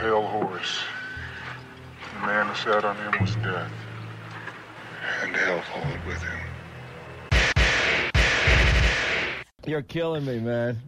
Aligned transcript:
pale 0.00 0.26
horse. 0.26 0.78
The 2.14 2.26
man 2.26 2.46
who 2.46 2.54
sat 2.54 2.86
on 2.86 2.96
him 2.96 3.20
was 3.20 3.36
death. 3.36 3.70
And 5.22 5.36
hell 5.36 5.60
followed 5.70 6.04
with 6.06 6.22
him. 6.22 6.38
You're 9.66 9.82
killing 9.82 10.24
me, 10.24 10.40
man. 10.40 10.80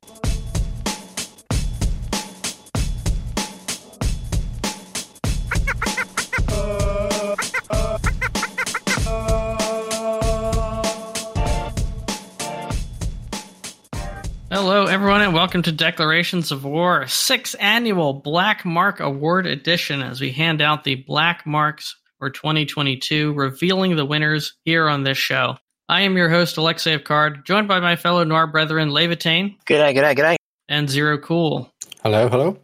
Everyone, 15.02 15.22
and 15.22 15.34
welcome 15.34 15.62
to 15.62 15.72
Declarations 15.72 16.52
of 16.52 16.64
War, 16.64 17.08
sixth 17.08 17.56
annual 17.58 18.12
Black 18.12 18.64
Mark 18.64 19.00
Award 19.00 19.48
edition, 19.48 20.00
as 20.00 20.20
we 20.20 20.30
hand 20.30 20.62
out 20.62 20.84
the 20.84 20.94
Black 20.94 21.44
Marks 21.44 21.96
for 22.20 22.30
2022, 22.30 23.32
revealing 23.32 23.96
the 23.96 24.04
winners 24.04 24.54
here 24.64 24.88
on 24.88 25.02
this 25.02 25.18
show. 25.18 25.56
I 25.88 26.02
am 26.02 26.16
your 26.16 26.28
host, 26.28 26.56
Alexei 26.56 26.96
Card, 27.00 27.44
joined 27.44 27.66
by 27.66 27.80
my 27.80 27.96
fellow 27.96 28.22
Noir 28.22 28.46
brethren, 28.46 28.90
Levitain 28.90 29.56
G'day, 29.66 29.92
g'day, 29.92 30.16
g'day. 30.16 30.36
and 30.68 30.88
Zero 30.88 31.18
Cool. 31.18 31.68
Hello, 32.04 32.28
hello. 32.28 32.58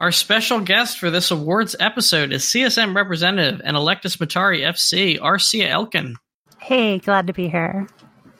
Our 0.00 0.12
special 0.12 0.60
guest 0.60 0.98
for 0.98 1.10
this 1.10 1.30
awards 1.30 1.76
episode 1.78 2.32
is 2.32 2.42
CSM 2.44 2.96
representative 2.96 3.60
and 3.62 3.76
Electus 3.76 4.16
Matari 4.16 4.60
FC, 4.60 5.20
Arsia 5.20 5.68
Elkin. 5.68 6.14
Hey, 6.58 7.00
glad 7.00 7.26
to 7.26 7.34
be 7.34 7.50
here. 7.50 7.86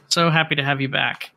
So 0.08 0.30
happy 0.30 0.54
to 0.54 0.64
have 0.64 0.80
you 0.80 0.88
back. 0.88 1.32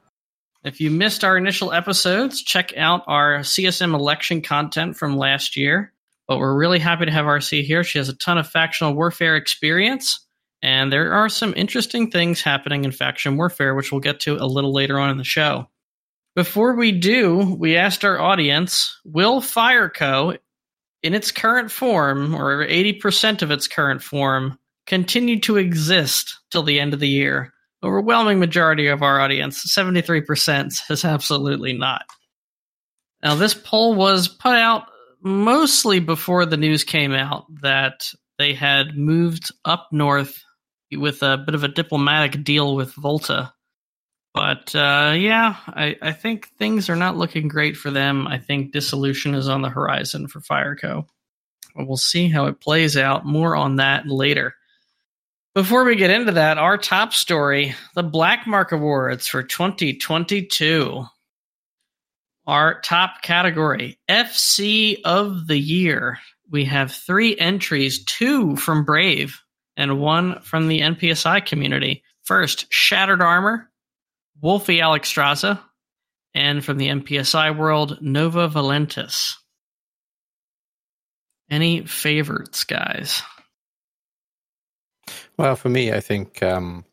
If 0.65 0.81
you 0.81 0.89
missed 0.89 1.23
our 1.23 1.37
initial 1.37 1.71
episodes, 1.71 2.41
check 2.41 2.75
out 2.75 3.03
our 3.05 3.41
CSM 3.41 3.93
election 3.93 4.41
content 4.41 4.97
from 4.97 5.15
last 5.15 5.55
year. 5.55 5.93
But 6.27 6.39
we're 6.39 6.57
really 6.57 6.79
happy 6.79 7.05
to 7.05 7.11
have 7.11 7.25
RC 7.25 7.63
here. 7.63 7.83
She 7.83 7.99
has 7.99 8.09
a 8.09 8.15
ton 8.15 8.39
of 8.39 8.49
factional 8.49 8.95
warfare 8.95 9.35
experience, 9.35 10.25
and 10.63 10.91
there 10.91 11.13
are 11.13 11.29
some 11.29 11.53
interesting 11.55 12.09
things 12.09 12.41
happening 12.41 12.83
in 12.83 12.91
faction 12.91 13.37
warfare, 13.37 13.75
which 13.75 13.91
we'll 13.91 14.01
get 14.01 14.21
to 14.21 14.37
a 14.37 14.47
little 14.47 14.73
later 14.73 14.97
on 14.97 15.11
in 15.11 15.19
the 15.19 15.23
show. 15.23 15.69
Before 16.35 16.73
we 16.73 16.91
do, 16.91 17.55
we 17.59 17.77
asked 17.77 18.03
our 18.03 18.19
audience 18.19 18.99
Will 19.05 19.41
Fireco, 19.41 20.35
in 21.03 21.13
its 21.13 21.31
current 21.31 21.69
form, 21.69 22.33
or 22.33 22.65
80% 22.65 23.43
of 23.43 23.51
its 23.51 23.67
current 23.67 24.01
form, 24.01 24.57
continue 24.87 25.39
to 25.41 25.57
exist 25.57 26.39
till 26.49 26.63
the 26.63 26.79
end 26.79 26.95
of 26.95 26.99
the 26.99 27.07
year? 27.07 27.53
Overwhelming 27.85 28.39
majority 28.39 28.87
of 28.87 29.03
our 29.03 29.21
audience, 29.21 29.63
73%, 29.73 30.71
says 30.71 31.05
absolutely 31.05 31.73
not. 31.73 32.03
Now, 33.23 33.35
this 33.35 33.53
poll 33.53 33.95
was 33.95 34.27
put 34.27 34.55
out 34.55 34.87
mostly 35.21 35.99
before 35.99 36.45
the 36.45 36.57
news 36.57 36.83
came 36.83 37.13
out 37.13 37.45
that 37.61 38.11
they 38.37 38.53
had 38.53 38.97
moved 38.97 39.51
up 39.63 39.87
north 39.91 40.43
with 40.91 41.23
a 41.23 41.37
bit 41.37 41.55
of 41.55 41.63
a 41.63 41.69
diplomatic 41.69 42.43
deal 42.43 42.75
with 42.75 42.93
Volta. 42.93 43.51
But 44.33 44.75
uh, 44.75 45.15
yeah, 45.17 45.55
I, 45.67 45.95
I 46.01 46.11
think 46.11 46.49
things 46.59 46.89
are 46.89 46.95
not 46.95 47.17
looking 47.17 47.47
great 47.47 47.77
for 47.77 47.89
them. 47.89 48.27
I 48.27 48.37
think 48.37 48.73
dissolution 48.73 49.33
is 49.33 49.47
on 49.47 49.61
the 49.61 49.69
horizon 49.69 50.27
for 50.27 50.41
Fireco. 50.41 51.07
We'll 51.75 51.97
see 51.97 52.27
how 52.27 52.45
it 52.47 52.61
plays 52.61 52.97
out. 52.97 53.25
More 53.25 53.55
on 53.55 53.77
that 53.77 54.07
later. 54.07 54.55
Before 55.55 55.85
we 55.85 55.95
get 55.95 56.09
into 56.09 56.33
that, 56.33 56.57
our 56.57 56.77
top 56.77 57.13
story 57.13 57.75
the 57.93 58.03
Black 58.03 58.45
Mark 58.45 58.73
Awards 58.73 59.25
for 59.25 59.41
2022. 59.41 61.05
Our 62.45 62.81
top 62.81 63.21
category, 63.21 63.97
FC 64.09 64.97
of 65.05 65.47
the 65.47 65.57
Year. 65.57 66.19
We 66.51 66.65
have 66.65 66.91
three 66.91 67.37
entries 67.37 68.03
two 68.03 68.57
from 68.57 68.83
Brave 68.83 69.39
and 69.77 70.01
one 70.01 70.41
from 70.41 70.67
the 70.67 70.81
NPSI 70.81 71.45
community. 71.45 72.03
First, 72.23 72.65
Shattered 72.69 73.21
Armor, 73.21 73.71
Wolfie 74.41 74.79
Alexstrasza, 74.79 75.61
and 76.33 76.65
from 76.65 76.77
the 76.77 76.89
NPSI 76.89 77.57
world, 77.57 77.99
Nova 78.01 78.49
Valentis. 78.49 79.35
Any 81.49 81.85
favorites, 81.85 82.65
guys? 82.65 83.23
Well, 85.37 85.55
for 85.55 85.69
me, 85.69 85.91
I 85.91 85.99
think 85.99 86.41
um, 86.41 86.85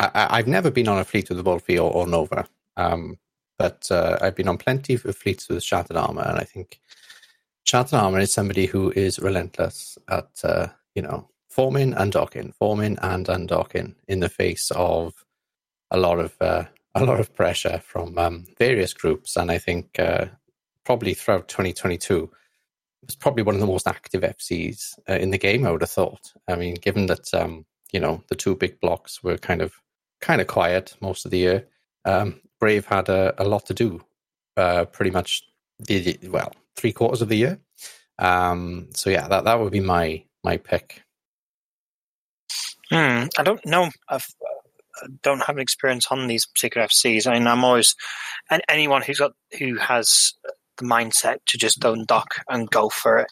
I, 0.00 0.36
have 0.36 0.46
never 0.46 0.70
been 0.70 0.88
on 0.88 0.98
a 0.98 1.04
fleet 1.04 1.28
with 1.28 1.38
the 1.38 1.44
Wolfie 1.44 1.78
or, 1.78 1.92
or 1.92 2.06
Nova, 2.06 2.48
um, 2.76 3.18
but 3.58 3.90
uh, 3.90 4.18
I've 4.20 4.36
been 4.36 4.48
on 4.48 4.56
plenty 4.58 4.94
of 4.94 5.02
fleets 5.16 5.48
with 5.48 5.62
Shattered 5.62 5.96
Armor, 5.96 6.22
and 6.22 6.38
I 6.38 6.44
think 6.44 6.80
Shattered 7.64 7.98
Armor 7.98 8.20
is 8.20 8.32
somebody 8.32 8.66
who 8.66 8.90
is 8.92 9.18
relentless 9.18 9.98
at 10.08 10.30
uh, 10.44 10.68
you 10.94 11.02
know 11.02 11.28
forming 11.50 11.92
and 11.92 12.10
docking, 12.10 12.52
forming 12.52 12.96
and 13.02 13.26
undocking 13.26 13.94
in 14.06 14.20
the 14.20 14.28
face 14.28 14.70
of 14.74 15.24
a 15.90 15.98
lot 15.98 16.20
of 16.20 16.34
uh, 16.40 16.64
a 16.94 17.04
lot 17.04 17.20
of 17.20 17.34
pressure 17.34 17.80
from 17.84 18.16
um, 18.16 18.46
various 18.58 18.94
groups, 18.94 19.36
and 19.36 19.50
I 19.50 19.58
think 19.58 19.98
uh, 19.98 20.26
probably 20.84 21.12
throughout 21.12 21.48
2022 21.48 22.30
was 23.06 23.16
probably 23.16 23.42
one 23.42 23.54
of 23.54 23.60
the 23.60 23.66
most 23.66 23.86
active 23.86 24.22
FCs 24.22 24.98
uh, 25.08 25.14
in 25.14 25.30
the 25.30 25.38
game. 25.38 25.66
I 25.66 25.70
would 25.70 25.82
have 25.82 25.90
thought. 25.90 26.32
I 26.48 26.56
mean, 26.56 26.74
given 26.74 27.06
that 27.06 27.32
um, 27.34 27.64
you 27.92 28.00
know 28.00 28.22
the 28.28 28.34
two 28.34 28.54
big 28.54 28.80
blocks 28.80 29.22
were 29.22 29.38
kind 29.38 29.62
of 29.62 29.72
kind 30.20 30.40
of 30.40 30.46
quiet 30.46 30.96
most 31.00 31.24
of 31.24 31.30
the 31.30 31.38
year, 31.38 31.66
um, 32.04 32.40
Brave 32.60 32.86
had 32.86 33.08
a, 33.08 33.34
a, 33.40 33.44
lot 33.44 33.66
to 33.66 33.74
do. 33.74 34.02
Uh, 34.56 34.84
pretty 34.86 35.10
much 35.10 35.44
the 35.78 36.18
well 36.28 36.52
three 36.76 36.92
quarters 36.92 37.22
of 37.22 37.28
the 37.28 37.36
year. 37.36 37.58
Um, 38.18 38.88
so 38.94 39.10
yeah, 39.10 39.28
that 39.28 39.44
that 39.44 39.60
would 39.60 39.72
be 39.72 39.80
my 39.80 40.24
my 40.42 40.56
pick. 40.56 41.02
Hmm, 42.90 43.24
I 43.38 43.42
don't 43.44 43.64
know. 43.66 43.90
I've, 44.08 44.26
I 44.96 45.06
don't 45.22 45.42
have 45.42 45.56
an 45.56 45.62
experience 45.62 46.06
on 46.10 46.26
these 46.26 46.46
particular 46.46 46.86
FCs. 46.86 47.26
I 47.26 47.34
mean, 47.34 47.46
I'm 47.46 47.64
always 47.64 47.94
anyone 48.68 49.02
who's 49.02 49.18
got 49.18 49.32
who 49.58 49.76
has 49.76 50.34
the 50.78 50.86
mindset 50.86 51.38
to 51.46 51.58
just 51.58 51.80
don't 51.80 52.06
dock 52.06 52.34
and 52.48 52.70
go 52.70 52.88
for 52.88 53.18
it. 53.18 53.28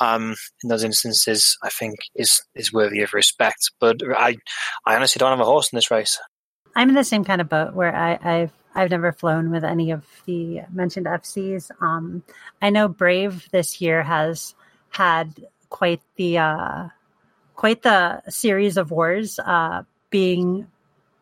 Um, 0.00 0.34
in 0.62 0.68
those 0.68 0.84
instances, 0.84 1.58
I 1.62 1.68
think 1.68 1.96
is 2.14 2.42
is 2.54 2.72
worthy 2.72 3.02
of 3.02 3.12
respect. 3.12 3.70
But 3.80 3.96
I, 4.16 4.36
I 4.86 4.96
honestly 4.96 5.18
don't 5.18 5.30
have 5.30 5.40
a 5.40 5.44
horse 5.44 5.72
in 5.72 5.76
this 5.76 5.90
race. 5.90 6.18
I'm 6.76 6.88
in 6.88 6.94
the 6.94 7.04
same 7.04 7.24
kind 7.24 7.40
of 7.40 7.48
boat 7.48 7.74
where 7.74 7.94
I, 7.94 8.18
I've 8.22 8.52
I've 8.74 8.90
never 8.90 9.12
flown 9.12 9.50
with 9.50 9.64
any 9.64 9.92
of 9.92 10.04
the 10.26 10.62
mentioned 10.72 11.06
FCs. 11.06 11.70
Um, 11.80 12.24
I 12.60 12.70
know 12.70 12.88
Brave 12.88 13.48
this 13.52 13.80
year 13.80 14.02
has 14.02 14.54
had 14.90 15.46
quite 15.68 16.00
the 16.16 16.38
uh, 16.38 16.88
quite 17.54 17.82
the 17.82 18.22
series 18.28 18.76
of 18.76 18.90
wars, 18.90 19.38
uh, 19.38 19.82
being 20.10 20.66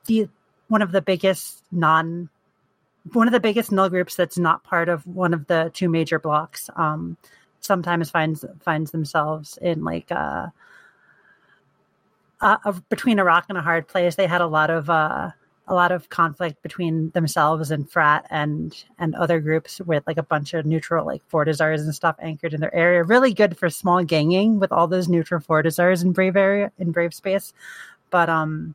the 0.07 0.29
one 0.69 0.83
of 0.83 0.93
the 0.93 1.03
biggest 1.03 1.63
non 1.71 2.31
one 3.13 3.27
of 3.27 3.33
the 3.33 3.41
biggest 3.41 3.73
null 3.73 3.89
groups 3.89 4.15
that's 4.15 4.39
not 4.39 4.63
part 4.63 4.89
of 4.89 5.07
one 5.07 5.35
of 5.35 5.47
the 5.47 5.71
two 5.75 5.89
major 5.89 6.19
blocks 6.19 6.71
um, 6.77 7.17
sometimes 7.61 8.11
finds 8.11 8.45
finds 8.61 8.91
themselves 8.91 9.59
in 9.61 9.83
like 9.85 10.11
uh, 10.11 10.49
uh, 12.41 12.73
between 12.89 13.19
a 13.19 13.25
rock 13.25 13.47
and 13.49 13.59
a 13.59 13.63
hard 13.63 13.89
place. 13.89 14.15
They 14.15 14.27
had 14.27 14.41
a 14.41 14.47
lot 14.47 14.71
of 14.71 14.89
uh, 14.89 15.31
a 15.69 15.75
lot 15.75 15.93
of 15.93 16.09
conflict 16.11 16.63
between 16.63 17.11
themselves 17.11 17.71
and 17.71 17.91
frat 17.91 18.27
and 18.31 18.85
and 18.99 19.15
other 19.15 19.41
groups 19.41 19.81
with 19.81 20.05
like 20.07 20.19
a 20.19 20.23
bunch 20.23 20.55
of 20.55 20.67
neutral 20.67 21.05
like 21.05 21.23
fortizars 21.29 21.81
and 21.81 21.95
stuff 21.95 22.17
anchored 22.21 22.55
in 22.55 22.61
their 22.61 22.75
area. 22.75 23.03
Really 23.03 23.35
good 23.35 23.57
for 23.57 23.69
small 23.69 24.05
ganging 24.05 24.61
with 24.61 24.71
all 24.71 24.87
those 24.87 25.09
neutral 25.09 25.41
fortizars 25.41 26.03
in 26.03 26.13
brave 26.13 26.37
area 26.37 26.71
in 26.79 26.93
brave 26.93 27.15
space. 27.15 27.53
But 28.11 28.29
um, 28.29 28.75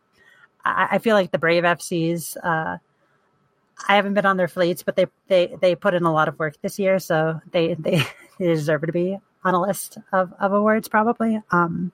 I, 0.66 0.88
I 0.92 0.98
feel 0.98 1.16
like 1.16 1.32
the 1.32 1.38
brave 1.38 1.64
FCs. 1.64 2.36
Uh, 2.44 2.78
I 3.88 3.96
haven't 3.96 4.14
been 4.14 4.26
on 4.26 4.38
their 4.38 4.48
fleets, 4.48 4.84
but 4.84 4.96
they 4.96 5.08
they 5.28 5.56
they 5.60 5.76
put 5.76 5.94
in 5.94 6.04
a 6.04 6.14
lot 6.14 6.28
of 6.28 6.40
work 6.40 6.56
this 6.62 6.80
year, 6.80 7.00
so 7.00 7.40
they 7.52 7.76
they, 7.76 8.04
they 8.40 8.48
deserve 8.48 8.82
to 8.82 8.92
be 8.92 9.18
on 9.44 9.54
a 9.54 9.62
list 9.62 9.98
of, 10.12 10.34
of 10.40 10.54
awards 10.54 10.88
probably. 10.88 11.42
Um, 11.52 11.92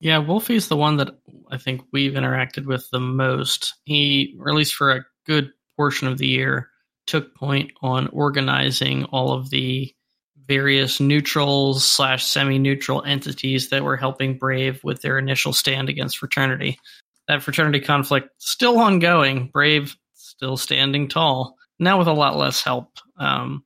yeah, 0.00 0.18
Wolfie's 0.18 0.68
the 0.68 0.76
one 0.76 0.96
that 0.96 1.10
I 1.50 1.58
think 1.58 1.82
we've 1.92 2.12
interacted 2.12 2.64
with 2.64 2.88
the 2.90 3.00
most. 3.00 3.74
He, 3.84 4.36
or 4.40 4.48
at 4.48 4.54
least 4.54 4.74
for 4.74 4.92
a 4.92 5.04
good 5.26 5.52
portion 5.76 6.08
of 6.08 6.18
the 6.18 6.26
year, 6.26 6.70
took 7.06 7.34
point 7.34 7.72
on 7.82 8.08
organizing 8.08 9.04
all 9.04 9.32
of 9.32 9.50
the 9.50 9.92
various 10.46 11.00
neutrals 11.00 11.86
slash 11.86 12.24
semi-neutral 12.24 13.02
entities 13.04 13.68
that 13.68 13.84
were 13.84 13.96
helping 13.96 14.38
Brave 14.38 14.82
with 14.82 15.02
their 15.02 15.18
initial 15.18 15.52
stand 15.52 15.88
against 15.88 16.18
Fraternity. 16.18 16.78
That 17.28 17.42
Fraternity 17.42 17.80
conflict 17.80 18.30
still 18.38 18.78
ongoing. 18.78 19.48
Brave 19.52 19.96
still 20.40 20.56
standing 20.56 21.06
tall 21.06 21.58
now 21.78 21.98
with 21.98 22.08
a 22.08 22.12
lot 22.12 22.34
less 22.34 22.62
help. 22.62 22.88
Um, 23.18 23.62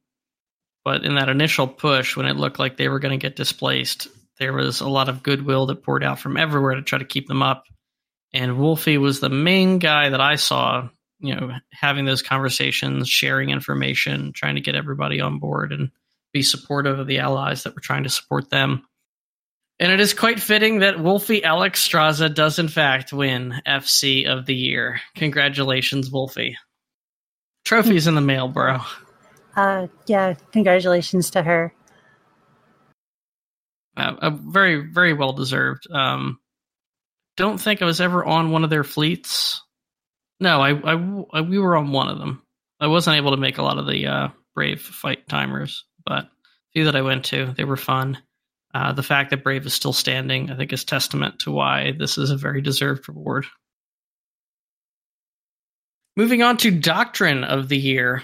but 0.85 1.05
in 1.05 1.15
that 1.15 1.29
initial 1.29 1.69
push, 1.69 2.17
when 2.17 2.27
it 2.27 2.37
looked 2.37 2.59
like 2.59 2.77
they 2.77 2.89
were 2.89 2.99
going 2.99 3.17
to 3.17 3.25
get 3.25 3.37
displaced, 3.37 4.09
there 4.41 4.53
was 4.53 4.81
a 4.81 4.89
lot 4.89 5.09
of 5.09 5.23
goodwill 5.23 5.67
that 5.67 5.85
poured 5.85 6.03
out 6.03 6.19
from 6.19 6.37
everywhere 6.37 6.75
to 6.75 6.83
try 6.83 6.99
to 6.99 7.05
keep 7.05 7.29
them 7.29 7.45
up. 7.45 7.63
And 8.33 8.59
Wolfie 8.59 8.99
was 8.99 9.21
the 9.21 9.29
main 9.29 9.79
guy 9.79 10.09
that 10.09 10.21
I 10.21 10.35
saw, 10.35 10.89
you 11.21 11.37
know, 11.37 11.53
having 11.71 12.07
those 12.07 12.23
conversations, 12.23 13.09
sharing 13.09 13.51
information, 13.51 14.33
trying 14.35 14.57
to 14.57 14.61
get 14.61 14.75
everybody 14.75 15.21
on 15.21 15.39
board. 15.39 15.73
And 15.73 15.93
be 16.33 16.43
supportive 16.43 16.99
of 16.99 17.07
the 17.07 17.21
allies 17.21 17.63
that 17.63 17.77
were 17.77 17.81
trying 17.81 18.03
to 18.03 18.11
support 18.11 18.51
them. 18.51 18.83
And 19.79 19.91
it 19.91 20.01
is 20.01 20.15
quite 20.15 20.41
fitting 20.41 20.81
that 20.81 21.01
Wolfie 21.01 21.41
Alexstrasza 21.41 22.35
does, 22.35 22.59
in 22.59 22.69
fact, 22.69 23.13
win 23.13 23.55
FC 23.67 24.27
of 24.27 24.47
the 24.47 24.55
Year. 24.55 25.01
Congratulations, 25.17 26.11
Wolfie. 26.11 26.57
Trophies 27.65 28.07
in 28.07 28.15
the 28.15 28.21
mail, 28.21 28.49
bro. 28.49 28.79
Uh, 29.57 29.87
yeah, 30.07 30.35
congratulations 30.53 31.31
to 31.31 31.43
her. 31.43 31.75
Uh, 33.97 34.15
a 34.21 34.31
very, 34.31 34.91
very 34.93 35.13
well 35.13 35.33
deserved. 35.33 35.91
Um, 35.91 36.41
don't 37.37 37.59
think 37.61 37.81
I 37.81 37.87
was 37.87 38.01
ever 38.01 38.25
on 38.25 38.51
one 38.51 38.65
of 38.65 38.71
their 38.71 38.85
fleets. 38.85 39.63
No, 40.41 40.61
I, 40.61 40.73
I, 40.73 41.25
I, 41.33 41.41
we 41.41 41.59
were 41.59 41.77
on 41.77 41.93
one 41.93 42.09
of 42.09 42.19
them. 42.19 42.43
I 42.81 42.89
wasn't 42.89 43.17
able 43.17 43.31
to 43.31 43.37
make 43.37 43.59
a 43.59 43.63
lot 43.63 43.79
of 43.79 43.87
the 43.87 44.07
uh, 44.07 44.29
Brave 44.55 44.83
fight 44.83 45.29
timers, 45.29 45.85
but 46.05 46.25
a 46.25 46.31
few 46.73 46.85
that 46.85 46.97
I 46.97 47.03
went 47.03 47.27
to, 47.27 47.55
they 47.57 47.65
were 47.65 47.77
fun. 47.77 48.19
Uh, 48.75 48.93
the 48.93 49.05
fact 49.05 49.31
that 49.31 49.45
Brave 49.45 49.65
is 49.67 49.75
still 49.75 49.93
standing, 49.93 50.51
I 50.51 50.57
think, 50.57 50.73
is 50.73 50.85
testament 50.85 51.41
to 51.41 51.53
why 51.53 51.93
this 51.97 52.19
is 52.19 52.31
a 52.31 52.37
very 52.37 52.61
deserved 52.61 53.09
reward. 53.09 53.47
Moving 56.17 56.43
on 56.43 56.57
to 56.59 56.71
Doctrine 56.71 57.43
of 57.43 57.69
the 57.69 57.77
Year. 57.77 58.23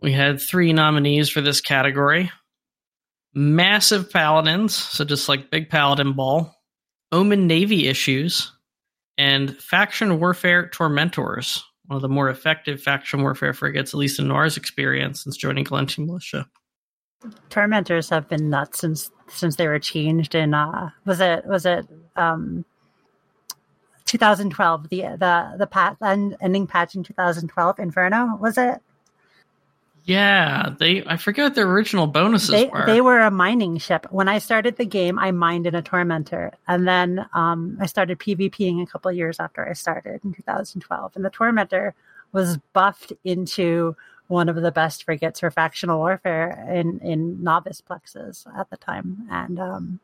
We 0.00 0.12
had 0.12 0.40
three 0.40 0.72
nominees 0.72 1.28
for 1.28 1.40
this 1.40 1.60
category 1.60 2.30
Massive 3.34 4.10
Paladins, 4.12 4.74
so 4.74 5.04
just 5.04 5.28
like 5.28 5.50
Big 5.50 5.68
Paladin 5.68 6.12
Ball, 6.12 6.54
Omen 7.10 7.46
Navy 7.46 7.88
Issues, 7.88 8.52
and 9.18 9.56
Faction 9.56 10.20
Warfare 10.20 10.68
Tormentors, 10.68 11.64
one 11.86 11.96
of 11.96 12.02
the 12.02 12.08
more 12.08 12.28
effective 12.28 12.80
faction 12.80 13.22
warfare 13.22 13.54
frigates, 13.54 13.92
at 13.92 13.98
least 13.98 14.18
in 14.20 14.28
Noir's 14.28 14.56
experience 14.56 15.24
since 15.24 15.36
joining 15.36 15.64
Gallente 15.64 15.98
Militia. 15.98 16.46
Tormentors 17.48 18.10
have 18.10 18.28
been 18.28 18.50
nuts 18.50 18.80
since 18.80 19.10
since 19.28 19.56
they 19.56 19.66
were 19.66 19.78
changed 19.78 20.34
in 20.34 20.52
uh 20.54 20.90
was 21.06 21.20
it 21.20 21.46
was 21.46 21.64
it 21.64 21.86
um 22.16 22.64
2012 24.06 24.88
the 24.88 25.00
the 25.18 25.54
the 25.58 25.66
pat 25.66 25.96
ending 26.02 26.66
patch 26.66 26.94
in 26.94 27.02
2012 27.02 27.78
Inferno 27.78 28.36
was 28.36 28.58
it 28.58 28.80
yeah, 30.04 30.74
they 30.78 31.04
I 31.06 31.16
forget 31.16 31.44
what 31.44 31.54
their 31.54 31.68
original 31.68 32.06
bonuses 32.06 32.50
they, 32.50 32.66
were. 32.66 32.86
They 32.86 33.00
were 33.00 33.20
a 33.20 33.30
mining 33.30 33.78
ship. 33.78 34.06
When 34.10 34.28
I 34.28 34.38
started 34.38 34.76
the 34.76 34.84
game, 34.84 35.18
I 35.18 35.30
mined 35.30 35.66
in 35.66 35.74
a 35.74 35.82
tormentor. 35.82 36.52
And 36.66 36.88
then 36.88 37.26
um, 37.34 37.78
I 37.80 37.86
started 37.86 38.18
PvPing 38.18 38.82
a 38.82 38.86
couple 38.86 39.12
years 39.12 39.38
after 39.38 39.68
I 39.68 39.74
started 39.74 40.20
in 40.24 40.34
2012. 40.34 41.12
And 41.14 41.24
the 41.24 41.30
tormentor 41.30 41.94
was 42.32 42.58
buffed 42.72 43.12
into 43.24 43.94
one 44.26 44.48
of 44.48 44.56
the 44.56 44.72
best 44.72 45.04
frigates 45.04 45.40
for 45.40 45.50
factional 45.50 45.98
warfare 45.98 46.66
in, 46.68 46.98
in 47.00 47.42
novice 47.42 47.82
plexes 47.88 48.46
at 48.58 48.70
the 48.70 48.76
time. 48.76 49.28
And 49.30 49.60
um, 49.60 50.00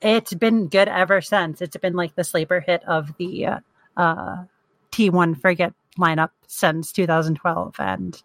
it's 0.00 0.34
been 0.34 0.68
good 0.68 0.88
ever 0.88 1.20
since. 1.20 1.60
It's 1.62 1.76
been 1.76 1.94
like 1.94 2.14
the 2.14 2.24
sleeper 2.24 2.60
hit 2.60 2.82
of 2.84 3.16
the 3.18 3.46
uh, 3.46 3.58
uh, 3.96 4.44
T1 4.92 5.40
frigate 5.40 5.74
lineup 5.98 6.30
since 6.46 6.92
2012. 6.92 7.74
And 7.78 8.22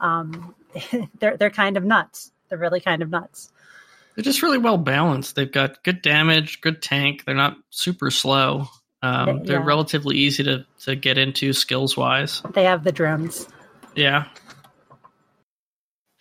um, 0.00 0.54
they're 1.18 1.36
they're 1.36 1.50
kind 1.50 1.76
of 1.76 1.84
nuts. 1.84 2.32
They're 2.48 2.58
really 2.58 2.80
kind 2.80 3.02
of 3.02 3.10
nuts. 3.10 3.50
They're 4.14 4.24
just 4.24 4.42
really 4.42 4.58
well 4.58 4.78
balanced. 4.78 5.36
They've 5.36 5.50
got 5.50 5.82
good 5.84 6.02
damage, 6.02 6.60
good 6.60 6.82
tank. 6.82 7.24
They're 7.24 7.34
not 7.34 7.56
super 7.70 8.10
slow. 8.10 8.66
Um, 9.00 9.44
they're 9.44 9.60
Yeah. 9.60 9.64
relatively 9.64 10.16
easy 10.16 10.42
to, 10.44 10.66
to 10.80 10.96
get 10.96 11.18
into 11.18 11.52
skills 11.52 11.96
wise. 11.96 12.42
They 12.52 12.64
have 12.64 12.82
the 12.82 12.90
drones. 12.90 13.46
Yeah. 13.94 14.24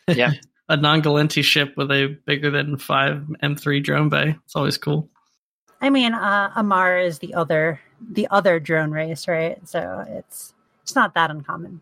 Yeah. 0.08 0.32
a 0.69 0.78
non 0.78 1.02
Gallente 1.02 1.44
ship 1.44 1.74
with 1.78 1.92
a 1.92 2.18
bigger 2.25 2.52
than 2.52 2.78
five 2.78 3.24
M3 3.44 3.84
drone 3.84 4.10
bay. 4.10 4.36
It's 4.46 4.56
always 4.56 4.78
cool. 4.78 5.10
I 5.81 5.90
mean, 5.90 6.14
uh, 6.14 6.52
Amarr 6.56 7.06
is 7.06 7.19
the 7.19 7.34
other 7.34 7.80
the 8.12 8.28
other 8.30 8.60
drone 8.60 8.92
race, 8.92 9.28
right? 9.28 9.60
So 9.68 10.06
it's 10.08 10.54
it's 10.84 10.96
not 10.96 11.14
that 11.14 11.31
uncommon. 11.31 11.81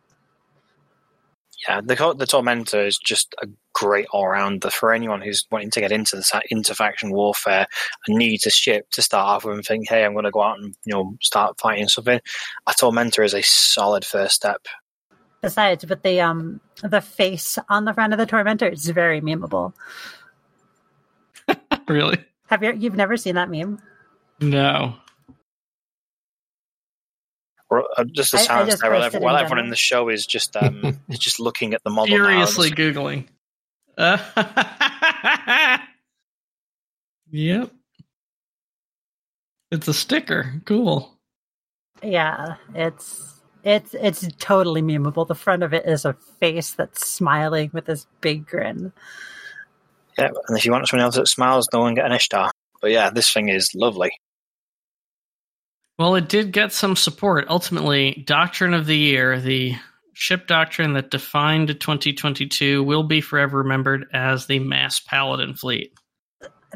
Yeah, 1.68 1.82
the 1.82 1.96
the 2.18 2.28
Tormentor 2.28 2.86
is 2.86 2.98
just 2.98 3.34
a 3.42 3.48
great 3.74 4.08
all 4.12 4.28
rounder 4.28 4.70
for 4.70 4.94
anyone 4.94 5.22
who's 5.22 5.46
wanting 5.50 5.72
to 5.72 5.80
get 5.80 5.92
into 5.92 6.16
the 6.16 6.24
sa- 6.24 6.42
into 6.50 6.76
faction 6.76 7.12
warfare 7.12 7.66
and 8.08 8.18
needs 8.18 8.46
a 8.46 8.50
ship 8.50 8.90
to 8.92 9.02
start 9.02 9.28
off 9.28 9.46
with 9.46 9.56
and 9.56 9.66
think, 9.66 9.90
hey, 9.90 10.04
I'm 10.04 10.14
going 10.14 10.26
to 10.26 10.32
go 10.32 10.42
out 10.42 10.60
and 10.60 10.76
you 10.86 10.94
know 10.94 11.16
start 11.22 11.60
fighting 11.60 11.88
something. 11.88 12.20
A 12.68 12.74
Tormentor 12.74 13.24
is 13.24 13.34
a 13.34 13.42
solid 13.42 14.06
first 14.06 14.36
step. 14.36 14.68
Besides, 15.46 15.86
but 15.86 16.02
the 16.02 16.22
um 16.22 16.60
the 16.82 17.02
face 17.02 17.60
on 17.70 17.86
the 17.86 17.94
front 17.94 18.14
of 18.14 18.20
the 18.20 18.26
Tormentor, 18.26 18.68
is 18.70 18.90
very 18.90 19.22
memeable. 19.22 19.74
really? 21.88 22.18
Have 22.48 22.64
you 22.64 22.74
you've 22.74 22.96
never 22.96 23.16
seen 23.16 23.36
that 23.36 23.50
meme? 23.52 23.80
No. 24.42 24.96
Or, 27.70 27.88
uh, 27.98 28.04
Just 28.06 28.32
the 28.32 28.38
I- 28.40 28.42
I 28.42 28.46
sounds 28.46 28.70
just 28.72 28.84
while, 28.84 28.92
posted 28.94 29.16
every- 29.16 29.24
while 29.24 29.36
in 29.36 29.42
everyone 29.44 29.64
in 29.66 29.70
the 29.70 29.76
show 29.76 30.10
is 30.10 30.26
just 30.26 30.56
um 30.58 31.00
is 31.10 31.20
just 31.20 31.40
looking 31.40 31.74
at 31.76 31.84
the 31.84 31.92
model. 31.92 32.18
now. 32.18 32.26
Furiously 32.26 32.72
Googling. 32.72 33.28
Uh, 33.98 34.18
yep. 37.32 37.72
It's 39.72 39.88
a 39.88 39.94
sticker. 39.94 40.62
Cool. 40.66 41.18
Yeah, 42.04 42.56
it's 42.74 43.35
it's 43.66 43.96
it's 43.96 44.28
totally 44.38 44.82
memeable. 44.82 45.28
The 45.28 45.36
front 45.36 45.64
of 45.64 45.74
it 45.74 45.86
is 45.86 46.06
a 46.06 46.16
face 46.40 46.72
that's 46.74 47.06
smiling 47.06 47.72
with 47.74 47.86
this 47.86 48.06
big 48.22 48.48
grin. 48.48 48.94
Yeah, 50.18 50.30
and 50.48 50.58
if 50.58 50.66
you 50.66 50.72
want 50.72 50.88
someone 50.88 51.04
else 51.04 51.16
that 51.16 51.28
smiles, 51.28 51.68
no 51.74 51.82
one 51.82 51.96
get 51.96 52.06
an 52.06 52.14
Ishtar. 52.14 52.52
But 52.80 52.92
yeah, 52.92 53.10
this 53.10 53.34
thing 53.34 53.50
is 53.50 53.72
lovely. 53.76 54.12
Well, 55.98 56.16
it 56.16 56.30
did 56.30 56.52
get 56.52 56.72
some 56.72 56.96
support. 56.96 57.48
Ultimately, 57.50 58.24
Doctrine 58.26 58.74
of 58.74 58.86
the 58.86 58.98
Year, 58.98 59.40
the 59.40 59.76
ship 60.14 60.46
doctrine 60.46 60.94
that 60.94 61.10
defined 61.10 61.68
2022, 61.68 62.84
will 62.84 63.04
be 63.04 63.20
forever 63.20 63.60
remembered 63.60 64.06
as 64.14 64.46
the 64.46 64.60
Mass 64.60 65.00
Paladin 65.00 65.56
fleet. 65.56 65.94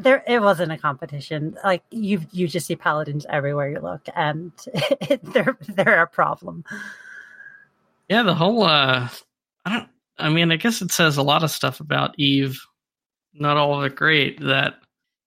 There, 0.02 0.22
it 0.26 0.40
wasn't 0.40 0.72
a 0.72 0.78
competition. 0.78 1.56
Like 1.64 1.82
you, 1.90 2.20
you 2.32 2.48
just 2.48 2.66
see 2.66 2.76
paladins 2.76 3.26
everywhere 3.28 3.68
you 3.70 3.80
look, 3.80 4.02
and 4.14 4.52
they're 5.22 5.56
they're 5.68 6.02
a 6.02 6.06
problem. 6.06 6.64
Yeah, 8.08 8.22
the 8.24 8.34
whole 8.34 8.64
uh 8.64 9.08
I 9.64 9.72
don't 9.72 9.88
I 10.18 10.28
mean, 10.30 10.52
I 10.52 10.56
guess 10.56 10.82
it 10.82 10.90
says 10.92 11.16
a 11.16 11.22
lot 11.22 11.44
of 11.44 11.50
stuff 11.50 11.80
about 11.80 12.14
Eve. 12.18 12.60
Not 13.32 13.56
all 13.56 13.78
of 13.78 13.84
it 13.84 13.94
great 13.96 14.40
that 14.40 14.74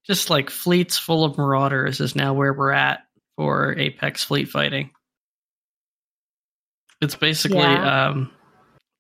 just 0.06 0.30
like 0.30 0.50
fleets 0.50 0.98
full 0.98 1.24
of 1.24 1.38
marauders 1.38 2.02
is 2.02 2.16
now 2.16 2.34
where 2.34 2.54
we're 2.54 2.72
at 2.72 3.06
for 3.38 3.74
Apex 3.78 4.24
fleet 4.24 4.50
fighting. 4.50 4.92
It's 7.02 7.16
basically 7.16 7.58
Yeah. 7.60 8.08
um 8.10 8.32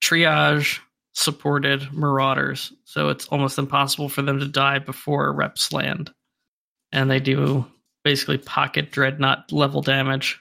triage 0.03 0.79
supported 1.13 1.91
marauders, 1.93 2.73
so 2.83 3.09
it's 3.09 3.27
almost 3.27 3.57
impossible 3.57 4.09
for 4.09 4.21
them 4.21 4.39
to 4.39 4.47
die 4.47 4.79
before 4.79 5.33
reps 5.33 5.71
land. 5.71 6.11
And 6.91 7.09
they 7.09 7.19
do 7.19 7.65
basically 8.03 8.37
pocket 8.37 8.91
dreadnought 8.91 9.51
level 9.51 9.81
damage. 9.81 10.39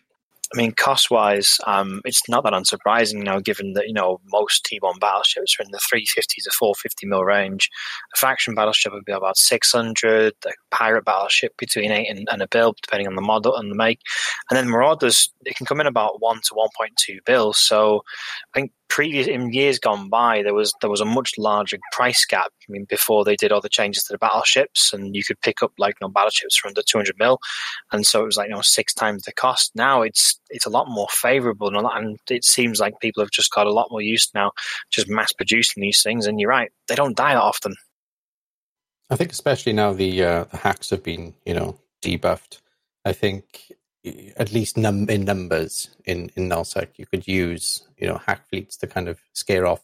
I 0.52 0.58
mean, 0.58 0.72
cost 0.72 1.10
wise, 1.10 1.58
um, 1.66 2.02
it's 2.04 2.28
not 2.28 2.44
that 2.44 2.52
unsurprising 2.52 3.22
now, 3.22 3.40
given 3.40 3.72
that 3.72 3.86
you 3.86 3.94
know 3.94 4.20
most 4.30 4.66
T1 4.66 5.00
battleships 5.00 5.56
are 5.58 5.62
in 5.62 5.70
the 5.70 5.78
350 5.78 6.42
to 6.42 6.50
450 6.58 7.06
mil 7.06 7.24
range. 7.24 7.70
A 8.14 8.18
faction 8.18 8.54
battleship 8.54 8.92
would 8.92 9.06
be 9.06 9.12
about 9.12 9.38
600. 9.38 10.34
A 10.44 10.50
pirate 10.70 11.06
battleship 11.06 11.56
between 11.56 11.90
eight 11.90 12.10
and, 12.10 12.28
and 12.30 12.42
a 12.42 12.48
bill, 12.48 12.74
depending 12.82 13.06
on 13.06 13.14
the 13.14 13.22
model 13.22 13.56
and 13.56 13.70
the 13.70 13.74
make. 13.74 14.00
And 14.50 14.56
then 14.56 14.68
Marauders, 14.68 15.32
it 15.46 15.56
can 15.56 15.64
come 15.64 15.80
in 15.80 15.86
about 15.86 16.20
one 16.20 16.40
to 16.42 16.54
1.2 16.54 17.24
bill. 17.24 17.54
So 17.54 18.02
I 18.54 18.60
think 18.60 18.72
previous 18.92 19.26
in 19.26 19.52
years 19.54 19.78
gone 19.78 20.10
by, 20.10 20.42
there 20.42 20.52
was 20.52 20.74
there 20.82 20.90
was 20.90 21.00
a 21.00 21.06
much 21.06 21.32
larger 21.38 21.78
price 21.92 22.26
gap. 22.26 22.52
I 22.68 22.72
mean, 22.72 22.84
before 22.84 23.24
they 23.24 23.36
did 23.36 23.50
all 23.50 23.62
the 23.62 23.70
changes 23.70 24.04
to 24.04 24.12
the 24.12 24.18
battleships, 24.18 24.92
and 24.92 25.16
you 25.16 25.24
could 25.24 25.40
pick 25.40 25.62
up 25.62 25.72
like 25.78 25.96
you 26.00 26.06
know, 26.06 26.12
battleships 26.12 26.56
for 26.56 26.68
under 26.68 26.82
200 26.82 27.18
mil 27.18 27.38
and 27.90 28.06
so 28.06 28.22
it 28.22 28.26
was 28.26 28.36
like 28.36 28.48
you 28.48 28.54
know 28.54 28.60
six 28.60 28.92
times 28.92 29.22
the 29.22 29.32
cost. 29.32 29.72
Now 29.74 30.02
it's 30.02 30.38
it's 30.50 30.66
a 30.66 30.70
lot 30.70 30.88
more 30.88 31.08
favourable, 31.10 31.68
and, 31.68 31.86
and 31.86 32.18
it 32.28 32.44
seems 32.44 32.80
like 32.80 33.00
people 33.00 33.22
have 33.22 33.30
just 33.30 33.52
got 33.52 33.66
a 33.66 33.72
lot 33.72 33.88
more 33.90 34.02
used 34.02 34.30
now 34.34 34.52
just 34.90 35.08
mass 35.08 35.32
producing 35.32 35.80
these 35.80 36.02
things. 36.02 36.26
And 36.26 36.38
you're 36.38 36.50
right, 36.50 36.70
they 36.88 36.94
don't 36.94 37.16
die 37.16 37.34
that 37.34 37.42
often. 37.42 37.74
I 39.10 39.16
think 39.16 39.32
especially 39.32 39.72
now 39.72 39.92
the 39.92 40.22
uh, 40.22 40.44
the 40.44 40.58
HACs 40.58 40.90
have 40.90 41.02
been 41.02 41.34
you 41.46 41.54
know 41.54 41.78
debuffed. 42.02 42.58
I 43.04 43.12
think 43.12 43.72
at 44.36 44.52
least 44.52 44.76
num- 44.76 45.08
in 45.08 45.24
numbers 45.24 45.90
in 46.06 46.30
in 46.34 46.48
nullsec 46.48 46.88
you 46.96 47.06
could 47.06 47.26
use 47.28 47.86
you 47.96 48.06
know 48.08 48.20
HAC 48.26 48.48
fleets 48.48 48.76
to 48.78 48.86
kind 48.86 49.08
of 49.08 49.20
scare 49.32 49.66
off 49.66 49.80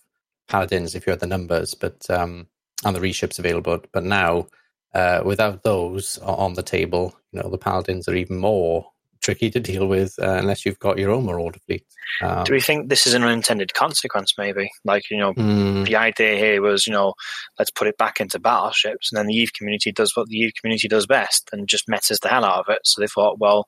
paladins 0.49 0.95
if 0.95 1.07
you 1.07 1.11
had 1.11 1.21
the 1.21 1.27
numbers, 1.27 1.75
but 1.75 2.09
um, 2.11 2.49
and 2.85 2.97
the 2.97 3.01
reships 3.01 3.39
available. 3.39 3.79
But 3.93 4.05
now 4.05 4.49
uh, 4.95 5.23
without 5.25 5.63
those 5.63 6.19
on 6.19 6.55
the 6.55 6.63
table, 6.63 7.15
you 7.33 7.41
know 7.41 7.49
the 7.49 7.59
paladins 7.59 8.09
are 8.09 8.17
even 8.17 8.39
more 8.39 8.91
tricky 9.29 9.51
to 9.51 9.61
deal 9.61 9.87
with 9.87 10.19
uh, 10.19 10.37
unless 10.41 10.65
you've 10.65 10.79
got 10.79 10.97
your 10.97 11.11
own 11.11 11.27
Marauder 11.27 11.59
fleet. 11.67 11.85
Um, 12.23 12.45
Do 12.45 12.55
we 12.55 12.63
think 12.63 12.89
this 12.89 13.07
is 13.07 13.13
an 13.13 13.23
unintended 13.25 13.75
consequence? 13.75 14.33
Maybe, 14.39 14.71
like 14.87 15.11
you 15.11 15.19
know, 15.19 15.35
mm, 15.35 15.85
the 15.85 15.97
idea 15.97 16.39
here 16.39 16.63
was, 16.63 16.87
you 16.87 16.95
know, 16.95 17.13
let's 17.59 17.71
put 17.71 17.89
it 17.89 17.99
back 17.99 18.23
into 18.23 18.39
battleships, 18.39 19.13
and 19.13 19.19
then 19.19 19.27
the 19.27 19.35
Eve 19.35 19.53
community 19.53 19.93
does 19.93 20.17
what 20.17 20.29
the 20.29 20.37
Eve 20.37 20.53
community 20.59 20.89
does 20.89 21.07
best, 21.07 21.51
and 21.53 21.69
just 21.69 21.91
metas 21.91 22.21
the 22.21 22.29
hell 22.29 22.43
out 22.43 22.61
of 22.61 22.75
it. 22.75 22.81
So 22.85 23.03
they 23.03 23.07
thought, 23.07 23.39
well, 23.39 23.67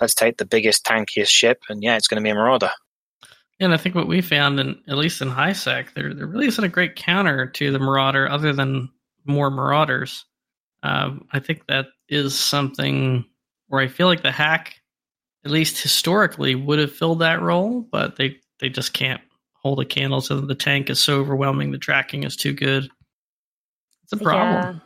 let's 0.00 0.14
take 0.14 0.38
the 0.38 0.46
biggest, 0.46 0.86
tankiest 0.86 1.28
ship, 1.28 1.58
and 1.68 1.82
yeah, 1.82 1.96
it's 1.96 2.08
going 2.08 2.22
to 2.22 2.24
be 2.24 2.30
a 2.30 2.34
Marauder. 2.34 2.70
And 3.60 3.74
I 3.74 3.76
think 3.76 3.94
what 3.94 4.08
we 4.08 4.22
found, 4.22 4.58
in, 4.60 4.80
at 4.88 4.96
least 4.96 5.20
in 5.20 5.28
HiSec, 5.28 5.92
there 5.94 6.14
there 6.14 6.26
really 6.26 6.46
isn't 6.46 6.64
a 6.64 6.68
great 6.68 6.96
counter 6.96 7.48
to 7.48 7.70
the 7.70 7.78
Marauder 7.78 8.30
other 8.30 8.54
than 8.54 8.88
more 9.26 9.50
Marauders. 9.50 10.24
Um, 10.82 11.28
I 11.30 11.38
think 11.40 11.66
that 11.66 11.88
is 12.08 12.34
something 12.34 13.26
where 13.68 13.82
I 13.82 13.88
feel 13.88 14.06
like 14.06 14.22
the 14.22 14.32
HAC, 14.32 14.81
at 15.44 15.50
least 15.50 15.82
historically, 15.82 16.54
would 16.54 16.78
have 16.78 16.92
filled 16.92 17.20
that 17.20 17.42
role, 17.42 17.80
but 17.90 18.16
they 18.16 18.38
they 18.58 18.68
just 18.68 18.92
can't 18.92 19.20
hold 19.54 19.80
a 19.80 19.84
candle 19.84 20.20
to 20.22 20.36
them. 20.36 20.46
The 20.46 20.54
tank 20.54 20.90
is 20.90 21.00
so 21.00 21.20
overwhelming, 21.20 21.72
the 21.72 21.78
tracking 21.78 22.24
is 22.24 22.36
too 22.36 22.52
good. 22.52 22.88
It's 24.04 24.12
a 24.12 24.16
problem. 24.16 24.80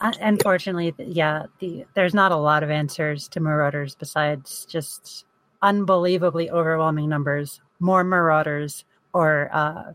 Yeah. 0.00 0.06
Uh, 0.06 0.12
Unfortunately, 0.20 0.94
yeah, 0.98 1.46
the 1.58 1.84
there's 1.94 2.14
not 2.14 2.30
a 2.30 2.36
lot 2.36 2.62
of 2.62 2.70
answers 2.70 3.26
to 3.28 3.40
Marauders 3.40 3.96
besides 3.96 4.64
just 4.66 5.24
unbelievably 5.62 6.50
overwhelming 6.50 7.08
numbers, 7.08 7.60
more 7.80 8.04
Marauders, 8.04 8.84
or 9.12 9.50
uh, 9.52 9.92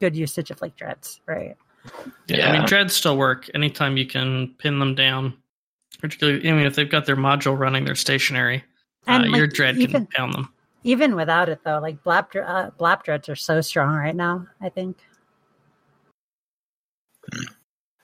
good 0.00 0.16
usage 0.16 0.50
of 0.50 0.60
like 0.62 0.76
dreads, 0.76 1.20
right? 1.26 1.56
Yeah, 2.28 2.48
I 2.48 2.52
mean, 2.52 2.66
dreads 2.66 2.94
still 2.94 3.18
work 3.18 3.50
anytime 3.54 3.98
you 3.98 4.06
can 4.06 4.54
pin 4.56 4.78
them 4.78 4.94
down. 4.94 5.36
Particularly, 6.04 6.50
I 6.50 6.52
mean, 6.52 6.66
if 6.66 6.74
they've 6.74 6.90
got 6.90 7.06
their 7.06 7.16
module 7.16 7.58
running, 7.58 7.86
they're 7.86 7.94
stationary. 7.94 8.62
And, 9.06 9.24
uh, 9.24 9.28
like, 9.28 9.38
your 9.38 9.46
dread 9.46 9.76
can 9.76 9.82
even- 9.82 10.06
pound 10.08 10.34
them. 10.34 10.52
Even 10.82 11.16
without 11.16 11.48
it, 11.48 11.60
though, 11.64 11.78
like 11.78 12.04
blap, 12.04 12.36
uh, 12.36 12.70
blap 12.72 13.04
dreads 13.04 13.30
are 13.30 13.34
so 13.34 13.62
strong 13.62 13.94
right 13.94 14.14
now. 14.14 14.46
I 14.60 14.68
think. 14.68 14.98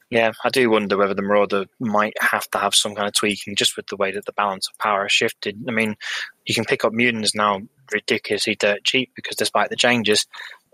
Yeah, 0.08 0.32
I 0.42 0.48
do 0.48 0.70
wonder 0.70 0.96
whether 0.96 1.12
the 1.12 1.20
Marauder 1.20 1.66
might 1.78 2.14
have 2.22 2.50
to 2.52 2.58
have 2.58 2.74
some 2.74 2.94
kind 2.94 3.06
of 3.06 3.12
tweaking 3.12 3.54
just 3.54 3.76
with 3.76 3.86
the 3.88 3.96
way 3.96 4.12
that 4.12 4.24
the 4.24 4.32
balance 4.32 4.66
of 4.66 4.78
power 4.78 5.02
has 5.02 5.12
shifted. 5.12 5.62
I 5.68 5.70
mean, 5.70 5.94
you 6.46 6.54
can 6.54 6.64
pick 6.64 6.86
up 6.86 6.94
Munins 6.94 7.34
now 7.34 7.60
ridiculously 7.92 8.54
dirt 8.54 8.82
cheap 8.82 9.10
because 9.14 9.36
despite 9.36 9.68
the 9.68 9.76
changes, 9.76 10.26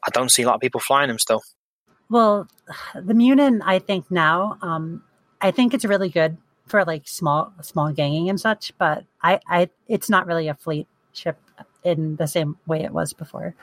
I 0.07 0.11
don't 0.11 0.31
see 0.31 0.43
a 0.43 0.47
lot 0.47 0.55
of 0.55 0.61
people 0.61 0.79
flying 0.79 1.09
them 1.09 1.19
still. 1.19 1.43
Well, 2.09 2.47
the 2.95 3.15
Munin, 3.15 3.63
I 3.63 3.81
think 3.81 4.13
now, 4.13 4.59
um, 4.63 5.03
I 5.41 5.51
think 5.51 5.75
it's 5.75 5.85
really 5.85 6.09
good 6.09 6.39
for 6.67 6.85
like 6.85 7.07
small 7.07 7.53
small 7.63 7.93
ganging 7.93 8.29
and 8.29 8.41
such, 8.41 8.73
but 8.79 9.05
I, 9.23 9.41
I 9.49 9.71
it's 9.89 10.11
not 10.11 10.27
really 10.27 10.49
a 10.49 10.55
fleet 10.55 10.87
ship 11.13 11.39
in 11.85 12.17
the 12.17 12.27
same 12.27 12.57
way 12.67 12.83
it 12.83 12.93
was 12.93 13.13
before. 13.13 13.55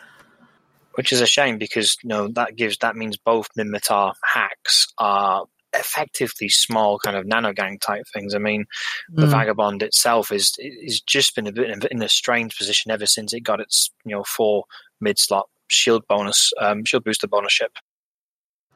which 0.96 1.12
is 1.12 1.22
a 1.22 1.26
shame 1.26 1.58
because 1.58 1.98
you 2.04 2.10
know 2.10 2.28
that 2.30 2.56
gives 2.56 2.78
that 2.78 2.96
means 2.96 3.18
both 3.18 3.48
Minmatar 3.58 4.14
HACs 4.34 4.88
are 4.98 5.46
effectively 5.76 6.50
small 6.50 7.00
kind 7.00 7.18
of 7.18 7.26
nano 7.26 7.52
gang 7.52 7.80
type 7.80 8.04
things. 8.14 8.36
I 8.36 8.38
mean, 8.38 8.66
the 9.10 9.26
Mm. 9.26 9.32
Vagabond 9.32 9.82
itself 9.84 10.32
is 10.32 10.54
is 10.60 11.02
just 11.02 11.36
been 11.36 11.48
a 11.48 11.52
bit 11.52 11.86
in 11.92 12.02
a 12.02 12.10
strange 12.10 12.58
position 12.58 12.92
ever 12.92 13.06
since 13.08 13.34
it 13.34 13.42
got 13.42 13.60
its 13.60 13.92
you 14.06 14.12
know 14.16 14.24
four 14.24 14.66
mid 15.02 15.18
slot 15.20 15.50
shield 15.68 16.04
bonus 16.08 16.52
um, 16.62 16.86
shield 16.86 17.04
booster 17.04 17.28
bonus 17.28 17.52
ship. 17.54 17.72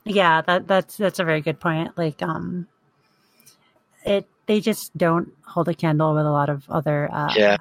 Yeah, 0.06 0.42
that 0.42 0.68
that's 0.68 0.98
that's 0.98 1.20
a 1.20 1.24
very 1.26 1.42
good 1.42 1.60
point. 1.60 1.98
Like, 1.98 2.22
um, 2.24 2.68
it 4.08 4.28
they 4.46 4.62
just 4.62 4.96
don't 4.98 5.30
hold 5.46 5.68
a 5.68 5.74
candle 5.74 6.14
with 6.16 6.26
a 6.26 6.32
lot 6.32 6.50
of 6.50 6.70
other 6.70 7.10
uh, 7.12 7.34
Yeah. 7.36 7.58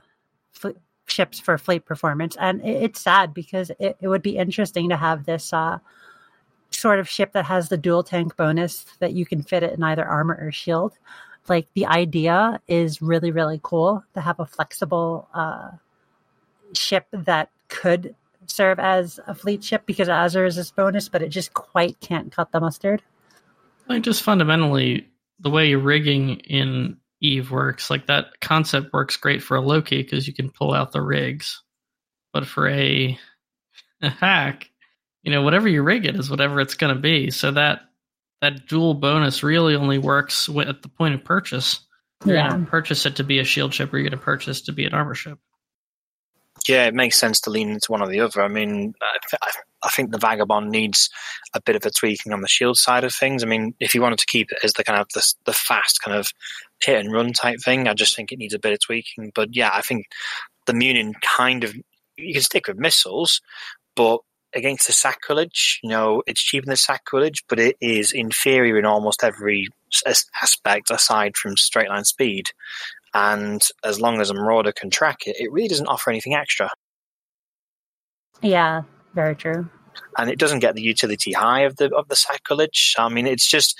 fl- 0.52 0.70
ships 1.06 1.40
for 1.40 1.58
fleet 1.58 1.84
performance, 1.84 2.36
and 2.38 2.60
it, 2.62 2.82
it's 2.84 3.00
sad 3.00 3.34
because 3.34 3.70
it, 3.78 3.96
it 4.00 4.08
would 4.08 4.22
be 4.22 4.36
interesting 4.36 4.88
to 4.88 4.96
have 4.96 5.24
this 5.26 5.52
uh, 5.52 5.78
sort 6.70 6.98
of 6.98 7.08
ship 7.08 7.32
that 7.32 7.44
has 7.44 7.68
the 7.68 7.76
dual 7.76 8.02
tank 8.02 8.36
bonus 8.36 8.84
that 9.00 9.12
you 9.12 9.26
can 9.26 9.42
fit 9.42 9.62
it 9.62 9.72
in 9.74 9.82
either 9.82 10.04
armor 10.04 10.38
or 10.40 10.52
shield. 10.52 10.92
Like 11.48 11.68
the 11.74 11.86
idea 11.86 12.60
is 12.68 13.00
really 13.02 13.30
really 13.30 13.60
cool 13.62 14.02
to 14.14 14.20
have 14.20 14.40
a 14.40 14.46
flexible 14.46 15.28
uh, 15.34 15.70
ship 16.72 17.06
that 17.12 17.50
could 17.68 18.14
serve 18.46 18.78
as 18.78 19.18
a 19.26 19.34
fleet 19.34 19.62
ship 19.64 19.82
because 19.86 20.08
Azure 20.08 20.44
is 20.44 20.56
this 20.56 20.70
bonus, 20.70 21.08
but 21.08 21.22
it 21.22 21.28
just 21.28 21.54
quite 21.54 21.98
can't 22.00 22.30
cut 22.32 22.52
the 22.52 22.60
mustard. 22.60 23.02
I 23.88 23.98
just 23.98 24.22
fundamentally, 24.22 25.08
the 25.40 25.50
way 25.50 25.74
rigging 25.74 26.36
in 26.40 26.96
Eve 27.20 27.50
works, 27.50 27.90
like 27.90 28.06
that 28.06 28.40
concept 28.40 28.92
works 28.92 29.16
great 29.16 29.42
for 29.42 29.56
a 29.56 29.60
Loki 29.60 30.02
because 30.02 30.26
you 30.26 30.34
can 30.34 30.50
pull 30.50 30.72
out 30.74 30.92
the 30.92 31.02
rigs. 31.02 31.62
But 32.32 32.46
for 32.46 32.68
a, 32.68 33.18
a 34.02 34.08
HAC, 34.10 34.70
you 35.22 35.32
know, 35.32 35.42
whatever 35.42 35.68
you 35.68 35.82
rig 35.82 36.04
it 36.06 36.16
is 36.16 36.30
whatever 36.30 36.60
it's 36.60 36.74
going 36.74 36.94
to 36.94 37.00
be. 37.00 37.30
So 37.30 37.50
that 37.52 37.80
that 38.42 38.66
dual 38.68 38.94
bonus 38.94 39.42
really 39.42 39.74
only 39.74 39.98
works 39.98 40.48
at 40.48 40.82
the 40.82 40.88
point 40.88 41.14
of 41.14 41.24
purchase. 41.24 41.80
You're 42.24 42.36
Yeah. 42.36 42.50
going 42.50 42.64
to 42.64 42.70
purchase 42.70 43.06
it 43.06 43.16
to 43.16 43.24
be 43.24 43.38
a 43.38 43.44
shield 43.44 43.72
ship, 43.74 43.92
or 43.92 43.98
you're 43.98 44.08
going 44.08 44.18
to 44.18 44.24
purchase 44.24 44.60
to 44.62 44.72
be 44.72 44.84
an 44.84 44.92
armor 44.92 45.14
ship. 45.14 45.38
Yeah, 46.68 46.86
it 46.86 46.94
makes 46.94 47.18
sense 47.18 47.40
to 47.42 47.50
lean 47.50 47.70
into 47.70 47.92
one 47.92 48.02
or 48.02 48.08
the 48.08 48.20
other. 48.20 48.42
I 48.42 48.48
mean, 48.48 48.94
I, 49.42 49.50
I 49.84 49.90
think 49.90 50.10
the 50.10 50.18
Vagabond 50.18 50.70
needs 50.70 51.10
a 51.54 51.60
bit 51.60 51.76
of 51.76 51.84
a 51.84 51.90
tweaking 51.90 52.32
on 52.32 52.40
the 52.40 52.48
shield 52.48 52.78
side 52.78 53.04
of 53.04 53.14
things. 53.14 53.42
I 53.42 53.46
mean, 53.46 53.74
if 53.78 53.94
you 53.94 54.02
wanted 54.02 54.18
to 54.18 54.26
keep 54.26 54.50
it 54.50 54.58
as 54.64 54.72
the 54.72 54.84
kind 54.84 55.00
of 55.00 55.08
the, 55.14 55.22
the 55.44 55.52
fast 55.52 56.02
kind 56.02 56.16
of 56.16 56.28
hit 56.80 56.98
and 56.98 57.12
run 57.12 57.32
type 57.32 57.60
thing, 57.64 57.86
I 57.88 57.94
just 57.94 58.16
think 58.16 58.32
it 58.32 58.38
needs 58.38 58.54
a 58.54 58.58
bit 58.58 58.72
of 58.72 58.80
tweaking. 58.80 59.32
But 59.34 59.54
yeah, 59.54 59.70
I 59.72 59.82
think 59.82 60.06
the 60.66 60.74
Munin 60.74 61.14
kind 61.22 61.64
of 61.64 61.74
you 62.16 62.32
can 62.32 62.42
stick 62.42 62.66
with 62.66 62.78
missiles, 62.78 63.40
but 63.94 64.20
against 64.54 64.86
the 64.86 64.92
sacrilege, 64.92 65.80
you 65.82 65.90
know, 65.90 66.22
it's 66.26 66.42
cheaper 66.42 66.66
than 66.66 66.76
sacrilege, 66.76 67.44
but 67.48 67.60
it 67.60 67.76
is 67.80 68.12
inferior 68.12 68.78
in 68.78 68.86
almost 68.86 69.22
every 69.22 69.68
aspect 70.42 70.90
aside 70.90 71.36
from 71.36 71.56
straight 71.56 71.88
line 71.88 72.04
speed. 72.04 72.46
And 73.16 73.66
as 73.82 73.98
long 73.98 74.20
as 74.20 74.28
a 74.30 74.34
Marauder 74.34 74.72
can 74.72 74.90
track 74.90 75.26
it, 75.26 75.36
it 75.40 75.50
really 75.50 75.68
doesn't 75.68 75.86
offer 75.88 76.10
anything 76.10 76.34
extra. 76.34 76.68
Yeah, 78.42 78.82
very 79.14 79.34
true. 79.34 79.68
and 80.18 80.30
it 80.30 80.38
doesn't 80.38 80.60
get 80.60 80.74
the 80.74 80.82
utility 80.82 81.32
high 81.32 81.60
of 81.62 81.76
the 81.76 81.94
of 81.94 82.08
the 82.08 82.16
sacrilege. 82.16 82.94
I 82.98 83.08
mean, 83.08 83.26
it's 83.26 83.48
just 83.48 83.78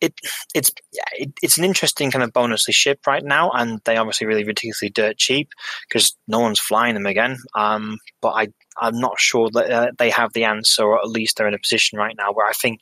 it 0.00 0.14
it's 0.54 0.70
it, 1.14 1.32
it's 1.42 1.58
an 1.58 1.64
interesting 1.64 2.10
kind 2.10 2.24
of 2.24 2.32
bonusly 2.32 2.74
ship 2.74 3.00
right 3.06 3.24
now, 3.24 3.50
and 3.50 3.80
they 3.84 3.96
obviously 3.96 4.26
really 4.26 4.44
ridiculously 4.44 4.90
dirt 4.90 5.18
cheap 5.18 5.50
because 5.88 6.16
no 6.28 6.40
one's 6.40 6.60
flying 6.60 6.94
them 6.94 7.06
again. 7.06 7.36
Um, 7.54 7.98
but 8.20 8.30
I 8.30 8.48
I'm 8.80 8.98
not 8.98 9.20
sure 9.20 9.50
that 9.52 9.70
uh, 9.70 9.90
they 9.98 10.10
have 10.10 10.32
the 10.32 10.44
answer, 10.44 10.84
or 10.84 10.98
at 10.98 11.08
least 11.08 11.36
they're 11.36 11.48
in 11.48 11.54
a 11.54 11.58
position 11.58 11.98
right 11.98 12.16
now 12.16 12.32
where 12.32 12.46
I 12.48 12.52
think 12.52 12.80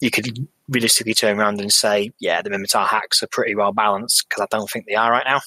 you 0.00 0.10
could 0.10 0.46
realistically 0.68 1.14
turn 1.14 1.38
around 1.38 1.60
and 1.60 1.72
say, 1.72 2.12
yeah, 2.20 2.42
the 2.42 2.50
Minmatar 2.50 2.86
HACs 2.86 3.22
are 3.22 3.28
pretty 3.28 3.54
well 3.54 3.72
balanced 3.72 4.28
because 4.28 4.42
I 4.42 4.56
don't 4.56 4.70
think 4.70 4.86
they 4.86 4.94
are 4.94 5.10
right 5.10 5.26
now. 5.26 5.40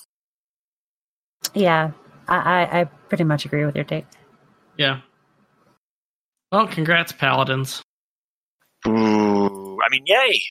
Yeah, 1.54 1.92
I, 2.28 2.38
I, 2.38 2.80
I 2.82 2.84
pretty 2.84 3.24
much 3.24 3.46
agree 3.46 3.66
with 3.66 3.76
your 3.76 3.86
take. 3.86 4.06
Yeah. 4.78 5.02
Well, 6.52 6.68
congrats, 6.68 7.12
Paladins. 7.12 7.82
Ooh, 8.88 9.80
I 9.82 9.90
mean, 9.90 10.04
yay! 10.06 10.42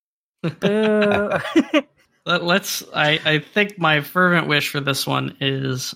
Let, 2.26 2.44
let's. 2.44 2.84
I, 2.94 3.18
I 3.24 3.38
think 3.38 3.78
my 3.78 4.00
fervent 4.02 4.46
wish 4.46 4.68
for 4.68 4.80
this 4.80 5.06
one 5.06 5.36
is. 5.40 5.94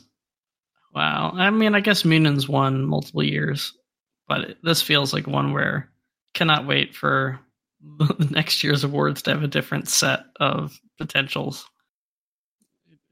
Wow. 0.94 1.32
I 1.34 1.50
mean, 1.50 1.75
I 1.75 1.80
guess 1.80 2.04
Munins 2.04 2.49
won 2.49 2.84
multiple 2.84 3.23
years, 3.23 3.73
but 4.28 4.40
it, 4.42 4.58
this 4.62 4.80
feels 4.80 5.12
like 5.12 5.26
one 5.26 5.52
where 5.52 5.90
cannot 6.34 6.66
wait 6.66 6.94
for 6.94 7.38
the 7.38 7.43
next 8.30 8.62
year's 8.64 8.84
awards 8.84 9.22
to 9.22 9.30
have 9.32 9.42
a 9.42 9.48
different 9.48 9.88
set 9.88 10.24
of 10.40 10.78
potentials. 10.98 11.66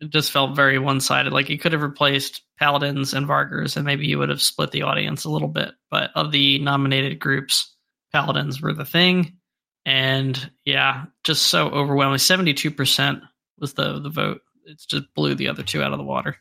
It 0.00 0.10
just 0.10 0.32
felt 0.32 0.56
very 0.56 0.78
one 0.78 1.00
sided. 1.00 1.32
Like 1.32 1.48
you 1.48 1.58
could 1.58 1.72
have 1.72 1.82
replaced 1.82 2.42
Paladins 2.58 3.14
and 3.14 3.26
Vargurs, 3.26 3.76
and 3.76 3.84
maybe 3.84 4.06
you 4.06 4.18
would 4.18 4.30
have 4.30 4.42
split 4.42 4.72
the 4.72 4.82
audience 4.82 5.24
a 5.24 5.30
little 5.30 5.48
bit. 5.48 5.72
But 5.90 6.10
of 6.14 6.32
the 6.32 6.58
nominated 6.58 7.20
groups, 7.20 7.74
Paladins 8.12 8.60
were 8.60 8.72
the 8.72 8.84
thing. 8.84 9.38
And 9.84 10.50
yeah, 10.64 11.04
just 11.24 11.44
so 11.44 11.68
overwhelming. 11.68 12.18
Seventy-two 12.18 12.70
percent 12.70 13.20
was 13.58 13.74
the 13.74 14.00
the 14.00 14.10
vote. 14.10 14.40
It 14.64 14.80
just 14.88 15.12
blew 15.14 15.34
the 15.34 15.48
other 15.48 15.62
two 15.62 15.82
out 15.82 15.92
of 15.92 15.98
the 15.98 16.04
water. 16.04 16.36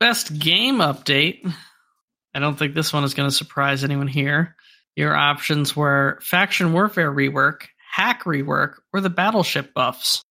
Best 0.00 0.38
game 0.38 0.76
update. 0.76 1.50
I 2.34 2.40
don't 2.40 2.58
think 2.58 2.74
this 2.74 2.92
one 2.92 3.04
is 3.04 3.14
going 3.14 3.28
to 3.28 3.34
surprise 3.34 3.84
anyone 3.84 4.08
here. 4.08 4.56
Your 4.96 5.14
options 5.14 5.74
were 5.74 6.18
faction 6.22 6.72
warfare 6.72 7.12
rework, 7.12 7.62
HAC 7.90 8.24
rework, 8.24 8.74
or 8.92 9.00
the 9.00 9.10
battleship 9.10 9.74
buffs. 9.74 10.22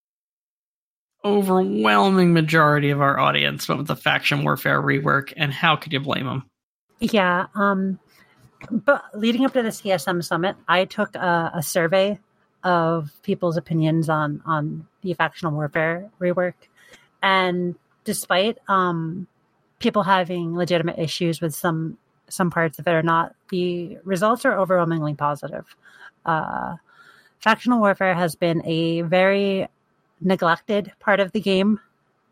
Overwhelming 1.26 2.34
majority 2.34 2.90
of 2.90 3.02
our 3.02 3.20
audience 3.20 3.68
went 3.68 3.80
with 3.80 3.88
the 3.88 3.96
faction 3.96 4.44
warfare 4.44 4.82
rework, 4.82 5.34
and 5.38 5.54
how 5.54 5.76
could 5.76 5.94
you 5.94 6.00
blame 6.00 6.26
them? 6.26 6.44
yeah. 7.00 7.48
Um, 7.56 8.00
but 8.72 9.04
leading 9.14 9.46
up 9.46 9.54
to 9.54 9.62
the 9.62 9.70
CSM 9.70 10.24
summit, 10.24 10.56
I 10.68 10.86
took 10.86 11.16
a, 11.16 11.52
a 11.56 11.64
survey 11.64 12.20
of 12.64 13.12
people's 13.24 13.58
opinions 13.58 14.08
on 14.08 14.42
on 14.46 14.88
the 15.02 15.14
factional 15.14 15.52
warfare 15.52 16.10
rework, 16.20 16.54
and 17.22 17.76
despite 18.06 18.58
um, 18.70 19.28
people 19.80 20.04
having 20.04 20.56
legitimate 20.56 20.98
issues 20.98 21.42
with 21.42 21.54
some 21.54 21.98
some 22.30 22.52
parts 22.52 22.80
of 22.80 22.88
it 22.88 22.92
or 22.92 23.04
not, 23.04 23.36
the 23.50 23.98
results 24.04 24.46
are 24.46 24.58
overwhelmingly 24.58 25.14
positive. 25.14 25.76
Uh, 26.26 26.76
factional 27.40 27.80
warfare 27.80 28.14
has 28.14 28.36
been 28.36 28.62
a 28.66 29.02
very 29.02 29.68
neglected 30.22 30.92
part 31.00 31.20
of 31.20 31.32
the 31.32 31.42
game, 31.42 31.80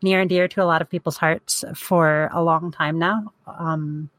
near 0.02 0.20
and 0.20 0.28
dear 0.28 0.48
to 0.48 0.62
a 0.62 0.64
lot 0.64 0.82
of 0.82 0.90
people's 0.90 1.16
hearts 1.16 1.64
for 1.74 2.28
a 2.32 2.42
long 2.42 2.72
time 2.72 2.98
now. 2.98 3.32
Um, 3.46 4.10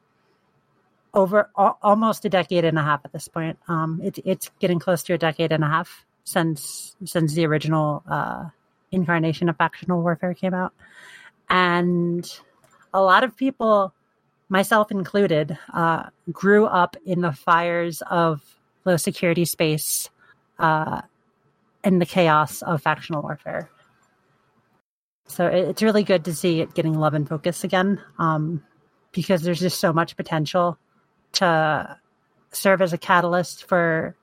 over 1.14 1.50
a- 1.56 1.74
almost 1.82 2.26
a 2.26 2.30
decade 2.30 2.66
and 2.66 2.78
a 2.78 2.84
half 2.84 3.02
at 3.06 3.12
this 3.12 3.28
point. 3.28 3.60
Um, 3.68 4.02
it, 4.04 4.20
it's 4.26 4.50
getting 4.60 4.80
close 4.80 5.04
to 5.04 5.14
a 5.14 5.18
decade 5.18 5.52
and 5.52 5.64
a 5.64 5.68
half 5.68 6.06
since 6.24 6.96
since 7.06 7.34
the 7.34 7.46
original 7.46 8.04
uh, 8.10 8.46
incarnation 8.92 9.50
of 9.50 9.58
factional 9.58 10.02
warfare 10.02 10.34
came 10.34 10.54
out, 10.54 10.74
and 11.50 12.28
a 12.94 13.02
lot 13.02 13.24
of 13.24 13.36
people, 13.36 13.94
myself 14.50 14.92
included, 14.92 15.58
uh, 15.74 16.04
grew 16.32 16.66
up 16.66 16.96
in 17.06 17.22
the 17.22 17.32
fires 17.32 18.02
of 18.10 18.42
low 18.86 18.98
security 18.98 19.46
space 19.46 20.10
uh, 20.60 21.02
and 21.84 22.02
the 22.02 22.06
chaos 22.06 22.62
of 22.62 22.82
factional 22.82 23.22
warfare. 23.22 23.70
So 25.28 25.48
it, 25.48 25.70
it's 25.70 25.82
really 25.82 26.04
good 26.04 26.26
to 26.26 26.36
see 26.36 26.62
it 26.62 26.74
getting 26.74 26.94
love 26.94 27.14
and 27.14 27.28
focus 27.28 27.64
again, 27.64 28.02
um, 28.20 28.64
because 29.12 29.42
there's 29.42 29.60
just 29.60 29.80
so 29.80 29.94
much 29.94 30.16
potential 30.16 30.78
to 31.34 31.98
serve 32.52 32.82
as 32.82 32.94
a 32.94 32.98
catalyst 32.98 33.68
for 33.68 34.16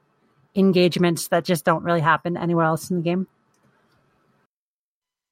engagements 0.55 1.29
that 1.29 1.45
just 1.45 1.65
don't 1.65 1.85
really 1.85 2.01
happen 2.01 2.37
anywhere 2.37 2.65
else 2.65 2.91
in 2.91 2.97
the 2.97 3.03
game. 3.03 3.27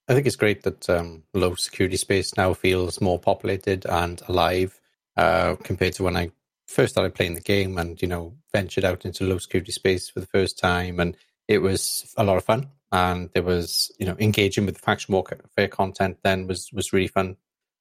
I 0.09 0.15
think 0.15 0.27
it's 0.27 0.37
great 0.37 0.63
that 0.63 0.89
um, 0.89 1.23
low 1.35 1.55
security 1.55 1.99
space 1.99 2.37
now 2.37 2.55
feels 2.55 3.01
more 3.01 3.19
populated 3.19 3.85
and 3.87 4.23
alive 4.27 4.81
uh, 5.17 5.57
compared 5.63 5.93
to 5.95 6.03
when 6.03 6.17
I 6.17 6.31
first 6.67 6.95
started 6.95 7.15
playing 7.15 7.35
the 7.35 7.41
game 7.41 7.77
and 7.79 8.01
you 8.01 8.09
know 8.09 8.35
ventured 8.53 8.85
out 8.85 9.05
into 9.05 9.25
low 9.25 9.39
security 9.39 9.73
space 9.73 10.09
for 10.09 10.21
the 10.21 10.27
first 10.27 10.59
time, 10.59 10.99
and 10.99 11.17
it 11.47 11.59
was 11.59 12.13
a 12.17 12.25
lot 12.25 12.39
of 12.39 12.45
fun. 12.45 12.69
And 12.91 13.29
there 13.35 13.43
was 13.43 13.93
you 13.99 14.07
know 14.07 14.17
engaging 14.19 14.65
with 14.65 14.77
the 14.77 14.81
faction 14.81 15.13
warfare 15.13 15.69
content 15.69 16.19
then 16.23 16.47
was 16.47 16.73
was 16.73 16.93
really 16.93 17.09
fun. 17.09 17.37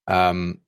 Um, 0.08 0.60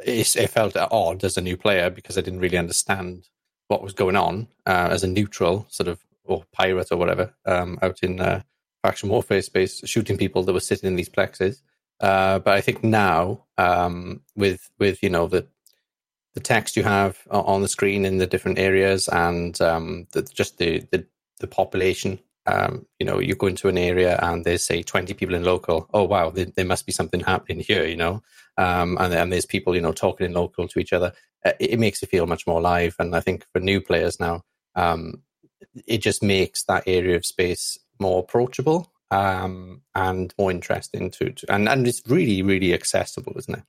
it, 0.00 0.34
it 0.36 0.50
felt 0.50 0.76
odd 0.76 1.24
as 1.24 1.36
a 1.36 1.42
new 1.42 1.58
player 1.58 1.90
because 1.90 2.16
I 2.16 2.22
didn't 2.22 2.40
really 2.40 2.58
understand 2.58 3.28
what 3.68 3.82
was 3.82 3.92
going 3.92 4.16
on 4.16 4.48
uh, 4.64 4.88
as 4.90 5.04
a 5.04 5.08
neutral 5.08 5.66
sort 5.68 5.88
of 5.88 6.00
or 6.24 6.44
pirate 6.52 6.88
or 6.90 6.96
whatever 6.96 7.34
um, 7.44 7.78
out 7.82 8.02
in 8.02 8.20
uh, 8.20 8.42
faction 8.86 9.08
warfare 9.08 9.42
space, 9.42 9.82
shooting 9.84 10.16
people 10.16 10.42
that 10.44 10.52
were 10.52 10.60
sitting 10.60 10.86
in 10.86 10.96
these 10.96 11.08
plexes. 11.08 11.62
Uh, 12.00 12.38
but 12.38 12.54
I 12.54 12.60
think 12.60 12.84
now, 12.84 13.44
um, 13.58 14.20
with 14.36 14.70
with 14.78 15.02
you 15.02 15.10
know 15.10 15.26
the 15.26 15.46
the 16.34 16.40
text 16.40 16.76
you 16.76 16.82
have 16.82 17.18
on 17.30 17.62
the 17.62 17.68
screen 17.76 18.04
in 18.04 18.18
the 18.18 18.26
different 18.26 18.58
areas 18.58 19.08
and 19.08 19.58
um, 19.62 20.06
the, 20.12 20.20
just 20.22 20.58
the, 20.58 20.86
the 20.92 21.06
the 21.40 21.46
population, 21.46 22.18
um, 22.46 22.86
you 23.00 23.06
know, 23.06 23.18
you 23.18 23.34
go 23.34 23.46
into 23.46 23.68
an 23.68 23.78
area 23.78 24.18
and 24.22 24.44
there's 24.44 24.64
say 24.64 24.82
twenty 24.82 25.14
people 25.14 25.34
in 25.34 25.44
local. 25.44 25.88
Oh 25.92 26.04
wow, 26.04 26.30
there, 26.30 26.46
there 26.54 26.64
must 26.72 26.86
be 26.86 26.92
something 26.92 27.20
happening 27.20 27.60
here, 27.60 27.86
you 27.86 27.96
know. 27.96 28.22
Um, 28.58 28.96
and, 29.00 29.12
and 29.12 29.32
there's 29.32 29.46
people, 29.46 29.74
you 29.74 29.80
know, 29.82 29.92
talking 29.92 30.26
in 30.26 30.32
local 30.32 30.68
to 30.68 30.78
each 30.78 30.92
other. 30.92 31.12
Uh, 31.44 31.52
it, 31.58 31.72
it, 31.72 31.78
makes 31.78 32.02
it 32.02 32.10
feel 32.10 32.26
much 32.26 32.46
more 32.46 32.60
live. 32.60 32.96
And 32.98 33.14
I 33.14 33.20
think 33.20 33.44
for 33.52 33.60
new 33.60 33.80
players 33.80 34.18
now, 34.18 34.42
um, 34.74 35.22
it 35.86 35.98
just 35.98 36.22
makes 36.22 36.64
that 36.64 36.84
area 36.86 37.16
of 37.16 37.26
space 37.26 37.78
more 37.98 38.20
approachable 38.20 38.92
um, 39.10 39.82
and 39.94 40.34
more 40.38 40.50
interesting 40.50 41.10
to, 41.12 41.30
to, 41.30 41.52
and 41.52 41.68
and 41.68 41.86
it's 41.86 42.02
really 42.06 42.42
really 42.42 42.74
accessible, 42.74 43.32
isn't 43.36 43.58
it? 43.58 43.64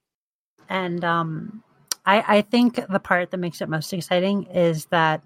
And 0.69 1.03
um, 1.03 1.63
I 2.05 2.37
I 2.37 2.41
think 2.41 2.79
the 2.89 2.99
part 2.99 3.31
that 3.31 3.37
makes 3.37 3.61
it 3.61 3.69
most 3.69 3.93
exciting 3.93 4.43
is 4.47 4.85
that 4.87 5.23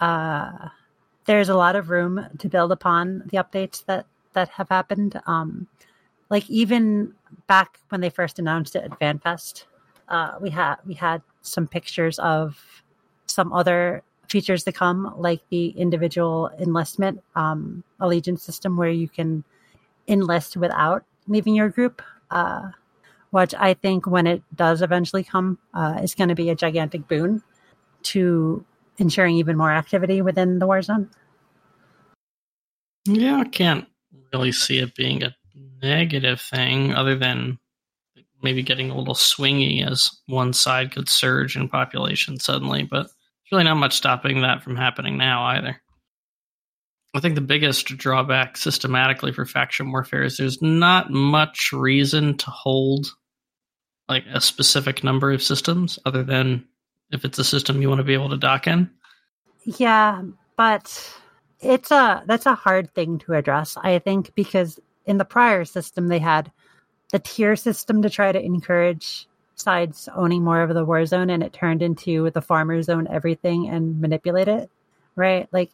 uh, 0.00 0.68
there's 1.24 1.48
a 1.48 1.56
lot 1.56 1.76
of 1.76 1.90
room 1.90 2.24
to 2.38 2.48
build 2.48 2.72
upon 2.72 3.24
the 3.26 3.38
updates 3.38 3.84
that 3.86 4.06
that 4.32 4.48
have 4.50 4.68
happened. 4.68 5.20
Um, 5.26 5.66
like 6.30 6.48
even 6.48 7.14
back 7.46 7.80
when 7.88 8.00
they 8.00 8.10
first 8.10 8.38
announced 8.38 8.76
it 8.76 8.84
at 8.84 8.98
FanFest, 9.00 9.64
uh, 10.08 10.38
we 10.40 10.50
had 10.50 10.76
we 10.86 10.94
had 10.94 11.22
some 11.42 11.66
pictures 11.66 12.18
of 12.18 12.82
some 13.26 13.52
other 13.52 14.02
features 14.28 14.64
to 14.64 14.72
come, 14.72 15.14
like 15.16 15.40
the 15.50 15.68
individual 15.70 16.50
enlistment 16.58 17.22
um, 17.34 17.84
allegiance 18.00 18.42
system, 18.42 18.76
where 18.76 18.90
you 18.90 19.08
can 19.08 19.44
enlist 20.06 20.56
without 20.56 21.04
leaving 21.26 21.54
your 21.54 21.68
group. 21.68 22.02
Uh, 22.30 22.70
which 23.30 23.54
I 23.54 23.74
think, 23.74 24.06
when 24.06 24.26
it 24.26 24.42
does 24.54 24.80
eventually 24.80 25.22
come, 25.22 25.58
uh, 25.74 26.00
is 26.02 26.14
going 26.14 26.28
to 26.28 26.34
be 26.34 26.50
a 26.50 26.54
gigantic 26.54 27.06
boon 27.08 27.42
to 28.04 28.64
ensuring 28.96 29.36
even 29.36 29.56
more 29.56 29.70
activity 29.70 30.22
within 30.22 30.58
the 30.58 30.66
war 30.66 30.80
zone. 30.82 31.10
Yeah, 33.04 33.36
I 33.36 33.44
can't 33.44 33.86
really 34.32 34.52
see 34.52 34.78
it 34.78 34.94
being 34.94 35.22
a 35.22 35.34
negative 35.82 36.40
thing 36.40 36.94
other 36.94 37.16
than 37.16 37.58
maybe 38.42 38.62
getting 38.62 38.90
a 38.90 38.96
little 38.96 39.14
swingy 39.14 39.86
as 39.86 40.10
one 40.26 40.52
side 40.52 40.92
could 40.92 41.08
surge 41.08 41.56
in 41.56 41.68
population 41.68 42.38
suddenly, 42.38 42.82
but 42.82 43.08
really 43.50 43.64
not 43.64 43.76
much 43.76 43.94
stopping 43.94 44.42
that 44.42 44.62
from 44.62 44.76
happening 44.76 45.16
now 45.16 45.44
either. 45.44 45.80
I 47.14 47.20
think 47.20 47.34
the 47.34 47.40
biggest 47.40 47.86
drawback 47.86 48.56
systematically 48.56 49.32
for 49.32 49.46
faction 49.46 49.90
warfare 49.90 50.24
is 50.24 50.36
there's 50.36 50.60
not 50.60 51.10
much 51.10 51.72
reason 51.72 52.36
to 52.36 52.50
hold 52.50 53.06
like 54.08 54.24
a 54.32 54.40
specific 54.40 55.02
number 55.02 55.32
of 55.32 55.42
systems 55.42 55.98
other 56.04 56.22
than 56.22 56.66
if 57.10 57.24
it's 57.24 57.38
a 57.38 57.44
system 57.44 57.80
you 57.80 57.88
want 57.88 57.98
to 57.98 58.04
be 58.04 58.14
able 58.14 58.28
to 58.28 58.36
dock 58.36 58.66
in. 58.66 58.90
Yeah, 59.64 60.22
but 60.56 61.18
it's 61.60 61.90
a 61.90 62.22
that's 62.26 62.46
a 62.46 62.54
hard 62.54 62.94
thing 62.94 63.18
to 63.20 63.34
address, 63.34 63.76
I 63.78 63.98
think, 63.98 64.34
because 64.34 64.78
in 65.06 65.18
the 65.18 65.24
prior 65.24 65.64
system 65.64 66.08
they 66.08 66.18
had 66.18 66.52
the 67.10 67.18
tier 67.18 67.56
system 67.56 68.02
to 68.02 68.10
try 68.10 68.32
to 68.32 68.40
encourage 68.40 69.26
sides 69.60 70.08
owning 70.14 70.42
more 70.42 70.62
of 70.62 70.74
the 70.74 70.84
war 70.84 71.04
zone 71.06 71.30
and 71.30 71.42
it 71.42 71.52
turned 71.52 71.82
into 71.82 72.30
the 72.30 72.42
farmers 72.42 72.88
own 72.88 73.06
everything 73.08 73.68
and 73.68 74.00
manipulate 74.00 74.48
it 74.48 74.70
right? 75.16 75.48
Like 75.52 75.70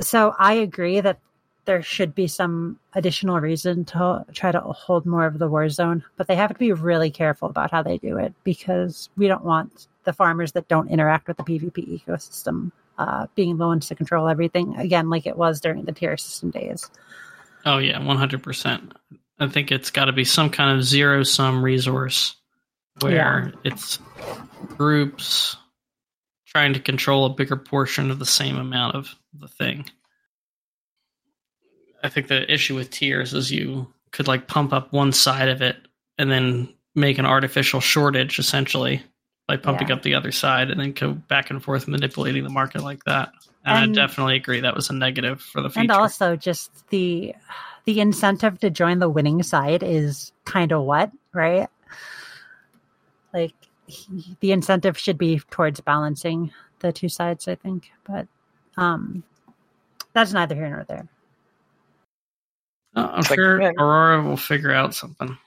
so 0.00 0.34
i 0.38 0.54
agree 0.54 1.00
that 1.00 1.18
there 1.64 1.82
should 1.82 2.14
be 2.14 2.26
some 2.26 2.78
additional 2.94 3.38
reason 3.38 3.84
to 3.84 4.24
try 4.32 4.50
to 4.50 4.60
hold 4.60 5.06
more 5.06 5.26
of 5.26 5.38
the 5.38 5.48
war 5.48 5.68
zone 5.68 6.02
but 6.16 6.26
they 6.26 6.34
have 6.34 6.52
to 6.52 6.58
be 6.58 6.72
really 6.72 7.10
careful 7.10 7.48
about 7.48 7.70
how 7.70 7.82
they 7.82 7.98
do 7.98 8.18
it 8.18 8.34
because 8.42 9.10
we 9.16 9.28
don't 9.28 9.44
want 9.44 9.86
the 10.04 10.12
farmers 10.12 10.52
that 10.52 10.66
don't 10.68 10.90
interact 10.90 11.28
with 11.28 11.36
the 11.36 11.44
pvp 11.44 12.04
ecosystem 12.04 12.72
uh, 12.98 13.26
being 13.34 13.56
the 13.56 13.66
ones 13.66 13.88
to 13.88 13.94
control 13.94 14.28
everything. 14.28 14.76
Again 14.76 15.10
like 15.10 15.26
it 15.26 15.36
was 15.36 15.60
during 15.60 15.84
the 15.84 15.92
tier 15.92 16.16
system 16.16 16.50
days. 16.50 16.90
Oh 17.64 17.78
yeah, 17.78 17.98
one 18.04 18.16
hundred 18.16 18.42
percent. 18.42 18.92
I 19.38 19.48
think 19.48 19.72
it's 19.72 19.90
got 19.90 20.06
to 20.06 20.12
be 20.12 20.24
some 20.24 20.50
kind 20.50 20.76
of 20.76 20.84
zero 20.84 21.22
sum 21.22 21.64
resource 21.64 22.36
where 23.00 23.12
yeah. 23.12 23.50
it's 23.64 23.98
groups 24.76 25.56
trying 26.46 26.74
to 26.74 26.80
control 26.80 27.24
a 27.24 27.30
bigger 27.30 27.56
portion 27.56 28.10
of 28.10 28.18
the 28.18 28.26
same 28.26 28.58
amount 28.58 28.94
of 28.94 29.14
the 29.32 29.48
thing. 29.48 29.88
I 32.04 32.08
think 32.08 32.28
the 32.28 32.52
issue 32.52 32.74
with 32.74 32.90
tiers 32.90 33.32
is 33.32 33.50
you 33.50 33.92
could 34.10 34.28
like 34.28 34.48
pump 34.48 34.72
up 34.72 34.92
one 34.92 35.12
side 35.12 35.48
of 35.48 35.62
it 35.62 35.76
and 36.18 36.30
then 36.30 36.68
make 36.94 37.18
an 37.18 37.26
artificial 37.26 37.80
shortage 37.80 38.38
essentially 38.38 39.02
by 39.48 39.56
pumping 39.56 39.88
yeah. 39.88 39.94
up 39.94 40.02
the 40.02 40.14
other 40.14 40.32
side 40.32 40.70
and 40.70 40.78
then 40.78 40.92
go 40.92 41.12
back 41.12 41.50
and 41.50 41.62
forth 41.62 41.88
manipulating 41.88 42.44
the 42.44 42.50
market 42.50 42.82
like 42.82 43.02
that. 43.04 43.30
And, 43.64 43.84
and, 43.84 43.98
I 43.98 44.06
definitely 44.06 44.36
agree 44.36 44.60
that 44.60 44.74
was 44.74 44.90
a 44.90 44.92
negative 44.92 45.40
for 45.40 45.62
the 45.62 45.70
future. 45.70 45.80
And 45.80 45.90
also 45.90 46.36
just 46.36 46.88
the 46.88 47.34
the 47.84 48.00
incentive 48.00 48.60
to 48.60 48.70
join 48.70 48.98
the 48.98 49.08
winning 49.08 49.42
side 49.42 49.82
is 49.82 50.32
kind 50.44 50.72
of 50.72 50.82
what, 50.82 51.10
right? 51.34 51.68
Like 53.32 53.54
he, 53.86 54.36
the 54.40 54.52
incentive 54.52 54.98
should 54.98 55.18
be 55.18 55.40
towards 55.50 55.80
balancing 55.80 56.52
the 56.80 56.92
two 56.92 57.08
sides, 57.08 57.48
I 57.48 57.54
think. 57.54 57.90
But 58.04 58.26
um 58.76 59.24
that's 60.12 60.32
neither 60.32 60.54
here 60.54 60.68
nor 60.68 60.84
there. 60.84 61.08
Oh, 62.94 63.06
I'm 63.06 63.22
sure 63.22 63.72
Aurora 63.78 64.22
will 64.22 64.36
figure 64.36 64.72
out 64.72 64.94
something. 64.94 65.38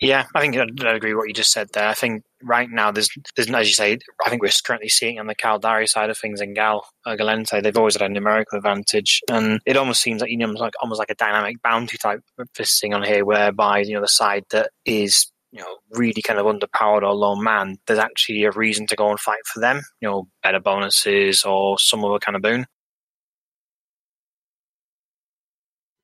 Yeah, 0.00 0.24
I 0.34 0.40
think 0.40 0.56
I'd, 0.56 0.84
I'd, 0.84 0.96
agree 0.96 1.14
with 1.14 1.22
what 1.22 1.28
you 1.28 1.34
just 1.34 1.52
said 1.52 1.68
there. 1.72 1.88
I 1.88 1.94
think 1.94 2.24
right 2.42 2.68
now 2.68 2.90
there's, 2.90 3.08
there's 3.36 3.48
as 3.50 3.68
you 3.68 3.74
say, 3.74 3.98
I 4.24 4.28
think 4.28 4.42
we're 4.42 4.50
currently 4.64 4.88
seeing 4.88 5.20
on 5.20 5.28
the 5.28 5.36
Caldari 5.36 5.88
side 5.88 6.10
of 6.10 6.18
things 6.18 6.40
in 6.40 6.52
Gal 6.52 6.86
uh, 7.06 7.16
Gallente, 7.16 7.62
they've 7.62 7.76
always 7.76 7.94
had 7.94 8.10
a 8.10 8.12
numerical 8.12 8.58
advantage, 8.58 9.22
and 9.30 9.60
it 9.66 9.76
almost 9.76 10.02
seems 10.02 10.20
like 10.20 10.30
you 10.30 10.36
know, 10.36 10.48
like 10.48 10.74
almost 10.82 10.98
like 10.98 11.10
a 11.10 11.14
dynamic 11.14 11.62
bounty 11.62 11.96
type 11.96 12.20
thing 12.56 12.92
on 12.92 13.04
here, 13.04 13.24
whereby 13.24 13.78
you 13.78 13.94
know 13.94 14.00
the 14.00 14.08
side 14.08 14.44
that 14.50 14.70
is 14.84 15.30
you 15.54 15.60
know 15.60 15.76
really 15.92 16.20
kind 16.20 16.40
of 16.40 16.46
underpowered 16.46 17.02
or 17.02 17.14
low 17.14 17.36
man, 17.36 17.78
there's 17.86 18.00
actually 18.00 18.42
a 18.42 18.50
reason 18.50 18.86
to 18.88 18.96
go 18.96 19.08
and 19.08 19.20
fight 19.20 19.46
for 19.46 19.60
them. 19.60 19.80
You 20.00 20.08
know, 20.08 20.28
better 20.42 20.58
bonuses 20.58 21.44
or 21.44 21.78
some 21.78 22.04
other 22.04 22.18
kind 22.18 22.34
of 22.34 22.42
boon. 22.42 22.66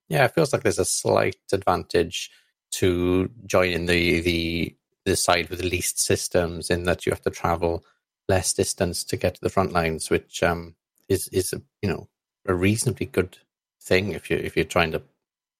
Yeah, 0.07 0.25
it 0.25 0.33
feels 0.33 0.53
like 0.53 0.63
there's 0.63 0.79
a 0.79 0.85
slight 0.85 1.35
advantage 1.51 2.31
to 2.71 3.29
join 3.45 3.71
in 3.71 3.87
the 3.87 4.21
the 4.21 4.75
the 5.03 5.15
side 5.17 5.49
with 5.49 5.59
the 5.59 5.67
least 5.67 5.99
systems, 5.99 6.69
in 6.69 6.83
that 6.83 7.05
you 7.05 7.11
have 7.11 7.21
to 7.23 7.29
travel 7.29 7.83
less 8.29 8.53
distance 8.53 9.03
to 9.03 9.17
get 9.17 9.35
to 9.35 9.41
the 9.41 9.49
front 9.49 9.73
lines, 9.73 10.09
which 10.09 10.43
um, 10.43 10.75
is 11.09 11.27
is 11.29 11.51
a, 11.51 11.61
you 11.81 11.89
know 11.89 12.07
a 12.45 12.53
reasonably 12.53 13.05
good 13.05 13.37
thing 13.81 14.13
if 14.13 14.29
you 14.31 14.37
if 14.37 14.55
you're 14.55 14.63
trying 14.63 14.93
to 14.93 15.01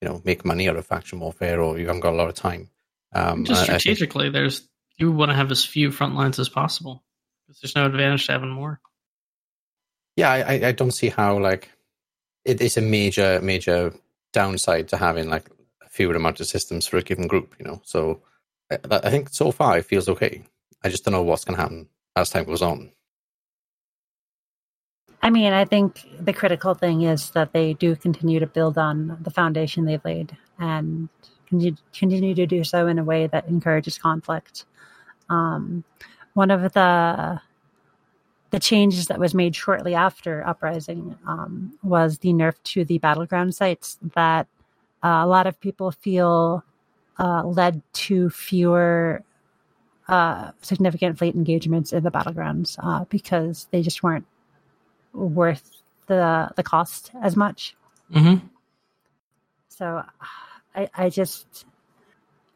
you 0.02 0.08
know 0.08 0.22
make 0.24 0.46
money 0.46 0.70
out 0.70 0.78
of 0.78 0.86
faction 0.86 1.20
warfare 1.20 1.62
or 1.62 1.78
you 1.78 1.88
haven't 1.88 2.02
got 2.02 2.14
a 2.14 2.16
lot 2.16 2.30
of 2.30 2.36
time. 2.36 2.70
Um, 3.13 3.45
Just 3.45 3.62
I- 3.62 3.63
I 3.63 3.67
think- 3.67 3.82
strategically, 3.82 4.30
there's 4.30 4.67
you 4.97 5.12
want 5.12 5.32
to 5.32 5.36
have 5.36 5.52
as 5.52 5.65
few 5.65 5.91
front 5.91 6.15
lines 6.15 6.38
as 6.39 6.50
possible 6.50 7.04
because 7.47 7.62
there's 7.62 7.76
no 7.76 7.86
advantage 7.86 8.26
to 8.28 8.32
having 8.34 8.52
more. 8.52 8.80
yeah, 10.15 10.30
I, 10.30 10.38
I- 10.54 10.67
I 10.67 10.71
don't 10.74 10.91
see 10.91 11.10
how 11.10 11.39
like 11.39 11.69
it 12.45 12.62
is 12.62 12.78
a 12.78 12.82
major 12.82 13.39
major 13.41 13.93
downside 14.34 14.88
to 14.89 14.97
having 14.97 15.30
like 15.30 15.50
a 15.86 15.89
fewer 15.89 16.15
amount 16.15 16.39
of 16.39 16.47
systems 16.47 16.88
for 16.88 16.97
a 16.97 17.02
given 17.04 17.28
group. 17.28 17.56
You 17.60 17.65
know, 17.65 17.82
so 17.84 18.21
I, 18.71 18.78
I 18.91 19.10
think 19.10 19.30
so 19.30 19.52
far 19.52 19.78
it 19.78 19.86
feels 19.86 20.08
okay. 20.10 20.43
I 20.84 20.89
just 20.89 21.04
don't 21.06 21.13
know 21.13 21.24
what's 21.24 21.45
going 21.45 21.56
to 21.58 21.62
happen 21.62 21.89
as 22.15 22.30
time 22.30 22.45
goes 22.45 22.62
on. 22.62 22.91
I 25.21 25.30
mean, 25.30 25.54
I 25.54 25.65
think 25.65 26.04
the 26.19 26.34
critical 26.34 26.74
thing 26.74 27.04
is 27.04 27.30
that 27.32 27.54
they 27.54 27.74
do 27.74 27.95
continue 27.95 28.39
to 28.39 28.47
build 28.47 28.78
on 28.78 29.17
the 29.21 29.30
foundation 29.30 29.86
they've 29.86 30.04
laid 30.04 30.36
and 30.58 31.10
continue, 31.52 31.76
continue 31.94 32.34
to 32.34 32.48
do 32.48 32.64
so 32.64 32.88
in 32.88 32.98
a 32.98 33.04
way 33.04 33.28
that 33.28 33.48
encourages 33.48 33.98
conflict. 33.98 34.66
Um, 35.30 35.84
one 36.34 36.50
of 36.50 36.74
the 36.74 37.42
the 38.52 38.60
changes 38.60 39.08
that 39.08 39.18
was 39.18 39.34
made 39.34 39.56
shortly 39.56 39.96
after 39.96 40.46
uprising 40.46 41.18
um, 41.26 41.78
was 41.84 42.18
the 42.18 42.34
nerf 42.34 42.56
to 42.64 42.84
the 42.84 42.98
battleground 42.98 43.56
sites 43.56 43.98
that 44.14 44.46
uh, 45.04 45.22
a 45.24 45.28
lot 45.28 45.48
of 45.48 45.58
people 45.62 45.90
feel 45.90 46.62
uh, 47.18 47.44
led 47.46 47.82
to 47.94 48.30
fewer 48.30 49.24
uh, 50.10 50.52
significant 50.62 51.18
fleet 51.18 51.34
engagements 51.34 51.94
in 51.94 52.04
the 52.04 52.12
battlegrounds 52.12 52.78
uh, 52.84 53.06
because 53.06 53.68
they 53.72 53.82
just 53.82 54.04
weren't 54.04 54.26
worth 55.14 55.82
the 56.08 56.50
the 56.58 56.64
cost 56.64 57.12
as 57.22 57.38
much. 57.38 57.76
Mm-hmm. 58.14 58.46
So 59.70 60.04
I 60.76 60.90
I 60.96 61.10
just 61.10 61.66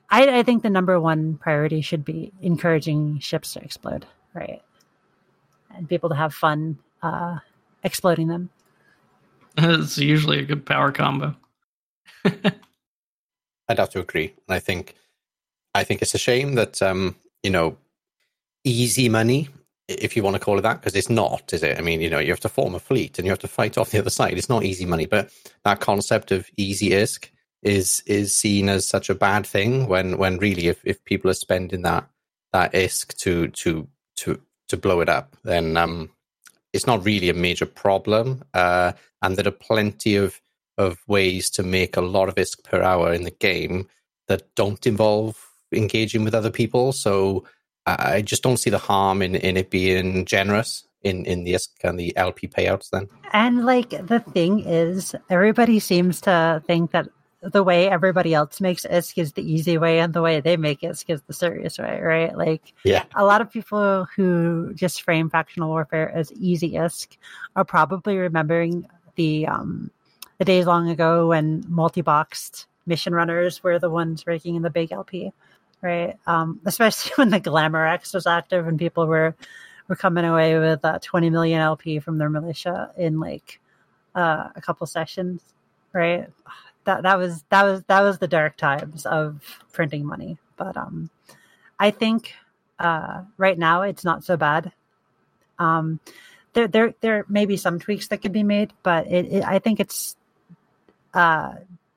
I 0.10 0.40
I 0.40 0.44
think 0.44 0.64
the 0.64 0.70
number 0.70 1.00
one 1.00 1.38
priority 1.38 1.82
should 1.82 2.06
be 2.06 2.32
encouraging 2.42 3.20
ships 3.20 3.54
to 3.54 3.62
explode, 3.62 4.06
right? 4.34 4.62
And 5.76 5.90
people 5.90 6.10
to 6.10 6.16
have 6.16 6.34
fun 6.34 6.78
uh 7.02 7.40
exploding 7.84 8.28
them. 8.28 8.50
it's 9.58 9.98
usually 9.98 10.40
a 10.40 10.46
good 10.46 10.66
power 10.66 10.92
combo. 10.92 11.36
I'd 12.26 13.80
have 13.80 13.90
to 13.92 14.00
agree, 14.00 14.34
and 14.48 14.56
I 14.56 14.60
think 14.60 14.96
I 15.74 15.84
think 15.84 16.02
it's 16.02 16.14
a 16.14 16.20
shame 16.20 16.56
that 16.56 16.82
um, 16.82 17.16
you 17.44 17.50
know 17.50 17.78
easy 18.64 19.08
money, 19.08 19.48
if 19.88 20.16
you 20.18 20.24
want 20.24 20.36
to 20.36 20.40
call 20.40 20.58
it 20.58 20.64
that, 20.64 20.82
because 20.82 20.96
it's 20.96 21.10
not, 21.10 21.54
is 21.54 21.64
it? 21.64 21.78
I 21.78 21.82
mean, 21.82 22.02
you 22.02 22.10
know, 22.10 22.20
you 22.20 22.32
have 22.32 22.40
to 22.42 22.50
form 22.50 22.76
a 22.76 22.80
fleet 22.80 23.18
and 23.18 23.26
you 23.26 23.32
have 23.32 23.40
to 23.40 23.48
fight 23.48 23.78
off 23.78 23.92
the 23.92 24.00
other 24.00 24.10
side. 24.10 24.38
It's 24.38 24.50
not 24.50 24.64
easy 24.64 24.86
money, 24.86 25.06
but 25.06 25.32
that 25.64 25.80
concept 25.80 26.32
of 26.32 26.50
easy 26.58 26.90
ISK 26.90 27.30
is 27.66 28.04
is 28.06 28.34
seen 28.34 28.70
as 28.70 28.88
such 28.88 29.10
a 29.10 29.16
bad 29.16 29.46
thing 29.46 29.88
when 29.88 30.18
when 30.18 30.38
really 30.38 30.68
if, 30.68 30.80
if 30.86 31.04
people 31.04 31.30
are 31.32 31.34
spending 31.34 31.82
that 31.82 32.08
that 32.54 32.72
ISK 32.74 33.16
to 33.18 33.48
to 33.50 33.88
to 34.18 34.40
to 34.70 34.78
blow 34.78 35.02
it 35.02 35.10
up, 35.10 35.36
then 35.44 35.76
um, 35.76 36.10
it's 36.74 36.88
not 36.88 37.04
really 37.04 37.30
a 37.30 37.34
major 37.34 37.66
problem, 37.66 38.44
uh, 38.54 38.94
and 39.22 39.36
there 39.36 39.48
are 39.48 39.52
plenty 39.52 40.16
of 40.16 40.40
of 40.78 41.00
ways 41.08 41.50
to 41.50 41.64
make 41.64 41.98
a 41.98 42.02
lot 42.02 42.30
of 42.30 42.36
ISK 42.36 42.64
per 42.64 42.82
hour 42.82 43.12
in 43.14 43.24
the 43.24 43.32
game 43.32 43.88
that 44.28 44.44
don't 44.56 44.86
involve 44.86 45.38
engaging 45.72 46.24
with 46.24 46.36
other 46.36 46.52
people. 46.52 46.92
So 46.92 47.46
I 47.86 48.22
just 48.22 48.44
don't 48.44 48.58
see 48.58 48.70
the 48.70 48.78
harm 48.78 49.22
in, 49.22 49.36
in 49.36 49.58
it 49.58 49.70
being 49.70 50.26
generous 50.26 50.86
in, 51.02 51.24
in 51.26 51.44
the 51.44 51.54
ISK 51.54 51.70
and 51.84 52.00
the 52.00 52.16
LP 52.18 52.48
payouts 52.48 52.90
then. 52.90 53.08
And 53.32 53.66
like 53.66 53.92
the 53.92 54.20
thing 54.20 54.62
is, 54.62 55.16
everybody 55.30 55.80
seems 55.80 56.20
to 56.22 56.62
think 56.66 56.92
that 56.92 57.08
the 57.52 57.64
way 57.64 57.90
everybody 57.90 58.34
else 58.34 58.60
makes 58.60 58.86
ISK 58.86 59.18
is 59.18 59.34
the 59.34 59.54
easy 59.54 59.78
way, 59.78 60.00
and 60.00 60.14
the 60.14 60.22
way 60.22 60.40
they 60.42 60.58
make 60.58 60.82
ISK 60.82 61.10
is 61.10 61.22
the 61.24 61.34
serious 61.34 61.78
way, 61.78 62.00
right? 62.02 62.36
Like 62.38 62.74
Yeah. 62.84 63.04
a 63.16 63.24
lot 63.24 63.42
of 63.42 63.52
people 63.52 64.08
who 64.16 64.74
just 64.74 65.02
frame 65.04 65.30
factional 65.30 65.70
warfare 65.70 66.12
as 66.12 66.32
easy 66.34 66.74
ISK 66.74 67.18
are 67.56 67.66
probably 67.66 68.18
remembering 68.18 68.88
the 69.16 69.48
um, 69.48 69.92
the 70.38 70.46
days 70.46 70.66
long 70.66 70.90
ago 70.90 71.28
when 71.28 71.64
multi-boxed 71.68 72.66
mission 72.86 73.14
runners 73.14 73.64
were 73.64 73.80
the 73.80 73.90
ones 73.90 74.28
raking 74.28 74.56
in 74.56 74.62
the 74.62 74.70
big 74.70 74.92
LP, 74.92 75.32
right? 75.82 76.16
Um, 76.28 76.60
especially 76.66 77.12
when 77.16 77.30
the 77.30 77.40
Glamour 77.40 77.86
X 77.86 78.14
was 78.14 78.28
active 78.28 78.68
and 78.68 78.78
people 78.80 79.08
were 79.08 79.36
were 79.88 79.96
coming 79.96 80.26
away 80.26 80.58
with 80.58 80.84
uh, 80.84 80.98
20 81.02 81.30
million 81.30 81.62
LP 81.62 82.00
from 82.00 82.18
their 82.18 82.30
militia 82.30 82.92
in 82.98 83.20
like 83.20 83.60
uh, 84.16 84.50
a 84.56 84.62
couple 84.62 84.88
sessions, 84.88 85.42
right? 85.94 86.28
That 86.86 87.04
that 87.04 87.18
was 87.18 87.44
that 87.50 87.64
was 87.64 87.84
that 87.88 88.02
was 88.02 88.20
the 88.20 88.28
dark 88.28 88.58
times 88.58 89.06
of 89.06 89.42
printing 89.74 90.06
money. 90.06 90.38
But 90.58 90.78
um, 90.78 91.10
I 91.80 91.92
think 91.92 92.34
uh, 92.80 93.24
right 93.38 93.58
now 93.58 93.82
it's 93.84 94.04
not 94.04 94.24
so 94.24 94.38
bad. 94.38 94.72
Um, 95.60 96.00
there 96.54 96.68
there 96.68 96.94
there 97.02 97.26
may 97.28 97.46
be 97.46 97.58
some 97.58 97.80
tweaks 97.80 98.08
that 98.08 98.22
could 98.22 98.32
be 98.32 98.44
made, 98.44 98.74
but 98.84 99.08
it, 99.08 99.26
it 99.26 99.44
I 99.44 99.60
think 99.60 99.80
it's 99.80 100.16
uh, 101.14 101.54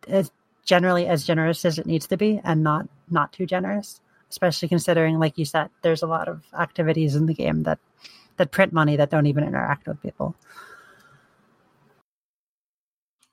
as 0.06 0.30
generally 0.64 1.06
as 1.06 1.24
generous 1.24 1.64
as 1.64 1.78
it 1.78 1.86
needs 1.86 2.06
to 2.08 2.16
be, 2.16 2.40
and 2.44 2.62
not 2.62 2.88
not 3.10 3.32
too 3.32 3.46
generous. 3.46 4.00
Especially 4.30 4.68
considering, 4.68 5.18
like 5.18 5.38
you 5.38 5.46
said, 5.46 5.70
there's 5.80 6.02
a 6.02 6.06
lot 6.06 6.28
of 6.28 6.42
activities 6.52 7.14
in 7.14 7.24
the 7.24 7.32
game 7.32 7.62
that 7.62 7.78
that 8.36 8.50
print 8.50 8.72
money 8.72 8.96
that 8.96 9.10
don't 9.10 9.26
even 9.26 9.44
interact 9.44 9.86
with 9.86 10.02
people. 10.02 10.34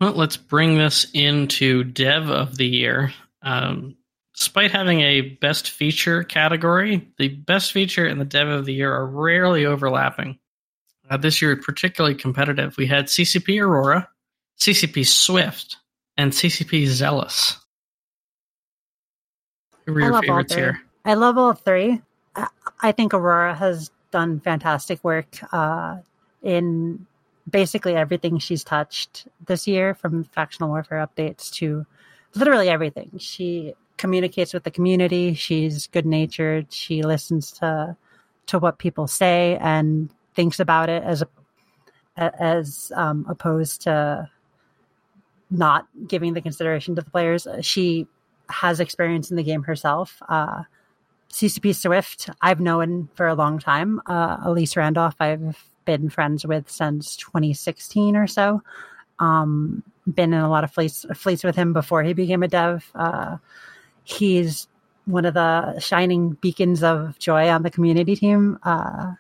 Well, 0.02 0.14
let's 0.14 0.38
bring 0.38 0.78
this 0.78 1.08
into 1.14 1.84
Dev 1.84 2.30
of 2.30 2.58
the 2.58 2.68
Year. 2.68 3.14
Um, 3.42 3.96
despite 4.36 4.72
having 4.72 5.02
a 5.02 5.22
Best 5.22 5.72
Feature 5.72 6.24
category, 6.24 7.08
the 7.18 7.30
Best 7.30 7.72
Feature 7.72 8.06
and 8.06 8.20
the 8.20 8.26
Dev 8.26 8.48
of 8.48 8.66
the 8.66 8.74
Year 8.74 8.94
are 8.94 9.08
rarely 9.08 9.66
overlapping. 9.66 10.38
Uh, 11.10 11.18
this 11.18 11.42
year, 11.42 11.56
particularly 11.56 12.16
competitive, 12.16 12.76
we 12.78 12.88
had 12.88 13.06
CCP 13.06 13.62
Aurora, 13.62 14.10
CCP 14.60 15.06
Swift, 15.06 15.78
and 16.18 16.32
CCP 16.32 16.88
Zealous. 16.88 17.58
Who 19.86 19.94
were 19.94 20.02
I 20.02 20.06
your 20.06 20.14
love 20.14 20.24
all 20.24 20.28
favorites 20.28 20.54
three. 20.54 20.64
here? 20.64 20.82
I 21.06 21.14
love 21.14 21.38
all 21.38 21.54
three. 21.54 22.02
I, 22.36 22.48
I 22.82 22.92
think 22.92 23.14
Aurora 23.14 23.54
has 23.56 23.92
done 24.12 24.40
fantastic 24.40 25.04
work 25.04 25.28
uh, 25.54 25.98
in 26.42 27.06
basically 27.50 27.96
everything 27.96 28.38
she's 28.38 28.64
touched 28.64 29.28
this 29.46 29.68
year, 29.68 29.94
from 29.94 30.24
factional 30.24 30.70
warfare 30.70 31.06
updates 31.06 31.52
to 31.54 31.86
literally 32.36 32.70
everything. 32.70 33.12
She 33.18 33.74
communicates 33.98 34.54
with 34.54 34.64
the 34.64 34.72
community. 34.72 35.34
She's 35.34 35.88
good 35.88 36.06
natured. 36.06 36.72
She 36.72 37.04
listens 37.04 37.52
to 37.54 37.96
to 38.48 38.60
what 38.60 38.78
people 38.78 39.08
say 39.08 39.58
and 39.60 40.10
thinks 40.36 40.60
about 40.60 40.88
it 40.88 41.02
as 41.04 41.24
a, 41.24 41.28
as 42.42 42.92
um, 42.96 43.26
opposed 43.28 43.82
to 43.82 44.30
not 45.50 45.88
giving 46.08 46.34
the 46.34 46.42
consideration 46.42 46.96
to 46.96 47.02
the 47.02 47.10
players. 47.10 47.48
She 47.62 48.08
has 48.50 48.80
experience 48.80 49.32
in 49.32 49.38
the 49.38 49.44
game 49.44 49.64
herself. 49.64 50.22
Uh, 50.30 50.64
CCP 51.32 51.76
Swift, 51.76 52.30
I've 52.42 52.60
known 52.60 53.10
for 53.16 53.28
a 53.28 53.34
long 53.34 53.60
time. 53.60 54.00
Uh, 54.06 54.38
Elise 54.44 54.78
Randolph, 54.78 55.16
I've 55.20 55.58
been 55.86 56.10
friends 56.10 56.46
with 56.46 56.70
since 56.70 57.16
2016 57.18 58.16
or 58.16 58.28
so. 58.28 58.62
Um, 59.20 59.84
been 60.14 60.34
in 60.34 60.40
a 60.40 60.50
lot 60.50 60.64
of 60.64 60.72
fleets 60.72 61.06
fleets 61.16 61.44
with 61.44 61.56
him 61.56 61.74
before 61.74 62.04
he 62.04 62.14
became 62.14 62.44
a 62.44 62.48
dev. 62.48 62.90
Uh, 62.94 63.38
he's 64.04 64.68
one 65.06 65.26
of 65.26 65.34
the 65.34 65.80
shining 65.80 66.32
beacons 66.42 66.84
of 66.84 67.18
joy 67.20 67.50
on 67.50 67.64
the 67.64 67.72
community 67.72 68.16
team. 68.16 68.60
Uh, 68.64 69.14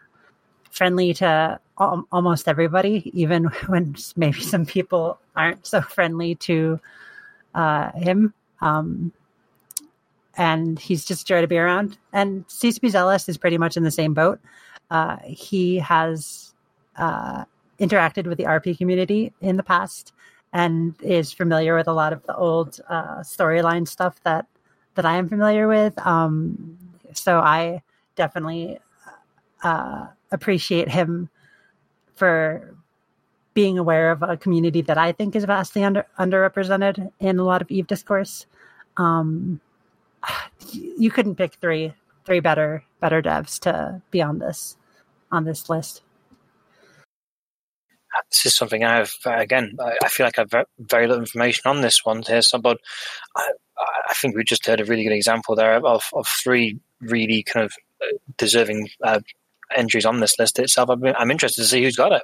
friendly 0.75 1.13
to 1.13 1.59
al- 1.79 2.07
almost 2.11 2.47
everybody, 2.47 3.09
even 3.13 3.45
when 3.67 3.95
maybe 4.15 4.41
some 4.41 4.65
people 4.65 5.19
aren't 5.35 5.65
so 5.65 5.81
friendly 5.81 6.35
to 6.35 6.79
uh, 7.53 7.91
him. 7.93 8.33
Um, 8.61 9.11
and 10.37 10.77
he's 10.77 11.05
just 11.05 11.25
joy 11.25 11.41
to 11.41 11.47
be 11.47 11.57
around. 11.57 11.97
And 12.11 12.45
CCP 12.47 12.89
Zealous 12.89 13.29
is 13.29 13.37
pretty 13.37 13.57
much 13.57 13.77
in 13.77 13.83
the 13.83 13.91
same 13.91 14.13
boat. 14.13 14.39
Uh, 14.91 15.17
he 15.23 15.77
has 15.77 16.44
uh, 16.97 17.45
interacted 17.79 18.25
with 18.25 18.37
the 18.37 18.45
RP 18.45 18.77
community 18.77 19.33
in 19.41 19.57
the 19.57 19.63
past 19.63 20.13
and 20.53 20.95
is 21.01 21.33
familiar 21.33 21.75
with 21.75 21.87
a 21.87 21.93
lot 21.93 22.13
of 22.13 22.23
the 22.23 22.35
old 22.35 22.79
uh, 22.89 23.17
storyline 23.19 23.87
stuff 23.87 24.21
that 24.23 24.47
that 24.95 25.05
I 25.05 25.17
am 25.17 25.27
familiar 25.27 25.67
with. 25.67 25.97
Um, 26.05 26.77
so 27.13 27.39
I 27.39 27.81
definitely 28.15 28.79
uh, 29.63 30.07
appreciate 30.31 30.89
him 30.89 31.29
for 32.15 32.73
being 33.53 33.77
aware 33.77 34.11
of 34.11 34.23
a 34.23 34.37
community 34.37 34.81
that 34.81 34.97
I 34.97 35.11
think 35.11 35.35
is 35.35 35.43
vastly 35.43 35.83
under 35.83 36.05
underrepresented 36.17 37.11
in 37.19 37.39
a 37.39 37.43
lot 37.43 37.61
of 37.61 37.69
Eve 37.69 37.87
discourse. 37.87 38.45
Um, 38.97 39.59
you 40.71 41.11
couldn't 41.11 41.35
pick 41.35 41.55
three 41.55 41.93
three 42.25 42.39
better 42.39 42.83
better 43.01 43.21
devs 43.21 43.59
to 43.59 44.01
be 44.11 44.21
on 44.21 44.39
this 44.39 44.77
on 45.31 45.43
this 45.43 45.69
list. 45.69 46.04
This 48.31 48.47
is 48.47 48.55
something 48.55 48.83
I 48.83 48.97
have 48.97 49.11
again. 49.25 49.77
I 50.03 50.07
feel 50.07 50.25
like 50.25 50.39
I've 50.39 50.65
very 50.79 51.07
little 51.07 51.23
information 51.23 51.63
on 51.65 51.81
this 51.81 52.03
one 52.05 52.21
here, 52.23 52.41
so 52.41 52.57
but 52.57 52.77
I, 53.35 53.51
I 54.09 54.13
think 54.13 54.35
we 54.35 54.43
just 54.43 54.65
heard 54.65 54.81
a 54.81 54.85
really 54.85 55.03
good 55.03 55.13
example 55.13 55.55
there 55.55 55.75
of, 55.75 56.03
of 56.13 56.27
three 56.27 56.79
really 57.01 57.43
kind 57.43 57.65
of 57.65 57.73
uh, 58.01 58.17
deserving 58.37 58.89
uh, 59.03 59.19
entries 59.75 60.05
on 60.05 60.19
this 60.19 60.37
list 60.39 60.59
itself. 60.59 60.89
I'm, 60.89 61.03
I'm 61.05 61.31
interested 61.31 61.61
to 61.61 61.67
see 61.67 61.83
who's 61.83 61.95
got 61.95 62.11
it. 62.11 62.23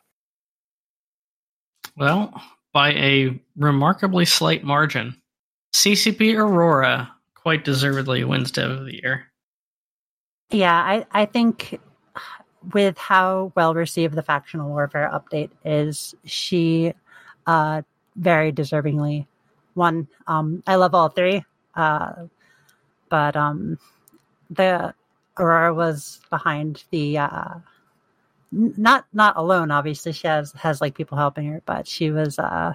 Well, 1.98 2.42
by 2.74 2.92
a 2.94 3.40
remarkably 3.58 4.26
slight 4.26 4.64
margin, 4.64 5.22
CCP 5.74 6.38
Aurora 6.38 7.12
quite 7.36 7.66
deservedly 7.66 8.24
wins 8.24 8.52
Dev 8.52 8.72
of 8.72 8.86
the 8.86 9.02
Year. 9.02 9.26
Yeah, 10.52 10.76
I, 10.76 11.06
I 11.12 11.26
think 11.26 11.80
with 12.74 12.98
how 12.98 13.52
well 13.56 13.74
received 13.74 14.16
the 14.16 14.24
factional 14.24 14.70
warfare 14.70 15.10
update 15.14 15.50
is, 15.66 16.16
she 16.26 16.94
uh, 17.48 17.82
very 18.16 18.52
deservingly 18.52 19.26
won. 19.76 20.08
Um, 20.28 20.64
I 20.68 20.76
love 20.76 20.94
all 20.94 21.10
three, 21.10 21.44
uh, 21.76 22.14
but 23.10 23.36
um, 23.36 23.80
the 24.50 24.94
Aurora 25.38 25.74
was 25.74 26.20
behind 26.30 26.84
the 26.92 27.18
uh, 27.20 27.56
not 28.52 29.06
not 29.14 29.38
alone. 29.38 29.72
Obviously, 29.72 30.12
she 30.12 30.28
has 30.28 30.52
has 30.54 30.82
like 30.82 30.96
people 30.96 31.18
helping 31.18 31.48
her, 31.48 31.62
but 31.66 31.88
she 31.88 32.12
was 32.12 32.38
uh, 32.38 32.74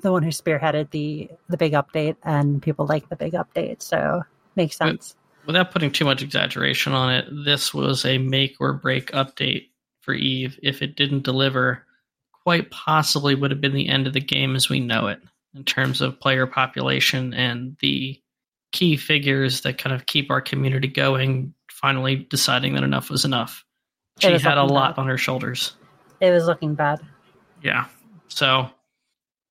the 0.00 0.12
one 0.12 0.22
who 0.22 0.30
spearheaded 0.30 0.90
the 0.90 1.28
the 1.48 1.56
big 1.56 1.72
update, 1.72 2.16
and 2.22 2.62
people 2.62 2.86
like 2.86 3.08
the 3.08 3.16
big 3.16 3.32
update, 3.32 3.82
so 3.82 4.22
makes 4.56 4.76
sense. 4.76 5.16
Without 5.46 5.70
putting 5.70 5.90
too 5.90 6.04
much 6.04 6.22
exaggeration 6.22 6.92
on 6.92 7.12
it, 7.12 7.26
this 7.44 7.72
was 7.72 8.04
a 8.04 8.18
make 8.18 8.56
or 8.60 8.72
break 8.72 9.10
update 9.12 9.68
for 10.00 10.14
Eve. 10.14 10.58
If 10.62 10.82
it 10.82 10.96
didn't 10.96 11.24
deliver, 11.24 11.86
quite 12.44 12.70
possibly 12.70 13.34
would 13.34 13.50
have 13.50 13.60
been 13.60 13.74
the 13.74 13.88
end 13.88 14.06
of 14.06 14.12
the 14.12 14.20
game 14.20 14.54
as 14.54 14.68
we 14.68 14.80
know 14.80 15.08
it 15.08 15.20
in 15.54 15.64
terms 15.64 16.00
of 16.00 16.20
player 16.20 16.46
population 16.46 17.34
and 17.34 17.76
the 17.80 18.20
key 18.72 18.96
figures 18.96 19.62
that 19.62 19.78
kind 19.78 19.94
of 19.94 20.06
keep 20.06 20.30
our 20.30 20.40
community 20.40 20.88
going. 20.88 21.54
Finally, 21.70 22.26
deciding 22.30 22.74
that 22.74 22.84
enough 22.84 23.10
was 23.10 23.24
enough. 23.24 23.64
She 24.18 24.30
had 24.30 24.58
a 24.58 24.64
lot 24.64 24.96
bad. 24.96 25.02
on 25.02 25.08
her 25.08 25.16
shoulders. 25.16 25.72
It 26.20 26.30
was 26.30 26.46
looking 26.46 26.74
bad. 26.74 27.00
Yeah. 27.62 27.86
So 28.28 28.70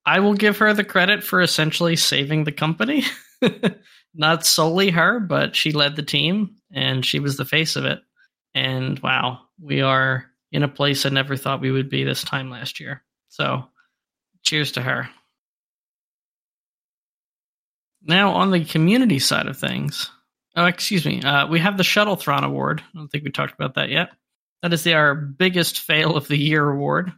I 0.06 0.19
will 0.19 0.36
give 0.36 0.58
her 0.58 0.73
the 0.73 0.84
credit 0.84 1.23
for 1.23 1.41
essentially 1.41 1.95
saving 1.95 2.43
the 2.43 2.52
company. 2.52 3.04
Not 4.13 4.45
solely 4.45 4.89
her, 4.89 5.19
but 5.19 5.56
she 5.56 5.72
led 5.72 5.95
the 5.95 6.04
team 6.04 6.56
and 6.72 7.06
she 7.06 7.19
was 7.19 7.38
the 7.38 7.45
face 7.45 7.76
of 7.76 7.86
it. 7.86 8.00
And 8.54 9.00
wow, 9.00 9.41
we 9.62 9.82
are 9.82 10.26
in 10.52 10.63
a 10.63 10.67
place 10.67 11.06
I 11.06 11.10
never 11.10 11.36
thought 11.36 11.62
we 11.62 11.72
would 11.72 11.89
be 11.89 12.04
this 12.04 12.24
time 12.24 12.50
last 12.50 12.80
year. 12.80 13.04
So 13.30 13.65
cheers 14.43 14.74
to 14.74 14.82
her. 14.82 15.10
Now, 18.02 18.32
on 18.32 18.52
the 18.52 18.63
community 18.65 19.19
side 19.19 19.48
of 19.48 19.58
things, 19.58 20.10
oh, 20.56 20.65
excuse 20.65 21.06
me, 21.06 21.22
uh, 21.22 21.48
we 21.48 21.60
have 21.60 21.78
the 21.78 21.84
Shuttle 21.84 22.15
Shuttlethron 22.15 22.43
Award. 22.43 22.82
I 22.82 22.98
don't 22.98 23.10
think 23.10 23.24
we 23.24 23.32
talked 23.32 23.54
about 23.54 23.76
that 23.76 23.89
yet. 23.89 24.10
That 24.62 24.74
is 24.74 24.84
the, 24.84 24.93
our 24.93 25.15
biggest 25.15 25.80
fail 25.80 26.15
of 26.15 26.28
the 26.28 26.38
year 26.38 26.67
award. 26.67 27.12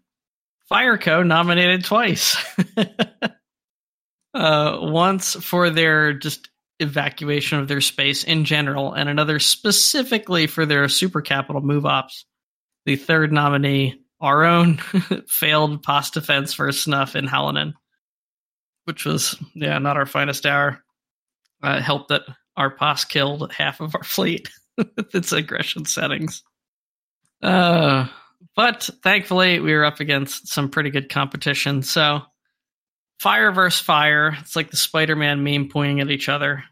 Fireco 0.72 1.26
nominated 1.26 1.84
twice. 1.84 2.38
uh, 4.34 4.78
once 4.82 5.36
for 5.36 5.70
their 5.70 6.14
just 6.14 6.50
evacuation 6.82 7.60
of 7.60 7.68
their 7.68 7.82
space 7.82 8.24
in 8.24 8.46
general, 8.46 8.94
and 8.94 9.08
another 9.08 9.40
specifically 9.40 10.48
for 10.48 10.66
their 10.66 10.88
super 10.90 11.22
capital 11.22 11.62
move 11.62 11.86
ops. 11.86 12.26
The 12.86 12.96
third 12.96 13.32
nominee, 13.32 14.02
our 14.20 14.44
own 14.44 14.78
failed 15.28 15.84
past 15.84 16.14
defense 16.14 16.54
for 16.54 16.72
snuff 16.72 17.16
in 17.16 17.28
Hallinan, 17.28 17.74
which 18.86 19.06
was 19.06 19.38
yeah 19.54 19.78
not 19.78 19.98
our 19.98 20.06
finest 20.06 20.46
hour. 20.46 20.84
Uh, 21.64 21.80
helped 21.80 22.10
that 22.10 22.24
our 22.58 22.72
POS 22.72 23.06
killed 23.06 23.52
half 23.54 23.82
of 23.82 23.96
our 23.96 24.04
fleet 24.06 24.50
with 24.78 25.14
its 25.14 25.32
aggression 25.32 25.86
settings. 25.86 26.44
Uh, 27.42 28.08
but 28.56 28.90
thankfully, 29.04 29.60
we 29.60 29.74
were 29.74 29.86
up 29.86 30.00
against 30.00 30.48
some 30.48 30.70
pretty 30.70 30.90
good 30.90 31.10
competition. 31.10 31.84
So, 31.84 32.22
fire 33.20 33.52
versus 33.52 33.80
fire. 33.80 34.36
It's 34.40 34.56
like 34.56 34.72
the 34.72 34.78
Spider 34.78 35.16
Man 35.16 35.44
meme 35.44 35.70
pointing 35.70 36.02
at 36.02 36.12
each 36.12 36.30
other. 36.30 36.64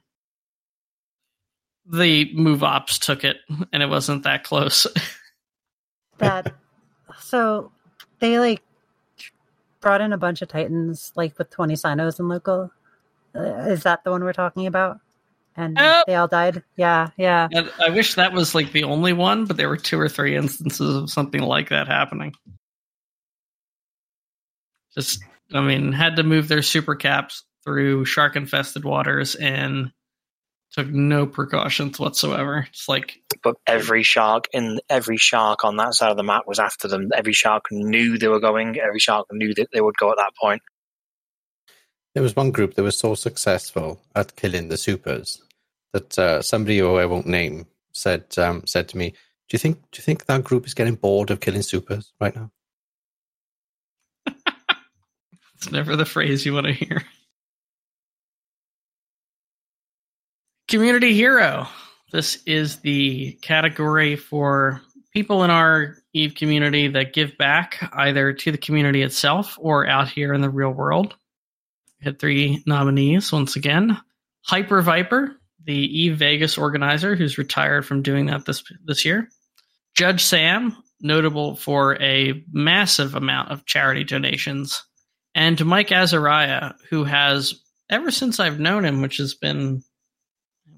The 1.90 2.34
move 2.34 2.64
ops 2.64 3.00
took 3.00 3.24
it, 3.24 3.38
and 3.74 3.82
it 3.82 3.90
wasn't 3.90 4.24
that 4.24 4.44
close. 4.44 4.86
that 6.20 6.54
so 7.20 7.72
they 8.20 8.40
like 8.40 8.62
brought 9.82 10.02
in 10.02 10.14
a 10.14 10.18
bunch 10.18 10.42
of 10.42 10.50
Titans, 10.50 11.12
like 11.16 11.38
with 11.38 11.50
20 11.50 11.74
Cynos 11.76 12.20
and 12.20 12.30
local. 12.30 12.72
Uh, 13.36 13.42
is 13.68 13.84
that 13.84 14.04
the 14.04 14.12
one 14.12 14.24
we're 14.24 14.34
talking 14.34 14.68
about? 14.68 15.00
and 15.60 15.78
yep. 15.78 16.06
they 16.06 16.16
all 16.16 16.28
died. 16.28 16.64
Yeah, 16.78 17.10
yeah. 17.18 17.50
I 17.84 17.90
wish 17.90 18.16
that 18.16 18.32
was 18.32 18.56
like 18.56 18.72
the 18.72 18.86
only 18.86 19.12
one, 19.12 19.46
but 19.46 19.58
there 19.58 19.68
were 19.68 19.78
two 19.78 20.00
or 20.00 20.08
three 20.08 20.36
instances 20.36 20.96
of 20.96 21.10
something 21.10 21.42
like 21.42 21.70
that 21.70 21.88
happening. 21.88 22.34
Just, 24.96 25.22
I 25.54 25.60
mean, 25.62 25.92
had 25.92 26.16
to 26.16 26.24
move 26.24 26.48
their 26.48 26.62
super 26.62 26.96
caps 26.96 27.44
through 27.66 28.06
shark 28.06 28.38
infested 28.38 28.86
waters 28.86 29.36
and 29.36 29.92
took 30.72 30.88
no 30.88 31.26
precautions 31.26 32.00
whatsoever. 32.00 32.68
It's 32.70 32.88
like, 32.88 33.22
but 33.44 33.56
every 33.66 34.04
shark 34.04 34.48
in 34.54 34.80
every 34.90 35.18
shark 35.18 35.64
on 35.64 35.78
that 35.78 35.96
side 35.96 36.12
of 36.12 36.18
the 36.18 36.24
map 36.24 36.44
was 36.48 36.60
after 36.60 36.88
them. 36.88 37.10
Every 37.16 37.34
shark 37.34 37.66
knew 37.72 38.18
they 38.18 38.28
were 38.28 38.40
going. 38.40 38.80
Every 38.80 39.00
shark 39.00 39.28
knew 39.32 39.54
that 39.56 39.70
they 39.74 39.82
would 39.82 39.98
go 39.98 40.12
at 40.12 40.18
that 40.18 40.34
point. 40.40 40.62
There 42.14 42.24
was 42.24 42.36
one 42.36 42.52
group 42.52 42.74
that 42.76 42.84
was 42.84 42.98
so 42.98 43.16
successful 43.16 44.02
at 44.16 44.36
killing 44.36 44.68
the 44.68 44.78
supers 44.78 45.42
that 45.94 46.18
uh, 46.20 46.42
somebody 46.42 46.80
who 46.80 46.96
I 46.96 47.06
won't 47.06 47.28
name 47.28 47.66
said 47.94 48.26
um, 48.38 48.66
said 48.66 48.90
to 48.90 48.98
me, 48.98 49.12
"Do 49.12 49.18
you 49.52 49.60
think 49.60 49.78
do 49.92 50.00
you 50.00 50.04
think 50.04 50.26
that 50.26 50.44
group 50.44 50.66
is 50.66 50.74
getting 50.74 50.96
bored 50.96 51.32
of 51.32 51.40
killing 51.40 51.62
supers 51.62 52.14
right 52.20 52.36
now?" 52.36 52.52
it's 55.56 55.72
never 55.72 55.96
the 55.96 56.06
phrase 56.06 56.46
you 56.46 56.54
want 56.54 56.68
to 56.68 56.74
hear. 56.74 57.04
Community 60.70 61.16
hero. 61.16 61.68
This 62.12 62.44
is 62.46 62.78
the 62.82 63.32
category 63.42 64.16
for 64.16 64.82
people 65.12 65.44
in 65.44 65.50
our 65.50 65.96
Eve 66.14 66.36
community 66.36 66.90
that 66.90 67.12
give 67.12 67.36
back 67.40 67.90
either 67.92 68.34
to 68.34 68.52
the 68.52 68.58
community 68.60 69.02
itself 69.02 69.58
or 69.60 69.88
out 69.88 70.10
here 70.10 70.32
in 70.32 70.42
the 70.42 70.50
real 70.52 70.70
world. 70.70 71.16
We 72.00 72.06
had 72.06 72.20
three 72.20 72.62
nominees 72.68 73.32
once 73.32 73.56
again. 73.56 74.00
Hyper 74.44 74.84
Viper, 74.84 75.36
the 75.66 75.74
Eve 75.74 76.18
Vegas 76.18 76.56
organizer, 76.56 77.16
who's 77.16 77.40
retired 77.40 77.84
from 77.84 78.04
doing 78.04 78.28
that 78.28 78.46
this 78.46 78.64
this 78.86 79.04
year. 79.04 79.28
Judge 79.96 80.24
Sam, 80.24 80.78
notable 81.02 81.56
for 81.56 82.00
a 82.00 82.44
massive 82.52 83.16
amount 83.16 83.50
of 83.50 83.66
charity 83.66 84.04
donations, 84.04 84.84
and 85.34 85.66
Mike 85.66 85.92
Azariah, 85.92 86.74
who 86.92 87.06
has 87.06 87.60
ever 87.90 88.12
since 88.12 88.40
I've 88.40 88.60
known 88.60 88.86
him, 88.86 89.02
which 89.02 89.18
has 89.18 89.34
been 89.34 89.84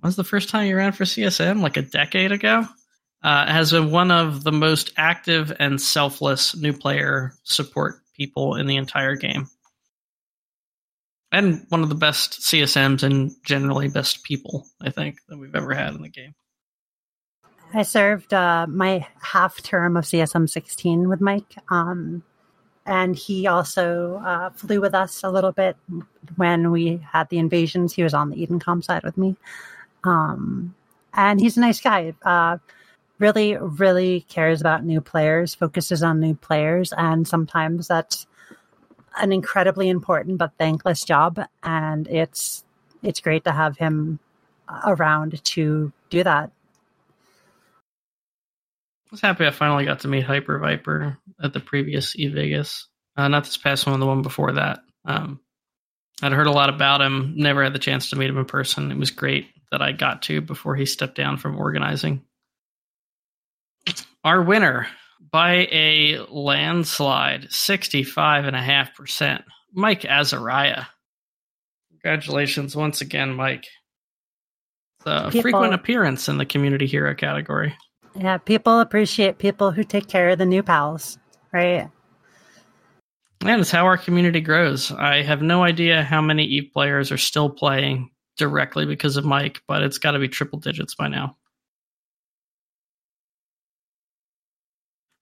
when's 0.02 0.16
the 0.16 0.24
first 0.24 0.50
time 0.50 0.68
you 0.68 0.76
ran 0.76 0.92
for 0.92 1.06
CSM? 1.06 1.62
Like 1.62 1.78
a 1.78 1.82
decade 1.82 2.32
ago. 2.32 2.66
Uh, 3.24 3.46
has 3.46 3.72
been 3.72 3.92
one 3.92 4.10
of 4.10 4.44
the 4.44 4.52
most 4.52 4.94
active 4.98 5.54
and 5.60 5.80
selfless 5.80 6.56
new 6.56 6.74
player 6.74 7.34
support 7.44 8.02
people 8.16 8.56
in 8.56 8.66
the 8.66 8.78
entire 8.78 9.16
game 9.16 9.48
and 11.32 11.66
one 11.70 11.84
of 11.84 11.90
the 11.90 11.96
best 11.96 12.42
CSMs 12.42 13.04
and 13.04 13.32
generally 13.44 13.88
best 13.88 14.24
people 14.24 14.68
I 14.82 14.90
think 14.90 15.18
that 15.30 15.38
we've 15.38 15.56
ever 15.56 15.74
had 15.74 15.96
in 15.96 16.02
the 16.02 16.10
game. 16.10 16.36
I 17.74 17.84
served 17.84 18.34
uh, 18.34 18.68
my 18.68 19.08
half 19.22 19.62
term 19.64 19.96
of 19.96 20.04
CSM 20.04 20.50
16 20.50 21.08
with 21.08 21.22
Mike, 21.22 21.56
um, 21.70 22.22
and 22.86 23.16
he 23.16 23.48
also 23.48 24.22
uh, 24.26 24.50
flew 24.50 24.82
with 24.82 24.94
us 24.94 25.24
a 25.24 25.30
little 25.30 25.54
bit 25.54 25.78
when 26.36 26.72
we 26.72 26.98
had 26.98 27.30
the 27.30 27.38
invasions. 27.38 27.94
He 27.94 28.04
was 28.04 28.14
on 28.14 28.30
the 28.30 28.46
Edencom 28.46 28.84
side 28.84 29.04
with 29.04 29.18
me, 29.18 29.38
um, 30.04 30.76
and 31.14 31.40
he's 31.40 31.58
a 31.58 31.62
nice 31.62 31.80
guy. 31.82 32.14
Uh, 32.22 32.58
really, 33.20 33.56
really 33.58 34.22
cares 34.22 34.62
about 34.62 34.84
new 34.84 35.00
players, 35.00 35.54
focuses 35.54 36.04
on 36.04 36.20
new 36.20 36.36
players, 36.36 36.94
and 36.98 37.28
sometimes 37.28 37.88
that's 37.88 38.28
an 39.18 39.32
incredibly 39.32 39.90
important 39.90 40.38
but 40.38 40.54
thankless 40.58 41.04
job, 41.04 41.40
and 41.64 42.08
it's 42.08 42.64
it's 43.04 43.20
great 43.20 43.44
to 43.46 43.52
have 43.52 43.78
him 43.78 44.20
around 44.86 45.44
to 45.44 45.92
do 46.10 46.24
that. 46.24 46.52
I 49.06 49.10
was 49.12 49.22
happy 49.22 49.46
I 49.46 49.52
finally 49.52 49.86
got 49.86 50.02
to 50.02 50.08
meet 50.08 50.24
Hyper 50.24 50.58
Viper 50.60 51.18
at 51.42 51.54
the 51.54 51.60
previous 51.60 52.16
E 52.16 52.28
Vegas. 52.28 52.88
Uh, 53.18 53.28
not 53.28 53.44
this 53.44 53.58
past 53.58 53.86
one, 53.86 54.00
the 54.00 54.06
one 54.06 54.22
before 54.22 54.54
that. 54.54 54.80
Um, 55.04 55.42
I'd 56.22 56.32
heard 56.32 56.48
a 56.48 56.52
lot 56.52 56.70
about 56.70 57.02
him, 57.02 57.34
never 57.36 57.64
had 57.64 57.74
the 57.74 57.80
chance 57.80 58.12
to 58.12 58.16
meet 58.16 58.30
him 58.30 58.38
in 58.38 58.46
person. 58.46 58.92
It 58.92 58.98
was 58.98 59.12
great 59.12 59.48
that 59.72 59.82
I 59.82 59.92
got 59.94 60.22
to 60.24 60.42
before 60.42 60.76
he 60.76 60.86
stepped 60.86 61.16
down 61.16 61.38
from 61.38 61.58
organizing. 61.58 62.22
Our 64.24 64.44
winner 64.44 64.88
by 65.32 65.68
a 65.72 66.20
landslide, 66.30 67.46
65.5%, 67.50 69.44
Mike 69.74 70.06
Azariah. 70.06 70.86
Congratulations 71.90 72.76
once 72.76 73.02
again, 73.02 73.34
Mike. 73.34 73.66
The 75.04 75.30
People- 75.30 75.42
frequent 75.42 75.74
appearance 75.74 76.30
in 76.30 76.38
the 76.38 76.46
community 76.46 76.86
hero 76.86 77.16
category. 77.16 77.76
Yeah, 78.16 78.38
people 78.38 78.80
appreciate 78.82 79.38
people 79.40 79.72
who 79.72 79.84
take 79.84 80.08
care 80.08 80.30
of 80.30 80.38
the 80.38 80.46
new 80.46 80.62
pals, 80.62 81.18
right? 81.54 81.90
And 83.42 83.62
it's 83.62 83.72
how 83.72 83.86
our 83.86 83.98
community 83.98 84.42
grows. 84.42 84.92
I 84.92 85.24
have 85.24 85.42
no 85.42 85.64
idea 85.64 86.04
how 86.04 86.22
many 86.22 86.44
Eve 86.46 86.70
players 86.74 87.12
are 87.12 87.18
still 87.18 87.50
playing 87.50 88.11
directly 88.38 88.86
because 88.86 89.18
of 89.18 89.26
Mike, 89.26 89.62
but 89.68 89.84
it's 89.84 89.98
got 89.98 90.12
to 90.12 90.20
be 90.20 90.28
triple 90.28 90.60
digits 90.60 90.96
by 90.96 91.08
now. 91.08 91.38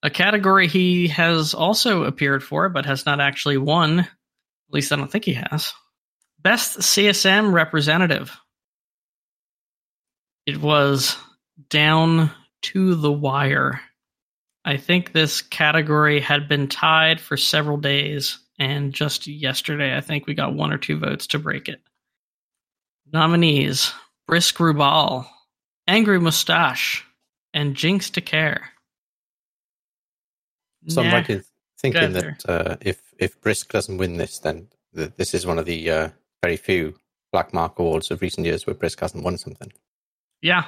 A 0.02 0.10
category 0.10 0.68
he 0.68 1.10
has 1.10 1.54
also 1.54 2.04
appeared 2.04 2.44
for, 2.44 2.70
but 2.70 2.86
has 2.86 3.06
not 3.06 3.20
actually 3.20 3.58
won. 3.58 4.00
At 4.00 4.08
least 4.72 4.92
I 4.92 4.96
don't 4.96 5.12
think 5.12 5.26
he 5.26 5.34
has. 5.34 5.74
Best 6.42 6.80
CSM 6.80 7.52
representative. 7.52 8.38
It 10.46 10.58
was 10.58 11.18
down 11.70 12.32
to 12.62 12.96
the 12.96 13.12
wire. 13.12 13.82
I 14.64 14.78
think 14.78 15.12
this 15.12 15.42
category 15.42 16.22
had 16.22 16.48
been 16.48 16.68
tied 16.68 17.20
for 17.20 17.36
several 17.36 17.78
days, 17.78 18.40
and 18.58 18.94
just 18.94 19.28
yesterday, 19.28 19.98
I 19.98 20.02
think 20.02 20.28
we 20.28 20.34
got 20.34 20.54
one 20.54 20.72
or 20.72 20.78
two 20.78 20.98
votes 20.98 21.28
to 21.28 21.40
break 21.40 21.68
it. 21.68 21.82
Nominees 23.12 23.92
Brisc 24.30 24.60
Rubal, 24.60 25.26
Angry 25.88 26.20
Mustache, 26.20 27.04
and 27.54 27.76
Jinx 27.76 28.10
to 28.12 28.22
Care. 28.22 28.70
So 30.88 31.02
I'm 31.02 31.08
Nah. 31.10 31.14
right 31.16 31.30
in 31.30 31.44
thinking 31.80 32.14
that 32.14 32.42
uh, 32.48 32.78
if 32.82 33.02
if 33.18 33.40
Brisc 33.42 33.70
doesn't 33.70 33.98
win 33.98 34.18
this, 34.18 34.40
then 34.40 34.68
th- 34.96 35.12
this 35.18 35.34
is 35.34 35.46
one 35.46 35.60
of 35.60 35.66
the 35.66 35.90
uh, 35.90 36.10
very 36.44 36.58
few 36.58 36.96
Black 37.32 37.54
Mark 37.54 37.78
Awards 37.80 38.12
of 38.12 38.22
recent 38.22 38.46
years 38.46 38.66
where 38.66 38.76
Brisc 38.76 39.00
hasn't 39.00 39.24
won 39.24 39.38
something. 39.38 39.72
Yeah. 40.42 40.66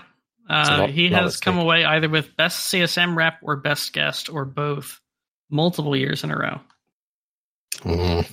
Uh, 0.49 0.77
lot- 0.81 0.89
he 0.89 1.09
lot 1.09 1.23
has 1.23 1.37
come 1.39 1.55
stake. 1.55 1.63
away 1.63 1.85
either 1.85 2.09
with 2.09 2.35
best 2.35 2.71
CSM 2.73 3.15
rep 3.15 3.39
or 3.41 3.55
best 3.55 3.93
guest 3.93 4.29
or 4.29 4.43
both 4.43 4.99
multiple 5.49 5.95
years 5.95 6.23
in 6.23 6.31
a 6.31 6.37
row. 6.37 6.59
Mm. 7.79 8.27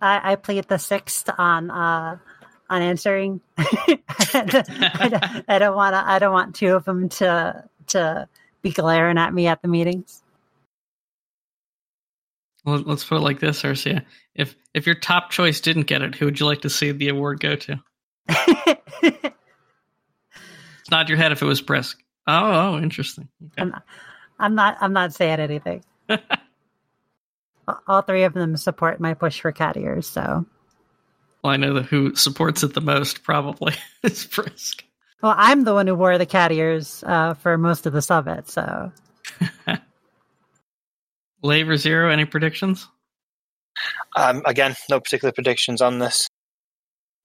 I, 0.00 0.32
I 0.32 0.36
played 0.36 0.66
the 0.68 0.78
sixth 0.78 1.30
on 1.38 1.70
uh 1.70 2.18
on 2.72 2.80
answering. 2.82 3.40
I 3.58 5.56
don't- 5.58 5.76
want 5.76 5.94
to. 5.94 6.02
I 6.04 6.18
don't 6.18 6.32
want 6.32 6.54
two 6.54 6.74
of 6.74 6.84
them 6.86 7.08
to 7.10 7.64
to 7.88 8.28
be 8.62 8.70
glaring 8.70 9.18
at 9.18 9.34
me 9.34 9.46
at 9.46 9.60
the 9.60 9.68
meetings. 9.68 10.22
Well, 12.64 12.78
Let's 12.78 13.04
put 13.04 13.16
it 13.18 13.22
like 13.22 13.40
this, 13.40 13.62
Arsia. 13.62 14.04
If 14.34 14.56
if 14.72 14.86
your 14.86 14.94
top 14.94 15.30
choice 15.30 15.60
didn't 15.60 15.82
get 15.82 16.00
it, 16.00 16.14
who 16.14 16.24
would 16.24 16.40
you 16.40 16.46
like 16.46 16.62
to 16.62 16.70
see 16.70 16.92
the 16.92 17.08
award 17.08 17.40
go 17.40 17.56
to? 17.56 17.82
It's 18.28 19.34
nod 20.90 21.08
your 21.10 21.18
head 21.18 21.32
if 21.32 21.42
it 21.42 21.46
was 21.46 21.60
Brisc. 21.60 21.96
Oh, 22.26 22.74
oh 22.74 22.78
interesting. 22.78 23.28
Okay. 23.44 23.62
I'm, 23.62 23.74
I'm 24.38 24.54
not. 24.54 24.78
I'm 24.80 24.94
not 24.94 25.12
saying 25.12 25.40
anything. 25.40 25.84
All 27.86 28.02
three 28.02 28.22
of 28.22 28.32
them 28.32 28.56
support 28.56 28.98
my 28.98 29.12
push 29.14 29.40
for 29.40 29.52
cat 29.52 29.76
ears. 29.76 30.06
So, 30.06 30.46
Well, 31.42 31.52
I 31.52 31.56
know 31.56 31.74
that 31.74 31.86
who 31.86 32.14
supports 32.14 32.62
it 32.62 32.74
the 32.74 32.80
most 32.80 33.22
probably 33.24 33.74
is 34.02 34.26
Brisc. 34.26 34.82
well, 35.22 35.34
I'm 35.36 35.64
the 35.64 35.74
one 35.74 35.86
who 35.86 35.94
wore 35.94 36.18
the 36.18 36.26
cat 36.26 36.52
ears 36.52 37.02
uh, 37.06 37.34
for 37.34 37.58
most 37.58 37.86
of 37.86 37.92
the 37.92 38.02
summit. 38.02 38.48
So, 38.48 38.92
Labor 41.42 41.76
Zero, 41.76 42.10
any 42.10 42.24
predictions? 42.24 42.86
Um, 44.16 44.42
again, 44.46 44.76
no 44.88 45.00
particular 45.00 45.32
predictions 45.32 45.80
on 45.80 45.98
this. 45.98 46.28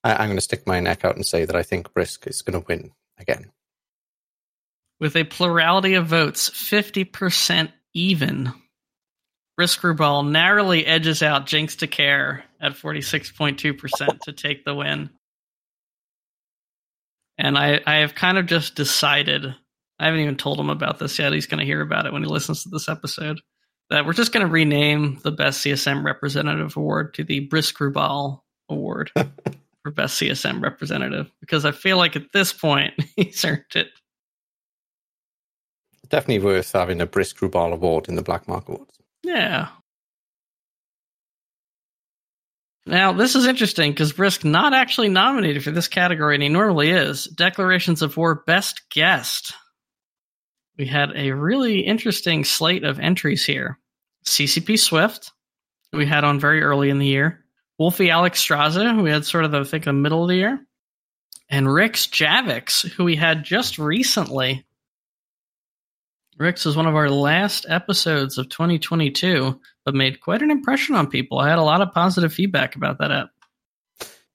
I, 0.03 0.13
I'm 0.13 0.27
going 0.27 0.38
to 0.38 0.41
stick 0.41 0.65
my 0.65 0.80
neck 0.80 1.06
out 1.06 1.15
and 1.15 1.25
say 1.25 1.45
that 1.45 1.56
I 1.56 1.63
think 1.63 1.93
Brisc 1.93 2.25
is 2.27 2.41
going 2.41 2.60
to 2.60 2.65
win 2.67 2.91
again. 3.19 3.51
With 4.99 5.15
a 5.15 5.25
plurality 5.25 5.93
of 5.93 6.08
votes, 6.08 6.49
50% 6.49 7.71
even, 7.93 8.51
Brisc 9.60 9.82
Rubal 9.84 10.24
narrowly 10.24 10.86
edges 10.86 11.24
out 11.24 11.48
Jinx 11.48 11.78
to 11.78 11.88
Care 11.88 12.43
at 12.62 12.74
46.2% 12.74 14.20
to 14.22 14.34
take 14.34 14.63
the 14.63 14.76
win. 14.76 15.10
And 17.39 17.58
I, 17.58 17.82
I 17.86 17.96
have 17.98 18.15
kind 18.15 18.38
of 18.38 18.46
just 18.46 18.76
decided, 18.76 19.46
I 20.00 20.06
haven't 20.06 20.22
even 20.22 20.38
told 20.38 20.60
him 20.60 20.70
about 20.70 21.00
this 21.00 21.17
yet. 21.17 21.34
He's 21.34 21.48
going 21.48 21.60
to 21.60 21.65
hear 21.65 21.82
about 21.82 22.06
it 22.06 22.13
when 22.13 22.24
he 22.24 22.30
listens 22.30 22.63
to 22.63 22.70
this 22.70 22.89
episode. 22.89 23.41
That 23.89 24.06
we're 24.06 24.13
just 24.13 24.34
going 24.34 24.46
to 24.46 24.52
rename 24.52 25.20
the 25.24 25.32
Best 25.32 25.65
CSM 25.65 26.04
Representative 26.04 26.76
Award 26.76 27.13
to 27.15 27.24
the 27.24 27.48
Brisc 27.48 27.80
Rubal 27.80 28.43
Award 28.70 29.12
for 29.84 29.91
Best 29.91 30.22
CSM 30.22 30.62
Representative 30.62 31.32
because 31.39 31.63
I 31.63 31.72
feel 31.72 31.98
like 31.98 32.15
at 32.15 32.34
this 32.34 32.52
point 32.52 32.93
he's 33.15 33.43
earned 33.46 33.63
it. 33.76 33.88
Definitely 36.10 36.46
worth 36.46 36.72
having 36.74 37.02
a 37.02 37.08
Brisc 37.08 37.41
Rubal 37.41 37.74
Award 37.74 38.10
in 38.10 38.15
the 38.15 38.22
Black 38.22 38.48
Mark 38.48 38.67
Awards. 38.67 38.98
Yeah. 39.27 39.67
Now, 42.85 43.11
this 43.11 43.35
is 43.35 43.45
interesting 43.45 43.91
because 43.91 44.13
Brisc 44.13 44.45
not 44.45 44.73
actually 44.73 45.09
nominated 45.09 45.63
for 45.63 45.71
this 45.71 45.89
category, 45.89 46.35
and 46.35 46.43
he 46.43 46.47
normally 46.47 46.91
is. 46.91 47.25
Declarations 47.25 48.01
of 48.01 48.15
War 48.15 48.43
Best 48.47 48.89
Guest. 48.89 49.53
We 50.77 50.85
had 50.85 51.11
a 51.13 51.31
really 51.31 51.81
interesting 51.81 52.45
slate 52.45 52.85
of 52.85 52.99
entries 52.99 53.45
here. 53.45 53.77
CCP 54.25 54.79
Swift, 54.79 55.31
we 55.91 56.05
had 56.05 56.23
on 56.23 56.39
very 56.39 56.61
early 56.61 56.89
in 56.89 56.99
the 56.99 57.07
year. 57.07 57.43
Wolfie 57.77 58.07
Alexstrasza, 58.07 58.95
who 58.95 59.03
we 59.03 59.11
had 59.11 59.25
sort 59.25 59.43
of, 59.43 59.51
the, 59.51 59.59
I 59.59 59.63
think, 59.65 59.83
the 59.83 59.91
middle 59.91 60.23
of 60.23 60.29
the 60.29 60.35
year. 60.35 60.65
And 61.49 61.67
Rixx 61.67 62.09
Javix, 62.09 62.89
who 62.89 63.03
we 63.03 63.17
had 63.17 63.43
just 63.43 63.77
recently. 63.77 64.65
Rixx 66.39 66.65
was 66.65 66.78
one 66.78 66.86
of 66.86 66.95
our 66.95 67.10
last 67.10 67.65
episodes 67.67 68.38
of 68.38 68.50
2022, 68.50 69.60
but 69.84 69.95
made 69.95 70.21
quite 70.21 70.43
an 70.43 70.52
impression 70.52 70.95
on 70.95 71.08
people. 71.08 71.39
I 71.39 71.50
had 71.50 71.58
a 71.58 71.63
lot 71.63 71.82
of 71.82 71.93
positive 71.93 72.32
feedback 72.32 72.76
about 72.76 73.00
that 73.00 73.12
app. 73.12 73.30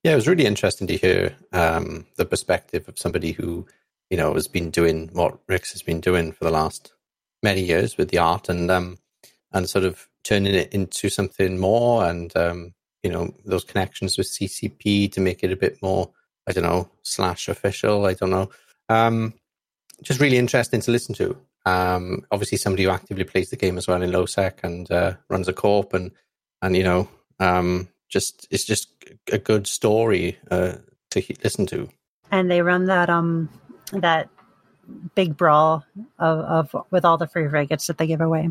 Yeah, 0.03 0.13
it 0.13 0.17
was 0.17 0.27
really 0.27 0.47
interesting 0.47 0.89
to 0.89 0.97
hear 0.97 1.37
um, 1.53 2.07
the 2.17 2.25
perspective 2.25 2.89
of 2.89 2.99
somebody 2.99 3.31
who, 3.31 3.67
you 4.11 4.17
know, 4.17 4.35
has 4.35 4.49
been 4.49 4.71
doing 4.71 5.11
what 5.13 5.47
Rixx 5.47 5.73
has 5.73 5.83
been 5.83 6.01
doing 6.01 6.33
for 6.33 6.45
the 6.45 6.51
last 6.51 6.93
many 7.41 7.63
years 7.63 7.97
with 7.97 8.09
the 8.09 8.19
art 8.19 8.49
and 8.49 8.69
um, 8.71 8.99
and 9.53 9.69
sort 9.69 9.85
of 9.85 10.09
turning 10.25 10.55
it 10.55 10.73
into 10.73 11.09
something 11.09 11.59
more 11.59 12.05
and 12.05 12.37
um, 12.37 12.75
you 13.03 13.11
know 13.11 13.33
those 13.45 13.65
connections 13.65 14.17
with 14.19 14.27
CCP 14.29 15.11
to 15.13 15.21
make 15.21 15.45
it 15.45 15.53
a 15.53 15.57
bit 15.57 15.81
more, 15.83 16.11
I 16.49 16.53
don't 16.53 16.65
know, 16.65 16.91
slash 17.03 17.49
official. 17.49 18.07
I 18.07 18.15
don't 18.15 18.31
know. 18.31 18.51
Um, 18.89 19.35
just 20.03 20.21
really 20.21 20.37
interesting 20.37 20.81
to 20.81 20.91
listen 20.91 21.15
to. 21.17 21.37
Um, 21.65 22.25
obviously, 22.31 22.59
somebody 22.59 22.85
who 22.85 22.91
actively 22.91 23.25
plays 23.25 23.51
the 23.51 23.57
game 23.57 23.79
as 23.79 23.87
well 23.87 24.03
in 24.03 24.11
low 24.11 24.27
sec 24.27 24.61
and 24.65 24.91
uh, 24.91 25.15
runs 25.29 25.49
a 25.49 25.53
corp 25.53 25.95
and 25.95 26.11
and 26.61 26.77
you 26.77 26.83
know 26.83 27.09
um, 27.39 27.89
just 28.09 28.47
it's 28.51 28.65
just 28.65 28.89
a 29.33 29.39
good 29.39 29.67
story 29.67 30.39
uh, 30.51 30.75
to 31.11 31.21
he- 31.21 31.37
listen 31.45 31.67
to. 31.67 31.89
and 32.31 32.51
they 32.51 32.63
run 32.63 32.87
that 32.87 33.09
um 33.11 33.49
that 33.93 34.29
big 35.15 35.37
brawl 35.37 35.85
of, 36.19 36.39
of 36.73 36.87
with 36.91 37.05
all 37.05 37.19
the 37.19 37.27
free 37.27 37.49
frigates 37.49 37.87
that 37.87 37.99
they 37.99 38.07
give 38.07 38.21
away. 38.21 38.51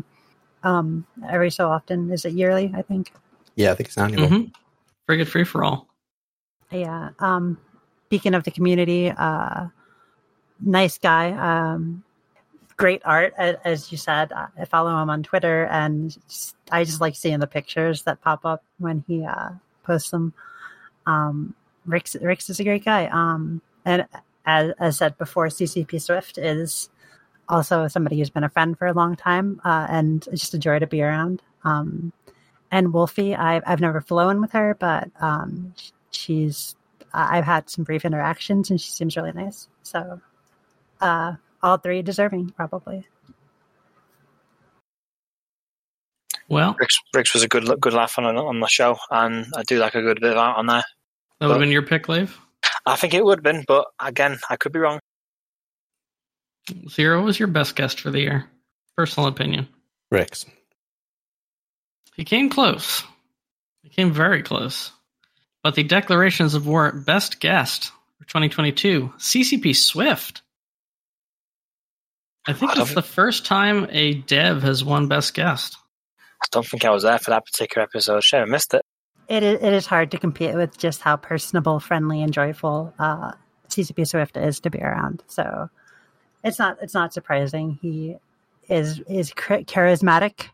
Um, 0.62 1.06
every 1.28 1.50
so 1.50 1.68
often, 1.68 2.10
is 2.12 2.24
it 2.24 2.32
yearly? 2.32 2.72
I 2.74 2.82
think. 2.82 3.12
Yeah, 3.56 3.72
I 3.72 3.74
think 3.74 3.88
it's 3.88 3.98
annual. 3.98 4.28
Mm-hmm. 4.28 4.48
Frigate 5.06 5.28
Free 5.28 5.44
for 5.44 5.64
All. 5.64 5.88
Yeah. 6.70 7.10
Um, 7.18 7.58
speaking 8.06 8.34
of 8.34 8.44
the 8.44 8.50
community, 8.50 9.10
uh, 9.10 9.66
nice 10.60 10.96
guy. 10.98 11.32
Um, 11.32 12.04
great 12.76 13.02
art, 13.04 13.34
as, 13.38 13.90
you 13.92 13.98
said. 13.98 14.32
I 14.32 14.64
follow 14.64 15.00
him 15.02 15.10
on 15.10 15.22
Twitter, 15.22 15.66
and 15.66 16.16
I 16.70 16.84
just 16.84 17.00
like 17.00 17.16
seeing 17.16 17.40
the 17.40 17.46
pictures 17.46 18.02
that 18.02 18.20
pop 18.20 18.44
up 18.44 18.64
when 18.78 19.04
he 19.06 19.24
uh, 19.24 19.50
posts 19.84 20.10
them. 20.10 20.32
Um, 21.06 21.54
Rixx, 21.86 22.20
Rixx 22.22 22.50
is 22.50 22.60
a 22.60 22.64
great 22.64 22.84
guy. 22.84 23.06
Um, 23.06 23.60
and 23.84 24.06
as, 24.46 24.72
as 24.78 24.98
said 24.98 25.18
before, 25.18 25.48
CCP 25.48 26.00
Swift 26.00 26.38
is 26.38 26.88
also 27.48 27.88
somebody 27.88 28.18
who's 28.18 28.30
been 28.30 28.44
a 28.44 28.48
friend 28.48 28.78
for 28.78 28.86
a 28.86 28.92
long 28.92 29.16
time, 29.16 29.60
uh, 29.64 29.86
and 29.90 30.26
just 30.30 30.54
a 30.54 30.58
joy 30.58 30.78
to 30.78 30.86
be 30.86 31.02
around. 31.02 31.42
Um, 31.64 32.12
and 32.70 32.92
Wolfie, 32.92 33.34
I've 33.34 33.62
I've 33.66 33.80
never 33.80 34.00
flown 34.00 34.40
with 34.40 34.52
her, 34.52 34.76
but 34.78 35.10
um, 35.20 35.74
she's 36.10 36.74
I've 37.12 37.44
had 37.44 37.68
some 37.68 37.84
brief 37.84 38.04
interactions, 38.04 38.70
and 38.70 38.80
she 38.80 38.90
seems 38.90 39.16
really 39.16 39.32
nice. 39.32 39.68
So, 39.82 40.20
uh, 41.00 41.34
all 41.62 41.78
three 41.78 42.02
deserving, 42.02 42.50
probably. 42.50 43.06
Well, 46.48 46.74
Rixx, 46.74 46.96
Rixx 47.16 47.34
was 47.34 47.42
a 47.42 47.48
good 47.48 47.80
good 47.80 47.94
laugh 47.94 48.18
on 48.18 48.24
on 48.24 48.60
the 48.60 48.66
show, 48.66 48.98
and 49.10 49.46
I 49.56 49.62
do 49.62 49.78
like 49.78 49.94
a 49.94 50.02
good 50.02 50.20
bit 50.20 50.32
of 50.32 50.38
art 50.38 50.58
on 50.58 50.66
there. 50.66 50.84
that 51.40 51.46
would 51.46 51.54
have 51.54 51.60
been 51.60 51.70
your 51.70 51.82
pick, 51.82 52.08
Lave. 52.08 52.36
I 52.84 52.96
think 52.96 53.14
it 53.14 53.24
would 53.24 53.38
have 53.38 53.44
been, 53.44 53.64
but 53.66 53.86
again, 54.00 54.38
I 54.50 54.56
could 54.56 54.72
be 54.72 54.78
wrong. 54.78 55.00
Zero 56.88 57.18
what 57.18 57.26
was 57.26 57.38
your 57.38 57.48
best 57.48 57.76
guest 57.76 58.00
for 58.00 58.10
the 58.10 58.20
year. 58.20 58.50
Personal 58.96 59.28
opinion. 59.28 59.68
Rixx. 60.12 60.46
He 62.14 62.24
came 62.24 62.50
close. 62.50 63.02
He 63.82 63.88
came 63.88 64.12
very 64.12 64.42
close. 64.42 64.92
But 65.62 65.74
the 65.74 65.84
declarations 65.84 66.54
of 66.54 66.66
war 66.66 66.92
best 66.92 67.40
guest 67.40 67.92
for 68.18 68.24
2022, 68.26 69.12
CCP 69.16 69.74
Swift. 69.74 70.42
I 72.46 72.52
think 72.52 72.76
I 72.76 72.82
it's 72.82 72.94
the 72.94 73.02
first 73.02 73.46
time 73.46 73.86
a 73.90 74.14
dev 74.14 74.62
has 74.62 74.84
won 74.84 75.08
best 75.08 75.34
guest. 75.34 75.76
I 76.42 76.46
don't 76.50 76.66
think 76.66 76.84
I 76.84 76.90
was 76.90 77.04
there 77.04 77.18
for 77.18 77.30
that 77.30 77.46
particular 77.46 77.84
episode. 77.84 78.24
Shame 78.24 78.42
I 78.42 78.44
missed 78.46 78.74
it. 78.74 78.82
It 79.28 79.42
is, 79.42 79.62
it 79.62 79.72
is 79.72 79.86
hard 79.86 80.10
to 80.10 80.18
compete 80.18 80.54
with 80.54 80.76
just 80.76 81.00
how 81.00 81.16
personable, 81.16 81.78
friendly, 81.78 82.22
and 82.22 82.32
joyful 82.32 82.92
uh, 82.98 83.32
CCP 83.68 84.06
Swift 84.06 84.36
is 84.36 84.58
to 84.60 84.70
be 84.70 84.80
around. 84.80 85.22
So 85.28 85.70
it's 86.42 86.58
not 86.58 86.78
it's 86.82 86.94
not 86.94 87.14
surprising. 87.14 87.78
He 87.80 88.16
is 88.68 89.00
is 89.08 89.32
charismatic 89.32 90.48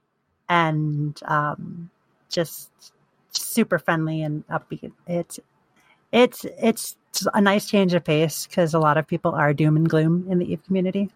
and 0.48 1.18
um, 1.24 1.90
just 2.28 2.70
super 3.30 3.78
friendly 3.78 4.22
and 4.22 4.46
upbeat. 4.48 4.92
It's 5.06 5.40
it's 6.12 6.44
it's 6.58 6.96
a 7.32 7.40
nice 7.40 7.66
change 7.66 7.94
of 7.94 8.04
pace 8.04 8.46
because 8.46 8.74
a 8.74 8.78
lot 8.78 8.98
of 8.98 9.06
people 9.06 9.32
are 9.34 9.52
doom 9.54 9.76
and 9.76 9.88
gloom 9.88 10.26
in 10.30 10.38
the 10.38 10.52
Eve 10.52 10.64
community. 10.64 11.10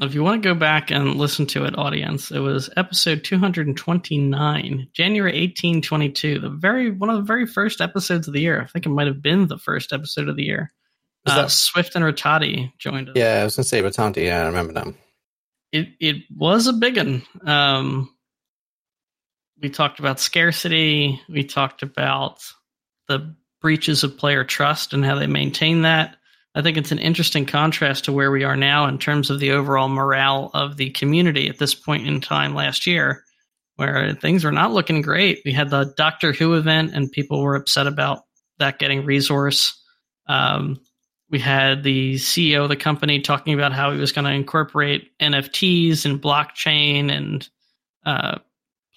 If 0.00 0.12
you 0.14 0.24
want 0.24 0.42
to 0.42 0.48
go 0.48 0.54
back 0.58 0.90
and 0.90 1.14
listen 1.14 1.46
to 1.46 1.64
it, 1.66 1.78
audience, 1.78 2.32
it 2.32 2.40
was 2.40 2.68
episode 2.76 3.22
229, 3.22 4.88
January 4.92 5.30
1822, 5.32 6.40
the 6.40 6.48
very 6.50 6.90
one 6.90 7.10
of 7.10 7.16
the 7.16 7.22
very 7.22 7.46
first 7.46 7.80
episodes 7.80 8.26
of 8.26 8.34
the 8.34 8.40
year. 8.40 8.60
I 8.60 8.66
think 8.66 8.86
it 8.86 8.90
might 8.90 9.06
have 9.06 9.22
been 9.22 9.46
the 9.46 9.58
first 9.58 9.92
episode 9.92 10.28
of 10.28 10.34
the 10.36 10.42
year. 10.42 10.72
Was 11.24 11.34
Uh, 11.34 11.42
that- 11.42 11.50
Swift 11.52 11.94
and 11.94 12.04
Rattati 12.04 12.72
joined 12.78 13.08
us. 13.10 13.14
Yeah, 13.16 13.40
I 13.40 13.44
was 13.44 13.54
going 13.56 13.62
to 13.64 13.68
say 13.68 13.82
Rotanti. 13.82 14.24
Yeah, 14.24 14.42
I 14.42 14.46
remember 14.46 14.72
them. 14.72 14.96
it 15.72 15.88
it 16.00 16.16
was 16.30 16.66
a 16.66 16.72
big 16.72 16.96
one. 16.96 17.22
Um, 17.44 18.10
we 19.60 19.68
talked 19.70 20.00
about 20.00 20.18
scarcity. 20.20 21.20
We 21.28 21.44
talked 21.44 21.82
about 21.82 22.42
the 23.08 23.34
breaches 23.60 24.02
of 24.04 24.18
player 24.18 24.44
trust 24.44 24.92
and 24.92 25.04
how 25.04 25.14
they 25.18 25.26
maintain 25.28 25.82
that. 25.82 26.16
I 26.54 26.62
think 26.62 26.76
it's 26.76 26.92
an 26.92 26.98
interesting 26.98 27.46
contrast 27.46 28.04
to 28.04 28.12
where 28.12 28.30
we 28.30 28.44
are 28.44 28.56
now 28.56 28.86
in 28.86 28.98
terms 28.98 29.28
of 29.30 29.40
the 29.40 29.52
overall 29.52 29.88
morale 29.88 30.50
of 30.54 30.76
the 30.76 30.90
community 30.90 31.48
at 31.48 31.58
this 31.58 31.74
point 31.74 32.06
in 32.06 32.20
time 32.20 32.54
last 32.54 32.86
year, 32.86 33.24
where 33.76 34.14
things 34.14 34.44
were 34.44 34.52
not 34.52 34.72
looking 34.72 35.02
great. 35.02 35.42
We 35.44 35.52
had 35.52 35.70
the 35.70 35.92
Doctor 35.96 36.32
Who 36.32 36.54
event, 36.54 36.92
and 36.94 37.10
people 37.10 37.42
were 37.42 37.56
upset 37.56 37.88
about 37.88 38.24
that 38.58 38.78
getting 38.78 39.04
resource. 39.04 39.80
Um, 40.28 40.80
we 41.28 41.40
had 41.40 41.82
the 41.82 42.14
CEO 42.14 42.62
of 42.62 42.68
the 42.68 42.76
company 42.76 43.20
talking 43.20 43.54
about 43.54 43.72
how 43.72 43.90
he 43.90 43.98
was 43.98 44.12
going 44.12 44.26
to 44.26 44.30
incorporate 44.30 45.10
NFTs 45.18 46.04
and 46.04 46.22
blockchain 46.22 47.10
and 47.10 47.48
uh, 48.06 48.38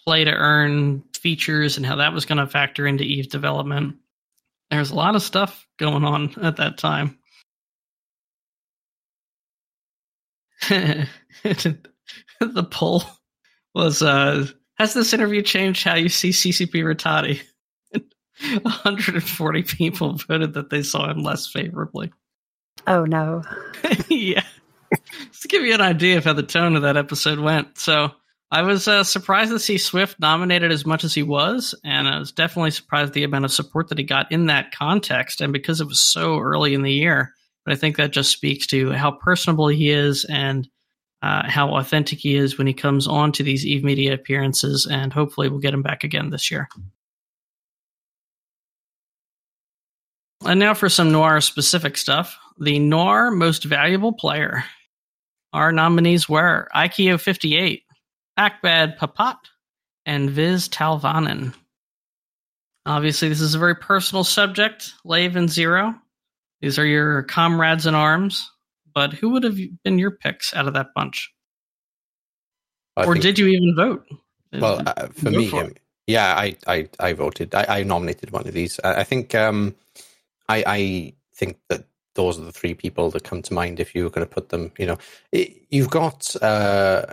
play 0.06 0.24
to 0.24 0.32
earn 0.32 1.04
features 1.16 1.78
and 1.78 1.86
how 1.86 1.96
that 1.96 2.14
was 2.14 2.26
going 2.26 2.38
to 2.38 2.46
factor 2.46 2.86
into 2.86 3.04
Eve 3.04 3.30
development. 3.30 3.96
There's 4.70 4.92
a 4.92 4.96
lot 4.96 5.16
of 5.16 5.24
stuff 5.24 5.66
going 5.78 6.04
on 6.04 6.36
at 6.44 6.58
that 6.58 6.78
time. 6.78 7.18
the 10.70 12.68
poll 12.72 13.04
was 13.74 14.02
uh, 14.02 14.48
Has 14.78 14.94
this 14.94 15.14
interview 15.14 15.42
changed 15.42 15.84
how 15.84 15.96
you 15.96 16.10
see 16.10 16.30
CCP 16.30 16.84
Rattati? 16.84 17.42
140 18.40 19.64
people 19.64 20.14
voted 20.14 20.54
that 20.54 20.70
they 20.70 20.84
saw 20.84 21.10
him 21.10 21.24
less 21.24 21.48
favorably. 21.48 22.12
Oh 22.86 23.06
no. 23.06 23.44
yeah. 24.10 24.44
Just 25.26 25.42
to 25.42 25.48
give 25.48 25.64
you 25.64 25.74
an 25.74 25.82
idea 25.82 26.18
of 26.18 26.26
how 26.26 26.34
the 26.34 26.44
tone 26.44 26.76
of 26.76 26.84
that 26.84 26.98
episode 26.98 27.40
went. 27.40 27.78
So 27.78 28.12
I 28.52 28.62
was 28.62 28.88
uh, 28.88 29.04
surprised 29.04 29.52
to 29.52 29.60
see 29.60 29.78
Swift 29.78 30.20
nominated 30.20 30.72
as 30.72 30.86
much 30.86 31.04
as 31.04 31.14
he 31.14 31.24
was, 31.24 31.76
and 31.84 32.08
I 32.08 32.18
was 32.18 32.32
definitely 32.32 32.72
surprised 32.72 33.14
the 33.14 33.26
amount 33.26 33.46
of 33.46 33.52
support 33.52 33.90
that 33.90 33.98
he 33.98 34.06
got 34.06 34.32
in 34.32 34.46
that 34.46 34.72
context, 34.72 35.42
and 35.42 35.52
because 35.52 35.82
it 35.82 35.88
was 35.88 36.00
so 36.00 36.40
early 36.40 36.74
in 36.74 36.82
the 36.82 36.94
year. 36.94 37.34
But 37.68 37.74
I 37.74 37.76
think 37.80 37.98
that 37.98 38.12
just 38.12 38.32
speaks 38.32 38.66
to 38.68 38.94
how 38.94 39.12
personable 39.12 39.68
he 39.68 39.90
is 39.90 40.24
and 40.24 40.66
uh, 41.22 41.50
how 41.50 41.76
authentic 41.76 42.18
he 42.20 42.38
is 42.38 42.58
when 42.58 42.66
he 42.66 42.74
comes 42.74 43.10
on 43.10 43.34
to 43.34 43.44
these 43.44 43.66
Eve 43.66 43.84
Media 43.84 44.14
appearances, 44.14 44.88
and 44.90 45.12
hopefully 45.12 45.50
we'll 45.50 45.60
get 45.60 45.74
him 45.74 45.82
back 45.82 46.06
again 46.06 46.30
this 46.30 46.50
year. 46.50 46.70
And 50.46 50.62
now 50.62 50.76
for 50.76 50.88
some 50.88 51.12
noir 51.12 51.42
specific 51.42 51.98
stuff. 51.98 52.40
The 52.58 52.80
noir 52.80 53.32
most 53.32 53.66
valuable 53.66 54.14
player. 54.14 54.64
Our 55.52 55.74
nominees 55.74 56.30
were 56.30 56.70
Ikeo 56.74 57.20
58, 57.20 57.84
Akbad 58.40 58.98
Papat, 58.98 59.40
and 60.06 60.30
Viz 60.30 60.70
Talvanen. 60.70 61.54
Obviously, 62.86 63.28
this 63.28 63.42
is 63.42 63.56
a 63.56 63.60
very 63.60 63.76
personal 63.76 64.24
subject, 64.24 64.94
Lave 65.04 65.36
and 65.36 65.50
Zero. 65.50 65.96
These 66.62 66.80
are 66.80 66.86
your 66.86 67.24
comrades 67.24 67.86
in 67.86 67.96
arms. 67.96 68.52
But 68.94 69.14
who 69.14 69.30
would 69.30 69.44
have 69.44 69.60
been 69.84 70.00
your 70.00 70.12
picks 70.12 70.56
out 70.56 70.68
of 70.68 70.74
that 70.74 70.88
bunch? 70.96 71.32
I 72.96 73.06
or 73.06 73.14
think- 73.14 73.24
did 73.24 73.40
you 73.40 73.48
even 73.48 73.76
vote? 73.76 74.08
Well, 74.54 74.82
uh, 74.88 75.08
for 75.10 75.30
Go 75.30 75.38
me, 75.38 75.50
for 75.50 75.70
yeah, 76.08 76.34
I, 76.36 76.56
I, 76.66 76.90
I 77.00 77.14
voted. 77.14 77.54
I, 77.54 77.66
I 77.68 77.84
nominated 77.84 78.32
one 78.32 78.48
of 78.48 78.54
these. 78.54 78.80
I, 78.84 79.02
I 79.02 79.04
think, 79.04 79.36
um, 79.36 79.76
I, 80.48 80.64
I 80.66 81.14
think 81.36 81.58
that 81.68 81.84
those 82.16 82.40
are 82.40 82.46
the 82.46 82.52
three 82.52 82.74
people 82.74 83.12
that 83.12 83.26
come 83.26 83.42
to 83.44 83.54
mind 83.54 83.80
if 83.80 83.94
you 83.94 84.04
were 84.04 84.10
going 84.10 84.26
to 84.26 84.34
put 84.34 84.50
them. 84.50 84.72
You 84.80 84.88
know, 84.88 84.98
it, 85.32 85.54
you've 85.70 85.90
got 85.90 86.36
uh, 86.42 87.06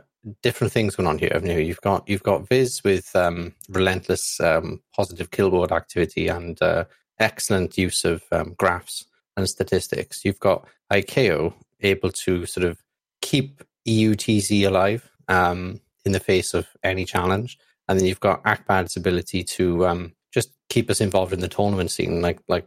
different 0.42 0.72
things 0.72 0.96
going 0.96 1.08
on 1.08 1.18
here. 1.18 1.30
Haven't 1.32 1.50
you? 1.50 1.58
You've 1.58 1.80
got 1.80 2.08
you've 2.08 2.22
got 2.22 2.48
Viz 2.48 2.82
with 2.82 3.14
um, 3.14 3.52
relentless 3.68 4.40
um, 4.40 4.80
positive 4.94 5.32
killboard 5.32 5.72
activity 5.72 6.28
and 6.28 6.60
uh, 6.62 6.84
excellent 7.18 7.76
use 7.76 8.04
of 8.04 8.22
um, 8.32 8.54
graphs 8.56 9.04
and 9.36 9.48
statistics. 9.48 10.24
You've 10.24 10.40
got 10.40 10.66
IKEO 10.92 11.54
able 11.80 12.10
to 12.10 12.46
sort 12.46 12.64
of 12.64 12.82
keep 13.20 13.62
E 13.86 14.06
EUTZ 14.06 14.66
alive 14.66 15.10
um, 15.28 15.80
in 16.04 16.12
the 16.12 16.20
face 16.20 16.54
of 16.54 16.66
any 16.82 17.04
challenge, 17.04 17.58
and 17.88 17.98
then 17.98 18.06
you've 18.06 18.20
got 18.20 18.42
Akbad's 18.44 18.96
ability 18.96 19.44
to 19.44 19.86
um, 19.86 20.12
just 20.32 20.50
keep 20.68 20.90
us 20.90 21.00
involved 21.00 21.32
in 21.32 21.40
the 21.40 21.48
tournament 21.48 21.90
scene 21.90 22.20
like 22.20 22.40
like 22.48 22.66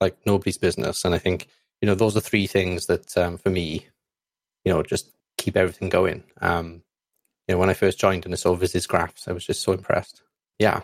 like 0.00 0.16
nobody's 0.26 0.58
business. 0.58 1.04
And 1.04 1.14
I 1.14 1.18
think 1.18 1.48
you 1.80 1.86
know 1.86 1.94
those 1.94 2.16
are 2.16 2.20
three 2.20 2.46
things 2.46 2.86
that 2.86 3.16
um, 3.16 3.38
for 3.38 3.50
me, 3.50 3.86
you 4.64 4.72
know, 4.72 4.82
just 4.82 5.12
keep 5.38 5.56
everything 5.56 5.88
going. 5.88 6.24
Um, 6.40 6.82
you 7.46 7.54
know, 7.54 7.58
when 7.58 7.70
I 7.70 7.74
first 7.74 8.00
joined 8.00 8.24
and 8.24 8.34
I 8.34 8.36
saw 8.36 8.54
Viz's 8.54 8.86
graphs, 8.86 9.28
I 9.28 9.32
was 9.32 9.46
just 9.46 9.62
so 9.62 9.72
impressed. 9.72 10.22
Yeah, 10.58 10.80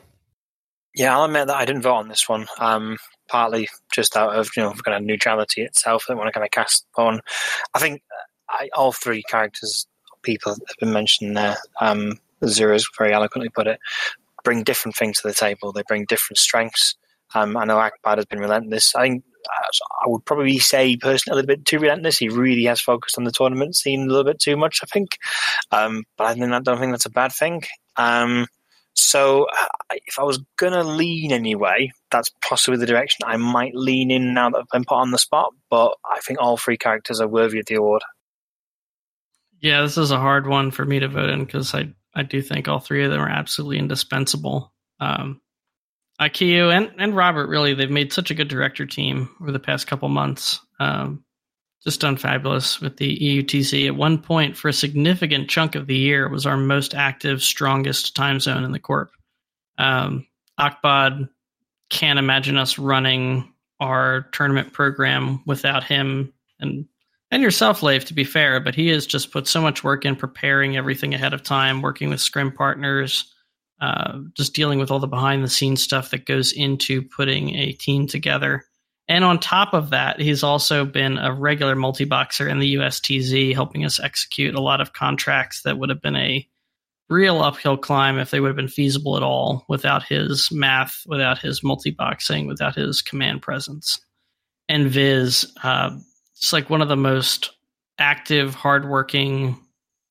Yeah, 0.95 1.17
I'll 1.17 1.25
admit 1.25 1.47
that 1.47 1.57
I 1.57 1.65
didn't 1.65 1.83
vote 1.83 1.95
on 1.95 2.09
this 2.09 2.29
one. 2.29 2.47
Um, 2.59 2.99
partly 3.29 3.69
just 3.93 4.17
out 4.17 4.37
of 4.37 4.51
you 4.57 4.63
know 4.63 4.73
kind 4.73 4.97
of 4.97 5.03
neutrality 5.03 5.63
itself. 5.63 6.07
I 6.09 6.15
want 6.15 6.29
to 6.29 6.33
kind 6.33 6.45
of 6.45 6.51
cast 6.51 6.87
on. 6.97 7.21
I 7.75 7.79
think 7.79 8.03
uh, 8.11 8.55
I, 8.65 8.69
all 8.75 8.93
three 8.93 9.23
characters, 9.23 9.87
people 10.23 10.53
have 10.53 10.61
been 10.79 10.93
mentioned 10.93 11.37
there. 11.37 11.57
Um, 11.81 12.19
Zero's 12.45 12.89
very 12.99 13.13
eloquently 13.13 13.49
put 13.49 13.67
it. 13.67 13.79
Bring 14.45 14.65
different 14.65 14.97
things 14.97 15.21
to 15.21 15.29
the 15.29 15.35
table. 15.35 15.73
They 15.73 15.83
bring 15.87 16.05
different 16.05 16.39
strengths. 16.39 16.97
Um, 17.35 17.57
I 17.57 17.65
know 17.65 17.77
Akbad 17.77 18.17
has 18.17 18.27
been 18.27 18.41
relentless. 18.41 18.95
I 18.95 19.03
think 19.03 19.25
uh, 19.49 19.87
I 20.05 20.09
would 20.09 20.25
probably 20.27 20.59
say 20.59 20.97
personally 20.97 21.35
a 21.35 21.37
little 21.37 21.57
bit 21.57 21.65
too 21.65 21.79
relentless. 21.79 22.19
He 22.19 22.29
really 22.29 22.65
has 22.65 22.81
focused 22.81 23.17
on 23.17 23.25
the 23.25 23.33
tournament 23.33 23.77
scene 23.77 24.03
a 24.03 24.07
little 24.07 24.25
bit 24.25 24.41
too 24.41 24.57
much. 24.57 24.81
I 24.83 24.87
think, 24.87 25.17
um, 25.71 26.05
but 26.19 26.25
I, 26.25 26.33
I 26.33 26.61
don't 26.61 26.79
think 26.79 26.93
that's 26.93 27.07
a 27.07 27.11
bad 27.11 27.33
thing. 27.33 27.63
Um, 27.97 28.47
so 28.95 29.45
uh, 29.45 29.67
if 30.07 30.19
I 30.19 30.23
was 30.23 30.41
gonna 30.59 30.85
lean 30.85 31.33
anyway, 31.33 31.93
that's 32.11 32.31
possibly 32.47 32.79
the 32.79 32.87
direction 32.87 33.25
I 33.27 33.37
might 33.37 33.75
lean 33.75 34.11
in 34.11 34.35
now 34.35 34.51
that 34.51 34.59
I've 34.59 34.69
been 34.73 34.85
put 34.85 34.97
on 34.97 35.11
the 35.11 35.19
spot. 35.19 35.53
But 35.71 35.95
I 36.05 36.21
think 36.21 36.41
all 36.41 36.57
three 36.57 36.77
characters 36.77 37.21
are 37.21 37.29
worthy 37.29 37.59
of 37.59 37.67
the 37.67 37.77
award. 37.77 38.03
Yeah, 39.61 39.83
this 39.83 39.97
is 39.97 40.11
a 40.11 40.19
hard 40.19 40.47
one 40.47 40.73
for 40.73 40.85
me 40.85 40.99
to 41.01 41.09
vote 41.09 41.31
in 41.31 41.45
because 41.45 41.73
I, 41.75 41.93
I 42.15 42.25
do 42.25 42.43
think 42.43 42.67
all 42.67 42.81
three 42.81 43.05
of 43.05 43.11
them 43.11 43.21
are 43.21 43.29
absolutely 43.29 43.79
indispensable. 43.79 44.73
Um, 44.99 45.41
and, 46.19 46.93
and 46.99 47.17
Robert, 47.17 47.49
really, 47.49 47.75
they've 47.75 47.91
made 47.91 48.13
such 48.13 48.31
a 48.31 48.35
good 48.35 48.49
director 48.49 48.87
team 48.87 49.31
over 49.41 49.53
the 49.53 49.59
past 49.59 49.87
couple 49.87 50.09
months. 50.09 50.61
Um, 50.79 51.25
just 51.85 52.01
done 52.01 52.17
fabulous 52.17 52.81
with 52.81 52.97
the 52.97 53.17
EUTZ. 53.19 53.87
At 53.87 53.97
one 53.97 54.19
point, 54.19 54.57
for 54.57 54.69
a 54.69 54.73
significant 54.73 55.51
chunk 55.51 55.75
of 55.75 55.87
the 55.87 55.97
year, 55.97 56.29
was 56.29 56.47
our 56.47 56.57
most 56.57 56.95
active, 56.95 57.43
strongest 57.43 58.15
time 58.15 58.39
zone 58.39 58.65
in 58.65 58.73
the 58.73 58.79
Corp. 58.79 59.11
Um, 59.79 60.27
Akbad 60.61 61.29
can't 61.91 62.19
imagine 62.19 62.57
us 62.57 62.79
running 62.79 63.53
our 63.81 64.29
tournament 64.33 64.73
program 64.73 65.43
without 65.47 65.85
him 65.85 66.33
and 66.61 66.87
and 67.33 67.43
yourself, 67.43 67.83
Leif, 67.83 68.05
to 68.05 68.15
be 68.15 68.25
fair, 68.25 68.61
but 68.61 68.75
he 68.75 68.89
has 68.89 69.07
just 69.07 69.33
put 69.33 69.49
so 69.49 69.63
much 69.63 69.83
work 69.83 70.05
in 70.05 70.17
preparing 70.17 70.77
everything 70.77 71.15
ahead 71.15 71.33
of 71.33 71.43
time, 71.43 71.81
working 71.81 72.11
with 72.11 72.21
scrim 72.21 72.53
partners, 72.53 73.33
uh, 73.81 74.19
just 74.35 74.53
dealing 74.53 74.79
with 74.79 74.91
all 74.91 74.99
the 74.99 75.07
behind 75.07 75.43
the 75.43 75.49
scenes 75.49 75.83
stuff 75.83 76.11
that 76.11 76.27
goes 76.27 76.53
into 76.53 77.01
putting 77.01 77.55
a 77.55 77.73
team 77.73 78.07
together. 78.07 78.67
And 79.09 79.25
on 79.25 79.41
top 79.41 79.75
of 79.75 79.91
that, 79.91 80.21
he's 80.21 80.43
also 80.43 80.85
been 80.85 81.19
a 81.19 81.35
regular 81.35 81.75
multi 81.75 82.05
boxer 82.05 82.49
in 82.49 82.61
the 82.61 82.77
USTZ, 82.77 83.55
helping 83.55 83.85
us 83.85 84.01
execute 84.01 84.55
a 84.55 84.61
lot 84.61 84.81
of 84.81 84.93
contracts 84.93 85.63
that 85.63 85.79
would 85.79 85.91
have 85.91 86.01
been 86.01 86.17
a 86.17 86.47
real 87.11 87.43
uphill 87.43 87.77
climb 87.77 88.19
if 88.19 88.31
they 88.31 88.41
would 88.41 88.49
have 88.49 88.57
been 88.57 88.69
feasible 88.69 89.17
at 89.17 89.23
all 89.23 89.65
without 89.69 90.03
his 90.03 90.51
math, 90.51 91.03
without 91.07 91.39
his 91.39 91.63
multi 91.63 91.91
boxing, 91.91 92.47
without 92.47 92.75
his 92.75 93.03
command 93.03 93.43
presence. 93.43 94.01
And 94.69 94.89
Viz, 94.89 95.53
uh, 95.63 95.91
it's 96.37 96.53
like 96.53 96.71
one 96.71 96.81
of 96.81 96.89
the 96.89 96.97
most 96.97 97.51
active, 97.99 98.55
hardworking 98.55 99.59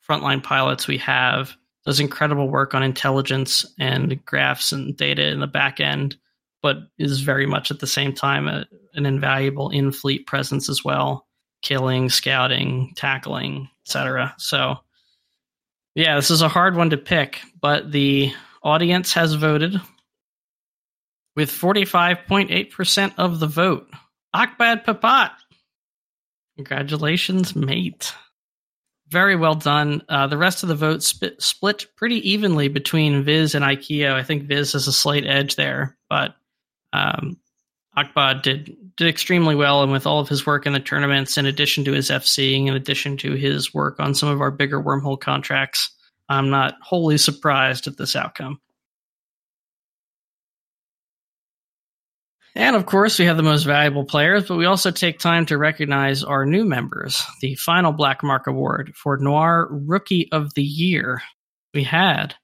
frontline 0.07 0.43
pilots 0.43 0.87
we 0.87 0.97
have. 0.99 1.55
Does 1.85 1.99
incredible 1.99 2.47
work 2.47 2.75
on 2.75 2.83
intelligence 2.83 3.65
and 3.79 4.23
graphs 4.23 4.71
and 4.71 4.95
data 4.95 5.27
in 5.29 5.39
the 5.39 5.47
back 5.47 5.79
end, 5.79 6.15
but 6.61 6.77
is 6.97 7.21
very 7.21 7.45
much 7.45 7.71
at 7.71 7.79
the 7.79 7.87
same 7.87 8.13
time 8.13 8.47
a, 8.47 8.65
an 8.93 9.05
invaluable 9.05 9.69
in 9.69 9.91
fleet 9.91 10.27
presence 10.27 10.69
as 10.69 10.83
well, 10.83 11.27
killing, 11.61 12.09
scouting, 12.09 12.93
tackling, 12.95 13.69
etc. 13.85 14.35
So 14.37 14.77
yeah, 15.95 16.15
this 16.15 16.31
is 16.31 16.41
a 16.41 16.47
hard 16.47 16.75
one 16.75 16.91
to 16.91 16.97
pick, 16.97 17.41
but 17.59 17.91
the 17.91 18.33
audience 18.63 19.13
has 19.13 19.33
voted 19.33 19.79
with 21.35 21.51
45.8% 21.51 23.13
of 23.17 23.39
the 23.39 23.47
vote. 23.47 23.89
Akbad 24.35 24.85
Papat. 24.85 25.31
Congratulations, 26.55 27.55
mate. 27.55 28.13
Very 29.09 29.35
well 29.35 29.55
done. 29.55 30.03
Uh, 30.07 30.27
the 30.27 30.37
rest 30.37 30.63
of 30.63 30.69
the 30.69 30.75
vote 30.75 31.03
sp- 31.03 31.39
split 31.39 31.87
pretty 31.97 32.31
evenly 32.31 32.69
between 32.69 33.23
Viz 33.23 33.55
and 33.55 33.65
Ikeo. 33.65 34.13
I 34.13 34.23
think 34.23 34.43
Viz 34.43 34.73
has 34.73 34.87
a 34.87 34.93
slight 34.93 35.25
edge 35.25 35.55
there, 35.55 35.97
but 36.09 36.35
um, 36.93 37.37
Akbad 37.97 38.41
did 38.41 38.77
did 38.97 39.07
extremely 39.07 39.55
well, 39.55 39.83
and 39.83 39.91
with 39.91 40.05
all 40.05 40.19
of 40.19 40.29
his 40.29 40.45
work 40.45 40.65
in 40.65 40.73
the 40.73 40.79
tournaments, 40.79 41.37
in 41.37 41.45
addition 41.45 41.83
to 41.85 41.93
his 41.93 42.09
FCing, 42.09 42.67
in 42.67 42.75
addition 42.75 43.17
to 43.17 43.33
his 43.33 43.73
work 43.73 43.99
on 43.99 44.13
some 44.13 44.29
of 44.29 44.41
our 44.41 44.51
bigger 44.51 44.81
wormhole 44.81 45.19
contracts, 45.19 45.89
I'm 46.29 46.49
not 46.49 46.75
wholly 46.81 47.17
surprised 47.17 47.87
at 47.87 47.97
this 47.97 48.15
outcome. 48.15 48.59
And 52.53 52.75
of 52.75 52.85
course, 52.85 53.17
we 53.17 53.25
have 53.25 53.37
the 53.37 53.43
most 53.43 53.63
valuable 53.63 54.03
players, 54.03 54.47
but 54.47 54.57
we 54.57 54.65
also 54.65 54.91
take 54.91 55.19
time 55.19 55.45
to 55.47 55.57
recognize 55.57 56.23
our 56.23 56.45
new 56.45 56.65
members. 56.65 57.21
The 57.39 57.55
final 57.55 57.93
Black 57.93 58.23
Mark 58.23 58.47
Award 58.47 58.93
for 58.95 59.17
Noir 59.17 59.69
Rookie 59.71 60.29
of 60.31 60.53
the 60.53 60.63
Year. 60.63 61.21
We 61.73 61.83
had 61.83 62.35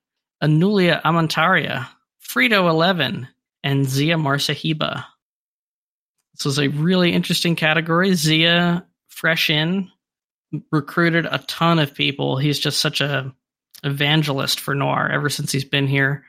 Anulia 0.42 1.02
Amantaria, 1.02 1.88
Frito 2.26 2.70
11, 2.70 3.28
and 3.68 3.86
Zia 3.86 4.16
Marsahiba. 4.16 5.04
This 6.34 6.46
was 6.46 6.58
a 6.58 6.70
really 6.70 7.12
interesting 7.12 7.58
category. 7.58 8.14
Zia, 8.14 8.86
fresh 9.10 9.50
in, 9.50 9.92
recruited 10.72 11.26
a 11.26 11.40
ton 11.40 11.78
of 11.78 11.94
people. 11.94 12.38
He's 12.38 12.60
just 12.60 12.80
such 12.80 13.02
a 13.02 13.34
evangelist 13.84 14.62
for 14.62 14.74
noir 14.74 15.10
ever 15.12 15.30
since 15.30 15.52
he's 15.52 15.66
been 15.66 15.86
here. 15.86 16.24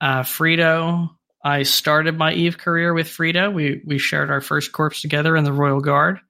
Uh, 0.00 0.22
Frito, 0.22 1.10
I 1.42 1.64
started 1.64 2.16
my 2.16 2.32
Eve 2.32 2.58
career 2.58 2.94
with 2.94 3.08
Frito. 3.08 3.52
We 3.52 3.82
we 3.84 3.98
shared 3.98 4.30
our 4.30 4.40
first 4.40 4.70
corpse 4.70 5.00
together 5.00 5.36
in 5.36 5.42
the 5.42 5.52
Royal 5.52 5.80
Guard. 5.80 6.20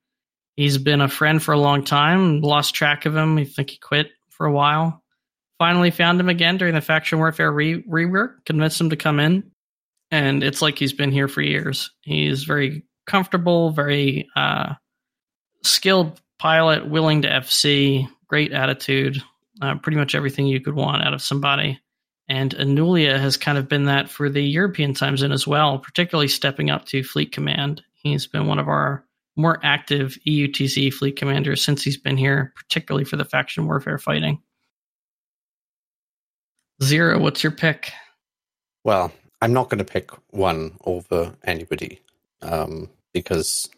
He's 0.56 0.78
been 0.78 1.02
a 1.02 1.08
friend 1.08 1.42
for 1.42 1.52
a 1.52 1.58
long 1.58 1.84
time. 1.84 2.40
Lost 2.40 2.74
track 2.74 3.04
of 3.04 3.14
him. 3.14 3.36
I 3.36 3.44
think 3.44 3.68
he 3.68 3.76
quit 3.76 4.12
for 4.30 4.46
a 4.46 4.52
while. 4.52 5.02
Finally 5.58 5.90
found 5.90 6.18
him 6.18 6.30
again 6.30 6.56
during 6.56 6.74
the 6.74 6.80
faction 6.80 7.18
warfare 7.18 7.52
re- 7.52 7.82
rework. 7.82 8.46
Convinced 8.46 8.80
him 8.80 8.90
to 8.90 8.96
come 8.96 9.20
in, 9.20 9.50
and 10.14 10.44
it's 10.44 10.62
like 10.62 10.78
he's 10.78 10.92
been 10.92 11.10
here 11.10 11.26
for 11.26 11.42
years. 11.42 11.90
He's 12.02 12.44
very 12.44 12.84
comfortable, 13.04 13.70
very 13.70 14.28
uh, 14.36 14.74
skilled 15.64 16.20
pilot, 16.38 16.88
willing 16.88 17.22
to 17.22 17.28
FC, 17.28 18.08
great 18.28 18.52
attitude, 18.52 19.20
uh, 19.60 19.74
pretty 19.78 19.98
much 19.98 20.14
everything 20.14 20.46
you 20.46 20.60
could 20.60 20.76
want 20.76 21.02
out 21.02 21.14
of 21.14 21.20
somebody. 21.20 21.80
And 22.28 22.54
Anulia 22.54 23.18
has 23.18 23.36
kind 23.36 23.58
of 23.58 23.68
been 23.68 23.86
that 23.86 24.08
for 24.08 24.30
the 24.30 24.40
European 24.40 24.94
time 24.94 25.16
zone 25.16 25.32
as 25.32 25.48
well, 25.48 25.80
particularly 25.80 26.28
stepping 26.28 26.70
up 26.70 26.84
to 26.86 27.02
fleet 27.02 27.32
command. 27.32 27.82
He's 27.94 28.28
been 28.28 28.46
one 28.46 28.60
of 28.60 28.68
our 28.68 29.04
more 29.34 29.58
active 29.64 30.16
EUTZ 30.24 30.94
fleet 30.94 31.16
commanders 31.16 31.64
since 31.64 31.82
he's 31.82 31.96
been 31.96 32.16
here, 32.16 32.52
particularly 32.54 33.04
for 33.04 33.16
the 33.16 33.24
faction 33.24 33.66
warfare 33.66 33.98
fighting. 33.98 34.40
Zero, 36.84 37.18
what's 37.18 37.42
your 37.42 37.50
pick? 37.50 37.90
Well, 38.84 39.12
I'm 39.44 39.52
not 39.52 39.68
going 39.68 39.76
to 39.76 39.84
pick 39.84 40.10
one 40.30 40.78
over 40.86 41.34
anybody 41.44 42.00
um, 42.40 42.88
because 43.12 43.68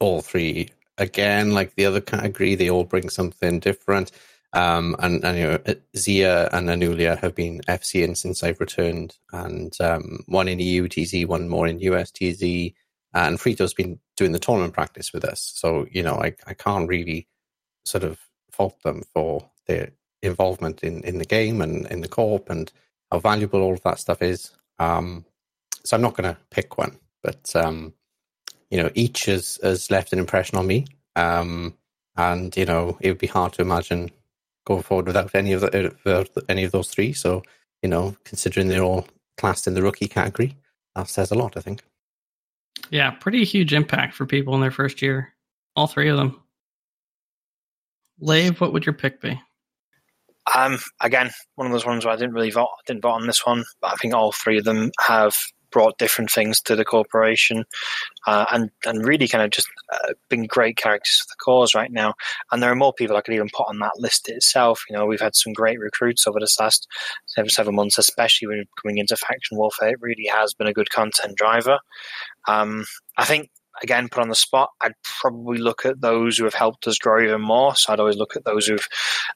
all 0.00 0.20
three, 0.20 0.68
again, 0.98 1.52
like 1.52 1.74
the 1.76 1.86
other 1.86 2.02
category, 2.02 2.54
they 2.54 2.68
all 2.68 2.84
bring 2.84 3.08
something 3.08 3.58
different. 3.58 4.12
Um, 4.52 4.96
and, 4.98 5.24
and, 5.24 5.38
you 5.38 5.46
know, 5.46 5.74
Zia 5.96 6.50
and 6.52 6.68
Anulia 6.68 7.18
have 7.20 7.34
been 7.34 7.62
FCing 7.62 8.18
since 8.18 8.42
I've 8.42 8.60
returned, 8.60 9.16
and 9.32 9.74
um, 9.80 10.24
one 10.26 10.46
in 10.46 10.58
EUTZ, 10.58 11.26
one 11.26 11.48
more 11.48 11.66
in 11.66 11.80
USTZ, 11.80 12.74
and 13.14 13.38
Frito's 13.38 13.72
been 13.72 13.98
doing 14.14 14.32
the 14.32 14.38
tournament 14.38 14.74
practice 14.74 15.14
with 15.14 15.24
us. 15.24 15.52
So 15.54 15.86
you 15.90 16.02
know, 16.02 16.16
I 16.16 16.34
I 16.46 16.52
can't 16.52 16.88
really 16.88 17.28
sort 17.86 18.04
of 18.04 18.18
fault 18.52 18.82
them 18.82 19.04
for 19.14 19.48
their 19.66 19.90
involvement 20.20 20.82
in 20.82 21.00
in 21.04 21.16
the 21.16 21.24
game 21.24 21.62
and 21.62 21.86
in 21.86 22.02
the 22.02 22.08
corp 22.08 22.50
and 22.50 22.70
how 23.10 23.20
valuable 23.20 23.62
all 23.62 23.72
of 23.72 23.82
that 23.84 24.00
stuff 24.00 24.20
is. 24.20 24.52
Um, 24.78 25.24
so 25.84 25.96
I'm 25.96 26.02
not 26.02 26.16
going 26.16 26.32
to 26.32 26.40
pick 26.50 26.78
one, 26.78 26.98
but 27.22 27.54
um, 27.56 27.94
you 28.70 28.78
know, 28.82 28.90
each 28.94 29.26
has 29.26 29.58
has 29.62 29.90
left 29.90 30.12
an 30.12 30.18
impression 30.18 30.58
on 30.58 30.66
me. 30.66 30.86
Um, 31.16 31.74
and 32.16 32.56
you 32.56 32.64
know, 32.64 32.98
it 33.00 33.08
would 33.08 33.18
be 33.18 33.26
hard 33.26 33.52
to 33.54 33.62
imagine 33.62 34.10
going 34.66 34.82
forward 34.82 35.06
without 35.06 35.34
any 35.34 35.52
of 35.52 35.62
the, 35.62 35.94
uh, 36.04 36.24
any 36.48 36.64
of 36.64 36.72
those 36.72 36.90
three. 36.90 37.12
So 37.12 37.42
you 37.82 37.88
know, 37.88 38.16
considering 38.24 38.68
they're 38.68 38.82
all 38.82 39.06
classed 39.36 39.66
in 39.66 39.74
the 39.74 39.82
rookie 39.82 40.08
category, 40.08 40.56
that 40.94 41.08
says 41.08 41.30
a 41.30 41.34
lot. 41.36 41.56
I 41.56 41.60
think. 41.60 41.82
Yeah, 42.90 43.10
pretty 43.10 43.44
huge 43.44 43.72
impact 43.72 44.14
for 44.14 44.26
people 44.26 44.54
in 44.54 44.60
their 44.60 44.70
first 44.70 45.02
year. 45.02 45.34
All 45.76 45.86
three 45.86 46.08
of 46.08 46.16
them. 46.16 46.40
Lave, 48.20 48.60
what 48.60 48.72
would 48.72 48.84
your 48.84 48.94
pick 48.94 49.20
be? 49.20 49.40
Um, 50.54 50.78
again, 51.00 51.30
one 51.56 51.66
of 51.66 51.72
those 51.72 51.86
ones 51.86 52.04
where 52.04 52.14
I 52.14 52.16
didn't 52.16 52.34
really 52.34 52.50
vote. 52.50 52.68
Didn't 52.86 53.02
vote 53.02 53.10
on 53.10 53.26
this 53.26 53.44
one, 53.46 53.64
but 53.80 53.92
I 53.92 53.96
think 53.96 54.14
all 54.14 54.32
three 54.32 54.58
of 54.58 54.64
them 54.64 54.90
have 55.00 55.34
brought 55.70 55.98
different 55.98 56.30
things 56.30 56.60
to 56.62 56.74
the 56.74 56.84
corporation 56.84 57.64
uh, 58.26 58.46
and 58.50 58.70
and 58.86 59.04
really 59.04 59.28
kind 59.28 59.44
of 59.44 59.50
just 59.50 59.68
uh, 59.92 60.14
been 60.28 60.44
great 60.44 60.76
characters 60.76 61.20
for 61.20 61.26
the 61.32 61.44
cause 61.44 61.74
right 61.74 61.92
now. 61.92 62.14
And 62.50 62.62
there 62.62 62.72
are 62.72 62.76
more 62.76 62.92
people 62.92 63.16
I 63.16 63.20
could 63.20 63.34
even 63.34 63.50
put 63.54 63.68
on 63.68 63.78
that 63.80 63.98
list 63.98 64.28
itself. 64.28 64.84
You 64.88 64.96
know, 64.96 65.06
we've 65.06 65.20
had 65.20 65.36
some 65.36 65.52
great 65.52 65.78
recruits 65.78 66.26
over 66.26 66.40
this 66.40 66.58
last 66.58 66.86
seven 67.26 67.50
seven 67.50 67.74
months, 67.74 67.98
especially 67.98 68.48
when 68.48 68.64
coming 68.80 68.98
into 68.98 69.16
faction 69.16 69.58
warfare. 69.58 69.90
It 69.90 70.00
really 70.00 70.28
has 70.32 70.54
been 70.54 70.66
a 70.66 70.72
good 70.72 70.90
content 70.90 71.36
driver. 71.36 71.78
Um, 72.46 72.84
I 73.16 73.24
think 73.24 73.50
again, 73.82 74.08
put 74.08 74.22
on 74.22 74.28
the 74.28 74.34
spot, 74.34 74.70
I'd 74.80 74.94
probably 75.20 75.58
look 75.58 75.84
at 75.84 76.00
those 76.00 76.38
who 76.38 76.44
have 76.44 76.54
helped 76.54 76.86
us 76.86 76.98
grow 76.98 77.22
even 77.22 77.40
more. 77.40 77.74
So 77.76 77.92
I'd 77.92 78.00
always 78.00 78.16
look 78.16 78.36
at 78.36 78.44
those 78.44 78.66
who've 78.66 78.86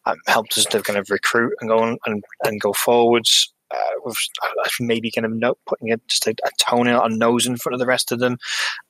um, 0.06 0.16
helped 0.26 0.56
us 0.58 0.64
to 0.66 0.82
kind 0.82 0.98
of 0.98 1.10
recruit 1.10 1.52
and 1.60 1.70
go 1.70 1.78
on, 1.78 1.98
and, 2.06 2.22
and 2.44 2.60
go 2.60 2.72
forwards 2.72 3.52
uh, 3.72 4.10
uh, 4.10 4.68
maybe 4.80 5.10
kind 5.10 5.24
of 5.24 5.32
note, 5.32 5.58
putting 5.66 5.88
it 5.88 6.00
just 6.08 6.26
a, 6.26 6.34
a 6.44 6.50
toenail, 6.58 7.02
a 7.02 7.08
nose 7.08 7.46
in 7.46 7.56
front 7.56 7.74
of 7.74 7.80
the 7.80 7.86
rest 7.86 8.12
of 8.12 8.18
them. 8.18 8.36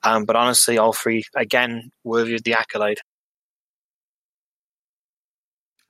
Um, 0.03 0.25
but 0.25 0.35
honestly, 0.35 0.77
all 0.77 0.93
three 0.93 1.23
again 1.35 1.91
worthy 2.03 2.35
of 2.35 2.43
the 2.43 2.53
accolade. 2.53 2.99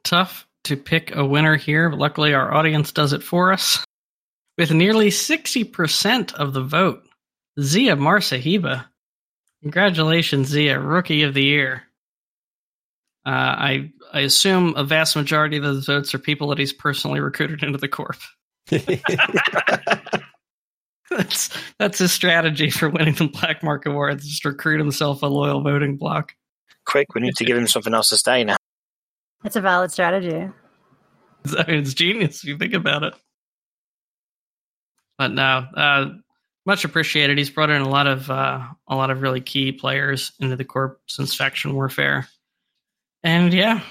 Tough 0.03 0.47
to 0.66 0.78
pick 0.78 1.16
a 1.16 1.26
winner 1.26 1.55
here, 1.55 1.89
but 1.89 1.99
luckily 1.99 2.34
our 2.34 2.53
audience 2.53 2.91
does 2.91 3.14
it 3.14 3.24
for 3.24 3.51
us. 3.51 3.84
With 4.57 4.72
nearly 4.72 5.09
60% 5.09 6.34
of 6.36 6.53
the 6.53 6.61
vote, 6.61 7.03
Zia 7.59 7.95
Marsahiba. 7.95 8.86
Congratulations, 9.64 10.49
Zia, 10.49 10.78
Rookie 10.80 11.24
of 11.24 11.34
the 11.34 11.43
Year. 11.43 11.84
Uh, 13.26 13.30
I 13.30 13.91
I 14.11 14.20
assume 14.20 14.76
a 14.76 14.84
vast 14.84 15.16
majority 15.16 15.55
of 15.55 15.64
those 15.64 15.86
votes 15.86 16.14
are 16.14 16.20
people 16.20 16.49
that 16.49 16.57
he's 16.57 16.74
personally 16.74 17.22
recruited 17.22 17.64
into 17.64 17.78
the 17.78 17.88
corp. 17.88 18.18
that's 21.09 21.49
that's 21.80 21.99
his 21.99 22.11
strategy 22.11 22.70
for 22.70 22.89
winning 22.89 23.16
the 23.16 23.30
Black 23.30 23.64
Mark 23.64 23.86
Awards. 23.86 24.28
Just 24.28 24.43
recruit 24.43 24.80
himself 24.80 25.24
a 25.24 25.28
loyal 25.28 25.61
voting 25.61 25.95
block. 25.95 26.36
Quick, 26.86 27.16
we 27.16 27.22
need 27.22 27.38
to 27.38 27.45
give 27.45 27.57
him 27.57 27.68
something 27.68 27.93
else 27.93 28.09
to 28.09 28.18
stay 28.18 28.43
now. 28.43 28.57
It's 29.45 29.55
a 29.55 29.61
valid 29.61 29.91
strategy. 29.91 30.49
I 31.57 31.66
mean, 31.68 31.80
it's 31.80 31.93
genius 31.93 32.43
if 32.43 32.49
you 32.49 32.57
think 32.57 32.74
about 32.74 33.03
it. 33.03 33.14
But 35.18 35.32
no, 35.32 35.66
uh, 35.76 36.09
much 36.66 36.86
appreciated. 36.86 37.38
He's 37.38 37.49
brought 37.49 37.70
in 37.70 37.82
a 37.82 37.89
lot 37.89 38.07
of 38.07 38.30
uh, 38.30 38.61
a 38.88 38.95
lot 38.95 39.09
of 39.09 39.22
really 39.22 39.41
key 39.41 39.72
players 39.72 40.32
into 40.39 40.55
the 40.55 40.66
corp 40.66 41.01
since 41.07 41.36
faction 41.36 41.74
warfare, 41.76 42.28
and 43.24 43.53
yeah, 43.53 43.82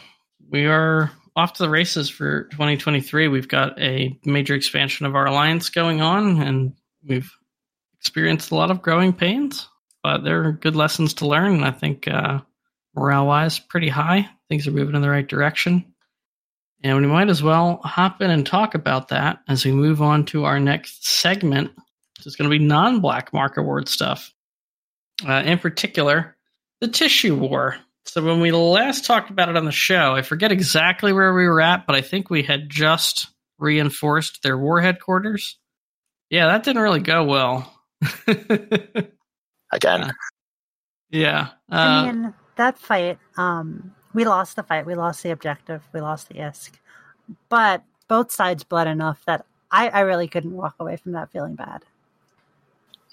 we 0.50 0.66
are 0.66 1.10
off 1.34 1.54
to 1.54 1.62
the 1.62 1.70
races 1.70 2.10
for 2.10 2.44
2023. 2.44 3.28
We've 3.28 3.48
got 3.48 3.80
a 3.80 4.18
major 4.24 4.54
expansion 4.54 5.06
of 5.06 5.14
our 5.14 5.26
alliance 5.26 5.70
going 5.70 6.00
on, 6.00 6.42
and 6.42 6.74
we've 7.06 7.32
experienced 7.98 8.50
a 8.50 8.56
lot 8.56 8.70
of 8.70 8.82
growing 8.82 9.12
pains. 9.12 9.68
but 10.02 10.24
they're 10.24 10.50
good 10.50 10.74
lessons 10.74 11.14
to 11.14 11.26
learn. 11.26 11.54
And 11.54 11.64
I 11.64 11.70
think 11.70 12.08
uh, 12.08 12.40
morale 12.96 13.26
wise, 13.26 13.60
pretty 13.60 13.88
high. 13.88 14.28
Things 14.48 14.66
are 14.66 14.72
moving 14.72 14.96
in 14.96 15.02
the 15.02 15.08
right 15.08 15.26
direction. 15.26 15.94
And 16.82 17.00
we 17.00 17.06
might 17.06 17.30
as 17.30 17.44
well 17.44 17.80
hop 17.84 18.20
in 18.20 18.30
and 18.30 18.44
talk 18.44 18.74
about 18.74 19.08
that 19.08 19.38
as 19.48 19.64
we 19.64 19.70
move 19.70 20.02
on 20.02 20.24
to 20.26 20.44
our 20.44 20.58
next 20.58 21.06
segment, 21.06 21.70
which 22.22 22.28
is 22.28 22.36
going 22.36 22.48
to 22.48 22.56
be 22.56 22.64
non 22.64 23.00
Black 23.00 23.32
Mark 23.32 23.56
Award 23.56 23.88
stuff. 23.88 24.32
Uh, 25.26 25.42
in 25.44 25.58
particular, 25.58 26.36
the 26.80 26.86
tissue 26.86 27.34
war. 27.34 27.76
So 28.04 28.24
when 28.24 28.40
we 28.40 28.52
last 28.52 29.04
talked 29.04 29.30
about 29.30 29.48
it 29.48 29.56
on 29.56 29.64
the 29.64 29.72
show, 29.72 30.14
I 30.14 30.22
forget 30.22 30.52
exactly 30.52 31.12
where 31.12 31.34
we 31.34 31.48
were 31.48 31.60
at, 31.60 31.84
but 31.84 31.96
I 31.96 32.00
think 32.00 32.30
we 32.30 32.44
had 32.44 32.70
just 32.70 33.26
reinforced 33.58 34.42
their 34.44 34.56
war 34.56 34.80
headquarters. 34.80 35.58
Yeah, 36.30 36.46
that 36.46 36.62
didn't 36.62 36.82
really 36.82 37.00
go 37.00 37.24
well. 37.24 37.76
Again, 39.72 40.12
yeah. 41.10 41.48
Uh, 41.70 41.74
I 41.74 42.12
mean, 42.12 42.34
that 42.56 42.78
fight, 42.78 43.18
um, 43.36 43.94
we 44.14 44.24
lost 44.24 44.54
the 44.56 44.62
fight. 44.62 44.86
We 44.86 44.94
lost 44.94 45.24
the 45.24 45.30
objective. 45.30 45.82
We 45.92 46.00
lost 46.00 46.28
the 46.28 46.34
ISK. 46.34 46.74
But 47.48 47.82
both 48.06 48.30
sides 48.30 48.62
bled 48.62 48.86
enough 48.86 49.24
that 49.26 49.44
I, 49.72 49.88
I 49.88 50.00
really 50.00 50.28
couldn't 50.28 50.54
walk 50.54 50.76
away 50.78 50.96
from 50.96 51.12
that 51.12 51.32
feeling 51.32 51.56
bad. 51.56 51.84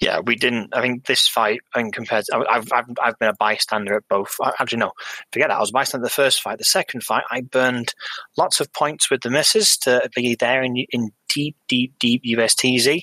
Yeah, 0.00 0.20
we 0.20 0.34
didn't. 0.34 0.74
I 0.74 0.80
think 0.80 1.04
this 1.04 1.28
fight, 1.28 1.60
mean, 1.76 1.92
compared 1.92 2.24
to, 2.24 2.44
I've, 2.50 2.72
I've, 2.72 2.86
I've 3.02 3.18
been 3.18 3.28
a 3.28 3.34
bystander 3.34 3.96
at 3.96 4.08
both. 4.08 4.34
Actually, 4.58 4.78
no, 4.78 4.92
forget 5.30 5.48
that. 5.48 5.58
I 5.58 5.60
was 5.60 5.72
bystander 5.72 6.04
the 6.04 6.10
first 6.10 6.40
fight. 6.40 6.56
The 6.56 6.64
second 6.64 7.04
fight, 7.04 7.24
I 7.30 7.42
burned 7.42 7.92
lots 8.38 8.60
of 8.60 8.72
points 8.72 9.10
with 9.10 9.20
the 9.20 9.30
misses 9.30 9.76
to 9.78 10.08
be 10.16 10.36
there 10.36 10.62
in, 10.62 10.76
in 10.90 11.10
deep, 11.28 11.56
deep, 11.68 11.94
deep 12.00 12.22
USTZ. 12.24 13.02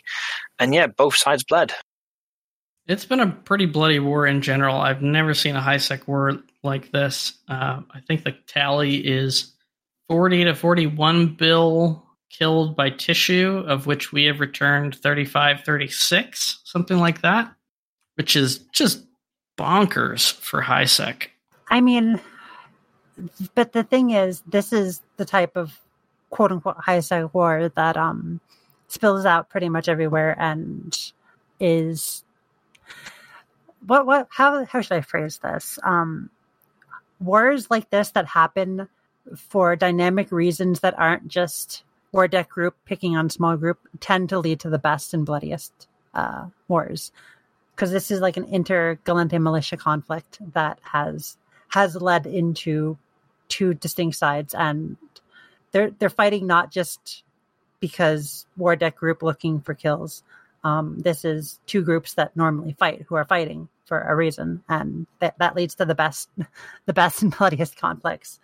And 0.58 0.74
yeah, 0.74 0.88
both 0.88 1.16
sides 1.16 1.44
bled. 1.44 1.74
It's 2.88 3.06
been 3.06 3.20
a 3.20 3.30
pretty 3.30 3.68
bloody 3.68 4.00
war 4.00 4.26
in 4.26 4.42
general. 4.42 4.78
I've 4.78 5.02
never 5.02 5.36
seen 5.36 5.56
a 5.56 5.62
high 5.62 5.78
sec 5.78 6.08
war 6.08 6.40
like 6.64 6.92
this. 6.92 7.34
Uh, 7.48 7.82
I 7.92 8.00
think 8.08 8.24
the 8.24 8.32
tally 8.48 8.96
is 8.96 9.54
40 10.10 10.46
to 10.46 10.56
41 10.56 11.36
bill 11.36 12.07
killed 12.30 12.76
by 12.76 12.90
tissue, 12.90 13.64
of 13.68 13.86
which 13.86 14.12
we 14.12 14.26
have 14.26 14.40
returned 14.40 14.96
35, 14.96 15.62
36, 15.62 16.62
something 16.64 16.98
like 16.98 17.22
that, 17.22 17.52
which 18.16 18.36
is 18.36 18.60
just 18.72 19.06
bonkers 19.58 20.34
for 20.34 20.62
high 20.62 20.86
sec. 20.86 21.32
I 21.70 21.82
mean, 21.82 22.20
but 23.56 23.74
the 23.74 23.84
thing 23.84 24.12
is, 24.12 24.42
this 24.48 24.72
is 24.72 25.02
the 25.18 25.26
type 25.26 25.56
of 25.56 25.80
quote 26.30 26.52
unquote 26.52 26.78
high 26.78 27.00
sec 27.00 27.34
war 27.34 27.72
that 27.76 27.98
um 27.98 28.40
spills 28.88 29.26
out 29.26 29.50
pretty 29.50 29.70
much 29.70 29.88
everywhere 29.90 30.36
and 30.40 31.12
is 31.60 32.24
what 33.86 34.06
what 34.06 34.28
how 34.30 34.66
how 34.66 34.82
should 34.82 34.98
I 34.98 35.02
phrase 35.02 35.40
this? 35.40 35.80
Um 35.84 36.30
wars 37.20 37.70
like 37.72 37.90
this 37.90 38.12
that 38.12 38.28
happen 38.28 38.88
for 39.36 39.76
dynamic 39.76 40.32
reasons 40.32 40.82
that 40.82 40.98
aren't 40.98 41.28
just 41.28 41.84
war 42.12 42.28
deck 42.28 42.50
group 42.50 42.76
picking 42.86 43.16
on 43.16 43.30
small 43.30 43.58
group 43.58 43.80
tend 44.00 44.30
to 44.30 44.40
lead 44.40 44.60
to 44.62 44.70
the 44.70 44.80
best 44.80 45.14
and 45.14 45.26
bloodiest 45.26 45.88
uh, 46.14 46.46
wars. 46.68 47.12
Because 47.76 47.92
this 47.92 48.10
is 48.10 48.22
like 48.22 48.38
an 48.38 48.46
inter 48.46 48.98
Gallente 49.06 49.40
militia 49.40 49.78
conflict 49.78 50.40
that 50.54 50.80
has 50.82 51.38
has 51.70 51.96
led 51.96 52.26
into 52.26 52.98
two 53.50 53.74
distinct 53.74 54.16
sides. 54.16 54.54
And 54.54 54.98
they're 55.72 55.92
they're 55.92 56.10
fighting 56.10 56.48
not 56.48 56.72
just 56.72 57.24
because 57.80 58.46
war 58.58 58.76
deck 58.76 58.96
group 58.96 59.22
looking 59.22 59.62
for 59.62 59.74
kills. 59.74 60.24
Um, 60.64 61.00
this 61.00 61.24
is 61.24 61.60
two 61.68 61.84
groups 61.84 62.16
that 62.16 62.36
normally 62.36 62.76
fight 62.80 63.06
who 63.08 63.16
are 63.16 63.26
fighting 63.26 63.70
for 63.86 64.02
a 64.02 64.16
reason. 64.16 64.64
And 64.68 65.08
that, 65.20 65.38
that 65.38 65.56
leads 65.56 65.76
to 65.76 65.86
the 65.86 65.96
best 65.96 66.30
the 66.86 66.94
best 66.94 67.22
and 67.22 67.36
bloodiest 67.36 67.78
conflicts 67.78 68.40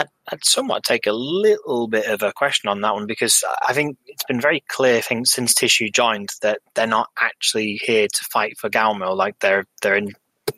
I'd, 0.00 0.08
I'd 0.32 0.44
somewhat 0.44 0.82
take 0.82 1.06
a 1.06 1.12
little 1.12 1.86
bit 1.86 2.06
of 2.06 2.22
a 2.22 2.32
question 2.32 2.68
on 2.68 2.80
that 2.80 2.94
one 2.94 3.06
because 3.06 3.42
I 3.66 3.72
think 3.72 3.98
it's 4.06 4.24
been 4.24 4.40
very 4.40 4.62
clear, 4.68 5.02
since 5.02 5.54
Tissue 5.54 5.90
joined 5.90 6.30
that 6.42 6.60
they're 6.74 6.86
not 6.86 7.08
actually 7.20 7.80
here 7.82 8.06
to 8.06 8.24
fight 8.32 8.58
for 8.58 8.70
Galmo. 8.70 9.14
Like 9.14 9.38
they're 9.40 9.64
they're 9.82 9.96
in 9.96 10.12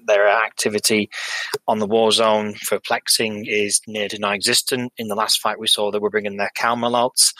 their 0.06 0.28
activity 0.28 1.10
on 1.68 1.78
the 1.78 1.86
war 1.86 2.12
zone 2.12 2.54
for 2.54 2.78
plexing 2.78 3.44
is 3.46 3.80
near 3.86 4.08
to 4.08 4.18
non-existent. 4.18 4.92
In 4.96 5.08
the 5.08 5.14
last 5.14 5.40
fight 5.40 5.58
we 5.58 5.66
saw, 5.66 5.90
they 5.90 5.98
were 5.98 6.10
bringing 6.10 6.36
their 6.36 6.50
Calmalouts. 6.56 7.34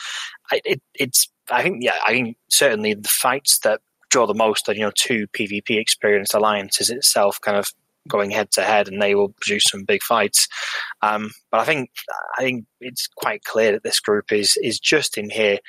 I, 0.51 0.61
it, 0.65 0.81
it's 0.93 1.29
I 1.51 1.63
think 1.63 1.83
yeah, 1.83 1.97
I 2.05 2.11
think 2.11 2.37
certainly 2.49 2.93
the 2.93 3.07
fights 3.07 3.59
that 3.59 3.81
draw 4.09 4.27
the 4.27 4.33
most 4.33 4.69
are 4.69 4.73
you 4.73 4.81
know 4.81 4.91
two 4.93 5.27
PvP 5.27 5.79
experienced 5.79 6.33
alliances 6.33 6.89
itself, 6.89 7.39
kind 7.41 7.57
of 7.57 7.71
going 8.07 8.31
head 8.31 8.51
to 8.51 8.63
head, 8.63 8.87
and 8.87 9.01
they 9.01 9.15
will 9.15 9.29
produce 9.29 9.63
some 9.65 9.83
big 9.83 10.03
fights. 10.03 10.47
Um, 11.01 11.31
but 11.51 11.59
I 11.59 11.65
think 11.65 11.89
I 12.37 12.41
think 12.41 12.65
it's 12.79 13.07
quite 13.07 13.43
clear 13.43 13.71
that 13.73 13.83
this 13.83 13.99
group 13.99 14.31
is 14.31 14.57
is 14.61 14.79
just 14.79 15.17
in 15.17 15.29
here 15.29 15.59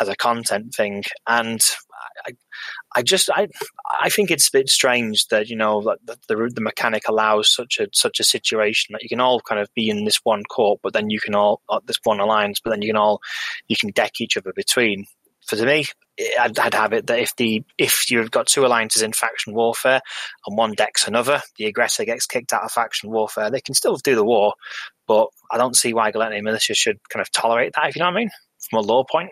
as 0.00 0.08
a 0.08 0.16
content 0.16 0.74
thing, 0.74 1.04
and 1.26 1.64
I, 2.26 2.32
I 2.96 3.02
just 3.02 3.30
I 3.30 3.48
I 4.00 4.08
think 4.08 4.30
it's 4.30 4.48
a 4.48 4.52
bit 4.52 4.68
strange 4.68 5.26
that 5.28 5.48
you 5.48 5.56
know 5.56 5.82
that 5.82 5.98
the, 6.04 6.34
the 6.34 6.50
the 6.54 6.60
mechanic 6.60 7.08
allows 7.08 7.52
such 7.52 7.78
a 7.78 7.88
such 7.92 8.20
a 8.20 8.24
situation 8.24 8.92
that 8.92 9.02
you 9.02 9.08
can 9.08 9.20
all 9.20 9.40
kind 9.40 9.60
of 9.60 9.72
be 9.74 9.88
in 9.88 10.04
this 10.04 10.20
one 10.24 10.44
court, 10.44 10.80
but 10.82 10.92
then 10.92 11.10
you 11.10 11.20
can 11.20 11.34
all 11.34 11.62
uh, 11.68 11.80
this 11.86 11.98
one 12.04 12.20
alliance, 12.20 12.60
but 12.60 12.70
then 12.70 12.82
you 12.82 12.88
can 12.88 12.96
all 12.96 13.20
you 13.68 13.76
can 13.76 13.90
deck 13.90 14.20
each 14.20 14.36
other 14.36 14.52
between. 14.54 15.06
For 15.48 15.56
to 15.56 15.64
me, 15.64 15.86
I'd, 16.38 16.58
I'd 16.58 16.74
have 16.74 16.92
it 16.92 17.06
that 17.06 17.18
if 17.18 17.34
the 17.36 17.64
if 17.78 18.10
you've 18.10 18.30
got 18.30 18.46
two 18.46 18.66
alliances 18.66 19.02
in 19.02 19.12
faction 19.12 19.54
warfare 19.54 20.02
and 20.46 20.58
one 20.58 20.74
decks 20.74 21.08
another, 21.08 21.40
the 21.56 21.64
aggressor 21.64 22.04
gets 22.04 22.26
kicked 22.26 22.52
out 22.52 22.64
of 22.64 22.70
faction 22.70 23.10
warfare. 23.10 23.50
They 23.50 23.62
can 23.62 23.74
still 23.74 23.96
do 23.96 24.14
the 24.14 24.24
war, 24.24 24.52
but 25.06 25.28
I 25.50 25.56
don't 25.56 25.76
see 25.76 25.94
why 25.94 26.10
Galactic 26.10 26.44
Militia 26.44 26.74
should 26.74 26.98
kind 27.08 27.22
of 27.22 27.32
tolerate 27.32 27.72
that. 27.74 27.88
If 27.88 27.96
you 27.96 28.00
know 28.00 28.06
what 28.06 28.16
I 28.16 28.18
mean, 28.18 28.30
from 28.68 28.80
a 28.80 28.86
law 28.86 29.04
point. 29.10 29.30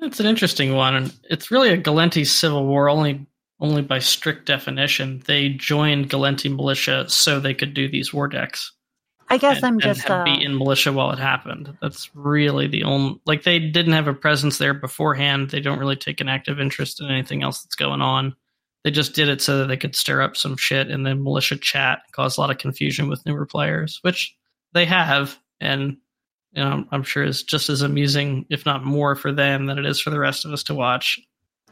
It's 0.00 0.18
an 0.18 0.26
interesting 0.26 0.74
one, 0.74 0.96
and 0.96 1.14
it's 1.30 1.52
really 1.52 1.70
a 1.70 1.80
Gallente 1.80 2.26
civil 2.26 2.66
war 2.66 2.88
only 2.88 3.24
only 3.60 3.82
by 3.82 4.00
strict 4.00 4.46
definition. 4.46 5.22
They 5.26 5.50
joined 5.50 6.10
Gallente 6.10 6.54
militia 6.54 7.08
so 7.08 7.38
they 7.38 7.54
could 7.54 7.72
do 7.72 7.88
these 7.88 8.12
war 8.12 8.26
decks. 8.26 8.72
I 9.32 9.38
guess 9.38 9.56
and, 9.56 9.64
I'm 9.64 9.72
and 9.74 9.82
just 9.82 10.02
have 10.02 10.20
uh, 10.20 10.24
beaten 10.24 10.58
militia 10.58 10.92
while 10.92 11.10
it 11.10 11.18
happened. 11.18 11.74
That's 11.80 12.10
really 12.14 12.66
the 12.66 12.84
only 12.84 13.18
like 13.24 13.44
they 13.44 13.58
didn't 13.58 13.94
have 13.94 14.06
a 14.06 14.12
presence 14.12 14.58
there 14.58 14.74
beforehand. 14.74 15.48
They 15.48 15.60
don't 15.60 15.78
really 15.78 15.96
take 15.96 16.20
an 16.20 16.28
active 16.28 16.60
interest 16.60 17.00
in 17.00 17.10
anything 17.10 17.42
else 17.42 17.62
that's 17.62 17.74
going 17.74 18.02
on. 18.02 18.36
They 18.84 18.90
just 18.90 19.14
did 19.14 19.30
it 19.30 19.40
so 19.40 19.56
that 19.58 19.68
they 19.68 19.78
could 19.78 19.96
stir 19.96 20.20
up 20.20 20.36
some 20.36 20.58
shit 20.58 20.90
in 20.90 21.04
the 21.04 21.14
militia 21.14 21.56
chat, 21.56 22.00
cause 22.12 22.36
a 22.36 22.42
lot 22.42 22.50
of 22.50 22.58
confusion 22.58 23.08
with 23.08 23.24
newer 23.24 23.46
players, 23.46 24.00
which 24.02 24.36
they 24.74 24.84
have, 24.84 25.38
and 25.62 25.96
you 26.52 26.62
know 26.62 26.84
I'm 26.92 27.02
sure 27.02 27.24
is 27.24 27.42
just 27.42 27.70
as 27.70 27.80
amusing, 27.80 28.44
if 28.50 28.66
not 28.66 28.84
more, 28.84 29.16
for 29.16 29.32
them 29.32 29.64
than 29.64 29.78
it 29.78 29.86
is 29.86 29.98
for 29.98 30.10
the 30.10 30.20
rest 30.20 30.44
of 30.44 30.52
us 30.52 30.62
to 30.64 30.74
watch. 30.74 31.18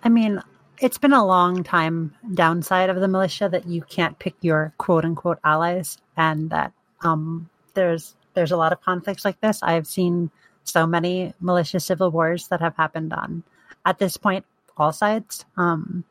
I 0.02 0.08
mean, 0.08 0.40
it's 0.78 0.96
been 0.96 1.12
a 1.12 1.26
long 1.26 1.62
time 1.62 2.14
downside 2.32 2.88
of 2.88 3.00
the 3.00 3.08
militia 3.08 3.50
that 3.50 3.66
you 3.66 3.82
can't 3.82 4.18
pick 4.18 4.36
your 4.40 4.72
quote 4.78 5.04
unquote 5.04 5.40
allies, 5.44 5.98
and 6.16 6.48
that 6.48 6.72
um, 7.02 7.48
there's 7.74 8.14
there's 8.34 8.52
a 8.52 8.56
lot 8.56 8.72
of 8.72 8.80
conflicts 8.80 9.24
like 9.24 9.40
this. 9.40 9.62
I've 9.62 9.86
seen 9.86 10.30
so 10.64 10.86
many 10.86 11.34
malicious 11.40 11.84
civil 11.84 12.10
wars 12.10 12.48
that 12.48 12.60
have 12.60 12.76
happened 12.76 13.12
on 13.12 13.42
at 13.84 13.98
this 13.98 14.16
point 14.16 14.44
all 14.76 14.92
sides, 14.92 15.44
um, 15.56 16.04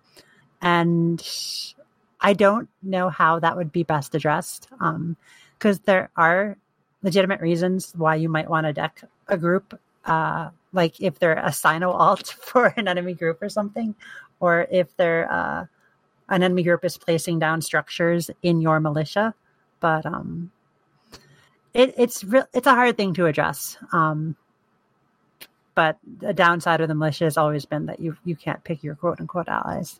and 0.61 1.25
I 2.19 2.33
don't 2.33 2.69
know 2.83 3.09
how 3.09 3.39
that 3.39 3.55
would 3.55 3.71
be 3.71 3.83
best 3.83 4.15
addressed 4.15 4.67
because 4.69 5.77
um, 5.77 5.83
there 5.85 6.09
are 6.15 6.57
legitimate 7.01 7.41
reasons 7.41 7.93
why 7.95 8.15
you 8.15 8.29
might 8.29 8.49
want 8.49 8.65
to 8.65 8.73
deck 8.73 9.03
a 9.27 9.37
group. 9.37 9.79
Uh, 10.05 10.49
like 10.73 10.99
if 11.01 11.19
they're 11.19 11.33
a 11.33 11.49
Cyno 11.49 11.93
alt 11.93 12.27
for 12.41 12.73
an 12.77 12.87
enemy 12.87 13.13
group 13.13 13.41
or 13.41 13.49
something, 13.49 13.95
or 14.39 14.67
if 14.69 14.95
they're 14.97 15.31
uh, 15.31 15.65
an 16.29 16.43
enemy 16.43 16.63
group 16.63 16.85
is 16.85 16.97
placing 16.97 17.39
down 17.39 17.61
structures 17.61 18.29
in 18.43 18.61
your 18.61 18.79
militia. 18.79 19.33
But 19.79 20.05
um, 20.05 20.51
it, 21.73 21.93
it's 21.97 22.23
re- 22.23 22.43
it's 22.53 22.67
a 22.67 22.75
hard 22.75 22.97
thing 22.97 23.13
to 23.15 23.25
address. 23.25 23.77
Um, 23.91 24.35
but 25.75 25.97
the 26.19 26.33
downside 26.33 26.81
of 26.81 26.87
the 26.87 26.95
militia 26.95 27.23
has 27.25 27.37
always 27.37 27.65
been 27.65 27.85
that 27.85 27.99
you 27.99 28.17
you 28.25 28.35
can't 28.35 28.63
pick 28.63 28.83
your 28.83 28.95
quote 28.95 29.19
unquote 29.19 29.47
allies. 29.47 29.99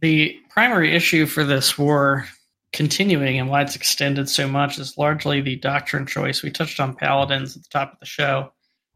The 0.00 0.38
primary 0.50 0.94
issue 0.94 1.26
for 1.26 1.44
this 1.44 1.78
war 1.78 2.26
continuing 2.72 3.38
and 3.38 3.48
why 3.48 3.62
it's 3.62 3.76
extended 3.76 4.28
so 4.28 4.48
much 4.48 4.78
is 4.78 4.98
largely 4.98 5.40
the 5.40 5.56
doctrine 5.56 6.06
choice. 6.06 6.42
We 6.42 6.50
touched 6.50 6.80
on 6.80 6.96
paladins 6.96 7.56
at 7.56 7.62
the 7.62 7.68
top 7.70 7.92
of 7.92 8.00
the 8.00 8.06
show. 8.06 8.52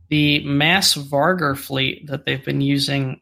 The 0.09 0.45
mass 0.45 0.95
Vargur 0.95 1.57
fleet 1.57 2.09
that 2.09 2.27
they've 2.27 2.45
been 2.45 2.61
using 2.61 3.21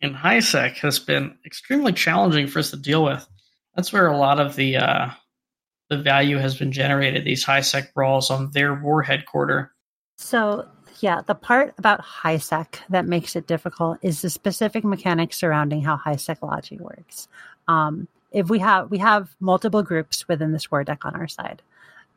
in 0.00 0.14
HiSec 0.14 0.78
has 0.78 0.98
been 0.98 1.36
extremely 1.44 1.92
challenging 1.92 2.46
for 2.46 2.60
us 2.60 2.70
to 2.70 2.76
deal 2.76 3.04
with. 3.04 3.26
That's 3.76 3.92
where 3.92 4.06
a 4.06 4.16
lot 4.16 4.40
of 4.40 4.56
the 4.56 4.78
uh, 4.78 5.10
the 5.90 5.98
value 5.98 6.38
has 6.38 6.56
been 6.56 6.72
generated. 6.72 7.24
These 7.24 7.44
HiSec 7.44 7.92
brawls 7.92 8.30
on 8.30 8.52
their 8.52 8.74
war 8.74 9.02
headquarter. 9.02 9.72
So 10.16 10.66
Yeah, 11.00 11.22
the 11.26 11.34
part 11.34 11.74
about 11.78 12.00
high 12.00 12.36
sec 12.36 12.80
that 12.90 13.06
makes 13.06 13.34
it 13.34 13.46
difficult 13.46 13.98
is 14.02 14.20
the 14.22 14.30
specific 14.30 14.84
mechanics 14.84 15.38
surrounding 15.38 15.82
how 15.82 15.96
high 15.96 16.16
sec 16.16 16.42
logi 16.42 16.76
works. 16.78 17.26
Um, 17.68 18.06
if 18.32 18.48
we 18.48 18.58
have 18.58 18.90
we 18.90 18.98
have 18.98 19.34
multiple 19.40 19.82
groups 19.82 20.28
within 20.28 20.52
this 20.52 20.70
war 20.70 20.84
deck 20.84 21.04
on 21.04 21.16
our 21.16 21.26
side, 21.26 21.62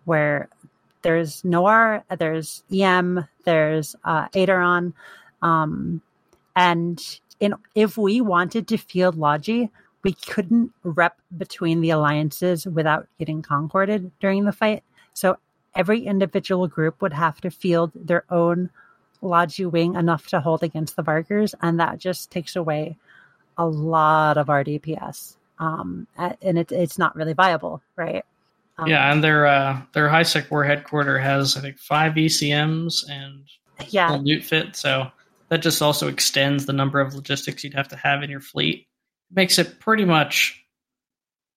where 0.05 0.49
there's 1.01 1.43
Noir, 1.45 2.03
there's 2.17 2.63
EM, 2.71 3.27
there's 3.45 3.95
uh, 4.03 4.27
Aderon, 4.35 4.93
um, 5.41 6.01
and 6.55 7.01
in 7.39 7.55
if 7.75 7.97
we 7.97 8.21
wanted 8.21 8.67
to 8.67 8.77
field 8.77 9.15
Logi, 9.15 9.71
we 10.03 10.13
couldn't 10.13 10.71
rep 10.83 11.19
between 11.37 11.81
the 11.81 11.91
alliances 11.91 12.65
without 12.65 13.07
getting 13.17 13.41
concorded 13.41 14.11
during 14.19 14.43
the 14.43 14.51
fight. 14.51 14.83
So 15.13 15.37
every 15.75 16.01
individual 16.01 16.67
group 16.67 17.01
would 17.01 17.13
have 17.13 17.39
to 17.41 17.49
field 17.49 17.91
their 17.95 18.25
own 18.29 18.69
Logi 19.21 19.65
wing 19.65 19.95
enough 19.95 20.27
to 20.27 20.41
hold 20.41 20.63
against 20.63 20.95
the 20.97 21.03
Vargurs, 21.03 21.53
and 21.61 21.79
that 21.79 21.97
just 21.97 22.29
takes 22.29 22.55
away 22.55 22.97
a 23.57 23.65
lot 23.65 24.37
of 24.37 24.49
our 24.49 24.63
DPS. 24.63 25.37
Um, 25.59 26.07
and 26.17 26.57
it, 26.57 26.71
it's 26.71 26.97
not 26.97 27.15
really 27.15 27.33
viable, 27.33 27.81
right? 27.95 28.25
Um, 28.77 28.87
yeah, 28.87 29.11
and 29.11 29.23
their 29.23 29.45
uh, 29.45 29.81
their 29.93 30.09
high 30.09 30.23
sec 30.23 30.51
war 30.51 30.63
headquarter 30.63 31.17
has 31.19 31.55
I 31.55 31.61
think 31.61 31.77
five 31.77 32.13
ECMs 32.13 33.09
and 33.09 33.43
yeah, 33.89 34.11
loot 34.11 34.43
fit, 34.43 34.75
so 34.75 35.09
that 35.49 35.61
just 35.61 35.81
also 35.81 36.07
extends 36.07 36.65
the 36.65 36.73
number 36.73 36.99
of 36.99 37.13
logistics 37.13 37.63
you'd 37.63 37.75
have 37.75 37.87
to 37.89 37.95
have 37.95 38.23
in 38.23 38.29
your 38.29 38.41
fleet. 38.41 38.87
Makes 39.35 39.59
it 39.59 39.79
pretty 39.79 40.05
much. 40.05 40.59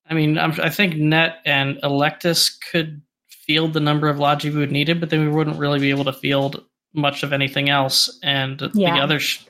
I 0.09 0.15
mean, 0.15 0.39
I'm, 0.39 0.53
i 0.61 0.71
think 0.71 0.97
Net 0.97 1.39
and 1.45 1.79
Electus 1.83 2.57
could 2.71 3.03
field 3.29 3.73
the 3.73 3.81
number 3.81 4.09
of 4.09 4.19
Logi 4.19 4.51
we 4.51 4.59
would 4.59 4.73
needed, 4.73 5.01
but 5.01 5.11
then 5.11 5.21
we 5.21 5.29
wouldn't 5.29 5.59
really 5.59 5.79
be 5.79 5.91
able 5.91 6.05
to 6.05 6.13
field 6.13 6.65
much 6.95 7.23
of 7.23 7.33
anything 7.33 7.69
else. 7.69 8.19
And 8.23 8.61
Yeah. 8.75 8.95
the 8.95 9.03
other 9.03 9.21
sh- 9.21 9.45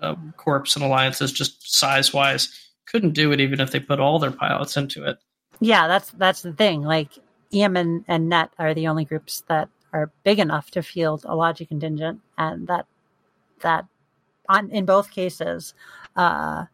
uh, 0.00 0.14
corps 0.36 0.74
and 0.76 0.84
alliances, 0.84 1.32
just 1.32 1.76
size 1.76 2.12
wise, 2.12 2.48
couldn't 2.86 3.12
do 3.14 3.32
it 3.32 3.40
even 3.40 3.60
if 3.60 3.70
they 3.72 3.80
put 3.80 3.98
all 4.00 4.18
their 4.18 4.30
pilots 4.30 4.76
into 4.76 5.04
it. 5.04 5.18
yeah, 5.60 5.88
that's 5.88 6.10
that's 6.12 6.42
the 6.42 6.52
thing. 6.52 6.82
Like 6.82 7.10
EM 7.52 7.76
and, 7.76 8.04
and 8.08 8.28
Net 8.28 8.50
are 8.58 8.74
the 8.74 8.86
only 8.88 9.04
groups 9.04 9.42
that 9.48 9.68
are 9.92 10.10
big 10.22 10.38
enough 10.38 10.70
to 10.72 10.82
field 10.82 11.24
a 11.26 11.34
Logi 11.34 11.64
contingent, 11.66 12.20
and 12.36 12.66
that 12.68 12.86
that 13.62 13.86
on 14.48 14.70
in 14.70 14.84
both 14.84 15.10
cases 15.10 15.72
uh, 16.14 16.66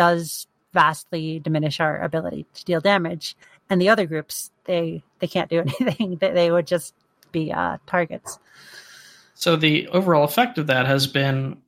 does 0.00 0.46
vastly 0.72 1.40
diminish 1.40 1.78
our 1.78 2.00
ability 2.00 2.46
to 2.54 2.64
deal 2.64 2.80
damage. 2.80 3.36
And 3.68 3.78
the 3.78 3.90
other 3.90 4.06
groups, 4.06 4.50
they 4.64 5.02
they 5.18 5.26
can't 5.26 5.50
do 5.50 5.58
anything. 5.80 6.16
they, 6.16 6.30
they 6.30 6.50
would 6.50 6.66
just 6.66 6.94
be 7.32 7.52
uh, 7.52 7.76
targets. 7.86 8.38
So 9.34 9.56
the 9.56 9.88
overall 9.88 10.24
effect 10.24 10.56
of 10.56 10.68
that 10.68 10.86
has 10.86 11.06
been, 11.06 11.58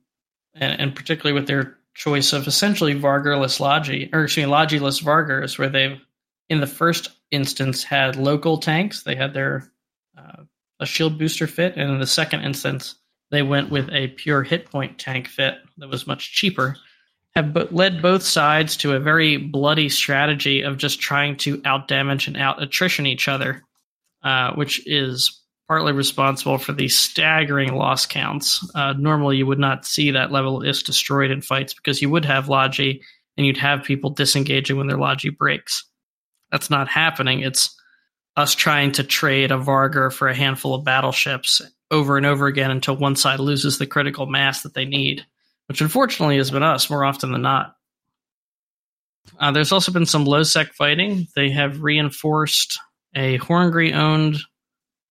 and, 0.55 0.81
and 0.81 0.95
particularly 0.95 1.39
with 1.39 1.47
their 1.47 1.77
choice 1.93 2.33
of 2.33 2.47
essentially 2.47 2.95
Vargurless 2.95 3.59
Logi, 3.59 4.09
or 4.11 4.23
excuse 4.23 4.47
me, 4.47 4.51
Logiless 4.51 5.03
Vargurs, 5.03 5.59
where 5.59 5.69
they've 5.69 6.01
in 6.49 6.59
the 6.59 6.65
first 6.65 7.11
instance 7.29 7.83
had 7.83 8.15
local 8.15 8.57
tanks. 8.57 9.03
They 9.03 9.15
had 9.15 9.35
their 9.35 9.71
uh, 10.17 10.43
a 10.79 10.87
shield 10.87 11.19
booster 11.19 11.45
fit, 11.45 11.77
and 11.77 11.91
in 11.91 11.99
the 11.99 12.07
second 12.07 12.41
instance 12.41 12.95
they 13.29 13.43
went 13.43 13.69
with 13.69 13.91
a 13.91 14.07
pure 14.07 14.41
hit 14.41 14.71
point 14.71 14.97
tank 14.97 15.27
fit 15.27 15.57
that 15.77 15.89
was 15.89 16.07
much 16.07 16.33
cheaper. 16.33 16.77
Have 17.35 17.71
led 17.71 18.01
both 18.01 18.21
sides 18.21 18.77
to 18.77 18.93
a 18.93 18.99
very 18.99 19.37
bloody 19.37 19.89
strategy 19.89 20.61
of 20.61 20.77
just 20.77 20.99
trying 20.99 21.37
to 21.37 21.61
out 21.65 21.87
damage 21.87 22.27
and 22.27 22.37
out 22.37 22.61
attrition 22.61 23.07
each 23.07 23.27
other, 23.27 23.63
uh, 24.23 24.53
which 24.53 24.85
is 24.85 25.41
partly 25.67 25.93
responsible 25.93 26.59
for 26.59 26.73
the 26.73 26.87
staggering 26.87 27.73
loss 27.73 28.05
counts. 28.05 28.69
Uh, 28.75 28.93
normally, 28.93 29.37
you 29.37 29.47
would 29.47 29.59
not 29.59 29.85
see 29.85 30.11
that 30.11 30.31
level 30.31 30.57
of 30.57 30.67
is 30.67 30.83
destroyed 30.83 31.31
in 31.31 31.41
fights 31.41 31.73
because 31.73 32.01
you 32.01 32.09
would 32.09 32.25
have 32.25 32.49
Logi 32.49 33.01
and 33.37 33.47
you'd 33.47 33.57
have 33.57 33.83
people 33.83 34.11
disengaging 34.11 34.77
when 34.77 34.87
their 34.87 34.97
Logi 34.97 35.29
breaks. 35.29 35.85
That's 36.51 36.69
not 36.69 36.87
happening. 36.87 37.39
It's 37.39 37.75
us 38.35 38.55
trying 38.55 38.91
to 38.93 39.03
trade 39.03 39.51
a 39.51 39.57
Vargur 39.57 40.11
for 40.11 40.27
a 40.27 40.35
handful 40.35 40.75
of 40.75 40.83
battleships 40.83 41.61
over 41.89 42.17
and 42.17 42.25
over 42.25 42.47
again 42.47 42.71
until 42.71 42.95
one 42.95 43.15
side 43.15 43.39
loses 43.39 43.77
the 43.77 43.87
critical 43.87 44.25
mass 44.25 44.63
that 44.63 44.73
they 44.73 44.85
need, 44.85 45.25
which 45.67 45.81
unfortunately 45.81 46.37
has 46.37 46.51
been 46.51 46.63
us 46.63 46.89
more 46.89 47.03
often 47.03 47.31
than 47.31 47.41
not. 47.41 47.75
Uh, 49.39 49.51
there's 49.51 49.71
also 49.71 49.91
been 49.91 50.05
some 50.05 50.25
low 50.25 50.43
sec 50.43 50.73
fighting. 50.73 51.27
They 51.35 51.49
have 51.51 51.81
reinforced 51.81 52.79
a 53.15 53.37
Horngry 53.39 53.93
owned 53.93 54.37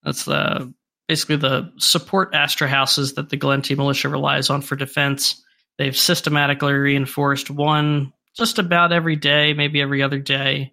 that's 0.02 0.24
the 0.24 0.72
basically 1.08 1.36
the 1.36 1.72
support 1.78 2.32
Astrahuses 2.32 3.14
that 3.14 3.28
the 3.30 3.36
Gallente 3.36 3.76
militia 3.76 4.08
relies 4.08 4.50
on 4.50 4.62
for 4.62 4.76
defense. 4.76 5.42
They've 5.78 5.96
systematically 5.96 6.72
reinforced 6.72 7.50
one 7.50 8.12
just 8.36 8.58
about 8.58 8.92
every 8.92 9.16
day, 9.16 9.52
maybe 9.52 9.80
every 9.80 10.02
other 10.02 10.18
day, 10.18 10.72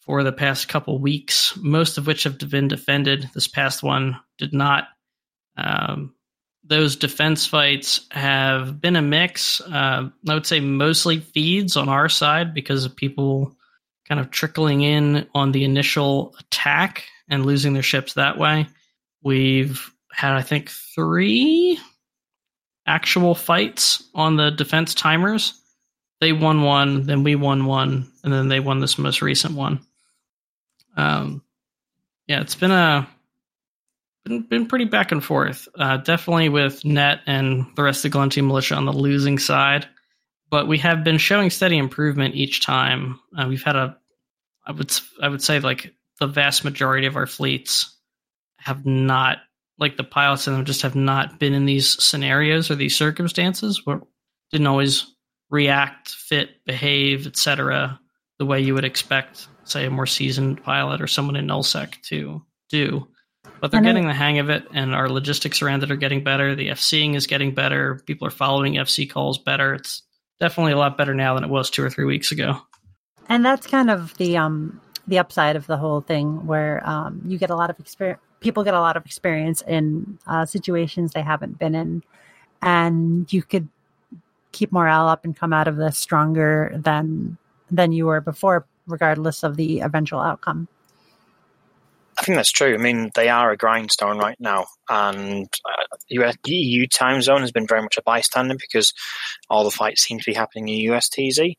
for 0.00 0.22
the 0.22 0.32
past 0.32 0.68
couple 0.68 1.00
weeks. 1.00 1.56
Most 1.56 1.98
of 1.98 2.06
which 2.06 2.24
have 2.24 2.38
been 2.38 2.68
defended. 2.68 3.28
This 3.34 3.48
past 3.48 3.82
one 3.82 4.18
did 4.36 4.52
not. 4.52 4.84
Um, 5.56 6.14
those 6.68 6.96
defense 6.96 7.46
fights 7.46 8.06
have 8.10 8.80
been 8.80 8.96
a 8.96 9.02
mix. 9.02 9.60
Uh, 9.60 10.10
I 10.28 10.34
would 10.34 10.46
say 10.46 10.60
mostly 10.60 11.20
feeds 11.20 11.76
on 11.76 11.88
our 11.88 12.08
side 12.08 12.54
because 12.54 12.84
of 12.84 12.94
people 12.94 13.56
kind 14.06 14.20
of 14.20 14.30
trickling 14.30 14.82
in 14.82 15.26
on 15.34 15.52
the 15.52 15.64
initial 15.64 16.34
attack 16.38 17.04
and 17.28 17.44
losing 17.44 17.72
their 17.72 17.82
ships 17.82 18.14
that 18.14 18.38
way. 18.38 18.66
We've 19.22 19.90
had, 20.12 20.32
I 20.32 20.42
think, 20.42 20.70
three 20.70 21.78
actual 22.86 23.34
fights 23.34 24.02
on 24.14 24.36
the 24.36 24.50
defense 24.50 24.94
timers. 24.94 25.60
They 26.20 26.32
won 26.32 26.62
one, 26.62 27.06
then 27.06 27.22
we 27.22 27.34
won 27.36 27.66
one, 27.66 28.10
and 28.24 28.32
then 28.32 28.48
they 28.48 28.60
won 28.60 28.80
this 28.80 28.98
most 28.98 29.22
recent 29.22 29.54
one. 29.54 29.80
Um, 30.96 31.42
yeah, 32.26 32.40
it's 32.40 32.56
been 32.56 32.72
a 32.72 33.08
been, 34.28 34.42
been 34.42 34.66
pretty 34.66 34.84
back 34.84 35.12
and 35.12 35.24
forth. 35.24 35.68
Uh, 35.74 35.96
definitely 35.98 36.48
with 36.48 36.84
Net 36.84 37.20
and 37.26 37.66
the 37.76 37.82
rest 37.82 38.04
of 38.04 38.12
the 38.12 38.18
Gallente 38.18 38.44
militia 38.44 38.74
on 38.74 38.84
the 38.84 38.92
losing 38.92 39.38
side, 39.38 39.86
but 40.50 40.68
we 40.68 40.78
have 40.78 41.04
been 41.04 41.18
showing 41.18 41.50
steady 41.50 41.78
improvement 41.78 42.34
each 42.34 42.64
time. 42.64 43.18
Uh, 43.36 43.46
we've 43.48 43.62
had 43.62 43.76
a, 43.76 43.96
I 44.66 44.72
would 44.72 44.92
I 45.22 45.28
would 45.28 45.42
say 45.42 45.60
like 45.60 45.94
the 46.20 46.26
vast 46.26 46.64
majority 46.64 47.06
of 47.06 47.16
our 47.16 47.26
fleets 47.26 47.96
have 48.58 48.84
not 48.84 49.38
like 49.78 49.96
the 49.96 50.04
pilots 50.04 50.46
in 50.46 50.52
them 50.52 50.64
just 50.64 50.82
have 50.82 50.96
not 50.96 51.38
been 51.38 51.54
in 51.54 51.64
these 51.64 52.02
scenarios 52.02 52.70
or 52.70 52.74
these 52.74 52.96
circumstances 52.96 53.82
where 53.84 54.00
didn't 54.50 54.66
always 54.66 55.06
react, 55.50 56.10
fit, 56.10 56.64
behave, 56.64 57.26
etc. 57.26 57.98
the 58.38 58.46
way 58.46 58.60
you 58.60 58.74
would 58.74 58.84
expect, 58.84 59.48
say, 59.64 59.86
a 59.86 59.90
more 59.90 60.06
seasoned 60.06 60.62
pilot 60.62 61.00
or 61.00 61.06
someone 61.06 61.36
in 61.36 61.46
nullsec 61.46 62.00
to 62.02 62.42
do. 62.68 63.06
But 63.60 63.70
they're 63.70 63.78
And 63.78 63.86
I- 63.88 63.92
getting 63.92 64.06
the 64.08 64.14
hang 64.14 64.38
of 64.38 64.50
it, 64.50 64.66
and 64.72 64.94
our 64.94 65.08
logistics 65.08 65.62
around 65.62 65.82
it 65.82 65.90
are 65.90 65.96
getting 65.96 66.22
better. 66.22 66.54
The 66.54 66.68
FCing 66.70 67.14
is 67.14 67.26
getting 67.26 67.54
better. 67.54 68.00
People 68.06 68.26
are 68.28 68.30
following 68.32 68.74
FC 68.78 69.06
calls 69.08 69.38
better. 69.38 69.74
It's 69.74 70.02
definitely 70.40 70.72
a 70.72 70.76
lot 70.78 70.96
better 70.96 71.14
now 71.14 71.34
than 71.34 71.44
it 71.44 71.50
was 71.50 71.68
two 71.70 71.82
or 71.82 71.90
three 71.90 72.04
weeks 72.04 72.30
ago. 72.32 72.60
and 73.28 73.44
that's 73.44 73.66
kind 73.66 73.90
of 73.90 74.16
the 74.16 74.36
um 74.38 74.80
the 75.06 75.18
upside 75.18 75.56
of 75.56 75.66
the 75.66 75.76
whole 75.76 76.00
thing 76.00 76.46
where 76.46 76.80
um 76.88 77.20
you 77.26 77.36
get 77.38 77.50
a 77.50 77.56
lot 77.56 77.68
of 77.70 77.78
experience 77.80 78.20
people 78.40 78.62
get 78.64 78.72
a 78.74 78.80
lot 78.80 78.96
of 78.96 79.04
experience 79.04 79.62
in 79.66 80.18
uh, 80.26 80.46
situations 80.46 81.12
they 81.12 81.20
haven't 81.22 81.58
been 81.58 81.74
in 81.74 82.02
and 82.62 83.30
you 83.32 83.42
could 83.42 83.68
keep 84.52 84.72
morale 84.72 85.08
up 85.08 85.24
and 85.24 85.36
come 85.36 85.52
out 85.52 85.68
of 85.68 85.76
this 85.76 85.98
stronger 85.98 86.72
than 86.76 87.36
than 87.70 87.92
you 87.92 88.06
were 88.06 88.20
before 88.20 88.64
regardless 88.86 89.42
of 89.42 89.56
the 89.56 89.80
eventual 89.80 90.20
outcome 90.20 90.68
I 92.18 92.24
think 92.24 92.36
that's 92.36 92.50
true. 92.50 92.74
I 92.74 92.78
mean, 92.78 93.10
they 93.14 93.28
are 93.28 93.52
a 93.52 93.56
grindstone 93.56 94.18
right 94.18 94.38
now, 94.40 94.66
and 94.88 95.48
uh, 95.64 96.32
EU 96.46 96.86
time 96.88 97.22
zone 97.22 97.42
has 97.42 97.52
been 97.52 97.66
very 97.66 97.82
much 97.82 97.96
a 97.96 98.02
bystander 98.02 98.56
because 98.56 98.92
all 99.48 99.62
the 99.62 99.70
fights 99.70 100.02
seem 100.02 100.18
to 100.18 100.30
be 100.30 100.34
happening 100.34 100.68
in 100.68 100.90
USTZ. 100.90 101.54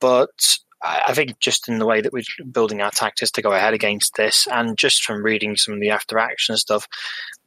But 0.00 0.58
I 0.82 1.02
I 1.08 1.14
think 1.14 1.40
just 1.40 1.68
in 1.68 1.78
the 1.78 1.86
way 1.86 2.00
that 2.00 2.12
we're 2.12 2.22
building 2.52 2.82
our 2.82 2.92
tactics 2.92 3.32
to 3.32 3.42
go 3.42 3.52
ahead 3.52 3.74
against 3.74 4.14
this, 4.16 4.46
and 4.50 4.78
just 4.78 5.02
from 5.02 5.24
reading 5.24 5.56
some 5.56 5.74
of 5.74 5.80
the 5.80 5.90
after 5.90 6.18
action 6.18 6.56
stuff, 6.56 6.86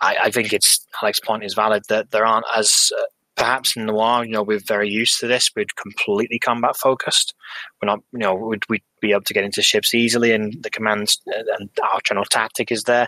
I, 0.01 0.18
I 0.24 0.32
think 0.32 0.51
it's 0.51 0.86
Alex's 1.01 1.26
point 1.26 1.45
is 1.45 1.53
valid 1.53 1.84
that 1.88 2.12
there 2.12 2.26
aren't 2.26 2.45
as 2.55 2.91
uh, 2.97 3.03
perhaps 3.39 3.75
in 3.75 3.85
noir. 3.85 4.25
You 4.25 4.33
know, 4.33 4.43
we're 4.43 4.59
very 4.59 4.89
used 4.89 5.19
to 5.19 5.27
this. 5.27 5.49
We're 5.55 5.65
completely 5.81 6.37
combat 6.37 6.75
focused. 6.77 7.33
We're 7.81 7.87
not. 7.87 8.01
You 8.11 8.19
know, 8.19 8.35
we'd, 8.35 8.63
we'd 8.69 8.83
be 9.01 9.11
able 9.11 9.23
to 9.23 9.33
get 9.33 9.45
into 9.45 9.63
ships 9.63 9.95
easily, 9.95 10.31
and 10.31 10.61
the 10.61 10.69
commands 10.69 11.19
uh, 11.27 11.43
and 11.57 11.69
our 11.81 12.01
general 12.03 12.25
tactic 12.25 12.71
is 12.71 12.83
there. 12.83 13.07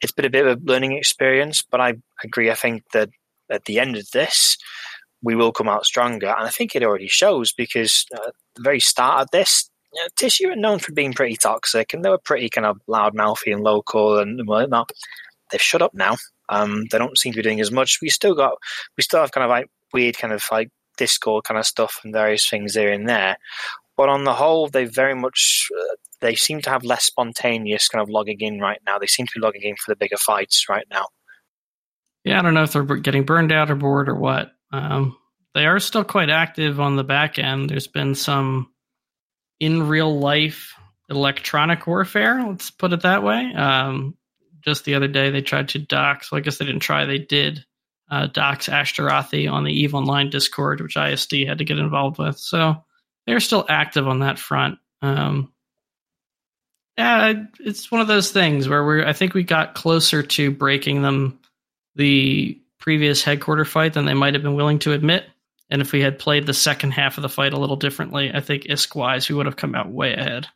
It's 0.00 0.12
been 0.12 0.24
a 0.24 0.30
bit 0.30 0.46
of 0.46 0.58
a 0.58 0.60
learning 0.64 0.92
experience, 0.92 1.62
but 1.62 1.80
I 1.80 1.94
agree. 2.24 2.50
I 2.50 2.54
think 2.54 2.82
that 2.92 3.10
at 3.50 3.66
the 3.66 3.78
end 3.78 3.96
of 3.96 4.10
this, 4.10 4.56
we 5.22 5.36
will 5.36 5.52
come 5.52 5.68
out 5.68 5.86
stronger, 5.86 6.28
and 6.28 6.46
I 6.46 6.50
think 6.50 6.74
it 6.74 6.82
already 6.82 7.08
shows 7.08 7.52
because 7.52 8.06
uh, 8.12 8.28
at 8.28 8.34
the 8.56 8.62
very 8.62 8.80
start 8.80 9.22
of 9.22 9.30
this. 9.30 9.70
You 9.94 10.02
know, 10.02 10.08
Tissue 10.16 10.48
are 10.48 10.56
known 10.56 10.78
for 10.78 10.92
being 10.92 11.14
pretty 11.14 11.36
toxic, 11.36 11.94
and 11.94 12.04
they 12.04 12.10
were 12.10 12.18
pretty 12.18 12.50
kind 12.50 12.66
of 12.66 12.80
loudmouthy 12.88 13.52
and 13.52 13.62
local 13.62 14.18
and 14.18 14.46
whatnot. 14.46 14.90
They've 15.50 15.60
shut 15.60 15.82
up 15.82 15.94
now. 15.94 16.16
Um, 16.48 16.84
they 16.90 16.98
don't 16.98 17.18
seem 17.18 17.32
to 17.32 17.38
be 17.38 17.42
doing 17.42 17.60
as 17.60 17.70
much. 17.70 17.98
We 18.00 18.08
still 18.08 18.34
got 18.34 18.56
we 18.96 19.02
still 19.02 19.20
have 19.20 19.32
kind 19.32 19.44
of 19.44 19.50
like 19.50 19.66
weird 19.92 20.18
kind 20.18 20.32
of 20.32 20.42
like 20.50 20.70
Discord 20.96 21.44
kind 21.44 21.58
of 21.58 21.66
stuff 21.66 22.00
and 22.04 22.12
various 22.12 22.48
things 22.48 22.74
here 22.74 22.92
and 22.92 23.08
there. 23.08 23.36
But 23.96 24.08
on 24.08 24.24
the 24.24 24.34
whole, 24.34 24.68
they 24.68 24.84
very 24.84 25.14
much 25.14 25.68
uh, 25.78 25.96
they 26.20 26.34
seem 26.34 26.60
to 26.62 26.70
have 26.70 26.84
less 26.84 27.04
spontaneous 27.04 27.88
kind 27.88 28.02
of 28.02 28.10
logging 28.10 28.40
in 28.40 28.60
right 28.60 28.80
now. 28.86 28.98
They 28.98 29.06
seem 29.06 29.26
to 29.26 29.32
be 29.34 29.40
logging 29.40 29.62
in 29.62 29.76
for 29.76 29.90
the 29.90 29.96
bigger 29.96 30.16
fights 30.16 30.68
right 30.68 30.86
now. 30.90 31.06
Yeah, 32.24 32.38
I 32.38 32.42
don't 32.42 32.54
know 32.54 32.64
if 32.64 32.72
they're 32.72 32.82
getting 32.82 33.24
burned 33.24 33.52
out 33.52 33.70
or 33.70 33.76
bored 33.76 34.08
or 34.08 34.16
what. 34.16 34.50
Um, 34.72 35.16
they 35.54 35.64
are 35.66 35.78
still 35.78 36.04
quite 36.04 36.28
active 36.28 36.80
on 36.80 36.96
the 36.96 37.04
back 37.04 37.38
end. 37.38 37.70
There's 37.70 37.86
been 37.86 38.14
some 38.14 38.70
in 39.60 39.88
real 39.88 40.18
life 40.18 40.74
electronic 41.08 41.86
warfare. 41.86 42.44
Let's 42.46 42.70
put 42.70 42.92
it 42.92 43.02
that 43.02 43.22
way. 43.22 43.52
Um, 43.54 44.16
just 44.66 44.84
the 44.84 44.94
other 44.94 45.08
day, 45.08 45.30
they 45.30 45.42
tried 45.42 45.70
to 45.70 45.78
dox. 45.78 46.30
Well, 46.30 46.38
I 46.38 46.42
guess 46.42 46.58
they 46.58 46.64
didn't 46.64 46.80
try. 46.80 47.04
They 47.04 47.18
did 47.18 47.64
uh, 48.10 48.26
dox 48.26 48.68
Ashtarothi 48.68 49.50
on 49.50 49.64
the 49.64 49.72
Eve 49.72 49.94
Online 49.94 50.30
Discord, 50.30 50.80
which 50.80 50.96
ISD 50.96 51.46
had 51.46 51.58
to 51.58 51.64
get 51.64 51.78
involved 51.78 52.18
with. 52.18 52.38
So 52.38 52.84
they're 53.26 53.40
still 53.40 53.66
active 53.68 54.06
on 54.06 54.20
that 54.20 54.38
front. 54.38 54.78
Um, 55.02 55.52
yeah, 56.96 57.34
it's 57.60 57.90
one 57.90 58.00
of 58.00 58.06
those 58.06 58.30
things 58.32 58.68
where 58.68 58.84
we're. 58.84 59.06
I 59.06 59.12
think 59.12 59.34
we 59.34 59.42
got 59.42 59.74
closer 59.74 60.22
to 60.22 60.50
breaking 60.50 61.02
them 61.02 61.38
the 61.94 62.58
previous 62.78 63.22
headquarter 63.22 63.64
fight 63.64 63.92
than 63.94 64.06
they 64.06 64.14
might 64.14 64.34
have 64.34 64.42
been 64.42 64.54
willing 64.54 64.78
to 64.80 64.92
admit. 64.92 65.24
And 65.68 65.82
if 65.82 65.92
we 65.92 66.00
had 66.00 66.18
played 66.18 66.46
the 66.46 66.54
second 66.54 66.92
half 66.92 67.18
of 67.18 67.22
the 67.22 67.28
fight 67.28 67.52
a 67.52 67.58
little 67.58 67.76
differently, 67.76 68.30
I 68.32 68.40
think 68.40 68.64
ISK 68.64 68.94
wise, 68.94 69.28
we 69.28 69.34
would 69.34 69.46
have 69.46 69.56
come 69.56 69.74
out 69.74 69.90
way 69.90 70.14
ahead. 70.14 70.46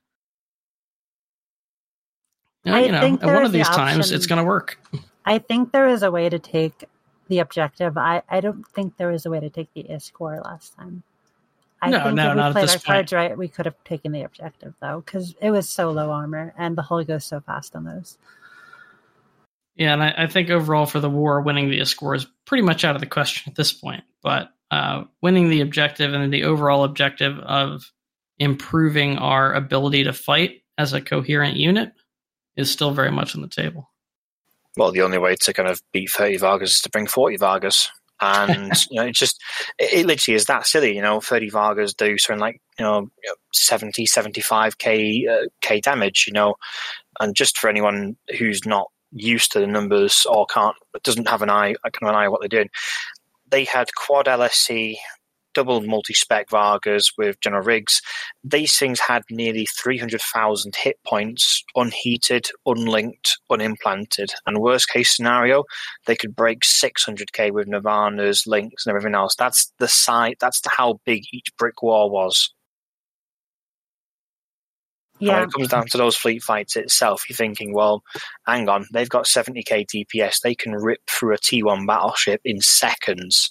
Yeah, 2.65 2.79
you 2.79 2.93
know, 2.93 2.99
at 2.99 3.23
one 3.23 3.45
of 3.45 3.53
these 3.53 3.69
the 3.69 3.75
times, 3.75 4.13
it's 4.13 4.27
going 4.27 4.39
to 4.39 4.45
work. 4.45 4.79
I 5.25 5.39
think 5.39 5.73
there 5.73 5.89
is 5.89 6.03
a 6.03 6.11
way 6.11 6.29
to 6.29 6.39
take 6.39 6.85
the 7.29 7.39
objective. 7.39 7.97
I, 7.97 8.23
I 8.29 8.41
don't 8.41 8.67
think 8.69 8.97
there 8.97 9.09
was 9.09 9.25
a 9.25 9.31
way 9.31 9.41
to 9.41 9.49
take 9.49 9.73
the 9.75 9.85
ISK 9.85 10.13
war 10.19 10.41
last 10.45 10.77
time. 10.77 11.03
I 11.81 11.91
no, 11.91 12.05
think 12.05 12.17
no, 12.17 12.31
if 12.31 12.35
we 12.35 12.41
not 12.41 12.53
played 12.53 12.63
at 12.63 12.67
this 12.67 12.73
our 12.73 12.79
point. 12.79 12.85
cards 12.85 13.13
right, 13.13 13.39
we 13.39 13.49
could 13.49 13.65
have 13.65 13.83
taken 13.85 14.13
the 14.13 14.23
objective 14.23 14.75
though, 14.81 15.03
because 15.05 15.35
it 15.41 15.51
was 15.51 15.69
so 15.69 15.91
low 15.91 16.11
armor 16.11 16.53
and 16.59 16.77
the 16.77 16.83
hull 16.83 17.03
goes 17.05 17.25
so 17.25 17.41
fast 17.41 17.75
on 17.75 17.85
those. 17.85 18.19
Yeah, 19.77 19.95
and 19.95 20.03
I, 20.03 20.15
I 20.19 20.27
think 20.27 20.51
overall 20.51 20.85
for 20.85 21.01
the 21.01 21.09
war, 21.09 21.41
winning 21.41 21.71
the 21.71 21.83
score 21.87 22.15
is 22.15 22.27
pretty 22.45 22.63
much 22.63 22.85
out 22.85 22.97
of 22.97 23.01
the 23.01 23.07
question 23.07 23.51
at 23.51 23.57
this 23.57 23.73
point. 23.73 24.05
But 24.23 24.51
uh, 24.71 25.05
winning 25.23 25.49
the 25.49 25.63
objective 25.63 26.13
and 26.13 26.31
the 26.31 26.45
overall 26.45 26.85
objective 26.85 27.39
of 27.39 27.91
improving 28.39 29.17
our 29.17 29.55
ability 29.55 30.05
to 30.05 30.13
fight 30.13 30.63
as 30.77 30.93
a 30.93 31.01
coherent 31.01 31.57
unit 31.57 31.93
is 32.61 32.71
still 32.71 32.93
very 32.93 33.11
much 33.11 33.35
on 33.35 33.43
the 33.43 33.49
table. 33.49 33.91
Well, 34.77 34.93
the 34.93 35.03
only 35.03 35.19
way 35.19 35.37
to 35.41 35.53
kind 35.53 35.69
of 35.69 35.83
beat 35.93 36.11
30 36.11 36.39
Vargurs 36.39 36.63
is 36.63 36.81
to 36.83 36.91
bring 36.91 37.07
40 37.07 37.39
Vargurs. 37.39 37.89
And, 38.21 38.73
you 38.91 39.01
know, 39.01 39.07
it's 39.07 39.19
just, 39.19 39.43
it, 39.79 39.93
it 39.93 40.07
literally 40.07 40.37
is 40.37 40.45
that 40.47 40.67
silly, 40.67 40.95
you 40.95 41.03
know, 41.03 41.21
30 41.21 41.51
Vargurs 41.51 41.97
do 41.97 42.19
something 42.19 42.41
like, 42.41 42.61
you 42.79 42.85
know, 42.85 43.09
70, 43.53 44.07
75k 44.07 45.29
uh, 45.29 45.47
K 45.61 45.81
damage, 45.81 46.25
you 46.27 46.33
know. 46.33 46.55
And 47.19 47.35
just 47.35 47.59
for 47.59 47.69
anyone 47.69 48.17
who's 48.39 48.65
not 48.65 48.91
used 49.13 49.53
to 49.53 49.61
the 49.61 49.67
numbers 49.67 50.27
or 50.31 50.47
can't, 50.47 50.77
doesn't 51.03 51.29
have 51.29 51.43
an 51.43 51.51
eye, 51.51 51.75
kind 51.83 51.95
of 52.03 52.09
an 52.11 52.15
eye 52.15 52.29
what 52.29 52.41
they're 52.41 52.49
doing, 52.49 52.71
they 53.51 53.65
had 53.65 53.95
quad 53.95 54.27
LSC, 54.27 54.95
double 55.55 55.81
multi-spec 55.81 56.49
Vargurs 56.49 57.13
with 57.17 57.41
General 57.41 57.63
Riggs. 57.63 58.01
These 58.45 58.79
things 58.79 59.01
had 59.01 59.23
nearly 59.31 59.67
300,000 59.67 60.77
hit 60.77 60.99
points, 61.07 61.63
unheated, 61.77 62.49
unlinked, 62.67 63.39
unimplanted. 63.51 64.31
And 64.47 64.59
worst 64.59 64.89
case 64.89 65.15
scenario, 65.15 65.65
they 66.07 66.17
could 66.17 66.37
break 66.37 66.61
600k 66.61 67.53
with 67.53 67.69
Nirvanas, 67.69 68.47
links, 68.47 68.87
and 68.87 68.95
everything 68.95 69.15
else. 69.15 69.35
That's 69.37 69.73
the 69.79 69.89
size. 69.89 70.35
That's 70.41 70.61
how 70.67 71.01
big 71.05 71.23
each 71.33 71.49
brick 71.59 71.83
wall 71.83 72.11
was. 72.11 72.53
And 75.21 75.29
when 75.29 75.43
it 75.45 75.53
comes 75.53 75.69
down 75.69 75.87
to 75.89 75.99
those 75.99 76.17
fleet 76.17 76.43
fights 76.43 76.77
itself, 76.77 77.29
you're 77.29 77.37
thinking, 77.37 77.73
well, 77.73 78.03
hang 78.47 78.69
on, 78.69 78.87
they've 78.93 79.09
got 79.09 79.27
70k 79.27 79.87
DPS. 79.87 80.41
They 80.41 80.55
can 80.55 80.73
rip 80.73 81.01
through 81.09 81.35
a 81.35 81.39
T1 81.39 81.87
battleship 81.87 82.41
in 82.45 82.61
seconds. 82.61 83.51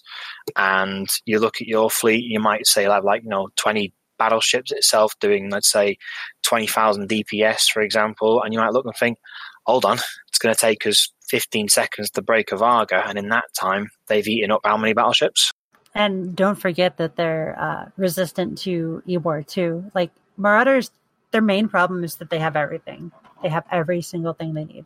And 0.56 1.10
you 1.26 1.40
look 1.40 1.62
at 1.62 1.68
your 1.68 1.90
fleet, 1.90 2.24
you 2.26 2.40
might 2.40 2.68
say, 2.68 2.88
like, 2.88 3.04
like 3.04 3.24
you 3.24 3.30
know, 3.30 3.50
20 3.56 3.94
battleships 4.18 4.72
itself 4.72 5.14
doing, 5.20 5.50
let's 5.50 5.72
say, 5.72 5.98
20,000 6.44 7.08
DPS, 7.08 7.70
for 7.72 7.82
example. 7.82 8.42
And 8.42 8.54
you 8.54 8.60
might 8.60 8.74
look 8.74 8.86
and 8.86 8.96
think, 8.96 9.18
hold 9.66 9.86
on, 9.86 10.00
it's 10.28 10.40
going 10.40 10.54
to 10.54 10.60
take 10.60 10.86
us 10.86 11.10
15 11.30 11.70
seconds 11.70 12.10
to 12.12 12.22
break 12.22 12.52
a 12.52 12.56
Vargur. 12.56 13.08
And 13.08 13.18
in 13.18 13.30
that 13.30 13.46
time, 13.60 13.90
they've 14.08 14.28
eaten 14.28 14.52
up 14.52 14.62
how 14.64 14.78
many 14.78 14.94
battleships? 14.94 15.52
and 15.96 16.36
don't 16.36 16.56
forget 16.56 16.98
that 16.98 17.16
they're 17.16 17.58
uh, 17.60 17.90
resistant 17.98 18.58
to 18.60 19.02
EWAR 19.08 19.46
too. 19.46 19.90
Like 19.94 20.12
Marauders, 20.38 20.92
their 21.32 21.42
main 21.42 21.68
problem 21.70 22.04
is 22.04 22.16
that 22.18 22.30
they 22.30 22.40
have 22.40 22.56
everything. 22.56 23.12
They 23.44 23.50
have 23.50 23.66
every 23.72 24.02
single 24.02 24.34
thing 24.34 24.54
they 24.54 24.66
need. 24.66 24.86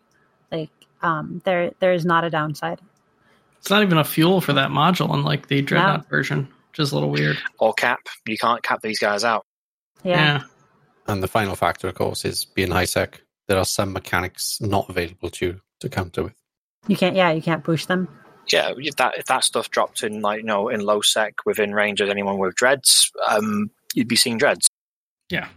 Like 0.51 0.71
um, 1.01 1.41
there, 1.45 1.71
there 1.79 1.93
is 1.93 2.05
not 2.05 2.23
a 2.23 2.29
downside. 2.29 2.79
It's 3.59 3.69
not 3.69 3.81
even 3.83 3.97
a 3.97 4.03
fuel 4.03 4.41
for 4.41 4.53
that 4.53 4.69
module, 4.71 5.13
unlike 5.13 5.47
the 5.47 5.61
Dreadnought 5.61 6.09
version, 6.09 6.49
which 6.71 6.79
is 6.79 6.91
a 6.91 6.95
little 6.95 7.09
weird. 7.09 7.37
Or 7.59 7.73
cap. 7.73 7.99
You 8.27 8.37
can't 8.37 8.61
cap 8.61 8.81
these 8.81 8.99
guys 8.99 9.23
out. 9.23 9.45
Yeah, 10.03 10.41
And 11.07 11.23
the 11.23 11.29
final 11.29 11.55
factor, 11.55 11.87
of 11.87 11.95
course, 11.95 12.25
is 12.25 12.43
being 12.43 12.71
high 12.71 12.83
sec. 12.85 13.21
There 13.47 13.57
are 13.57 13.63
some 13.65 13.93
mechanics 13.93 14.59
not 14.59 14.89
available 14.89 15.29
to 15.29 15.45
you 15.45 15.61
to 15.79 15.87
counter 15.89 16.23
with. 16.23 16.33
you 16.87 16.97
can't. 16.97 17.15
Yeah, 17.15 17.31
you 17.31 17.41
can't 17.41 17.63
push 17.63 17.85
them. 17.85 18.09
yeah, 18.51 18.73
if 18.77 18.97
that 18.97 19.17
if 19.17 19.25
that 19.27 19.45
stuff 19.45 19.69
dropped 19.69 20.03
in 20.03 20.21
like 20.21 20.41
you 20.41 20.45
know 20.45 20.67
in 20.67 20.81
low 20.81 20.99
sec 20.99 21.35
within 21.45 21.73
range 21.73 22.01
of 22.01 22.09
anyone 22.09 22.37
with 22.37 22.55
dreads, 22.55 23.11
um, 23.29 23.71
you'd 23.93 24.09
be 24.09 24.17
seeing 24.17 24.37
dreads. 24.37 24.67
Yeah. 25.29 25.47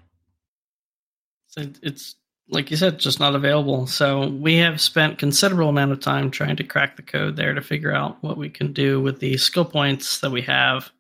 It's 1.57 2.17
like 2.49 2.71
you 2.71 2.77
said, 2.77 2.99
just 2.99 3.19
not 3.19 3.35
available. 3.35 3.87
So 3.87 4.29
we 4.29 4.57
have 4.57 4.81
spent 4.81 5.19
considerable 5.19 5.69
amount 5.69 5.93
of 5.93 6.01
time 6.01 6.31
trying 6.31 6.57
to 6.57 6.65
crack 6.65 6.97
the 6.97 7.03
code 7.03 7.37
there 7.37 7.55
to 7.55 7.63
figure 7.63 7.93
out 7.93 8.23
what 8.23 8.37
we 8.37 8.49
can 8.49 8.73
do 8.73 9.01
with 9.01 9.19
the 9.19 9.37
skill 9.37 9.65
points 9.65 10.21
that 10.21 10.31
we 10.31 10.43
have 10.43 10.91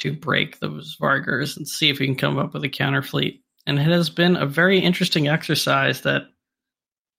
to 0.00 0.12
break 0.12 0.58
those 0.58 0.96
Vargurs 1.00 1.56
and 1.56 1.66
see 1.66 1.88
if 1.88 1.98
we 1.98 2.06
can 2.06 2.16
come 2.16 2.38
up 2.38 2.52
with 2.52 2.64
a 2.64 2.68
counter 2.68 3.02
fleet. 3.02 3.42
And 3.66 3.78
it 3.78 3.82
has 3.82 4.10
been 4.10 4.36
a 4.36 4.46
very 4.46 4.80
interesting 4.80 5.28
exercise 5.28 6.02
that 6.02 6.24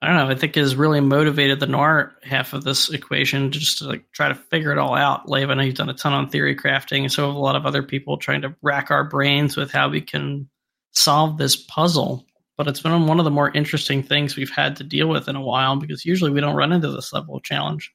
I 0.02 0.08
don't 0.08 0.18
know, 0.18 0.30
I 0.30 0.36
think 0.36 0.56
has 0.56 0.76
really 0.76 1.00
motivated 1.00 1.62
the 1.62 1.66
Noir 1.66 2.14
half 2.24 2.52
of 2.52 2.66
this 2.66 2.90
equation 2.90 3.52
just 3.52 3.78
to 3.78 3.86
like 3.86 4.12
try 4.12 4.28
to 4.28 4.36
figure 4.36 4.74
it 4.74 4.78
all 4.78 4.96
out. 4.96 5.30
Lave, 5.30 5.50
I 5.50 5.54
know 5.54 5.64
you've 5.64 5.76
done 5.76 5.90
a 5.90 5.94
ton 5.94 6.12
on 6.12 6.28
theory 6.28 6.58
crafting, 6.58 7.04
and 7.04 7.12
so 7.12 7.28
have 7.28 7.36
a 7.36 7.40
lot 7.40 7.56
of 7.56 7.66
other 7.66 7.84
people 7.84 8.18
trying 8.18 8.42
to 8.42 8.54
rack 8.62 8.92
our 8.92 9.06
brains 9.06 9.56
with 9.56 9.72
how 9.72 9.88
we 9.88 10.02
can 10.02 10.50
solve 10.92 11.38
this 11.38 11.56
puzzle. 11.56 12.26
But 12.56 12.68
it's 12.68 12.82
been 12.82 13.08
one 13.08 13.20
of 13.20 13.26
the 13.26 13.32
more 13.32 13.52
interesting 13.52 14.04
things 14.04 14.36
we've 14.36 14.50
had 14.50 14.76
to 14.76 14.84
deal 14.84 15.08
with 15.08 15.28
in 15.28 15.36
a 15.36 15.42
while 15.42 15.76
because 15.76 16.06
usually 16.06 16.32
we 16.32 16.40
don't 16.40 16.56
run 16.56 16.72
into 16.72 16.92
this 16.92 17.12
level 17.12 17.36
of 17.36 17.44
challenge. 17.44 17.92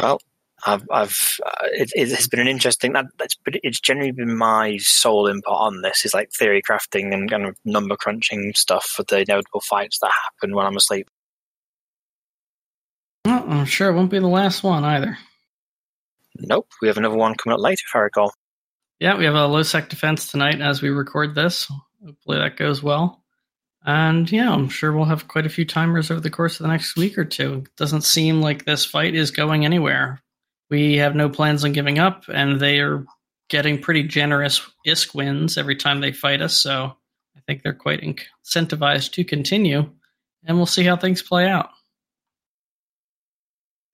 Well, 0.00 0.20
I've, 0.66 0.84
I've 0.90 1.16
uh, 1.46 1.66
it, 1.72 1.92
it 1.94 2.08
has 2.08 2.26
been 2.26 2.40
an 2.40 2.48
interesting. 2.48 2.92
That, 2.92 3.06
that's 3.18 3.36
but 3.44 3.54
it's 3.62 3.80
generally 3.80 4.10
been 4.10 4.36
my 4.36 4.76
sole 4.78 5.26
input 5.28 5.54
on 5.54 5.82
this 5.82 6.04
is 6.04 6.14
like 6.14 6.30
theory 6.32 6.62
crafting 6.62 7.14
and 7.14 7.30
kind 7.30 7.46
of 7.46 7.56
number 7.64 7.96
crunching 7.96 8.52
stuff 8.54 8.84
for 8.84 9.04
the 9.04 9.20
inevitable 9.20 9.60
fights 9.60 9.98
that 10.00 10.10
happen 10.24 10.54
when 10.54 10.66
I'm 10.66 10.76
asleep. 10.76 11.08
Well, 13.24 13.44
I'm 13.48 13.66
sure 13.66 13.90
it 13.90 13.94
won't 13.94 14.10
be 14.10 14.18
the 14.18 14.26
last 14.26 14.62
one 14.62 14.84
either. 14.84 15.16
Nope, 16.40 16.68
we 16.82 16.88
have 16.88 16.98
another 16.98 17.16
one 17.16 17.34
coming 17.34 17.54
up 17.54 17.60
later, 17.60 17.82
if 17.86 17.94
I 17.96 18.00
recall. 18.00 18.32
Yeah, 19.00 19.16
we 19.16 19.26
have 19.26 19.34
a 19.34 19.46
low 19.46 19.62
sec 19.62 19.88
defense 19.88 20.30
tonight 20.30 20.60
as 20.60 20.82
we 20.82 20.88
record 20.90 21.34
this. 21.34 21.70
Hopefully 22.04 22.38
that 22.38 22.56
goes 22.56 22.82
well. 22.82 23.22
And 23.84 24.30
yeah, 24.30 24.52
I'm 24.52 24.68
sure 24.68 24.92
we'll 24.92 25.04
have 25.04 25.28
quite 25.28 25.46
a 25.46 25.50
few 25.50 25.64
timers 25.64 26.10
over 26.10 26.20
the 26.20 26.30
course 26.30 26.58
of 26.58 26.64
the 26.64 26.72
next 26.72 26.96
week 26.96 27.16
or 27.16 27.24
two. 27.24 27.62
It 27.64 27.76
doesn't 27.76 28.02
seem 28.02 28.40
like 28.40 28.64
this 28.64 28.84
fight 28.84 29.14
is 29.14 29.30
going 29.30 29.64
anywhere. 29.64 30.20
We 30.68 30.96
have 30.98 31.14
no 31.14 31.28
plans 31.28 31.64
on 31.64 31.72
giving 31.72 31.98
up, 31.98 32.24
and 32.28 32.60
they 32.60 32.80
are 32.80 33.06
getting 33.48 33.80
pretty 33.80 34.02
generous 34.02 34.60
ISK 34.86 35.14
wins 35.14 35.56
every 35.56 35.76
time 35.76 36.00
they 36.00 36.12
fight 36.12 36.42
us, 36.42 36.54
so 36.54 36.96
I 37.36 37.40
think 37.46 37.62
they're 37.62 37.72
quite 37.72 38.02
incentivized 38.02 39.12
to 39.12 39.24
continue, 39.24 39.90
and 40.44 40.56
we'll 40.56 40.66
see 40.66 40.84
how 40.84 40.96
things 40.96 41.22
play 41.22 41.48
out. 41.48 41.70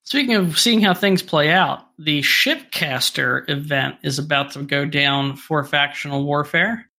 Speaking 0.05 0.35
of 0.35 0.59
seeing 0.59 0.83
how 0.83 0.93
things 0.93 1.23
play 1.23 1.51
out, 1.51 1.81
the 1.99 2.21
Shipcaster 2.21 3.49
event 3.49 3.97
is 4.03 4.19
about 4.19 4.53
to 4.53 4.63
go 4.63 4.85
down 4.85 5.37
for 5.37 5.65
factional 5.65 6.25
warfare. 6.25 6.91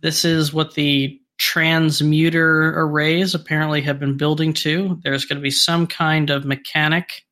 This 0.00 0.26
is 0.26 0.52
what 0.52 0.74
the 0.74 1.18
transmuter 1.38 2.74
arrays 2.78 3.34
apparently 3.34 3.80
have 3.80 3.98
been 3.98 4.18
building 4.18 4.52
to. 4.52 5.00
There's 5.02 5.24
going 5.24 5.38
to 5.38 5.42
be 5.42 5.50
some 5.50 5.86
kind 5.86 6.28
of 6.28 6.44
mechanic 6.44 7.24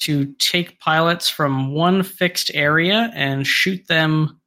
to 0.00 0.34
take 0.34 0.78
pilots 0.78 1.30
from 1.30 1.72
one 1.72 2.02
fixed 2.02 2.50
area 2.52 3.10
and 3.14 3.46
shoot 3.46 3.86
them 3.88 4.40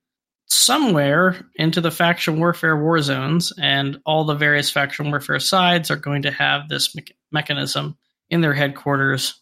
somewhere 0.46 1.44
into 1.56 1.82
the 1.82 1.90
faction 1.90 2.38
warfare 2.38 2.78
war 2.78 3.02
zones, 3.02 3.52
and 3.60 4.00
all 4.06 4.26
the 4.26 4.36
various 4.36 4.70
faction 4.70 5.10
warfare 5.10 5.40
sides 5.40 5.90
are 5.90 5.96
going 5.96 6.22
to 6.24 6.32
have 6.32 6.70
this 6.70 6.94
me- 6.94 7.04
mechanism 7.32 7.98
in 8.30 8.42
their 8.42 8.54
headquarters. 8.54 9.42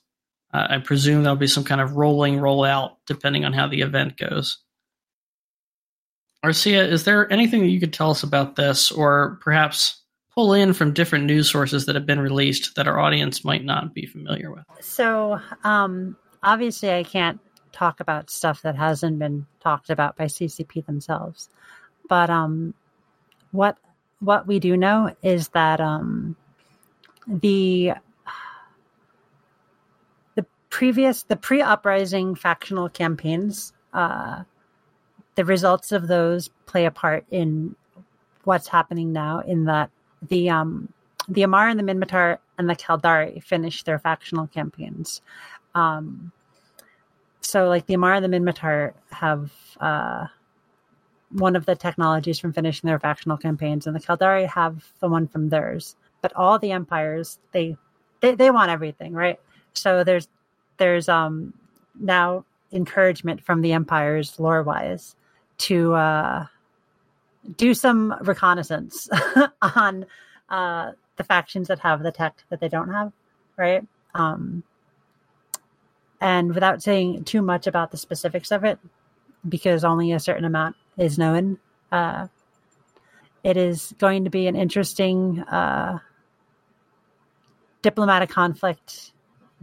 Uh, 0.53 0.67
I 0.69 0.77
presume 0.79 1.23
there'll 1.23 1.37
be 1.37 1.47
some 1.47 1.63
kind 1.63 1.81
of 1.81 1.95
rolling 1.95 2.37
rollout 2.37 2.95
depending 3.05 3.45
on 3.45 3.53
how 3.53 3.67
the 3.67 3.81
event 3.81 4.17
goes. 4.17 4.57
Arsia, 6.43 6.89
is 6.89 7.03
there 7.03 7.31
anything 7.31 7.61
that 7.61 7.69
you 7.69 7.79
could 7.79 7.93
tell 7.93 8.09
us 8.09 8.23
about 8.23 8.55
this, 8.55 8.91
or 8.91 9.39
perhaps 9.41 10.01
pull 10.33 10.53
in 10.53 10.73
from 10.73 10.93
different 10.93 11.25
news 11.25 11.49
sources 11.49 11.85
that 11.85 11.95
have 11.95 12.05
been 12.05 12.19
released 12.19 12.75
that 12.75 12.87
our 12.87 12.99
audience 12.99 13.45
might 13.45 13.63
not 13.63 13.93
be 13.93 14.07
familiar 14.07 14.51
with? 14.51 14.63
So, 14.79 15.39
um, 15.63 16.17
obviously, 16.41 16.91
I 16.91 17.03
can't 17.03 17.39
talk 17.71 17.99
about 17.99 18.31
stuff 18.31 18.63
that 18.63 18.75
hasn't 18.75 19.19
been 19.19 19.45
talked 19.59 19.91
about 19.91 20.17
by 20.17 20.25
CCP 20.25 20.85
themselves, 20.85 21.47
but 22.09 22.31
um, 22.31 22.73
what 23.51 23.77
what 24.19 24.47
we 24.47 24.59
do 24.59 24.75
know 24.75 25.15
is 25.21 25.49
that 25.49 25.79
um, 25.79 26.35
the 27.27 27.93
the 27.93 27.93
previous 30.71 31.21
the 31.23 31.35
pre 31.35 31.61
uprising 31.61 32.33
factional 32.33 32.89
campaigns. 32.89 33.73
Uh, 33.93 34.43
the 35.35 35.45
results 35.45 35.91
of 35.91 36.07
those 36.07 36.49
play 36.65 36.85
a 36.85 36.91
part 36.91 37.25
in 37.29 37.75
what's 38.43 38.67
happening 38.67 39.13
now 39.13 39.39
in 39.39 39.65
that 39.65 39.91
the 40.29 40.49
um 40.49 40.91
the 41.27 41.43
Amarr 41.43 41.69
and 41.69 41.79
the 41.79 41.83
Minmatar 41.83 42.39
and 42.57 42.69
the 42.69 42.75
Caldari 42.75 43.41
finished 43.43 43.85
their 43.85 43.99
factional 43.99 44.47
campaigns. 44.47 45.21
Um 45.75 46.31
so 47.41 47.67
like 47.67 47.85
the 47.85 47.95
Amarr 47.95 48.15
and 48.15 48.25
the 48.25 48.37
Minmatar 48.37 48.93
have 49.11 49.51
uh 49.79 50.25
one 51.29 51.55
of 51.55 51.65
the 51.65 51.75
technologies 51.75 52.39
from 52.39 52.51
finishing 52.51 52.87
their 52.87 52.99
factional 52.99 53.37
campaigns 53.37 53.87
and 53.87 53.95
the 53.95 53.99
Caldari 53.99 54.47
have 54.47 54.91
the 54.99 55.07
one 55.07 55.27
from 55.27 55.49
theirs. 55.49 55.95
But 56.21 56.33
all 56.35 56.59
the 56.59 56.71
empires 56.71 57.39
they 57.51 57.77
they, 58.21 58.35
they 58.35 58.51
want 58.51 58.71
everything, 58.71 59.13
right? 59.13 59.39
So 59.73 60.03
there's 60.03 60.27
there's 60.81 61.07
um 61.07 61.53
now 61.99 62.43
encouragement 62.71 63.39
from 63.45 63.61
the 63.61 63.71
empires 63.71 64.39
lore 64.39 64.63
wise 64.63 65.15
to 65.59 65.93
uh, 65.93 66.45
do 67.55 67.75
some 67.75 68.15
reconnaissance 68.21 69.07
on 69.61 70.07
uh, 70.49 70.91
the 71.17 71.23
factions 71.23 71.67
that 71.67 71.77
have 71.77 72.01
the 72.01 72.11
tech 72.11 72.43
that 72.49 72.59
they 72.59 72.67
don't 72.67 72.91
have, 72.91 73.11
right? 73.57 73.85
Um, 74.15 74.63
and 76.19 76.55
without 76.55 76.81
saying 76.81 77.25
too 77.25 77.43
much 77.43 77.67
about 77.67 77.91
the 77.91 77.97
specifics 77.97 78.51
of 78.51 78.63
it, 78.63 78.79
because 79.47 79.83
only 79.83 80.11
a 80.11 80.19
certain 80.19 80.45
amount 80.45 80.75
is 80.97 81.19
known, 81.19 81.59
uh, 81.91 82.27
it 83.43 83.55
is 83.55 83.93
going 83.99 84.23
to 84.23 84.31
be 84.31 84.47
an 84.47 84.55
interesting 84.55 85.41
uh, 85.41 85.99
diplomatic 87.83 88.29
conflict 88.29 89.11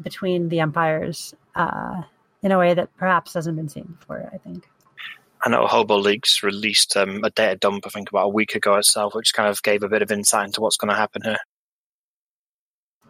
between 0.01 0.49
the 0.49 0.61
empires 0.61 1.35
uh, 1.55 2.03
in 2.43 2.53
a 2.53 2.59
way 2.59 2.75
that 2.75 2.95
perhaps 2.97 3.35
hasn't 3.35 3.57
been 3.57 3.69
seen 3.69 3.97
before, 3.99 4.31
I 4.33 4.39
think. 4.39 4.69
I 5.45 5.51
know 5.51 5.67
Hobo 5.67 5.97
Leaks 5.97 6.43
released 6.43 6.97
um, 6.97 7.23
a 7.23 7.31
data 7.31 7.57
dump, 7.57 7.87
I 7.87 7.91
think, 7.91 8.11
about 8.11 8.27
a 8.27 8.31
week 8.31 8.55
ago 8.55 8.75
itself, 8.75 9.15
which 9.15 9.35
kind 9.35 9.49
of 9.49 9.63
gave 9.63 9.83
a 9.83 9.89
bit 9.89 10.03
of 10.03 10.11
insight 10.11 10.47
into 10.47 10.61
what's 10.61 10.77
going 10.77 10.91
to 10.91 10.97
happen 10.97 11.23
here. 11.23 11.39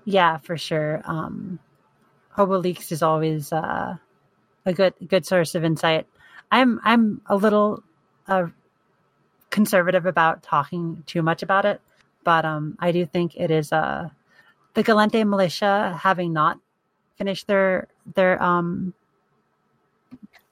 Yeah, 0.05 0.39
for 0.39 0.57
sure. 0.57 1.03
Um, 1.05 1.59
Hobo 2.31 2.59
Leaks 2.59 2.93
is 2.93 3.03
always 3.03 3.53
uh, 3.53 3.97
a 4.65 4.73
good 4.73 4.95
good 5.07 5.27
source 5.27 5.55
of 5.55 5.65
insight. 5.65 6.07
I'm 6.51 6.81
I'm 6.85 7.21
a 7.27 7.37
little 7.37 7.83
uh, 8.27 8.47
conservative 9.51 10.07
about 10.07 10.43
talking 10.43 11.03
too 11.07 11.23
much 11.23 11.43
about 11.43 11.65
it, 11.65 11.81
but 12.25 12.45
um, 12.45 12.77
I 12.79 12.93
do 12.93 13.07
think 13.07 13.37
it 13.37 13.51
is 13.51 13.73
uh, 13.73 14.09
the 14.75 14.85
Gallente 14.85 15.27
militia 15.27 15.99
having 16.01 16.33
not 16.33 16.59
finished 17.19 17.47
their 17.47 17.89
their 18.15 18.43
um, 18.43 18.95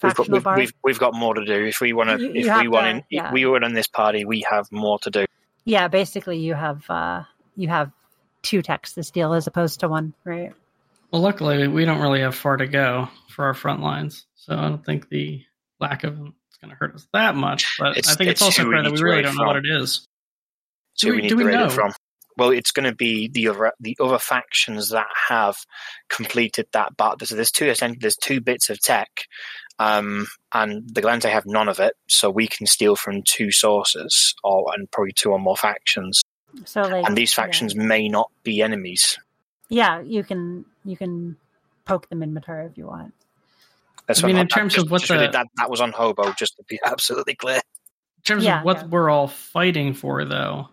We've 0.02 0.14
got, 0.14 0.28
we've, 0.28 0.44
we've, 0.56 0.72
we've 0.84 0.98
got 0.98 1.14
more 1.14 1.32
to 1.32 1.42
do. 1.44 1.64
If 1.64 1.80
we 1.80 1.94
want 1.94 2.10
to, 2.10 2.18
You- 2.22 2.32
you 2.34 2.50
if 2.52 2.60
we 2.60 2.68
want 2.68 2.84
to, 2.84 2.90
in, 2.90 3.04
yeah. 3.08 3.32
we 3.32 3.46
were 3.46 3.60
in 3.62 3.72
this 3.72 3.86
party, 3.88 4.26
we 4.26 4.44
have 4.48 4.70
more 4.70 4.98
to 5.00 5.10
do. 5.10 5.24
Yeah, 5.64 5.88
basically 5.88 6.38
you 6.38 6.52
have 6.54 6.84
uh, 6.90 7.22
you 7.56 7.68
have 7.68 7.90
two 8.42 8.60
texts 8.60 8.94
this 8.94 9.10
deal 9.10 9.32
as 9.32 9.46
opposed 9.46 9.80
to 9.80 9.88
one, 9.88 10.12
right? 10.24 10.52
Well, 11.10 11.22
luckily, 11.22 11.66
we 11.66 11.86
don't 11.86 12.00
really 12.00 12.20
have 12.20 12.34
far 12.34 12.58
to 12.58 12.66
go 12.66 13.08
for 13.30 13.46
our 13.46 13.54
front 13.54 13.80
lines, 13.80 14.26
so 14.34 14.54
I 14.54 14.68
don't 14.68 14.84
think 14.84 15.08
the 15.08 15.42
lack 15.80 16.04
of 16.04 16.14
them 16.16 16.34
is 16.52 16.58
going 16.58 16.70
to 16.70 16.76
hurt 16.76 16.94
us 16.94 17.08
that 17.14 17.34
much. 17.34 17.76
But 17.78 17.96
It's- 17.96 18.12
I 18.12 18.16
think 18.16 18.30
it's, 18.30 18.42
it's 18.42 18.42
also 18.42 18.62
who 18.64 18.68
we 18.68 18.74
clear 18.74 18.82
that 18.84 18.92
we 18.92 19.00
really 19.02 19.22
don't 19.22 19.36
know 19.36 19.44
what 19.46 19.56
it 19.56 19.66
is. 19.66 20.06
So 20.94 21.06
Do 21.08 21.12
we, 21.12 21.16
we- 21.16 21.22
need 21.22 21.28
do 21.30 21.36
to 21.38 21.44
we 21.46 21.50
know? 21.52 21.64
it 21.66 21.72
from. 21.72 21.92
Well, 22.36 22.50
it's 22.50 22.70
going 22.70 22.84
to 22.84 22.94
be 22.94 23.28
the 23.28 23.48
other 23.48 23.72
the 23.80 23.96
other 24.00 24.18
factions 24.18 24.90
that 24.90 25.06
have 25.28 25.56
completed 26.08 26.66
that 26.72 26.96
but 26.96 27.26
So 27.26 27.34
there's 27.34 27.50
two 27.50 27.72
there's 28.00 28.16
two 28.16 28.40
bits 28.40 28.68
of 28.70 28.78
tech, 28.80 29.08
um, 29.78 30.26
and 30.52 30.88
the 30.92 31.00
Gallente 31.02 31.30
have 31.30 31.46
none 31.46 31.68
of 31.68 31.80
it. 31.80 31.94
So 32.08 32.28
we 32.30 32.46
can 32.46 32.66
steal 32.66 32.94
from 32.96 33.22
two 33.22 33.50
sources, 33.50 34.34
or 34.44 34.66
and 34.74 34.90
probably 34.90 35.12
two 35.12 35.30
or 35.32 35.38
more 35.38 35.56
factions. 35.56 36.20
So 36.64 36.82
like, 36.82 37.06
And 37.06 37.16
these 37.16 37.36
yeah. 37.36 37.44
factions 37.44 37.74
may 37.74 38.08
not 38.08 38.30
be 38.42 38.62
enemies. 38.62 39.18
yeah, 39.68 40.00
you 40.00 40.22
can 40.22 40.64
you 40.84 40.96
can 40.96 41.36
poke 41.84 42.08
them 42.08 42.22
in 42.22 42.34
Matar 42.34 42.70
if 42.70 42.76
you 42.78 42.86
want. 42.86 43.14
That's 44.06 44.22
I 44.22 44.26
mean, 44.26 44.36
what- 44.36 44.42
in 44.42 44.48
terms 44.48 44.74
just- 44.74 44.86
of 44.86 44.90
what 44.92 45.00
just 45.00 45.10
really 45.10 45.26
that 45.28 45.46
that 45.56 45.70
was 45.70 45.80
on 45.80 45.92
Hobo, 45.92 46.32
just 46.32 46.56
to 46.58 46.64
be 46.68 46.78
absolutely 46.84 47.34
clear. 47.34 47.56
In 47.56 48.22
terms 48.24 48.44
Yeah, 48.44 48.58
of 48.60 48.64
what 48.64 48.76
yeah. 48.78 48.86
we're 48.86 49.08
all 49.10 49.28
fighting 49.28 49.94
for, 49.94 50.24
though, 50.24 50.68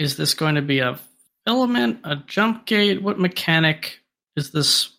is 0.00 0.16
this 0.16 0.32
going 0.32 0.54
to 0.54 0.62
be 0.62 0.78
a 0.78 0.98
filament, 1.46 2.00
a 2.04 2.16
jump 2.16 2.64
gate? 2.66 3.02
What 3.02 3.20
mechanic 3.20 4.00
is 4.34 4.50
this? 4.50 4.90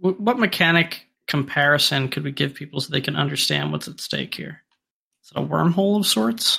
What 0.00 0.38
mechanic 0.38 1.06
comparison 1.28 2.08
could 2.08 2.24
we 2.24 2.32
give 2.32 2.52
people 2.54 2.80
so 2.80 2.90
they 2.90 3.00
can 3.00 3.16
understand 3.16 3.70
what's 3.72 3.88
at 3.88 4.00
stake 4.00 4.34
here? 4.34 4.62
Is 5.24 5.30
it 5.34 5.38
a 5.38 5.42
wormhole 5.42 5.98
of 6.00 6.06
sorts? 6.06 6.58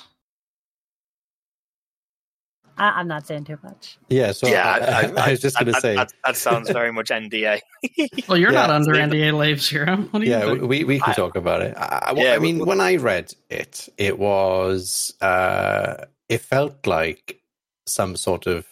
I, 2.78 3.00
I'm 3.00 3.08
not 3.08 3.26
saying 3.28 3.46
too 3.46 3.58
much. 3.64 3.98
Yeah, 4.10 4.32
so 4.32 4.48
yeah, 4.48 5.12
I, 5.18 5.22
I, 5.28 5.32
was 5.32 5.42
just 5.42 5.58
going 5.58 5.66
to 5.68 5.72
that, 5.74 5.82
say, 5.82 5.96
that, 5.96 6.14
that 6.24 6.38
sounds 6.38 6.70
very 6.70 6.92
much 6.94 7.10
NDA. 7.10 7.60
Well, 8.28 8.38
you're 8.38 8.52
Yeah, 8.52 8.68
not 8.68 8.70
under 8.70 8.94
leave 8.94 9.04
NDA 9.10 9.34
Laves 9.38 9.68
here. 9.70 9.86
What 10.12 10.20
do 10.20 10.26
you 10.26 10.32
yeah, 10.32 10.46
think? 10.46 10.62
we, 10.62 10.84
we 10.84 11.00
can 11.00 11.10
I- 11.12 11.14
talk 11.14 11.36
about 11.36 11.62
it. 11.64 11.76
I, 11.76 12.04
I- 12.08 12.14
Yeah, 12.16 12.34
I 12.34 12.38
we- 12.38 12.54
mean, 12.54 12.66
when 12.66 12.80
I 12.80 12.96
read 12.98 13.34
it, 13.50 13.90
it 13.98 14.18
was, 14.20 15.14
uh, 15.22 16.06
it 16.30 16.42
felt 16.42 16.86
like 16.86 17.40
some 17.88 18.16
sort 18.16 18.48
of 18.48 18.66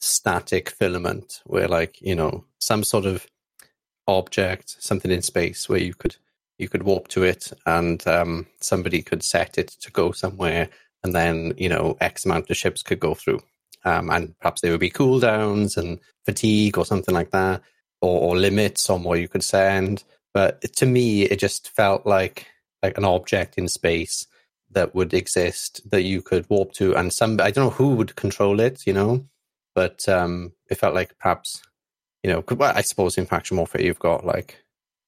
static 0.00 0.70
filament 0.70 1.40
where, 1.44 1.68
like, 1.68 2.00
you 2.00 2.14
know, 2.14 2.44
some 2.58 2.84
sort 2.84 3.06
of 3.06 3.26
object, 4.06 4.76
something 4.80 5.10
in 5.10 5.22
space 5.22 5.68
where 5.68 5.80
you 5.80 5.94
could 5.94 6.16
you 6.58 6.68
could 6.68 6.82
warp 6.84 7.08
to 7.08 7.24
it 7.24 7.52
and 7.66 8.06
um, 8.06 8.46
somebody 8.60 9.02
could 9.02 9.22
set 9.22 9.58
it 9.58 9.68
to 9.68 9.90
go 9.90 10.12
somewhere 10.12 10.68
and 11.02 11.14
then 11.14 11.52
you 11.56 11.68
know 11.68 11.96
x 12.00 12.24
amount 12.24 12.48
of 12.50 12.56
ships 12.56 12.82
could 12.82 13.00
go 13.00 13.14
through. 13.14 13.40
Um, 13.84 14.10
and 14.10 14.38
perhaps 14.38 14.60
there 14.60 14.70
would 14.70 14.80
be 14.80 14.90
cooldowns 14.90 15.76
and 15.76 15.98
fatigue 16.24 16.78
or 16.78 16.86
something 16.86 17.14
like 17.14 17.32
that 17.32 17.62
or, 18.00 18.20
or 18.20 18.36
limits 18.36 18.88
on 18.88 19.02
what 19.02 19.18
you 19.18 19.26
could 19.26 19.42
send. 19.42 20.04
But 20.32 20.62
to 20.76 20.86
me 20.86 21.22
it 21.22 21.40
just 21.40 21.70
felt 21.70 22.06
like 22.06 22.46
like 22.82 22.96
an 22.98 23.04
object 23.04 23.58
in 23.58 23.68
space 23.68 24.26
that 24.72 24.94
would 24.94 25.14
exist 25.14 25.80
that 25.90 26.02
you 26.02 26.22
could 26.22 26.48
warp 26.48 26.72
to 26.72 26.94
and 26.94 27.12
some 27.12 27.32
i 27.40 27.50
don't 27.50 27.64
know 27.64 27.70
who 27.70 27.94
would 27.94 28.16
control 28.16 28.60
it 28.60 28.86
you 28.86 28.92
know? 28.92 29.24
But 29.74 30.06
um 30.08 30.52
it 30.70 30.76
felt 30.76 30.94
like 30.94 31.16
perhaps 31.18 31.62
you 32.22 32.30
know, 32.30 32.44
well, 32.50 32.72
i 32.74 32.82
suppose 32.82 33.18
in 33.18 33.26
faction 33.26 33.56
warfare 33.56 33.82
you've 33.82 33.98
got 33.98 34.24
like 34.24 34.62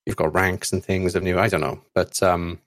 you've 0.07 0.17
got 0.17 0.35
ranks 0.35 0.73
and 0.73 0.85
things 0.85 1.15
of 1.15 1.23
new 1.23 1.39
i 1.39 1.49
don't 1.49 1.61
know. 1.61 1.81
But 1.95 2.23
um 2.23 2.61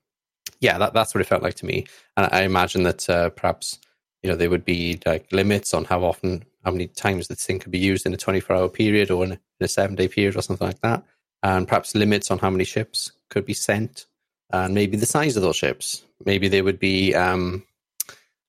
yeah 0.60 0.78
that, 0.78 0.93
that's 0.93 1.14
what 1.14 1.22
it 1.22 1.28
felt 1.28 1.43
like 1.43 1.56
to 1.56 1.66
me. 1.66 1.86
And 2.16 2.30
i 2.32 2.43
imagine 2.43 2.84
that 2.84 3.10
uh, 3.10 3.30
perhaps 3.30 3.80
you 4.24 4.30
know 4.30 4.36
there 4.36 4.50
would 4.50 4.66
be 4.66 5.00
like 5.06 5.32
limits 5.32 5.74
on 5.74 5.86
how 5.86 6.04
often 6.04 6.43
how 6.68 6.72
many 6.72 6.88
times 6.88 7.30
this 7.30 7.45
thing 7.45 7.60
could 7.60 7.72
be 7.72 7.80
used 7.80 8.06
in 8.06 8.14
a 8.14 8.18
24 8.18 8.54
hour 8.54 8.68
period 8.68 9.10
or 9.10 9.24
in 9.24 9.32
a, 9.32 9.36
in 9.36 9.66
a 9.66 9.68
seven 9.70 9.95
day 9.95 10.10
period 10.10 10.36
or 10.36 10.41
something 10.41 10.68
like 10.68 10.82
that. 10.82 11.02
And 11.41 11.66
perhaps 11.66 11.95
limits 11.95 12.30
on 12.30 12.39
how 12.39 12.50
many 12.50 12.66
ships 12.66 13.14
could 13.30 13.45
be 13.45 13.54
sent 13.54 14.06
and 14.52 14.74
maybe 14.74 14.98
the 14.98 15.06
size 15.06 15.36
of 15.36 15.43
those 15.43 15.56
ships 15.56 16.04
maybe 16.26 16.48
they 16.48 16.62
would 16.62 16.80
be 16.80 17.14
um 17.16 17.64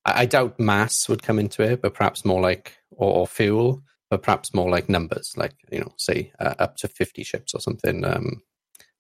i, 0.05 0.23
I 0.23 0.27
doubt 0.27 0.59
mass 0.59 1.09
would 1.09 1.23
come 1.23 1.39
into 1.39 1.63
it 1.63 1.83
but 1.83 1.95
perhaps 1.95 2.25
more 2.25 2.41
like 2.41 2.77
or, 2.91 3.21
or 3.21 3.27
fuel 3.27 3.83
but 4.11 4.23
perhaps 4.23 4.55
more 4.55 4.71
like 4.71 4.89
numbers 4.89 5.35
like 5.37 5.55
you 5.71 5.81
know 5.81 5.93
say 5.97 6.33
uh, 6.39 6.55
up 6.59 6.77
to 6.79 6.89
50 6.89 7.23
ships 7.25 7.55
or 7.55 7.61
something 7.61 8.05
um 8.05 8.43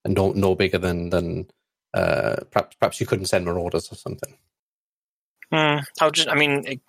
and 0.04 0.14
no 0.14 0.32
no 0.32 0.54
bigger 0.54 0.78
than 0.78 1.10
than 1.10 1.48
uh 1.94 2.36
perhaps 2.50 2.76
perhaps 2.78 3.00
you 3.00 3.06
couldn't 3.06 3.26
send 3.26 3.44
marauders 3.44 3.90
or 3.90 3.96
something 3.96 4.34
Hmm, 5.50 5.78
I'll 6.00 6.10
just, 6.10 6.28
I 6.28 6.34
mean, 6.34 6.64
it, 6.66 6.80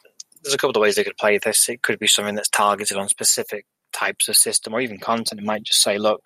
there's 0.43 0.53
a 0.53 0.57
couple 0.57 0.77
of 0.77 0.81
ways 0.81 0.95
they 0.95 1.03
could 1.03 1.17
play 1.17 1.37
this. 1.37 1.69
It 1.69 1.81
could 1.81 1.99
be 1.99 2.07
something 2.07 2.35
that's 2.35 2.49
targeted 2.49 2.97
on 2.97 3.07
specific 3.07 3.65
types 3.91 4.27
of 4.27 4.35
system 4.35 4.73
or 4.73 4.81
even 4.81 4.99
content. 4.99 5.41
It 5.41 5.45
might 5.45 5.63
just 5.63 5.81
say, 5.81 5.97
look, 5.97 6.21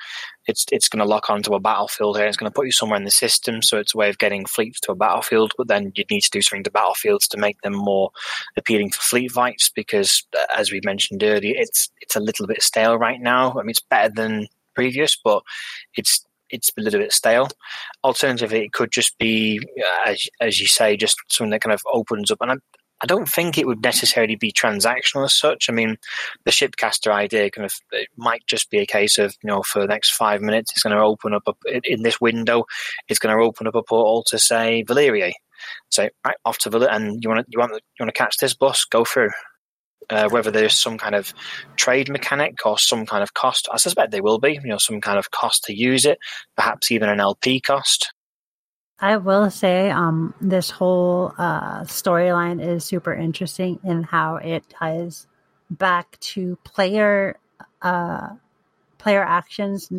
it's 0.47 0.65
it's 0.71 0.89
going 0.89 0.99
to 0.99 1.09
lock 1.09 1.29
onto 1.29 1.53
a 1.53 1.59
battlefield 1.59 2.17
here. 2.17 2.27
It's 2.27 2.37
going 2.37 2.51
to 2.51 2.55
put 2.55 2.65
you 2.65 2.71
somewhere 2.71 2.97
in 2.97 3.05
the 3.05 3.11
system. 3.11 3.61
So 3.61 3.77
it's 3.77 3.93
a 3.93 3.97
way 3.97 4.09
of 4.09 4.17
getting 4.17 4.45
fleets 4.45 4.79
to 4.81 4.91
a 4.91 4.95
battlefield. 4.95 5.53
But 5.57 5.67
then 5.67 5.91
you'd 5.95 6.09
need 6.11 6.21
to 6.21 6.31
do 6.31 6.41
something 6.41 6.63
to 6.63 6.71
battlefields 6.71 7.27
to 7.29 7.37
make 7.37 7.61
them 7.61 7.73
more 7.73 8.11
appealing 8.57 8.91
for 8.91 9.01
fleet 9.01 9.31
fights 9.31 9.69
because, 9.69 10.25
uh, 10.37 10.45
as 10.57 10.71
we 10.71 10.81
mentioned 10.83 11.23
earlier, 11.23 11.55
it's 11.57 11.89
it's 12.01 12.15
a 12.15 12.21
little 12.21 12.47
bit 12.47 12.61
stale 12.61 12.97
right 12.97 13.21
now. 13.21 13.51
I 13.53 13.63
mean, 13.63 13.71
it's 13.71 13.79
better 13.81 14.13
than 14.13 14.47
previous, 14.75 15.15
but 15.15 15.43
it's 15.95 16.25
it's 16.49 16.71
a 16.77 16.81
little 16.81 16.99
bit 16.99 17.11
stale. 17.11 17.49
Alternatively, 18.03 18.63
it 18.63 18.73
could 18.73 18.91
just 18.91 19.17
be, 19.17 19.59
uh, 19.79 20.09
as 20.09 20.27
as 20.39 20.61
you 20.61 20.67
say, 20.67 20.95
just 20.95 21.17
something 21.29 21.51
that 21.51 21.61
kind 21.61 21.73
of 21.73 21.81
opens 21.91 22.29
up. 22.31 22.37
And 22.41 22.51
I, 22.51 22.55
I 23.03 23.05
don't 23.05 23.27
think 23.27 23.57
it 23.57 23.67
would 23.67 23.83
necessarily 23.83 24.35
be 24.35 24.51
transactional 24.51 25.25
as 25.25 25.33
such. 25.33 25.69
I 25.69 25.73
mean, 25.73 25.97
the 26.45 26.51
shipcaster 26.51 27.11
idea 27.11 27.51
kind 27.51 27.65
of 27.65 27.73
it 27.91 28.07
might 28.15 28.47
just 28.47 28.71
be 28.71 28.79
a 28.79 28.85
case 28.85 29.17
of 29.17 29.35
you 29.43 29.49
know 29.49 29.61
for 29.61 29.81
the 29.81 29.87
next 29.87 30.11
five 30.11 30.41
minutes 30.41 30.71
it's 30.71 30.83
going 30.83 30.95
to 30.95 31.03
open 31.03 31.33
up 31.33 31.43
a, 31.47 31.81
in 31.83 32.03
this 32.03 32.21
window, 32.21 32.63
it's 33.09 33.19
going 33.19 33.35
to 33.35 33.43
open 33.43 33.67
up 33.67 33.75
a 33.75 33.83
portal 33.83 34.23
to 34.27 34.39
say 34.39 34.83
Valyria. 34.87 35.33
Say 35.91 36.09
right 36.25 36.37
off 36.45 36.57
to 36.59 36.69
Valyria, 36.69 36.95
and 36.95 37.23
you 37.23 37.29
want 37.29 37.45
to 37.45 37.51
you 37.51 37.59
want 37.59 37.73
you 37.73 38.03
want 38.03 38.13
to 38.13 38.17
catch 38.17 38.37
this 38.37 38.53
bus, 38.53 38.85
go 38.85 39.03
through 39.03 39.31
uh, 40.09 40.29
whether 40.29 40.51
there's 40.51 40.73
some 40.73 40.97
kind 40.97 41.15
of 41.15 41.33
trade 41.75 42.09
mechanic 42.09 42.65
or 42.65 42.77
some 42.77 43.05
kind 43.05 43.23
of 43.23 43.33
cost. 43.33 43.67
I 43.71 43.77
suspect 43.77 44.11
there 44.11 44.23
will 44.23 44.39
be, 44.39 44.53
you 44.53 44.69
know, 44.69 44.77
some 44.77 45.01
kind 45.01 45.17
of 45.17 45.31
cost 45.31 45.63
to 45.65 45.75
use 45.75 46.05
it, 46.05 46.19
perhaps 46.55 46.91
even 46.91 47.09
an 47.09 47.19
LP 47.19 47.59
cost. 47.59 48.13
I 49.03 49.17
will 49.17 49.51
say, 49.51 49.91
um, 49.91 50.33
this 50.39 50.69
whole 50.69 51.33
uh, 51.37 51.81
storyline 51.81 52.65
is 52.65 52.85
super 52.85 53.13
interesting 53.13 53.81
in 53.83 54.03
how 54.03 54.37
it 54.37 54.63
ties 54.69 55.27
back 55.69 56.17
to 56.21 56.57
player 56.63 57.37
uh, 57.81 58.29
player 58.99 59.21
actions, 59.21 59.91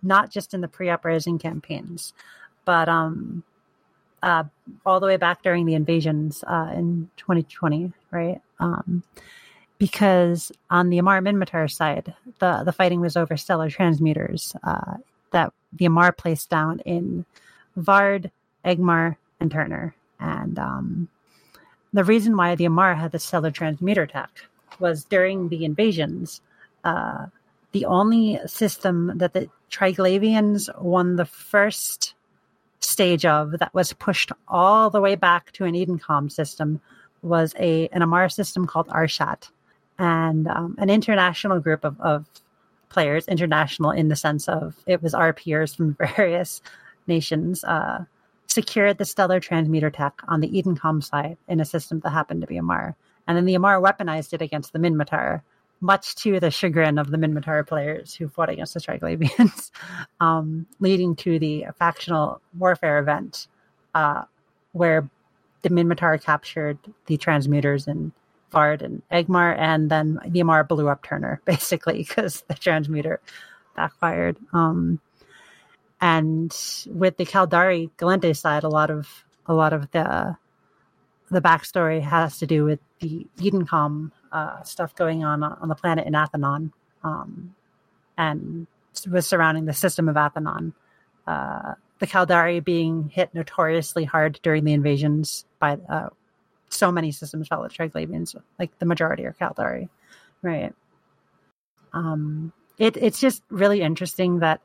not 0.00 0.30
just 0.30 0.54
in 0.54 0.60
the 0.60 0.68
pre-uprising 0.68 1.40
campaigns, 1.40 2.12
but 2.64 2.88
um, 2.88 3.42
uh, 4.22 4.44
all 4.86 5.00
the 5.00 5.06
way 5.06 5.16
back 5.16 5.42
during 5.42 5.66
the 5.66 5.74
invasions 5.74 6.44
uh, 6.46 6.70
in 6.72 7.10
2020, 7.16 7.90
right? 8.12 8.40
Um, 8.60 9.02
because 9.78 10.52
on 10.70 10.88
the 10.88 10.98
Amarr 10.98 11.20
Minmatar 11.20 11.68
side, 11.68 12.14
the, 12.38 12.62
the 12.64 12.72
fighting 12.72 13.00
was 13.00 13.16
over 13.16 13.36
stellar 13.36 13.70
transmuters 13.70 14.54
uh, 14.62 14.98
that 15.32 15.52
the 15.72 15.86
Amarr 15.86 16.16
placed 16.16 16.48
down 16.48 16.78
in 16.86 17.26
Vard, 17.76 18.30
Egmar, 18.64 19.16
and 19.40 19.50
Turnur. 19.50 19.92
And 20.20 20.58
um, 20.58 21.08
the 21.92 22.04
reason 22.04 22.36
why 22.36 22.54
the 22.54 22.64
Amarr 22.66 22.96
had 22.96 23.12
the 23.12 23.18
stellar 23.18 23.50
transmuter 23.50 24.06
tech 24.06 24.30
was 24.78 25.04
during 25.04 25.48
the 25.48 25.64
invasions, 25.64 26.40
uh, 26.84 27.26
the 27.72 27.84
only 27.86 28.38
system 28.46 29.12
that 29.16 29.32
the 29.32 29.48
Triglavians 29.70 30.68
won 30.80 31.16
the 31.16 31.24
first 31.24 32.14
stage 32.80 33.24
of 33.24 33.52
that 33.58 33.72
was 33.74 33.92
pushed 33.92 34.32
all 34.48 34.90
the 34.90 35.00
way 35.00 35.14
back 35.14 35.52
to 35.52 35.64
an 35.64 35.74
Edencom 35.74 36.30
system 36.30 36.80
was 37.22 37.54
a 37.58 37.88
an 37.88 38.02
Amarr 38.02 38.30
system 38.30 38.66
called 38.66 38.88
Arshat 38.88 39.48
and 39.98 40.48
um, 40.48 40.74
an 40.78 40.90
international 40.90 41.60
group 41.60 41.84
of, 41.84 42.00
of 42.00 42.26
players, 42.88 43.26
international 43.28 43.90
in 43.90 44.08
the 44.08 44.16
sense 44.16 44.48
of 44.48 44.76
it 44.86 45.02
was 45.02 45.14
our 45.14 45.32
peers 45.32 45.74
from 45.74 45.94
various 46.16 46.60
nations, 47.06 47.64
uh, 47.64 48.04
secured 48.52 48.98
the 48.98 49.04
stellar 49.04 49.40
transmuter 49.40 49.90
tech 49.90 50.20
on 50.28 50.40
the 50.40 50.48
Edencom 50.48 51.02
side 51.02 51.38
in 51.48 51.60
a 51.60 51.64
system 51.64 52.00
that 52.00 52.10
happened 52.10 52.40
to 52.42 52.46
be 52.46 52.56
Amarr. 52.56 52.94
And 53.26 53.36
then 53.36 53.44
the 53.44 53.54
Amarr 53.54 53.80
weaponized 53.80 54.32
it 54.32 54.42
against 54.42 54.72
the 54.72 54.78
Minmatar, 54.78 55.42
much 55.80 56.14
to 56.16 56.38
the 56.38 56.50
chagrin 56.50 56.98
of 56.98 57.10
the 57.10 57.16
Minmatar 57.16 57.66
players 57.66 58.14
who 58.14 58.28
fought 58.28 58.50
against 58.50 58.74
the 58.74 58.80
Triglavians, 58.80 59.70
um, 60.20 60.66
leading 60.80 61.16
to 61.16 61.38
the 61.38 61.66
factional 61.78 62.40
warfare 62.58 62.98
event 62.98 63.48
uh, 63.94 64.22
where 64.72 65.08
the 65.62 65.70
Minmatar 65.70 66.22
captured 66.22 66.78
the 67.06 67.16
transmuters 67.16 67.86
and 67.86 68.12
Vard 68.50 68.82
and 68.82 69.02
Egmar, 69.10 69.56
and 69.58 69.90
then 69.90 70.20
the 70.26 70.40
Amarr 70.40 70.68
blew 70.68 70.88
up 70.88 71.02
Turnur 71.02 71.38
basically 71.44 71.98
because 71.98 72.42
the 72.48 72.54
transmuter 72.54 73.20
backfired. 73.74 74.36
Um, 74.52 75.00
and 76.02 76.54
with 76.88 77.16
the 77.16 77.24
Caldari 77.24 77.88
Gallente 77.96 78.36
side, 78.36 78.64
a 78.64 78.68
lot 78.68 78.90
of 78.90 79.24
a 79.46 79.54
lot 79.54 79.72
of 79.72 79.90
the 79.92 80.36
the 81.30 81.40
backstory 81.40 82.02
has 82.02 82.38
to 82.38 82.46
do 82.46 82.64
with 82.64 82.80
the 82.98 83.26
Edencom 83.38 84.10
uh, 84.32 84.62
stuff 84.64 84.94
going 84.96 85.24
on 85.24 85.44
on 85.44 85.68
the 85.68 85.76
planet 85.76 86.06
in 86.06 86.14
Athenon, 86.14 86.72
um, 87.04 87.54
and 88.18 88.66
was 89.08 89.28
surrounding 89.28 89.64
the 89.64 89.72
system 89.72 90.08
of 90.08 90.16
Athenon. 90.16 90.74
Uh, 91.24 91.74
the 92.00 92.06
Caldari 92.08 92.62
being 92.62 93.08
hit 93.08 93.32
notoriously 93.32 94.04
hard 94.04 94.40
during 94.42 94.64
the 94.64 94.72
invasions 94.72 95.46
by 95.60 95.78
uh, 95.88 96.08
so 96.68 96.90
many 96.90 97.12
systems 97.12 97.46
fell 97.46 97.62
with 97.62 97.72
Triglavians, 97.72 98.34
like 98.58 98.76
the 98.80 98.86
majority 98.86 99.24
are 99.24 99.36
Caldari, 99.40 99.88
right? 100.42 100.74
Um, 101.92 102.52
it, 102.76 102.96
it's 102.96 103.20
just 103.20 103.44
really 103.50 103.82
interesting 103.82 104.40
that 104.40 104.60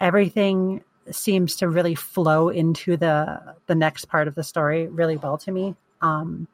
everything 0.00 0.82
seems 1.10 1.56
to 1.56 1.68
really 1.68 1.94
flow 1.94 2.48
into 2.48 2.96
the 2.96 3.56
the 3.66 3.74
next 3.74 4.06
part 4.06 4.28
of 4.28 4.34
the 4.34 4.42
story 4.42 4.86
really 4.86 5.16
well 5.16 5.38
to 5.38 5.52
me. 5.52 5.74
Um, 6.00 6.48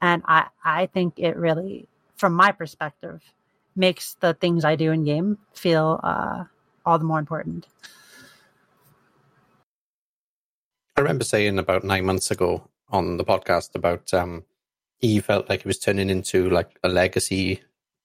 and 0.00 0.22
I 0.26 0.46
I 0.64 0.86
think 0.86 1.18
it 1.18 1.36
really, 1.36 1.88
from 2.16 2.34
my 2.34 2.52
perspective, 2.52 3.22
makes 3.74 4.14
the 4.20 4.34
things 4.34 4.64
I 4.64 4.76
do 4.76 4.92
in 4.92 5.04
game 5.04 5.38
feel 5.54 6.00
uh, 6.02 6.44
all 6.84 6.98
the 6.98 7.04
more 7.04 7.18
important. 7.18 7.66
I 10.96 11.00
remember 11.00 11.24
saying 11.24 11.58
about 11.58 11.84
nine 11.84 12.04
months 12.04 12.30
ago 12.30 12.68
on 12.90 13.16
the 13.16 13.24
podcast 13.24 13.74
about 13.74 14.12
um, 14.12 14.44
he 14.98 15.20
felt 15.20 15.48
like 15.48 15.60
it 15.60 15.66
was 15.66 15.78
turning 15.78 16.10
into 16.10 16.50
like 16.50 16.78
a 16.84 16.88
legacy 16.88 17.62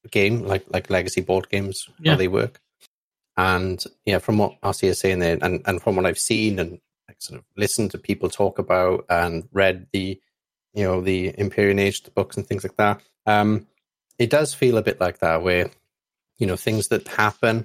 game, 0.09 0.43
like 0.43 0.65
like 0.69 0.89
legacy 0.89 1.21
board 1.21 1.49
games, 1.49 1.89
yeah. 1.99 2.11
how 2.11 2.17
they 2.17 2.27
work. 2.27 2.61
And 3.37 3.83
yeah, 4.05 4.17
from 4.17 4.39
what 4.39 4.59
RC 4.61 4.83
is 4.89 4.99
saying 4.99 5.19
there, 5.19 5.37
and, 5.41 5.61
and 5.65 5.81
from 5.81 5.95
what 5.95 6.05
I've 6.05 6.19
seen 6.19 6.57
and 6.57 6.79
like, 7.07 7.21
sort 7.21 7.39
of 7.39 7.45
listened 7.55 7.91
to 7.91 7.99
people 7.99 8.29
talk 8.29 8.57
about 8.57 9.05
and 9.09 9.47
read 9.53 9.87
the, 9.93 10.19
you 10.73 10.83
know, 10.83 11.01
the 11.01 11.37
Empyrean 11.37 11.79
Age 11.79 12.03
books 12.15 12.35
and 12.35 12.45
things 12.45 12.63
like 12.63 12.77
that, 12.77 13.01
um, 13.27 13.67
it 14.17 14.31
does 14.31 14.53
feel 14.53 14.77
a 14.77 14.81
bit 14.81 14.99
like 14.99 15.19
that, 15.19 15.43
where 15.43 15.69
you 16.37 16.47
know 16.47 16.55
things 16.55 16.87
that 16.87 17.07
happen 17.07 17.63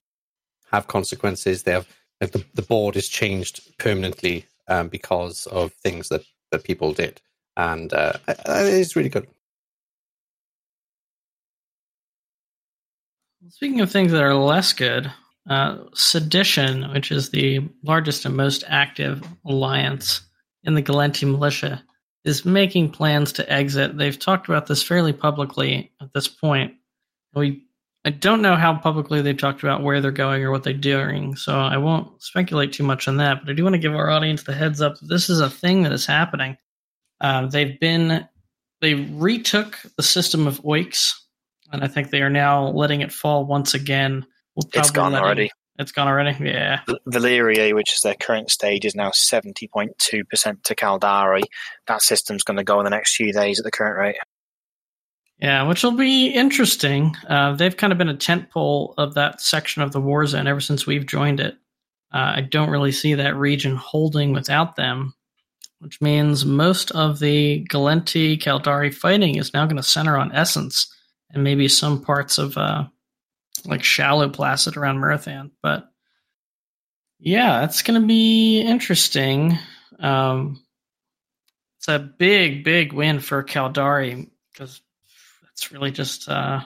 have 0.71 0.89
consequences. 0.89 1.63
They 1.63 1.73
have 1.73 1.89
like 2.21 2.33
the, 2.33 2.45
the 2.55 2.63
board 2.63 2.97
is 2.97 3.09
changed 3.09 3.79
permanently 3.79 4.47
um, 4.69 4.89
because 4.89 5.47
of 5.47 5.73
things 5.73 6.09
that 6.11 6.23
that 6.51 6.65
people 6.65 6.93
did, 6.93 7.23
and 7.57 7.93
uh, 7.95 8.15
it's 8.27 8.95
really 8.97 9.09
good. 9.09 9.27
Speaking 13.49 13.81
of 13.81 13.91
things 13.91 14.13
that 14.13 14.23
are 14.23 14.35
less 14.35 14.73
good, 14.73 15.13
uh, 15.49 15.79
Sedition, 15.95 16.93
which 16.93 17.11
is 17.11 17.31
the 17.31 17.61
largest 17.83 18.25
and 18.25 18.37
most 18.37 18.65
active 18.69 19.23
alliance 19.45 20.21
in 20.65 20.75
the 20.75 20.83
Gallente 20.83 21.29
militia, 21.29 21.83
is 22.25 22.45
making 22.45 22.91
plans 22.91 23.33
to 23.33 23.53
exit. 23.53 23.97
They've 23.97 24.19
talked 24.19 24.49
about 24.49 24.67
this 24.67 24.83
fairly 24.83 25.13
publicly 25.13 25.93
at 26.01 26.13
this 26.13 26.29
point. 26.29 26.75
We 27.35 27.65
I 28.05 28.11
don't 28.11 28.43
know 28.43 28.57
how 28.57 28.75
publicly 28.77 29.23
they've 29.23 29.37
talked 29.37 29.63
about 29.63 29.83
where 29.83 30.01
they're 30.01 30.11
going 30.11 30.43
or 30.43 30.51
what 30.51 30.65
they're 30.65 30.73
doing, 30.73 31.37
so 31.37 31.57
I 31.57 31.77
won't 31.77 32.21
speculate 32.21 32.73
too 32.73 32.83
much 32.83 33.07
on 33.07 33.19
that. 33.19 33.41
But 33.41 33.51
I 33.51 33.55
do 33.55 33.63
want 33.63 33.75
to 33.75 33.81
give 33.81 33.95
our 33.95 34.11
audience 34.11 34.43
the 34.43 34.53
heads 34.53 34.81
up. 34.81 34.97
This 35.01 35.31
is 35.31 35.41
a 35.41 35.49
thing 35.49 35.85
that 35.85 35.93
is 35.93 36.05
happening. 36.05 36.57
Uh, 37.21 37.47
they've 37.47 37.79
been 37.79 38.27
they 38.81 38.95
retook 38.95 39.79
the 39.97 40.03
system 40.03 40.49
of 40.49 40.65
Oix, 40.67 41.15
and 41.73 41.85
I 41.85 41.89
think 41.89 42.11
they 42.11 42.23
are 42.23 42.31
now 42.31 42.67
letting 42.69 43.01
it 43.01 43.13
fall 43.13 43.45
once 43.47 43.75
again. 43.75 44.27
We'll 44.55 44.69
it's 44.75 44.91
gone 44.91 45.15
already. 45.15 45.47
It, 45.47 45.53
it's 45.79 45.93
gone 45.93 46.09
already. 46.09 46.37
Yeah. 46.45 46.81
Valyria, 47.09 47.75
which 47.75 47.95
is 47.95 48.01
their 48.01 48.15
current 48.15 48.51
stage, 48.51 48.85
is 48.85 48.95
now 48.95 49.11
seventy 49.13 49.69
point 49.69 49.99
two 49.99 50.25
percent 50.25 50.63
to 50.65 50.75
Caldari. 50.75 51.43
That 51.87 52.03
system's 52.03 52.43
going 52.43 52.59
to 52.59 52.65
go 52.65 52.79
in 52.81 52.85
the 52.85 52.91
next 52.91 53.17
few 53.17 53.33
days 53.33 53.59
at 53.59 53.65
the 53.65 53.71
current 53.71 53.99
rate. 53.99 54.17
Yeah, 55.39 55.67
which 55.67 55.83
will 55.83 55.97
be 55.97 56.29
interesting. 56.29 57.17
Uh, 57.29 57.55
they've 57.55 57.77
kind 57.77 57.93
of 57.93 57.99
been 57.99 58.09
a 58.09 58.15
tentpole 58.15 58.95
of 58.97 59.15
that 59.15 59.41
section 59.41 59.83
of 59.83 59.91
the 59.91 60.01
war 60.01 60.25
zone 60.27 60.47
ever 60.47 60.61
since 60.61 60.87
we've 60.87 61.07
joined 61.07 61.41
it. 61.41 61.55
Uh, 62.15 62.35
I 62.37 62.41
don't 62.43 62.71
really 62.71 62.93
see 62.93 63.15
that 63.15 63.35
region 63.35 63.75
holding 63.75 64.33
without 64.33 64.77
them, 64.77 65.15
which 65.81 66.01
means 66.01 66.45
most 66.45 66.93
of 66.93 67.19
the 67.19 67.67
Gallente 67.71 68.39
Caldari 68.39 68.95
fighting 68.95 69.37
is 69.37 69.53
now 69.53 69.65
going 69.65 69.79
to 69.79 69.83
center 69.83 70.17
on 70.17 70.31
Essence 70.33 70.87
and 71.31 71.43
maybe 71.43 71.67
some 71.67 72.01
parts 72.01 72.39
of 72.39 72.57
uh, 72.57 72.85
like 73.67 73.85
shallow 73.85 74.29
Placid 74.29 74.77
around 74.77 74.99
Murthan. 74.99 75.51
But 75.63 75.89
yeah, 77.19 77.65
it's 77.65 77.83
going 77.83 78.01
to 78.01 78.07
be 78.07 78.61
interesting. 78.61 79.59
Um, 79.99 80.63
it's 81.79 81.89
a 81.89 81.99
big, 81.99 82.65
big 82.65 82.93
win 82.93 83.21
for 83.21 83.43
Caldari 83.43 84.29
because 84.53 84.81
it's 85.53 85.71
really 85.73 85.91
just 85.91 86.29
uh, 86.29 86.61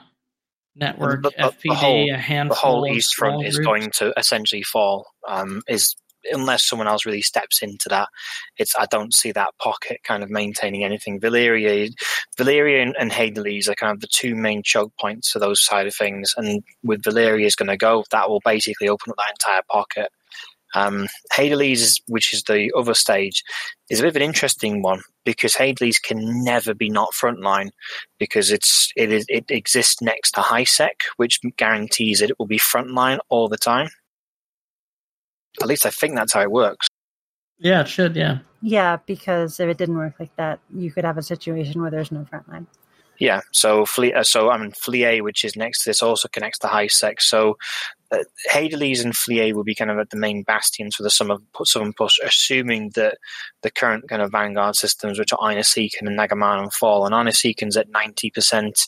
network, 0.74 1.22
The- 1.22 1.30
the- 1.30 1.42
FPD, 1.42 1.62
the 1.64 1.74
whole- 1.74 2.14
a 2.14 2.16
handful 2.18 2.54
the 2.54 2.60
whole 2.60 2.90
of 2.90 2.96
east 2.96 3.14
front 3.14 3.46
is 3.46 3.56
groups. 3.56 3.66
going 3.66 3.90
to 3.98 4.12
essentially 4.18 4.62
fall. 4.62 5.06
Um, 5.26 5.62
is 5.68 5.94
unless 6.32 6.64
someone 6.64 6.88
else 6.88 7.06
really 7.06 7.22
steps 7.22 7.62
into 7.62 7.88
that, 7.88 8.08
it's 8.58 8.74
I 8.78 8.86
don't 8.86 9.14
see 9.14 9.32
that 9.32 9.56
pocket 9.58 10.00
kind 10.04 10.22
of 10.22 10.30
maintaining 10.30 10.84
anything. 10.84 11.20
Valeria, 11.20 11.88
Valeria 12.36 12.82
and, 12.82 12.96
and 12.98 13.12
are 13.12 13.74
kind 13.74 13.92
of 13.92 14.00
the 14.00 14.08
two 14.12 14.34
main 14.34 14.62
choke 14.62 14.92
points 15.00 15.30
for 15.30 15.38
those 15.38 15.64
side 15.64 15.86
of 15.86 15.94
things, 15.94 16.34
and 16.36 16.62
with 16.82 17.02
Valyria's 17.02 17.56
going 17.56 17.68
to 17.68 17.76
go, 17.76 18.04
that 18.10 18.28
will 18.28 18.40
basically 18.44 18.88
open 18.88 19.10
up 19.10 19.16
that 19.16 19.34
entire 19.34 19.62
pocket. 19.70 20.08
Um, 20.74 21.06
which 22.08 22.34
is 22.34 22.42
the 22.42 22.70
other 22.76 22.92
stage, 22.92 23.42
is 23.88 24.00
a 24.00 24.02
bit 24.02 24.10
of 24.10 24.16
an 24.16 24.22
interesting 24.22 24.82
one 24.82 25.00
because 25.24 25.54
Hadley's 25.54 25.98
can 25.98 26.44
never 26.44 26.74
be 26.74 26.90
not 26.90 27.12
frontline 27.12 27.70
because 28.18 28.50
it's 28.50 28.90
it 28.96 29.10
is 29.10 29.24
it 29.28 29.50
exists 29.50 30.02
next 30.02 30.32
to 30.32 30.40
high 30.40 30.64
sec, 30.64 31.02
which 31.16 31.40
guarantees 31.56 32.20
that 32.20 32.30
it 32.30 32.38
will 32.38 32.46
be 32.46 32.58
frontline 32.58 33.18
all 33.30 33.48
the 33.48 33.56
time. 33.56 33.88
At 35.60 35.68
least 35.68 35.86
I 35.86 35.90
think 35.90 36.14
that's 36.14 36.32
how 36.32 36.42
it 36.42 36.50
works. 36.50 36.88
Yeah, 37.58 37.80
it 37.80 37.88
should. 37.88 38.16
Yeah. 38.16 38.38
Yeah, 38.62 38.98
because 39.06 39.60
if 39.60 39.68
it 39.68 39.78
didn't 39.78 39.96
work 39.96 40.14
like 40.18 40.34
that, 40.36 40.60
you 40.74 40.90
could 40.90 41.04
have 41.04 41.18
a 41.18 41.22
situation 41.22 41.80
where 41.80 41.90
there's 41.90 42.12
no 42.12 42.24
front 42.24 42.48
line. 42.48 42.66
Yeah. 43.18 43.40
So 43.52 43.86
Fle- 43.86 44.14
uh, 44.14 44.24
so 44.24 44.50
I 44.50 44.58
mean 44.58 44.72
Flie, 44.72 45.20
which 45.20 45.44
is 45.44 45.56
next 45.56 45.82
to 45.82 45.90
this, 45.90 46.02
also 46.02 46.28
connects 46.28 46.58
to 46.60 46.68
high 46.68 46.88
sec. 46.88 47.20
So 47.20 47.56
uh, 48.12 48.24
and 48.54 49.16
Flie 49.16 49.52
will 49.52 49.64
be 49.64 49.74
kind 49.74 49.90
of 49.90 49.98
at 49.98 50.10
the 50.10 50.16
main 50.16 50.42
bastions 50.42 50.94
for 50.94 51.02
the 51.02 51.10
summer 51.10 51.38
southern 51.64 51.92
push, 51.92 52.18
assuming 52.22 52.90
that 52.90 53.18
the 53.62 53.70
current 53.70 54.08
kind 54.08 54.22
of 54.22 54.30
vanguard 54.30 54.76
systems, 54.76 55.18
which 55.18 55.32
are 55.32 55.38
Inaseekan 55.38 56.02
and 56.02 56.18
Nagaman, 56.18 56.72
fall. 56.72 57.06
And 57.06 57.14
Inaseekan's 57.14 57.76
at 57.76 57.88
ninety 57.90 58.30
percent. 58.30 58.86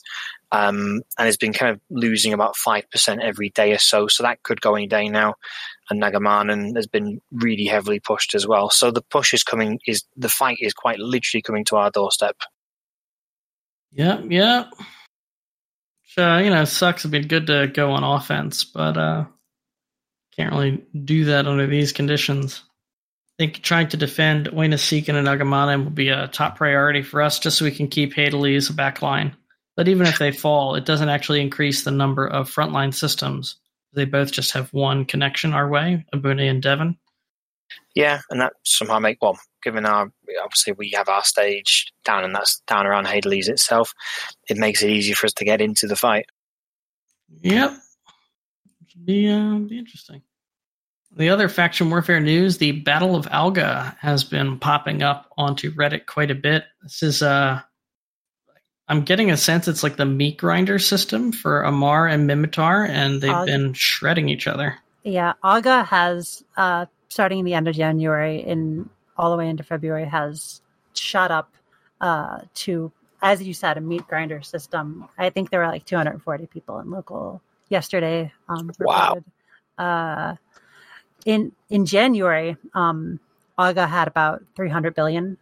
Um, 0.51 1.03
and 1.19 1.27
has 1.27 1.37
been 1.37 1.53
kind 1.53 1.71
of 1.71 1.79
losing 1.91 2.33
about 2.33 2.55
five 2.55 2.89
percent 2.89 3.21
every 3.21 3.49
day 3.49 3.71
or 3.71 3.77
so. 3.77 4.07
So 4.07 4.23
that 4.23 4.41
could 4.41 4.61
go 4.61 4.73
any 4.73 4.87
day 4.87 5.07
now. 5.07 5.35
And 5.91 6.01
Nagamanan 6.01 6.75
has 6.75 6.87
been 6.87 7.21
really 7.31 7.65
heavily 7.65 7.99
pushed 7.99 8.33
as 8.33 8.47
well. 8.47 8.71
So 8.71 8.89
the 8.89 9.03
push 9.03 9.31
is 9.33 9.43
coming. 9.43 9.79
Is 9.85 10.03
the 10.17 10.29
fight 10.29 10.57
is 10.59 10.73
quite 10.73 10.97
literally 10.97 11.43
coming 11.43 11.65
to 11.65 11.75
our 11.75 11.91
doorstep. 11.91 12.37
Yep. 13.93 14.25
Yep. 14.29 14.73
So 16.05 16.37
you 16.37 16.49
know, 16.49 16.65
sucks. 16.65 17.01
It'd 17.01 17.11
be 17.11 17.27
good 17.27 17.47
to 17.47 17.67
go 17.67 17.91
on 17.91 18.03
offense, 18.03 18.63
but 18.63 18.97
uh, 18.97 19.25
can't 20.35 20.51
really 20.51 20.83
do 21.03 21.25
that 21.25 21.47
under 21.47 21.67
these 21.67 21.91
conditions. 21.91 22.63
I 23.39 23.43
think 23.43 23.61
trying 23.61 23.89
to 23.89 23.97
defend 23.97 24.47
Oinaseekan 24.47 25.13
and 25.15 25.27
Nagamana 25.27 25.81
will 25.83 25.91
be 25.91 26.09
a 26.09 26.27
top 26.27 26.57
priority 26.57 27.03
for 27.03 27.21
us, 27.21 27.39
just 27.39 27.57
so 27.57 27.65
we 27.65 27.71
can 27.71 27.87
keep 27.87 28.13
Hadley 28.13 28.55
as 28.55 28.69
a 28.69 28.73
back 28.73 29.01
line. 29.01 29.35
But 29.77 29.87
even 29.87 30.07
if 30.07 30.19
they 30.19 30.31
fall, 30.31 30.75
it 30.75 30.85
doesn't 30.85 31.07
actually 31.07 31.41
increase 31.41 31.83
the 31.83 31.91
number 31.91 32.27
of 32.27 32.49
frontline 32.49 32.93
systems. 32.93 33.55
They 33.93 34.05
both 34.05 34.31
just 34.31 34.51
have 34.51 34.73
one 34.73 35.05
connection 35.05 35.53
our 35.53 35.69
way, 35.69 36.05
Abune 36.13 36.49
and 36.49 36.61
Devon. 36.61 36.97
Yeah, 37.95 38.19
and 38.29 38.41
that 38.41 38.53
somehow 38.65 38.99
make 38.99 39.19
well, 39.21 39.39
given 39.63 39.85
our 39.85 40.11
obviously 40.43 40.73
we 40.73 40.91
have 40.91 41.09
our 41.09 41.23
stage 41.23 41.91
down 42.03 42.23
and 42.23 42.35
that's 42.35 42.61
down 42.67 42.85
around 42.85 43.07
Hadley's 43.07 43.47
itself, 43.47 43.93
it 44.47 44.57
makes 44.57 44.83
it 44.83 44.89
easier 44.89 45.15
for 45.15 45.27
us 45.27 45.33
to 45.33 45.45
get 45.45 45.61
into 45.61 45.87
the 45.87 45.95
fight. 45.95 46.25
Yep. 47.41 47.73
Should 48.87 49.05
be 49.05 49.29
uh, 49.29 49.55
be 49.59 49.77
interesting. 49.77 50.21
The 51.15 51.29
other 51.29 51.49
faction 51.49 51.89
warfare 51.89 52.19
news: 52.19 52.57
the 52.57 52.71
Battle 52.71 53.15
of 53.15 53.27
Alga 53.31 53.97
has 53.99 54.23
been 54.23 54.59
popping 54.59 55.01
up 55.01 55.31
onto 55.37 55.73
Reddit 55.73 56.05
quite 56.05 56.31
a 56.31 56.35
bit. 56.35 56.65
This 56.83 57.01
is 57.01 57.21
uh, 57.21 57.61
I'm 58.87 59.03
getting 59.03 59.31
a 59.31 59.37
sense 59.37 59.67
it's 59.67 59.83
like 59.83 59.97
the 59.97 60.05
meat 60.05 60.37
grinder 60.37 60.79
system 60.79 61.31
for 61.31 61.63
Amarr 61.63 62.11
and 62.11 62.29
Minmatar, 62.29 62.87
and 62.87 63.21
they've 63.21 63.29
Alga. 63.29 63.51
been 63.51 63.73
shredding 63.73 64.29
each 64.29 64.47
other. 64.47 64.77
Yeah, 65.03 65.33
Aga 65.43 65.83
has 65.83 66.43
uh, 66.57 66.85
starting 67.09 67.43
the 67.43 67.53
end 67.53 67.67
of 67.67 67.75
January 67.75 68.41
in 68.41 68.89
all 69.19 69.31
the 69.31 69.37
way 69.37 69.49
into 69.49 69.63
February 69.63 70.05
has 70.05 70.61
shot 70.93 71.29
up 71.29 71.53
uh, 71.99 72.39
to, 72.53 72.89
as 73.21 73.43
you 73.43 73.53
said, 73.53 73.77
a 73.77 73.81
meat 73.81 74.07
grinder 74.07 74.41
system. 74.41 75.09
I 75.17 75.29
think 75.29 75.49
there 75.49 75.59
were 75.59 75.67
like 75.67 75.85
240 75.85 76.47
people 76.47 76.79
in 76.79 76.89
local 76.89 77.41
yesterday. 77.67 78.31
Um, 78.47 78.71
Wow. 78.79 79.21
Uh, 79.77 80.35
in 81.25 81.51
in 81.69 81.85
January, 81.85 82.55
um, 82.73 83.19
Aga 83.57 83.87
had 83.87 84.07
about 84.07 84.41
300 84.55 84.95
billion 84.95 85.37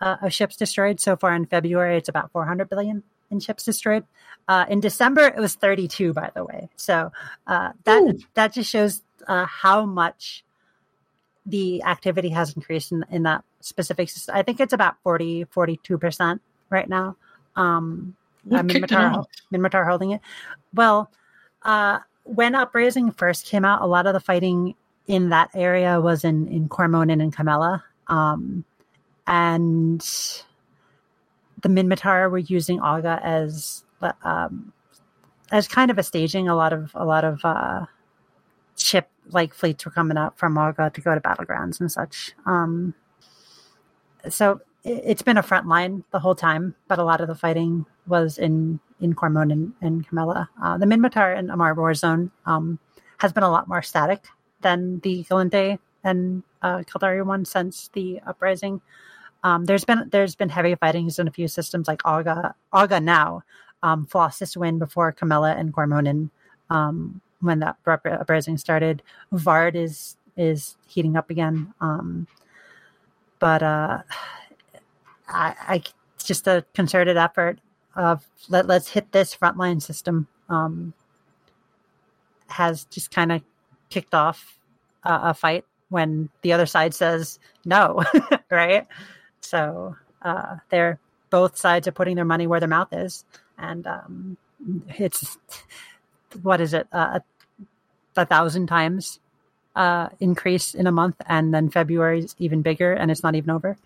uh, 0.00 0.16
of 0.20 0.32
ships 0.32 0.56
destroyed. 0.56 1.00
So 1.00 1.16
far 1.16 1.34
in 1.34 1.46
February, 1.46 1.96
it's 1.96 2.08
about 2.10 2.30
400 2.32 2.68
billion 2.68 3.02
in 3.30 3.40
ships 3.40 3.64
destroyed. 3.64 4.04
Uh, 4.46 4.66
in 4.68 4.80
December, 4.80 5.22
it 5.22 5.38
was 5.38 5.54
32, 5.54 6.12
by 6.12 6.30
the 6.34 6.44
way. 6.44 6.68
So 6.76 7.12
uh, 7.46 7.72
that 7.84 8.02
Ooh. 8.02 8.18
that 8.34 8.52
just 8.52 8.70
shows 8.70 9.02
uh, 9.26 9.46
how 9.46 9.86
much 9.86 10.44
the 11.44 11.82
activity 11.82 12.28
has 12.30 12.54
increased 12.54 12.92
in, 12.92 13.04
in 13.10 13.24
that 13.24 13.44
specific 13.60 14.08
system. 14.08 14.34
I 14.34 14.42
think 14.42 14.60
it's 14.60 14.72
about 14.72 14.96
40, 15.02 15.46
42% 15.46 16.40
right 16.70 16.88
now. 16.88 17.16
Um, 17.56 18.16
uh, 18.50 18.62
Minmatar? 18.62 19.24
Minmatar 19.52 19.86
holding 19.86 20.12
it. 20.12 20.20
Well, 20.74 21.10
uh, 21.62 22.00
when 22.24 22.54
Uprising 22.54 23.12
first 23.12 23.46
came 23.46 23.64
out, 23.64 23.82
a 23.82 23.86
lot 23.86 24.06
of 24.06 24.14
the 24.14 24.20
fighting 24.20 24.74
in 25.06 25.30
that 25.30 25.50
area 25.54 26.00
was 26.00 26.24
in, 26.24 26.48
in 26.48 26.68
Cormonin 26.68 27.20
and 27.20 27.34
Camella. 27.34 27.84
Um, 28.06 28.64
and 29.26 30.00
the 31.60 31.68
Minmatar 31.68 32.30
were 32.30 32.38
using 32.38 32.80
Aga 32.80 33.20
as 33.22 33.84
um, 34.24 34.72
as 35.50 35.68
kind 35.68 35.90
of 35.90 35.98
a 35.98 36.02
staging. 36.02 36.48
A 36.48 36.56
lot 36.56 36.72
of 36.72 36.90
a 36.94 37.04
lot 37.04 37.24
of 37.24 37.40
uh, 37.44 37.86
ship 38.76 39.08
like 39.30 39.54
fleets 39.54 39.84
were 39.84 39.90
coming 39.90 40.16
up 40.16 40.38
from 40.38 40.58
Aga 40.58 40.90
to 40.94 41.00
go 41.00 41.14
to 41.14 41.20
battlegrounds 41.20 41.80
and 41.80 41.90
such. 41.90 42.32
Um, 42.46 42.94
so 44.28 44.60
it, 44.84 45.02
it's 45.04 45.22
been 45.22 45.38
a 45.38 45.42
front 45.42 45.66
line 45.66 46.04
the 46.10 46.18
whole 46.18 46.34
time, 46.34 46.74
but 46.88 46.98
a 46.98 47.04
lot 47.04 47.20
of 47.20 47.28
the 47.28 47.34
fighting 47.34 47.86
was 48.06 48.38
in 48.38 48.80
in 49.00 49.14
Cormon 49.14 49.52
and, 49.52 49.72
and 49.80 50.06
Camilla. 50.06 50.48
Uh, 50.62 50.78
the 50.78 50.86
Minmatar 50.86 51.36
and 51.36 51.50
Amarr 51.50 51.76
War 51.76 51.92
Zone 51.94 52.30
um, 52.46 52.78
has 53.18 53.32
been 53.32 53.42
a 53.42 53.50
lot 53.50 53.68
more 53.68 53.82
static 53.82 54.26
than 54.60 55.00
the 55.00 55.24
Gallente 55.24 55.78
and 56.04 56.42
uh, 56.62 56.78
Caldari 56.78 57.24
one 57.24 57.44
since 57.44 57.90
the 57.92 58.20
uprising. 58.26 58.80
Um, 59.44 59.64
there's 59.64 59.84
been 59.84 60.08
there's 60.10 60.36
been 60.36 60.48
heavy 60.48 60.74
fightings 60.76 61.18
in 61.18 61.26
a 61.26 61.32
few 61.32 61.48
systems 61.48 61.88
like 61.88 62.02
Aga 62.04 62.54
Aga 62.72 63.00
now. 63.00 63.42
Um, 63.84 64.06
Flossus 64.06 64.56
win 64.56 64.78
before 64.78 65.10
Camilla 65.10 65.56
and 65.58 65.72
Cormonin 65.72 66.30
um, 66.70 67.20
when 67.42 67.58
that 67.60 67.76
up- 67.86 68.06
uprising 68.06 68.56
started. 68.56 69.02
Vard 69.32 69.76
is 69.76 70.16
is 70.36 70.76
heating 70.86 71.16
up 71.16 71.30
again. 71.30 71.74
Um, 71.80 72.26
but 73.38 73.62
uh, 73.62 74.02
I, 75.28 75.54
I 75.68 75.82
it's 76.14 76.24
just 76.24 76.46
a 76.46 76.64
concerted 76.74 77.16
effort 77.16 77.58
of 77.96 78.26
let 78.48 78.66
let's 78.66 78.88
hit 78.88 79.12
this 79.12 79.36
frontline 79.36 79.82
system. 79.82 80.28
Um, 80.48 80.94
has 82.48 82.84
just 82.86 83.10
kind 83.10 83.32
of 83.32 83.42
kicked 83.88 84.14
off 84.14 84.58
a, 85.04 85.20
a 85.24 85.34
fight 85.34 85.64
when 85.88 86.28
the 86.42 86.52
other 86.52 86.66
side 86.66 86.94
says 86.94 87.38
no, 87.64 88.02
right? 88.50 88.86
So 89.40 89.96
uh, 90.22 90.56
they're 90.70 90.98
both 91.30 91.56
sides 91.56 91.88
are 91.88 91.92
putting 91.92 92.16
their 92.16 92.24
money 92.24 92.46
where 92.46 92.60
their 92.60 92.68
mouth 92.68 92.92
is, 92.92 93.24
and 93.58 93.86
um, 93.86 94.36
it's 94.98 95.38
what 96.42 96.60
is 96.60 96.74
it 96.74 96.86
uh, 96.92 97.20
a 98.16 98.26
thousand 98.26 98.66
times 98.66 99.20
uh, 99.74 100.08
increase 100.20 100.74
in 100.74 100.86
a 100.86 100.92
month, 100.92 101.16
and 101.26 101.52
then 101.54 101.70
February 101.70 102.20
is 102.20 102.34
even 102.38 102.62
bigger, 102.62 102.92
and 102.92 103.10
it's 103.10 103.22
not 103.22 103.34
even 103.34 103.50
over. 103.50 103.76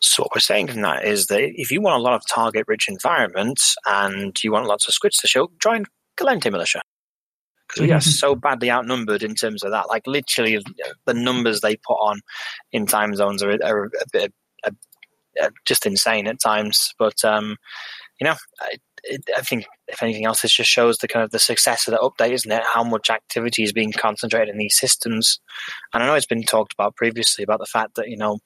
So 0.00 0.22
what 0.22 0.32
we're 0.34 0.40
saying 0.40 0.68
from 0.68 0.82
that 0.82 1.04
is 1.04 1.26
that 1.26 1.42
if 1.42 1.70
you 1.70 1.80
want 1.80 1.98
a 1.98 2.02
lot 2.02 2.14
of 2.14 2.22
target-rich 2.28 2.88
environments 2.88 3.76
and 3.86 4.36
you 4.42 4.52
want 4.52 4.66
lots 4.66 4.88
of 4.88 4.94
squids 4.94 5.18
to 5.18 5.26
show, 5.26 5.50
join 5.60 5.84
Gallente 6.18 6.50
Militia. 6.50 6.82
Because 7.66 7.82
we 7.82 7.92
are 7.92 8.00
Mhm. 8.00 8.04
so 8.04 8.34
badly 8.34 8.70
outnumbered 8.70 9.22
in 9.22 9.34
terms 9.34 9.64
of 9.64 9.72
that. 9.72 9.88
Like 9.88 10.06
literally, 10.06 10.64
the 11.04 11.14
numbers 11.14 11.60
they 11.60 11.76
put 11.76 11.96
on 11.96 12.20
in 12.72 12.86
time 12.86 13.14
zones 13.16 13.42
are, 13.42 13.58
are 13.64 13.86
a 13.86 14.06
bit 14.12 14.32
are, 14.64 14.70
are 15.42 15.50
just 15.64 15.84
insane 15.84 16.28
at 16.28 16.40
times. 16.40 16.94
But 16.98 17.24
um, 17.24 17.56
you 18.20 18.26
know, 18.26 18.36
it, 19.04 19.24
I 19.36 19.42
think 19.42 19.66
if 19.88 20.02
anything 20.02 20.24
else, 20.26 20.42
this 20.42 20.52
just 20.52 20.70
shows 20.70 20.98
the 20.98 21.08
kind 21.08 21.24
of 21.24 21.30
the 21.30 21.38
success 21.38 21.86
of 21.86 21.92
the 21.92 21.98
update, 21.98 22.32
isn't 22.32 22.50
it? 22.50 22.62
How 22.64 22.82
much 22.84 23.10
activity 23.10 23.62
is 23.62 23.72
being 23.72 23.92
concentrated 23.92 24.48
in 24.48 24.58
these 24.58 24.76
systems. 24.78 25.40
And 25.92 26.02
I 26.02 26.06
know 26.06 26.14
it's 26.14 26.26
been 26.26 26.42
talked 26.42 26.72
about 26.72 26.96
previously 26.96 27.44
about 27.44 27.60
the 27.60 27.66
fact 27.66 27.94
that 27.96 28.08
you 28.08 28.16
know 28.16 28.38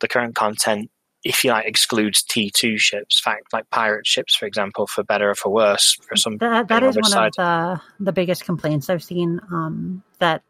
the 0.00 0.08
current 0.08 0.34
content 0.34 0.90
if 1.24 1.44
you 1.44 1.50
like, 1.52 1.66
excludes 1.66 2.22
T 2.22 2.50
two 2.52 2.78
ships, 2.78 3.20
fact 3.20 3.52
like 3.52 3.70
pirate 3.70 4.06
ships, 4.06 4.34
for 4.34 4.46
example, 4.46 4.86
for 4.88 5.04
better 5.04 5.30
or 5.30 5.34
for 5.36 5.52
worse, 5.52 5.96
for 6.08 6.16
some 6.16 6.36
That, 6.38 6.68
that 6.68 6.80
depending 6.80 6.84
on 6.84 6.90
is 6.90 6.96
which 6.96 7.02
one 7.04 7.10
side. 7.12 7.26
of 7.38 7.78
the 7.98 8.04
the 8.04 8.12
biggest 8.12 8.44
complaints 8.44 8.90
I've 8.90 9.04
seen. 9.04 9.40
Um, 9.52 10.02
that 10.18 10.42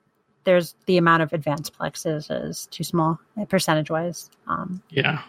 there's 0.44 0.74
the 0.86 0.96
amount 0.96 1.22
of 1.22 1.32
advanced 1.32 1.78
plexes 1.78 2.26
is 2.30 2.66
too 2.70 2.84
small 2.84 3.20
percentage 3.48 3.90
wise. 3.90 4.30
Um, 4.46 4.82
Yeah. 4.90 5.22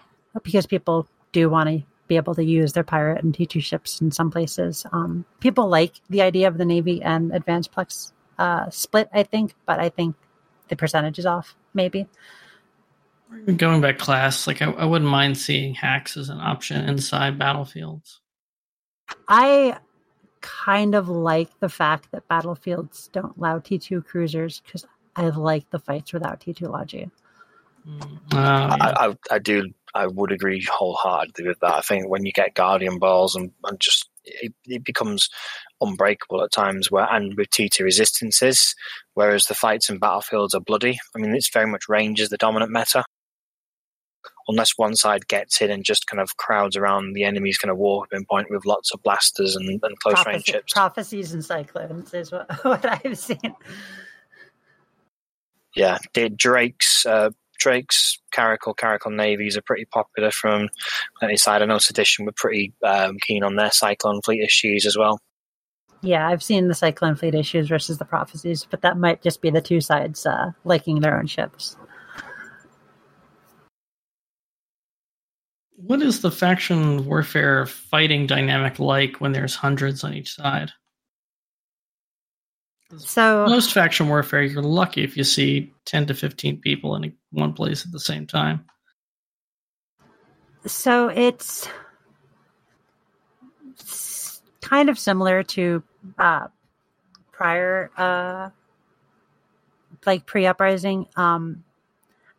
because 0.43 0.65
people 0.65 1.07
do 1.33 1.49
want 1.49 1.69
to 1.69 1.83
be 2.13 2.17
able 2.17 2.35
to 2.35 2.43
use 2.43 2.73
their 2.73 2.83
pirate 2.83 3.23
and 3.23 3.35
T2 3.35 3.61
ships 3.63 3.99
in 3.99 4.11
some 4.11 4.29
places. 4.29 4.85
Um, 4.91 5.25
people 5.39 5.67
like 5.67 5.93
the 6.09 6.21
idea 6.21 6.47
of 6.47 6.57
the 6.57 6.65
Navy 6.65 7.01
and 7.01 7.33
Advanced 7.33 7.73
Plex 7.73 8.11
uh, 8.37 8.69
split, 8.69 9.09
I 9.11 9.23
think, 9.23 9.55
but 9.65 9.79
I 9.79 9.89
think 9.89 10.15
the 10.67 10.75
percentage 10.75 11.17
is 11.17 11.25
off, 11.25 11.55
maybe. 11.73 12.07
Going 13.57 13.81
back 13.81 13.97
class, 13.97 14.45
like 14.45 14.61
I, 14.61 14.69
I 14.69 14.85
wouldn't 14.85 15.09
mind 15.09 15.39
seeing 15.39 15.73
HACs 15.73 16.17
as 16.17 16.29
an 16.29 16.39
option 16.39 16.87
inside 16.87 17.39
battlefields. 17.39 18.21
I 19.27 19.77
kind 20.41 20.93
of 20.93 21.09
like 21.09 21.49
the 21.59 21.69
fact 21.69 22.11
that 22.11 22.27
battlefields 22.27 23.09
don't 23.11 23.35
allow 23.37 23.57
T2 23.57 24.05
cruisers 24.05 24.61
because 24.63 24.85
I 25.15 25.29
like 25.29 25.67
the 25.71 25.79
fights 25.79 26.13
without 26.13 26.41
T2 26.41 26.69
Logi. 26.69 27.09
Mm. 27.87 28.19
Oh, 28.33 28.37
yeah. 28.37 28.77
I, 28.79 29.07
I, 29.07 29.15
I 29.31 29.39
do. 29.39 29.73
I 29.95 30.07
would 30.07 30.31
agree 30.31 30.65
wholeheartedly 30.69 31.47
with 31.47 31.59
that. 31.59 31.73
I 31.73 31.81
think 31.81 32.09
when 32.09 32.25
you 32.25 32.31
get 32.31 32.55
Guardian 32.55 32.99
balls 32.99 33.35
and, 33.35 33.51
and 33.63 33.79
just 33.79 34.09
it, 34.25 34.53
it 34.65 34.83
becomes 34.83 35.29
unbreakable 35.81 36.43
at 36.43 36.51
times 36.51 36.89
where 36.89 37.07
and 37.11 37.35
with 37.37 37.49
T2 37.49 37.81
resistances, 37.83 38.75
whereas 39.13 39.45
the 39.45 39.55
fights 39.55 39.89
in 39.89 39.99
battlefields 39.99 40.55
are 40.55 40.61
bloody. 40.61 40.97
I 41.15 41.19
mean, 41.19 41.35
it's 41.35 41.51
very 41.51 41.67
much 41.67 41.89
range 41.89 42.19
is 42.19 42.29
the 42.29 42.37
dominant 42.37 42.71
meta. 42.71 43.03
Unless 44.47 44.73
one 44.75 44.95
side 44.95 45.27
gets 45.29 45.61
in 45.61 45.71
and 45.71 45.85
just 45.85 46.05
kind 46.05 46.19
of 46.19 46.35
crowds 46.35 46.75
around 46.75 47.13
the 47.13 47.23
enemy's 47.23 47.57
kind 47.57 47.71
of 47.71 47.77
warping 47.77 48.25
point 48.25 48.47
with 48.49 48.65
lots 48.65 48.93
of 48.93 49.01
blasters 49.01 49.55
and, 49.55 49.69
and 49.69 49.99
close 49.99 50.15
Prophecy, 50.15 50.29
range 50.31 50.45
chips. 50.45 50.73
prophecies 50.73 51.33
and 51.33 51.45
cyclones 51.45 52.13
is 52.13 52.31
what, 52.31 52.51
what 52.65 52.85
I've 52.85 53.17
seen. 53.17 53.55
yeah, 55.75 55.97
did 56.11 56.35
Drake's 56.35 57.05
uh, 57.05 57.29
Drake's 57.63 58.19
Caracal 58.33 58.73
Caracal 58.73 59.11
navies 59.11 59.55
are 59.55 59.61
pretty 59.61 59.85
popular 59.85 60.31
from 60.31 60.67
any 61.21 61.37
side. 61.37 61.61
I 61.61 61.65
know 61.65 61.77
Sedition 61.77 62.25
were 62.25 62.33
pretty 62.35 62.73
um, 62.85 63.17
keen 63.25 63.41
on 63.41 63.55
their 63.55 63.71
Cyclone 63.71 64.21
fleet 64.21 64.43
issues 64.43 64.85
as 64.85 64.97
well. 64.97 65.21
Yeah, 66.01 66.27
I've 66.27 66.43
seen 66.43 66.67
the 66.67 66.75
Cyclone 66.75 67.15
Fleet 67.15 67.33
issues 67.33 67.69
versus 67.69 67.97
the 67.97 68.03
prophecies, 68.03 68.67
but 68.69 68.81
that 68.81 68.97
might 68.97 69.21
just 69.21 69.41
be 69.41 69.49
the 69.49 69.61
two 69.61 69.79
sides 69.79 70.25
uh, 70.25 70.51
liking 70.65 70.99
their 70.99 71.17
own 71.17 71.27
ships. 71.27 71.77
What 75.77 76.01
is 76.01 76.19
the 76.19 76.31
faction 76.31 77.05
warfare 77.05 77.65
fighting 77.65 78.27
dynamic 78.27 78.79
like 78.79 79.21
when 79.21 79.31
there's 79.31 79.55
hundreds 79.55 80.03
on 80.03 80.13
each 80.13 80.33
side? 80.33 80.71
So 82.97 83.45
Most 83.47 83.73
faction 83.73 84.07
warfare, 84.09 84.43
you're 84.43 84.61
lucky 84.61 85.03
if 85.03 85.17
you 85.17 85.23
see 85.23 85.73
10 85.85 86.07
to 86.07 86.13
15 86.13 86.59
people 86.61 86.95
in 86.95 87.13
one 87.31 87.53
place 87.53 87.85
at 87.85 87.91
the 87.91 87.99
same 87.99 88.27
time. 88.27 88.65
So 90.65 91.09
it's, 91.09 91.67
kind 94.73 94.89
of 94.89 94.97
similar 94.97 95.43
to 95.43 95.83
uh, 96.17 96.47
prior, 97.31 97.91
uh, 97.97 98.49
like 100.05 100.25
pre 100.25 100.47
uprising. 100.47 101.05
Um, 101.15 101.63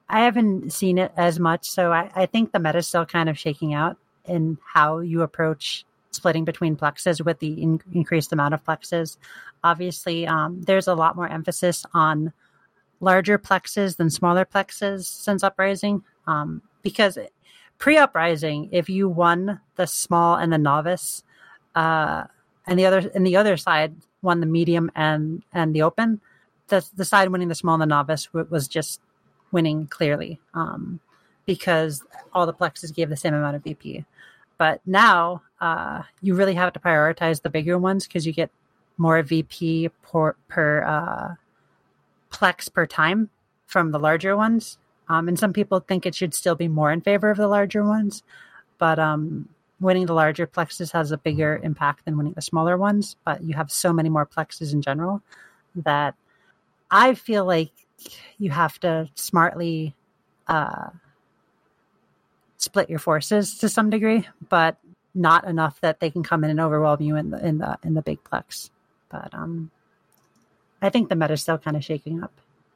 I 0.09 0.22
haven't 0.22 0.72
seen 0.72 0.98
it 0.98 1.12
as 1.16 1.39
much, 1.39 1.68
so 1.70 1.93
I, 1.93 2.10
I 2.14 2.26
think 2.26 2.51
the 2.51 2.59
meta 2.59 2.78
is 2.78 2.89
still 2.89 3.06
kind 3.06 3.28
of 3.28 3.39
shaking 3.39 3.72
out 3.72 3.98
in 4.24 4.59
how 4.74 4.98
you 4.98 5.22
approach 5.22 5.85
splitting 6.15 6.45
between 6.45 6.77
plexes 6.77 7.24
with 7.24 7.39
the 7.39 7.62
in- 7.62 7.81
increased 7.93 8.32
amount 8.32 8.55
of 8.55 8.65
plexes. 8.65 9.16
Obviously, 9.62 10.27
um, 10.27 10.62
there's 10.62 10.89
a 10.89 10.95
lot 10.95 11.16
more 11.16 11.28
emphasis 11.28 11.85
on 11.95 12.32
larger 13.01 13.39
plexes 13.39 13.97
than 13.97 14.11
smaller 14.11 14.45
plexes 14.45 15.05
since 15.05 15.43
uprising 15.43 16.03
um, 16.27 16.62
because 16.82 17.19
pre-uprising 17.78 18.69
if 18.73 18.89
you 18.89 19.09
won 19.09 19.61
the 19.77 19.86
small 19.86 20.36
and 20.36 20.53
the 20.53 20.59
novice 20.59 21.23
uh, 21.74 22.24
and 22.66 22.78
the 22.78 22.86
other 22.86 23.11
and 23.15 23.27
the 23.27 23.36
other 23.36 23.57
side 23.57 23.95
won 24.23 24.41
the 24.41 24.47
medium 24.47 24.91
and 24.95 25.43
and 25.53 25.74
the 25.74 25.82
open 25.82 26.20
the 26.69 26.86
the 26.97 27.05
side 27.05 27.28
winning 27.28 27.49
the 27.49 27.55
small 27.55 27.74
and 27.74 27.82
the 27.82 27.86
novice 27.86 28.32
was 28.32 28.69
just 28.69 29.01
winning 29.53 29.86
clearly 29.86 30.41
um, 30.55 31.01
because 31.47 32.03
all 32.32 32.47
the 32.47 32.55
plexes 32.55 32.95
gave 32.95 33.11
the 33.11 33.16
same 33.16 33.35
amount 33.35 33.57
of 33.57 33.62
vp 33.62 34.05
but 34.57 34.81
now 34.86 35.43
uh, 35.65 36.03
you 36.20 36.35
really 36.35 36.53
have 36.53 36.74
to 36.74 36.78
prioritize 36.78 37.41
the 37.41 37.49
bigger 37.49 37.78
ones 37.78 38.07
because 38.07 38.27
you 38.27 38.35
get 38.35 38.51
more 38.99 39.23
vp 39.23 39.89
per, 40.03 40.36
per 40.47 40.85
uh, 40.85 41.35
plex 42.31 42.70
per 42.70 42.85
time 42.85 43.31
from 43.66 43.91
the 43.91 43.99
larger 43.99 44.36
ones. 44.36 44.77
Um, 45.09 45.27
and 45.27 45.39
some 45.39 45.55
people 45.55 45.81
think 45.81 46.05
it 46.05 46.15
should 46.15 46.35
still 46.35 46.55
be 46.55 46.69
more 46.69 46.93
in 46.93 47.01
favor 47.01 47.31
of 47.31 47.39
the 47.39 47.49
larger 47.49 47.82
ones, 47.82 48.23
but 48.77 48.99
um, 48.99 49.49
winning 49.81 50.05
the 50.05 50.12
larger 50.12 50.47
plexes 50.47 50.93
has 50.93 51.12
a 51.12 51.16
bigger 51.16 51.59
impact 51.62 52.05
than 52.05 52.19
winning 52.19 52.35
the 52.35 52.43
smaller 52.43 52.77
ones. 52.77 53.16
But 53.24 53.43
you 53.43 53.55
have 53.55 53.73
so 53.73 53.91
many 53.91 54.11
more 54.11 54.27
plexes 54.27 54.74
in 54.74 54.82
general 54.82 55.23
that 55.77 56.15
I 56.91 57.15
feel 57.15 57.47
like 57.47 57.73
you 58.39 58.51
have 58.51 58.78
to 58.81 59.09
smartly 59.15 59.95
uh, 60.47 60.91
split 62.59 62.91
your 62.91 62.99
forces 62.99 63.57
to 63.59 63.69
some 63.70 63.89
degree, 63.89 64.28
but 64.51 64.77
not 65.15 65.45
enough 65.47 65.81
that 65.81 66.01
they 66.01 66.11
can 66.11 66.23
come 66.23 66.45
in 66.45 66.51
and 66.51 66.61
overwhelm 66.61 67.01
you 67.01 67.16
in 67.16 67.31
the 67.31 67.47
in 67.47 67.59
the 67.59 67.78
in 67.82 67.95
the 67.95 68.03
big 68.03 68.23
plex. 68.24 68.70
But 69.11 69.32
um, 69.32 69.70
I 70.82 70.91
think 70.91 71.09
the 71.09 71.16
meta's 71.16 71.43
still 71.43 71.59
kind 71.59 71.77
of 71.77 71.85
shaking 71.85 72.23
up 72.23 72.32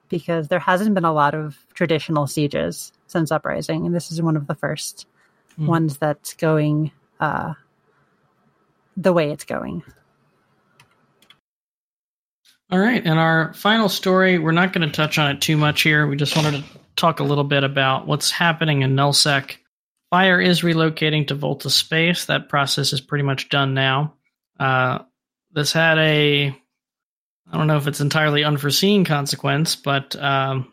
because 0.09 0.49
there 0.49 0.61
hasn't 0.61 0.95
been 0.95 1.05
a 1.05 1.13
lot 1.13 1.35
of 1.35 1.59
traditional 1.75 2.27
sieges 2.27 2.93
since 3.07 3.31
Uprising, 3.31 3.85
and 3.87 3.95
this 3.95 4.11
is 4.11 4.23
one 4.23 4.37
of 4.37 4.47
the 4.47 4.55
first 4.55 5.07
Mm. 5.59 5.67
ones 5.67 5.99
that's 5.99 6.35
going 6.35 6.93
uh, 7.21 7.55
the 8.97 9.13
way 9.13 9.31
it's 9.33 9.45
going. 9.45 9.83
All 12.71 12.79
right, 12.79 13.05
and 13.05 13.19
our 13.19 13.55
final 13.55 13.89
story, 13.89 14.39
we're 14.39 14.53
not 14.53 14.73
going 14.73 14.87
to 14.87 14.95
touch 14.95 15.19
on 15.19 15.31
it 15.31 15.41
too 15.41 15.57
much 15.57 15.83
here. 15.83 16.07
We 16.07 16.17
just 16.17 16.37
wanted 16.37 16.63
to 16.63 16.65
talk 16.97 17.19
a 17.19 17.25
little 17.25 17.45
bit 17.45 17.65
about 17.65 18.07
what's 18.07 18.31
happening 18.31 18.83
in 18.83 18.95
Nullsec. 18.95 19.57
Fire 20.11 20.41
is 20.41 20.63
relocating 20.63 21.27
to 21.29 21.35
Volta 21.35 21.69
Space. 21.69 22.27
That 22.27 22.49
process 22.49 22.93
is 22.93 23.01
pretty 23.01 23.25
much 23.25 23.49
done 23.49 23.75
now. 23.75 24.15
Uh, 24.59 25.01
this 25.53 25.73
had 25.73 25.99
a, 25.99 26.47
I 27.51 27.57
don't 27.57 27.67
know 27.67 27.77
if 27.77 27.87
it's 27.87 28.01
entirely 28.01 28.45
unforeseen 28.45 29.05
consequence, 29.05 29.77
but 29.77 30.17
um, 30.17 30.73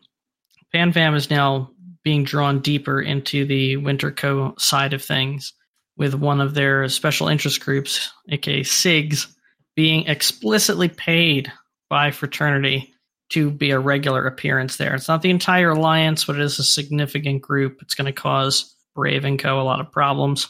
PanFam 0.74 1.16
is 1.16 1.30
now 1.30 1.72
being 2.04 2.24
drawn 2.24 2.60
deeper 2.60 3.02
into 3.02 3.46
the 3.46 3.78
Winterco 3.78 4.60
side 4.60 4.94
of 4.94 5.04
things, 5.04 5.54
with 5.98 6.14
one 6.14 6.42
of 6.42 6.54
their 6.54 6.88
special 6.90 7.28
interest 7.28 7.64
groups, 7.64 8.12
aka 8.30 8.62
SIGs, 8.62 9.28
being 9.76 10.08
explicitly 10.08 10.90
paid 10.90 11.52
by 11.90 12.12
Fraternity 12.12 12.94
to 13.30 13.50
be 13.50 13.72
a 13.72 13.80
regular 13.80 14.26
appearance 14.28 14.78
there. 14.78 14.94
It's 14.94 15.08
not 15.08 15.22
the 15.22 15.30
entire 15.30 15.72
alliance, 15.72 16.26
but 16.26 16.36
it 16.36 16.42
is 16.42 16.60
a 16.60 16.64
significant 16.64 17.42
group. 17.42 17.82
It's 17.82 17.96
going 17.96 18.06
to 18.06 18.12
cause 18.12 18.75
Brave 18.96 19.26
and 19.26 19.38
Co. 19.38 19.60
a 19.60 19.64
lot 19.64 19.82
of 19.82 19.92
problems. 19.92 20.50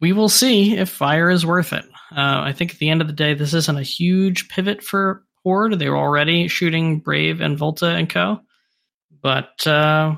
We 0.00 0.12
will 0.12 0.28
see 0.28 0.76
if 0.76 0.88
fire 0.90 1.30
is 1.30 1.46
worth 1.46 1.72
it. 1.72 1.84
Uh, 2.10 2.42
I 2.42 2.52
think 2.52 2.72
at 2.72 2.78
the 2.78 2.90
end 2.90 3.00
of 3.00 3.06
the 3.06 3.12
day, 3.12 3.34
this 3.34 3.54
isn't 3.54 3.78
a 3.78 3.82
huge 3.82 4.48
pivot 4.48 4.82
for 4.82 5.24
Horde. 5.44 5.78
They 5.78 5.88
were 5.88 5.96
already 5.96 6.48
shooting 6.48 6.98
Brave 6.98 7.40
and 7.40 7.56
Volta 7.56 7.86
and 7.86 8.10
Co. 8.10 8.40
But 9.22 9.64
uh, 9.66 10.16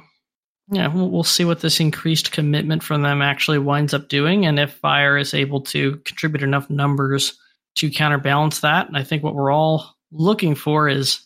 yeah, 0.71 0.89
we'll, 0.89 1.11
we'll 1.11 1.23
see 1.23 1.45
what 1.45 1.61
this 1.61 1.81
increased 1.81 2.33
commitment 2.33 2.83
from 2.83 3.03
them 3.03 3.21
actually 3.21 3.59
winds 3.59 3.93
up 3.93 4.09
doing, 4.09 4.47
and 4.47 4.59
if 4.59 4.73
Fire 4.75 5.19
is 5.19 5.35
able 5.35 5.61
to 5.63 5.97
contribute 6.07 6.43
enough 6.43 6.71
numbers 6.71 7.39
to 7.77 7.91
counterbalance 7.91 8.61
that. 8.61 8.89
And 8.89 8.97
I 8.97 9.03
think 9.03 9.23
what 9.23 9.35
we're 9.35 9.53
all 9.53 9.95
looking 10.11 10.55
for 10.55 10.89
is 10.89 11.21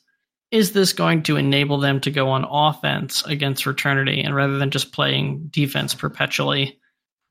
is 0.51 0.73
this 0.73 0.93
going 0.93 1.23
to 1.25 1.37
enable 1.37 1.79
them 1.79 2.01
to 2.01 2.11
go 2.11 2.29
on 2.31 2.45
offense 2.49 3.25
against 3.25 3.65
Fraternity 3.65 4.23
and 4.23 4.35
rather 4.35 4.59
than 4.59 4.71
just 4.71 4.93
playing 4.93 5.49
defense 5.51 5.95
perpetually? 5.95 6.79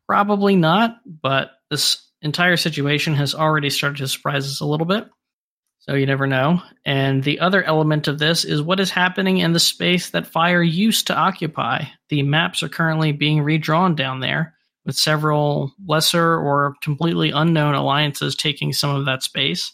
Probably 0.08 0.56
not, 0.56 0.98
but 1.06 1.52
this 1.70 2.06
entire 2.22 2.58
situation 2.58 3.16
has 3.16 3.36
already 3.36 3.70
started 3.70 3.98
to 3.98 4.08
surprise 4.08 4.46
us 4.46 4.62
a 4.62 4.66
little 4.66 4.86
bit. 4.86 5.08
So 5.80 5.94
you 5.94 6.06
never 6.06 6.28
know. 6.28 6.62
And 6.86 7.24
the 7.24 7.40
other 7.40 7.64
element 7.64 8.08
of 8.08 8.20
this 8.20 8.44
is 8.44 8.62
what 8.62 8.80
is 8.80 8.90
happening 8.90 9.38
in 9.38 9.54
the 9.54 9.60
space 9.60 10.10
that 10.10 10.28
Fire 10.28 10.62
used 10.62 11.08
to 11.08 11.16
occupy. 11.16 11.86
The 12.10 12.24
maps 12.24 12.62
are 12.62 12.70
currently 12.70 13.14
being 13.14 13.42
redrawn 13.42 13.96
down 13.96 14.20
there, 14.20 14.56
with 14.86 14.96
several 14.96 15.74
lesser 15.86 16.38
or 16.38 16.76
completely 16.82 17.32
unknown 17.32 17.74
alliances 17.74 18.36
taking 18.36 18.74
some 18.74 18.96
of 18.96 19.06
that 19.06 19.24
space. 19.24 19.74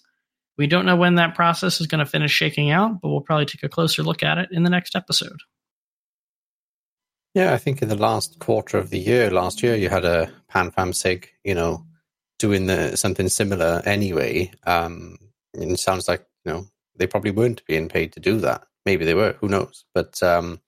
We 0.57 0.67
don't 0.67 0.85
know 0.85 0.95
when 0.95 1.15
that 1.15 1.35
process 1.35 1.81
is 1.81 1.87
going 1.87 1.99
to 1.99 2.05
finish 2.05 2.31
shaking 2.31 2.69
out, 2.69 3.01
but 3.01 3.09
we'll 3.09 3.21
probably 3.21 3.45
take 3.45 3.63
a 3.63 3.69
closer 3.69 4.03
look 4.03 4.21
at 4.23 4.37
it 4.37 4.49
in 4.51 4.63
the 4.63 4.69
next 4.69 4.95
episode. 4.95 5.39
Yeah, 7.33 7.53
I 7.53 7.57
think 7.57 7.81
in 7.81 7.89
the 7.89 7.95
last 7.95 8.37
quarter 8.39 8.77
of 8.77 8.91
the 8.91 8.99
year, 8.99 9.31
last 9.31 9.63
year, 9.63 9.75
you 9.75 9.89
had 9.89 10.05
a 10.05 10.31
PanFam 10.51 10.93
Sig, 10.93 11.29
you 11.43 11.55
know, 11.55 11.85
doing 12.37 12.67
the 12.67 12.95
something 12.95 13.27
similar 13.29 13.81
anyway. 13.85 14.51
Um, 14.67 15.17
it 15.53 15.79
sounds 15.79 16.07
like 16.07 16.25
you 16.45 16.51
know 16.51 16.65
they 16.95 17.07
probably 17.07 17.31
weren't 17.31 17.65
being 17.65 17.89
paid 17.89 18.13
to 18.13 18.19
do 18.19 18.39
that. 18.41 18.67
Maybe 18.85 19.05
they 19.05 19.15
were. 19.15 19.35
Who 19.39 19.47
knows? 19.47 19.85
But 19.95 20.21
um, 20.21 20.61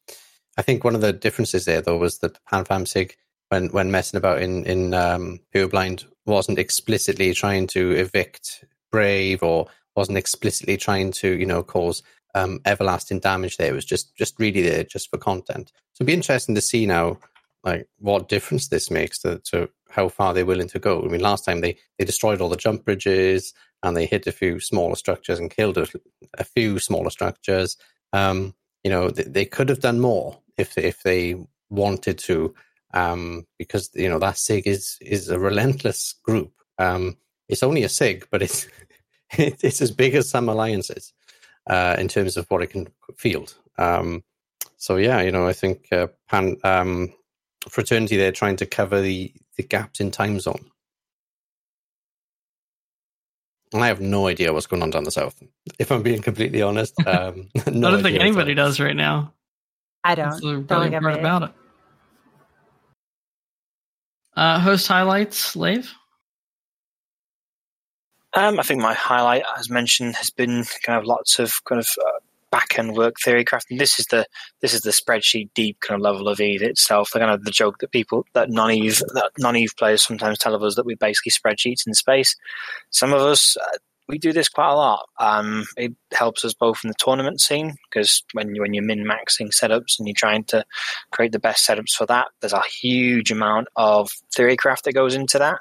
I 0.58 0.64
think 0.64 0.84
one 0.84 0.96
of 0.96 1.02
the 1.02 1.14
differences 1.14 1.66
there, 1.66 1.82
though, 1.82 1.98
was 1.98 2.20
that 2.20 2.40
PanFam 2.52 2.88
Sig 2.88 3.16
when 3.50 3.68
when 3.68 3.92
messing 3.92 4.18
about 4.18 4.42
in 4.42 4.66
in 4.66 4.96
um, 4.96 5.42
Purblind 5.54 6.06
wasn't 6.26 6.58
explicitly 6.58 7.34
trying 7.34 7.68
to 7.68 7.92
evict 7.92 8.66
Brave 8.92 9.44
or 9.44 9.68
wasn't 9.96 10.18
explicitly 10.18 10.78
trying 10.78 11.12
to 11.14 11.38
you 11.38 11.46
know 11.46 11.64
cause 11.64 12.04
um, 12.36 12.60
everlasting 12.66 13.20
damage. 13.20 13.58
There 13.58 13.72
it 13.72 13.76
was 13.76 13.86
just 13.86 14.16
just 14.16 14.40
really 14.40 14.62
there 14.62 14.84
just 14.84 15.10
for 15.10 15.18
content. 15.18 15.72
So 15.94 16.02
it'd 16.02 16.08
be 16.08 16.14
interesting 16.14 16.56
to 16.56 16.62
see 16.62 16.86
now 16.86 17.20
like 17.64 17.88
what 17.98 18.30
difference 18.30 18.68
this 18.68 18.92
makes 18.92 19.20
to, 19.20 19.40
to 19.46 19.70
how 19.90 20.08
far 20.08 20.34
they're 20.34 20.46
willing 20.46 20.68
to 20.70 20.80
go. 20.80 21.02
I 21.02 21.08
mean, 21.08 21.22
last 21.22 21.46
time 21.46 21.62
they 21.62 21.78
they 21.98 22.06
destroyed 22.06 22.42
all 22.42 22.50
the 22.50 22.58
jump 22.58 22.86
bridges 22.86 23.54
and 23.82 23.96
they 23.96 24.06
hit 24.06 24.28
a 24.28 24.32
few 24.32 24.60
smaller 24.60 24.96
structures 24.96 25.40
and 25.40 25.50
killed 25.50 25.78
a, 25.78 25.88
a 26.38 26.44
few 26.44 26.80
smaller 26.80 27.10
structures. 27.10 27.78
Um, 28.14 28.54
you 28.84 28.92
know, 28.92 29.10
they, 29.10 29.24
they, 29.24 29.46
could 29.46 29.70
have 29.70 29.80
done 29.80 30.00
more 30.00 30.40
if 30.58 30.78
if 30.78 31.04
they 31.04 31.36
wanted 31.70 32.18
to, 32.20 32.54
um, 32.94 33.48
because 33.58 33.90
you 33.96 34.10
know 34.10 34.20
that 34.20 34.38
Sig 34.38 34.68
is 34.68 34.98
is 35.02 35.30
a 35.30 35.40
relentless 35.40 36.14
group. 36.24 36.54
Um, 36.78 37.18
it's 37.48 37.64
only 37.64 37.84
a 37.84 37.90
Sig, 37.90 38.28
but 38.32 38.42
it's 38.42 38.68
it's 39.32 39.82
as 39.82 39.92
big 39.92 40.16
as 40.16 40.30
some 40.30 40.50
alliances 40.50 41.14
uh, 41.68 41.96
in 42.00 42.08
terms 42.08 42.38
of 42.38 42.48
what 42.50 42.62
it 42.62 42.68
can 42.68 42.88
field. 43.18 43.56
Um, 43.78 44.24
so 44.78 44.98
yeah, 44.98 45.22
you 45.22 45.32
know, 45.32 45.48
I 45.48 45.54
think 45.54 45.88
uh, 45.92 46.08
Pan, 46.30 46.58
um, 46.64 47.14
fraternity 47.70 48.18
they're 48.18 48.32
trying 48.32 48.58
to 48.58 48.66
cover 48.66 49.02
the 49.02 49.34
the 49.58 49.64
gaps 49.64 50.00
in 50.00 50.12
time 50.12 50.40
zone. 50.40 50.72
And 53.74 53.84
I 53.84 53.88
have 53.88 54.00
no 54.00 54.28
idea 54.28 54.54
what's 54.54 54.68
going 54.68 54.84
on 54.84 54.92
down 54.92 55.04
the 55.04 55.12
south. 55.12 55.42
If 55.80 55.92
I'm 55.92 56.04
being 56.04 56.22
completely 56.22 56.62
honest, 56.62 56.94
um, 57.08 57.50
no 57.72 57.88
I 57.88 57.92
don't 57.92 58.04
think 58.04 58.20
anybody 58.20 58.54
does 58.54 58.80
right 58.80 58.96
now. 58.96 59.34
I 60.04 60.16
don't. 60.16 60.30
That's 60.30 60.42
the 60.42 60.48
don't 60.48 60.64
brilliant 60.66 61.04
part 61.04 61.20
about 61.20 61.44
it. 61.44 61.52
Uh, 64.36 64.60
host 64.60 64.88
highlights, 64.88 65.56
Lave. 65.56 65.92
Um, 68.36 68.60
I 68.60 68.64
think 68.64 68.82
my 68.82 68.94
highlight, 68.94 69.44
as 69.58 69.70
mentioned, 69.70 70.16
has 70.16 70.30
been 70.30 70.66
kind 70.84 71.00
of 71.00 71.06
lots 71.06 71.40
of 71.40 71.64
kind 71.64 71.80
of 71.80 71.88
uh, 72.06 72.20
back 72.52 72.78
end 72.78 72.96
work 72.96 73.16
theory 73.24 73.46
crafting. 73.46 73.80
This 73.80 73.98
is 73.98 74.08
the 74.08 74.26
this 74.62 74.74
is 74.74 74.82
the 74.82 74.92
spreadsheet 74.92 75.50
deep 75.54 75.80
kind 75.80 76.00
of 76.00 76.04
level 76.04 76.28
of 76.28 76.40
Eve 76.40 76.62
itself. 76.62 77.12
The 77.12 77.20
kind 77.20 77.32
of 77.32 77.46
the 77.46 77.52
joke 77.52 77.80
that 77.80 77.92
people 77.92 78.26
that 78.34 78.50
non 78.50 78.72
Eve 78.72 79.02
that 79.14 79.32
non 79.38 79.56
Eve 79.56 79.74
players 79.78 80.06
sometimes 80.06 80.38
tell 80.38 80.54
of 80.54 80.64
us 80.64 80.76
that 80.76 80.86
we 80.86 80.96
basically 80.96 81.32
spreadsheets 81.32 81.88
in 81.88 81.94
space. 81.94 82.36
Some 82.92 83.14
of 83.14 83.22
us 83.22 83.58
uh, 83.58 83.78
we 84.08 84.18
do 84.18 84.32
this 84.32 84.50
quite 84.50 84.72
a 84.72 84.76
lot. 84.76 85.08
Um, 85.20 85.66
it 85.78 85.94
helps 86.14 86.46
us 86.46 86.54
both 86.54 86.82
in 86.84 86.90
the 86.90 86.96
tournament 86.98 87.42
scene 87.42 87.76
because 87.90 88.24
when 88.34 88.54
you 88.54 88.62
when 88.62 88.74
you're 88.74 88.84
min 88.84 89.04
maxing 89.04 89.50
setups 89.50 89.98
and 89.98 90.08
you're 90.08 90.16
trying 90.16 90.44
to 90.46 90.64
create 91.12 91.32
the 91.32 91.40
best 91.40 91.68
setups 91.68 91.92
for 91.92 92.06
that, 92.06 92.28
there's 92.40 92.54
a 92.54 92.62
huge 92.62 93.32
amount 93.32 93.68
of 93.76 94.12
theory 94.36 94.56
craft 94.56 94.86
that 94.86 94.94
goes 94.94 95.16
into 95.16 95.40
that. 95.40 95.60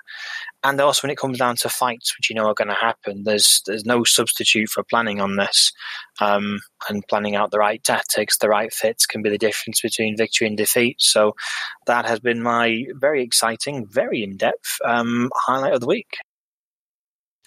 And 0.65 0.81
also 0.81 1.07
when 1.07 1.13
it 1.13 1.19
comes 1.19 1.39
down 1.39 1.57
to 1.57 1.69
fights, 1.69 2.17
which 2.17 2.31
you 2.31 2.35
know 2.35 2.47
are 2.47 2.55
going 2.55 2.69
to 2.69 2.75
happen, 2.75 3.25
there's 3.25 3.63
there's 3.67 3.85
no 3.85 4.03
substitute 4.03 4.71
for 4.71 4.83
planning 4.83 5.21
on 5.21 5.37
this. 5.37 5.73
Um, 6.21 6.61
and 6.89 7.07
planning 7.09 7.35
out 7.35 7.51
the 7.51 7.59
right 7.59 7.83
tactics, 7.83 8.39
the 8.39 8.49
right 8.49 8.73
fits 8.73 9.05
can 9.05 9.23
be 9.23 9.31
the 9.31 9.39
difference 9.39 9.81
between 9.81 10.17
victory 10.17 10.47
and 10.47 10.57
defeat. 10.57 10.97
So 11.01 11.35
that 11.87 12.07
has 12.07 12.21
been 12.21 12.43
my 12.43 12.85
very 12.95 13.23
exciting, 13.23 13.87
very 13.87 14.23
in 14.23 14.37
depth 14.37 14.79
um, 14.85 15.31
highlight 15.35 15.75
of 15.75 15.81
the 15.81 15.87
week. 15.87 16.17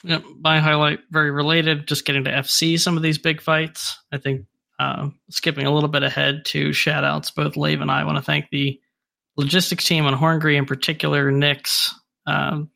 Yep, 0.03 0.23
my 0.39 0.59
highlight 0.59 0.99
very 1.09 1.31
related. 1.31 1.87
Just 1.87 2.05
getting 2.05 2.23
to 2.25 2.31
FC 2.31 2.79
some 2.79 2.97
of 2.97 3.03
these 3.03 3.17
big 3.17 3.41
fights. 3.41 3.97
I 4.11 4.17
think 4.17 4.45
uh, 4.79 5.09
skipping 5.29 5.65
a 5.65 5.73
little 5.73 5.89
bit 5.89 6.03
ahead 6.03 6.45
to 6.45 6.71
shout 6.71 7.03
outs. 7.03 7.31
Both 7.31 7.57
Lave 7.57 7.81
and 7.81 7.89
I 7.89 8.03
want 8.03 8.17
to 8.17 8.23
thank 8.23 8.49
the 8.51 8.79
logistics 9.37 9.85
team 9.85 10.05
on 10.05 10.13
Horngry 10.13 10.55
in 10.55 10.65
particular, 10.65 11.31
Nick's, 11.31 11.93
um, 12.25 12.69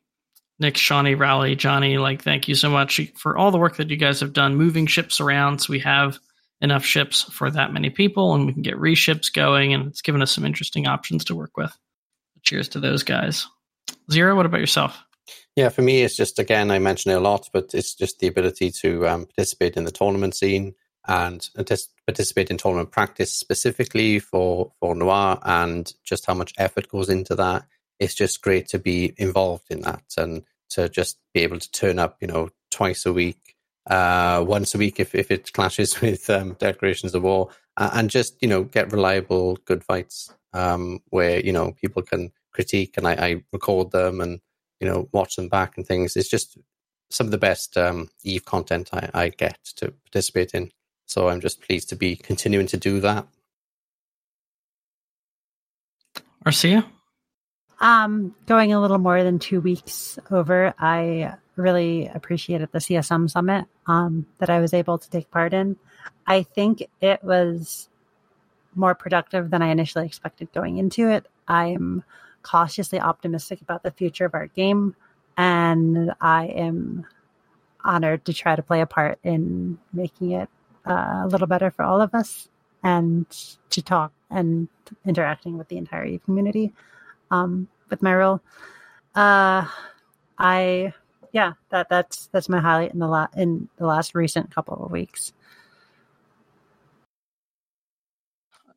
Nick, 0.58 0.76
Shawnee, 0.76 1.14
Rowley, 1.14 1.56
Johnny. 1.56 1.98
Like, 1.98 2.22
thank 2.22 2.46
you 2.48 2.54
so 2.54 2.70
much 2.70 3.00
for 3.16 3.36
all 3.36 3.50
the 3.50 3.58
work 3.58 3.76
that 3.76 3.90
you 3.90 3.96
guys 3.96 4.20
have 4.20 4.32
done 4.32 4.54
moving 4.54 4.86
ships 4.86 5.20
around. 5.20 5.60
So 5.60 5.72
we 5.72 5.80
have 5.80 6.18
enough 6.60 6.84
ships 6.84 7.22
for 7.22 7.50
that 7.50 7.72
many 7.72 7.90
people, 7.90 8.34
and 8.34 8.46
we 8.46 8.52
can 8.52 8.62
get 8.62 8.78
reships 8.78 9.28
going. 9.28 9.74
And 9.74 9.88
it's 9.88 10.02
given 10.02 10.22
us 10.22 10.32
some 10.32 10.44
interesting 10.44 10.86
options 10.86 11.24
to 11.26 11.34
work 11.34 11.56
with. 11.56 11.76
Cheers 12.42 12.68
to 12.70 12.80
those 12.80 13.02
guys. 13.02 13.46
Zero, 14.10 14.36
what 14.36 14.46
about 14.46 14.60
yourself? 14.60 15.02
Yeah, 15.56 15.68
for 15.68 15.82
me, 15.82 16.02
it's 16.02 16.16
just 16.16 16.38
again 16.38 16.70
I 16.70 16.78
mention 16.78 17.10
it 17.10 17.16
a 17.16 17.20
lot, 17.20 17.48
but 17.52 17.74
it's 17.74 17.94
just 17.94 18.18
the 18.18 18.26
ability 18.26 18.70
to 18.82 19.06
um, 19.06 19.26
participate 19.26 19.76
in 19.76 19.84
the 19.84 19.90
tournament 19.90 20.34
scene 20.34 20.74
and 21.06 21.48
participate 22.06 22.50
in 22.50 22.56
tournament 22.56 22.90
practice 22.90 23.32
specifically 23.32 24.18
for 24.18 24.72
for 24.80 24.94
Noir, 24.94 25.38
and 25.42 25.92
just 26.04 26.26
how 26.26 26.34
much 26.34 26.54
effort 26.58 26.88
goes 26.88 27.08
into 27.08 27.34
that. 27.34 27.66
It's 28.02 28.14
just 28.14 28.42
great 28.42 28.68
to 28.68 28.78
be 28.78 29.14
involved 29.16 29.70
in 29.70 29.80
that 29.82 30.02
and 30.16 30.44
to 30.70 30.88
just 30.88 31.18
be 31.34 31.40
able 31.40 31.58
to 31.58 31.70
turn 31.70 31.98
up, 31.98 32.16
you 32.20 32.28
know, 32.28 32.50
twice 32.70 33.06
a 33.06 33.12
week, 33.12 33.56
uh, 33.88 34.44
once 34.46 34.74
a 34.74 34.78
week 34.78 35.00
if 35.00 35.14
if 35.14 35.30
it 35.30 35.52
clashes 35.52 36.00
with 36.02 36.28
um, 36.30 36.54
declarations 36.58 37.14
of 37.14 37.22
war, 37.22 37.50
uh, 37.76 37.90
and 37.94 38.10
just 38.10 38.36
you 38.42 38.48
know 38.48 38.64
get 38.64 38.92
reliable, 38.92 39.56
good 39.64 39.84
fights 39.84 40.32
um, 40.52 41.00
where 41.10 41.40
you 41.40 41.52
know 41.52 41.72
people 41.72 42.02
can 42.02 42.32
critique 42.52 42.96
and 42.96 43.08
I, 43.08 43.12
I 43.12 43.42
record 43.52 43.90
them 43.92 44.20
and 44.20 44.40
you 44.82 44.88
know, 44.88 45.08
watch 45.12 45.36
them 45.36 45.48
back 45.48 45.76
and 45.76 45.86
things. 45.86 46.16
It's 46.16 46.28
just 46.28 46.58
some 47.08 47.28
of 47.28 47.30
the 47.30 47.38
best 47.38 47.76
um, 47.76 48.10
Eve 48.24 48.44
content 48.44 48.90
I, 48.92 49.10
I 49.14 49.28
get 49.28 49.58
to 49.76 49.92
participate 49.92 50.54
in. 50.54 50.72
So 51.06 51.28
I'm 51.28 51.40
just 51.40 51.62
pleased 51.62 51.88
to 51.90 51.96
be 51.96 52.16
continuing 52.16 52.66
to 52.66 52.76
do 52.76 52.98
that. 52.98 53.28
Arsia? 56.44 56.84
Um, 57.82 58.36
going 58.46 58.72
a 58.72 58.80
little 58.80 58.98
more 58.98 59.24
than 59.24 59.40
two 59.40 59.60
weeks 59.60 60.16
over, 60.30 60.72
I 60.78 61.34
really 61.56 62.06
appreciated 62.06 62.70
the 62.70 62.78
CSM 62.78 63.28
summit 63.28 63.66
um, 63.88 64.24
that 64.38 64.48
I 64.48 64.60
was 64.60 64.72
able 64.72 64.98
to 64.98 65.10
take 65.10 65.32
part 65.32 65.52
in. 65.52 65.76
I 66.24 66.44
think 66.44 66.84
it 67.00 67.24
was 67.24 67.88
more 68.76 68.94
productive 68.94 69.50
than 69.50 69.62
I 69.62 69.70
initially 69.72 70.06
expected 70.06 70.52
going 70.52 70.78
into 70.78 71.10
it. 71.10 71.26
I'm 71.48 72.04
cautiously 72.42 73.00
optimistic 73.00 73.60
about 73.60 73.82
the 73.82 73.90
future 73.90 74.26
of 74.26 74.34
our 74.34 74.46
game, 74.46 74.94
and 75.36 76.12
I 76.20 76.46
am 76.46 77.04
honored 77.84 78.24
to 78.26 78.32
try 78.32 78.54
to 78.54 78.62
play 78.62 78.80
a 78.80 78.86
part 78.86 79.18
in 79.24 79.76
making 79.92 80.30
it 80.30 80.48
uh, 80.86 81.22
a 81.24 81.28
little 81.28 81.48
better 81.48 81.72
for 81.72 81.84
all 81.84 82.00
of 82.00 82.14
us 82.14 82.48
and 82.84 83.26
to 83.70 83.82
talk 83.82 84.12
and 84.30 84.68
interacting 85.04 85.58
with 85.58 85.66
the 85.66 85.78
entire 85.78 86.16
community 86.18 86.72
um, 87.32 87.66
with 87.92 88.02
my 88.02 88.12
role. 88.12 88.40
Uh, 89.14 89.68
I 90.36 90.92
yeah, 91.32 91.52
that 91.70 91.88
that's 91.88 92.26
that's 92.32 92.48
my 92.48 92.58
highlight 92.58 92.92
in 92.92 92.98
the 92.98 93.06
la- 93.06 93.28
in 93.36 93.68
the 93.76 93.86
last 93.86 94.16
recent 94.16 94.52
couple 94.52 94.84
of 94.84 94.90
weeks. 94.90 95.32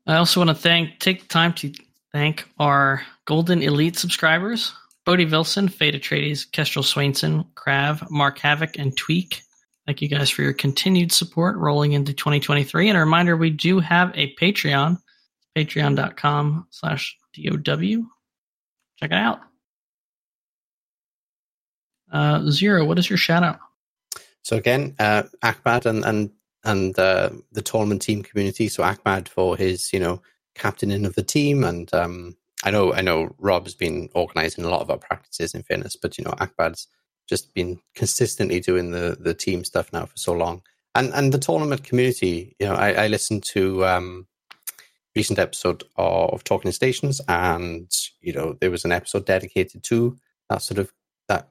I 0.06 0.16
also 0.16 0.38
want 0.38 0.50
to 0.50 0.54
thank 0.54 1.00
take 1.00 1.26
time 1.28 1.52
to 1.54 1.72
thank 2.12 2.48
our 2.60 3.02
Golden 3.24 3.62
Elite 3.62 3.96
subscribers 3.96 4.72
Bodie 5.04 5.26
Wilson, 5.26 5.68
Fade 5.68 5.94
Atreides, 5.94 6.50
Kestrel 6.50 6.84
Swainson, 6.84 7.46
Krav, 7.54 8.10
Mark 8.10 8.38
Havoc, 8.38 8.78
and 8.78 8.96
Tweak. 8.96 9.42
Thank 9.86 10.02
you 10.02 10.08
guys 10.08 10.30
for 10.30 10.42
your 10.42 10.52
continued 10.52 11.12
support 11.12 11.56
rolling 11.56 11.92
into 11.92 12.12
2023. 12.12 12.88
And 12.88 12.96
a 12.96 13.00
reminder, 13.00 13.36
we 13.36 13.50
do 13.50 13.78
have 13.78 14.10
a 14.16 14.34
Patreon, 14.34 14.98
patreon.com 15.56 16.66
slash 16.70 17.16
DOW. 17.34 18.04
Check 18.98 19.10
it 19.10 19.16
out. 19.16 19.40
Uh, 22.10 22.50
Zero, 22.50 22.84
what 22.84 22.98
is 22.98 23.10
your 23.10 23.18
shout 23.18 23.42
out? 23.42 23.58
So 24.42 24.56
again, 24.56 24.94
uh, 24.98 25.24
Akbad 25.42 25.86
and 25.86 26.04
and 26.04 26.30
and 26.64 26.98
uh, 26.98 27.30
the 27.52 27.62
tournament 27.62 28.02
team 28.02 28.22
community. 28.22 28.68
So 28.68 28.82
Akbad 28.82 29.28
for 29.28 29.56
his, 29.56 29.92
you 29.92 30.00
know, 30.00 30.22
captaining 30.54 31.04
of 31.04 31.14
the 31.14 31.22
team. 31.22 31.64
And 31.64 31.92
um, 31.94 32.36
I 32.64 32.70
know 32.70 32.92
I 32.92 33.02
know 33.02 33.34
Rob's 33.38 33.74
been 33.74 34.08
organising 34.14 34.64
a 34.64 34.68
lot 34.68 34.80
of 34.80 34.90
our 34.90 34.98
practices 34.98 35.54
in 35.54 35.62
fairness, 35.62 35.96
but 35.96 36.18
you 36.18 36.24
know 36.24 36.32
Akbad's 36.32 36.88
just 37.28 37.54
been 37.54 37.80
consistently 37.94 38.60
doing 38.60 38.90
the 38.90 39.16
the 39.18 39.34
team 39.34 39.64
stuff 39.64 39.92
now 39.92 40.06
for 40.06 40.16
so 40.16 40.32
long. 40.32 40.62
And 40.94 41.12
and 41.12 41.32
the 41.32 41.38
tournament 41.38 41.84
community, 41.84 42.56
you 42.58 42.66
know, 42.66 42.74
I, 42.74 42.92
I 42.92 43.06
listened 43.08 43.44
to 43.54 43.84
um, 43.84 44.26
recent 45.16 45.38
episode 45.38 45.82
of 45.96 46.44
Talking 46.44 46.70
Stations, 46.72 47.20
and 47.28 47.90
you 48.20 48.32
know 48.32 48.56
there 48.60 48.70
was 48.70 48.84
an 48.84 48.92
episode 48.92 49.24
dedicated 49.24 49.82
to 49.84 50.16
that 50.50 50.62
sort 50.62 50.78
of 50.78 50.92
that 51.28 51.48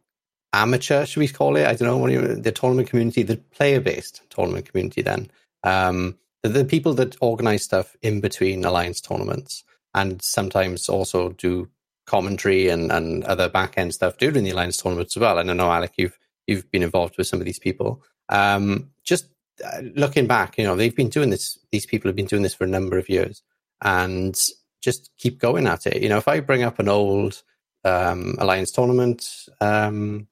amateur, 0.53 1.05
should 1.05 1.19
we 1.19 1.27
call 1.27 1.57
it? 1.57 1.67
I 1.67 1.73
don't 1.73 1.87
know 1.87 1.97
what 1.97 2.11
you, 2.11 2.21
the 2.21 2.51
tournament 2.51 2.89
community, 2.89 3.23
the 3.23 3.37
player 3.37 3.81
based 3.81 4.21
tournament 4.29 4.71
community. 4.71 5.01
Then 5.01 5.29
um, 5.63 6.17
the 6.43 6.65
people 6.65 6.93
that 6.95 7.17
organize 7.19 7.63
stuff 7.63 7.95
in 8.01 8.21
between 8.21 8.63
alliance 8.63 9.01
tournaments 9.01 9.63
and 9.93 10.21
sometimes 10.21 10.87
also 10.87 11.29
do 11.29 11.69
commentary 12.05 12.69
and, 12.69 12.91
and 12.91 13.23
other 13.23 13.49
back 13.49 13.77
end 13.77 13.93
stuff 13.93 14.17
during 14.17 14.43
the 14.43 14.51
alliance 14.51 14.77
tournaments 14.77 15.17
as 15.17 15.21
well. 15.21 15.39
And 15.39 15.49
I 15.49 15.53
know 15.53 15.71
Alec, 15.71 15.93
you've 15.97 16.17
you've 16.47 16.69
been 16.71 16.83
involved 16.83 17.17
with 17.17 17.27
some 17.27 17.39
of 17.39 17.45
these 17.45 17.59
people. 17.59 18.03
Um, 18.29 18.91
just 19.03 19.27
uh, 19.63 19.81
looking 19.95 20.27
back, 20.27 20.57
you 20.57 20.63
know, 20.63 20.75
they've 20.75 20.95
been 20.95 21.09
doing 21.09 21.31
this. 21.31 21.57
These 21.71 21.85
people 21.85 22.09
have 22.09 22.15
been 22.15 22.25
doing 22.25 22.43
this 22.43 22.53
for 22.53 22.65
a 22.65 22.67
number 22.67 22.97
of 22.97 23.09
years, 23.09 23.41
and 23.81 24.35
just 24.81 25.11
keep 25.17 25.39
going 25.39 25.67
at 25.67 25.87
it. 25.87 26.01
You 26.01 26.09
know, 26.09 26.17
if 26.17 26.27
I 26.27 26.39
bring 26.39 26.63
up 26.63 26.79
an 26.79 26.89
old 26.89 27.41
um, 27.83 28.35
Alliance 28.39 28.71
tournament 28.71 29.47
um, 29.61 30.27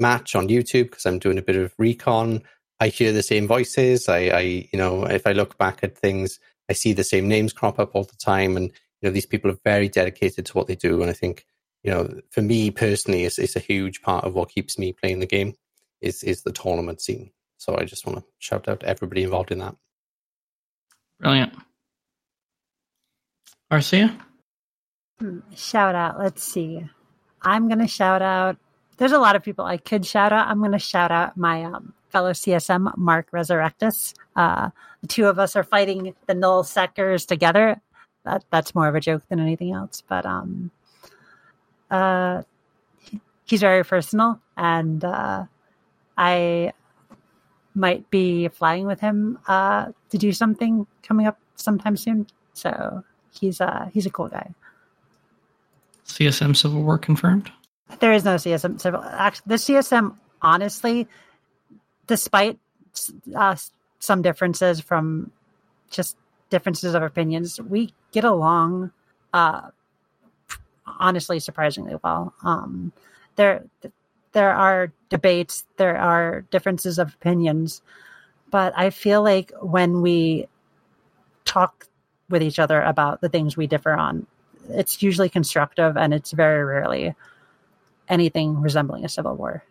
match 0.00 0.34
on 0.34 0.48
YouTube 0.48 0.84
because 0.84 1.06
I'm 1.06 1.18
doing 1.18 1.38
a 1.38 1.42
bit 1.42 1.56
of 1.56 1.72
recon, 1.78 2.42
I 2.80 2.88
hear 2.88 3.12
the 3.12 3.22
same 3.22 3.46
voices. 3.46 4.08
I, 4.08 4.18
I, 4.18 4.40
you 4.72 4.78
know, 4.78 5.04
if 5.04 5.26
I 5.26 5.32
look 5.32 5.58
back 5.58 5.80
at 5.82 5.98
things, 5.98 6.38
I 6.70 6.74
see 6.74 6.92
the 6.92 7.04
same 7.04 7.28
names 7.28 7.52
crop 7.52 7.78
up 7.78 7.94
all 7.94 8.04
the 8.04 8.16
time, 8.16 8.56
and 8.56 8.66
you 9.00 9.08
know, 9.08 9.10
these 9.10 9.26
people 9.26 9.50
are 9.50 9.58
very 9.64 9.88
dedicated 9.88 10.46
to 10.46 10.52
what 10.52 10.66
they 10.66 10.74
do. 10.74 11.00
And 11.00 11.10
I 11.10 11.14
think, 11.14 11.46
you 11.82 11.90
know, 11.90 12.20
for 12.30 12.42
me 12.42 12.70
personally, 12.70 13.24
it's, 13.24 13.38
it's 13.38 13.56
a 13.56 13.60
huge 13.60 14.02
part 14.02 14.24
of 14.24 14.34
what 14.34 14.50
keeps 14.50 14.78
me 14.78 14.92
playing 14.92 15.20
the 15.20 15.26
game 15.26 15.54
is 16.00 16.22
is 16.22 16.42
the 16.42 16.52
tournament 16.52 17.00
scene. 17.00 17.30
So 17.56 17.76
I 17.76 17.84
just 17.84 18.06
want 18.06 18.18
to 18.18 18.24
shout 18.38 18.68
out 18.68 18.80
to 18.80 18.86
everybody 18.88 19.24
involved 19.24 19.50
in 19.50 19.58
that. 19.58 19.76
Brilliant. 21.20 21.54
Arsia? 23.70 24.18
Hmm, 25.20 25.40
Shout 25.54 25.94
out. 25.94 26.18
Let's 26.18 26.42
see. 26.42 26.82
I'm 27.42 27.68
going 27.68 27.80
to 27.80 27.88
shout 27.88 28.22
out. 28.22 28.56
There's 28.96 29.12
a 29.12 29.18
lot 29.18 29.36
of 29.36 29.42
people 29.42 29.64
I 29.64 29.76
could 29.76 30.04
shout 30.04 30.32
out. 30.32 30.48
I'm 30.48 30.58
going 30.58 30.72
to 30.72 30.78
shout 30.78 31.10
out 31.10 31.36
my 31.36 31.64
um, 31.64 31.92
fellow 32.10 32.32
CSM, 32.32 32.96
Mark 32.96 33.30
Resurrectus. 33.30 34.14
Uh, 34.34 34.70
the 35.02 35.06
two 35.06 35.26
of 35.26 35.38
us 35.38 35.54
are 35.54 35.62
fighting 35.62 36.14
the 36.26 36.34
Null 36.34 36.64
Sectors 36.64 37.26
together. 37.26 37.80
That, 38.24 38.44
that's 38.50 38.74
more 38.74 38.88
of 38.88 38.94
a 38.94 39.00
joke 39.00 39.22
than 39.28 39.38
anything 39.40 39.72
else. 39.72 40.02
But 40.06 40.26
um, 40.26 40.70
uh, 41.90 42.42
he's 43.44 43.60
very 43.60 43.84
personal, 43.84 44.40
and 44.56 45.04
uh, 45.04 45.44
I 46.16 46.72
might 47.74 48.10
be 48.10 48.48
flying 48.48 48.86
with 48.86 49.00
him 49.00 49.38
uh, 49.46 49.92
to 50.10 50.18
do 50.18 50.32
something 50.32 50.86
coming 51.02 51.26
up 51.26 51.38
sometime 51.54 51.96
soon. 51.96 52.26
So 52.54 53.04
he's 53.40 53.60
uh, 53.60 53.88
he's 53.92 54.06
a 54.06 54.10
cool 54.10 54.28
guy. 54.28 54.54
CSM 56.06 56.56
Civil 56.56 56.82
War 56.82 56.98
confirmed. 56.98 57.50
There 58.00 58.12
is 58.12 58.24
no 58.24 58.36
CSM. 58.36 58.80
Civil. 58.80 59.02
Actually, 59.02 59.44
the 59.46 59.54
CSM, 59.54 60.16
honestly, 60.42 61.06
despite 62.06 62.58
uh, 63.34 63.56
some 63.98 64.22
differences 64.22 64.80
from 64.80 65.30
just 65.90 66.16
differences 66.50 66.94
of 66.94 67.02
opinions, 67.02 67.60
we 67.60 67.92
get 68.12 68.24
along. 68.24 68.90
Uh, 69.32 69.70
honestly, 70.98 71.38
surprisingly 71.38 71.94
well. 72.02 72.34
Um, 72.42 72.92
there, 73.36 73.64
there 74.32 74.54
are 74.54 74.92
debates, 75.10 75.64
there 75.76 75.96
are 75.96 76.42
differences 76.50 76.98
of 76.98 77.14
opinions, 77.14 77.82
but 78.50 78.72
I 78.76 78.90
feel 78.90 79.22
like 79.22 79.52
when 79.60 80.00
we 80.00 80.48
talk 81.44 81.86
with 82.28 82.42
each 82.42 82.58
other 82.58 82.82
about 82.82 83.20
the 83.20 83.28
things 83.28 83.56
we 83.56 83.66
differ 83.66 83.92
on, 83.92 84.26
it's 84.68 85.02
usually 85.02 85.28
constructive 85.28 85.96
and 85.96 86.12
it's 86.12 86.32
very 86.32 86.64
rarely 86.64 87.14
anything 88.08 88.60
resembling 88.60 89.04
a 89.04 89.08
civil 89.08 89.34
war, 89.36 89.64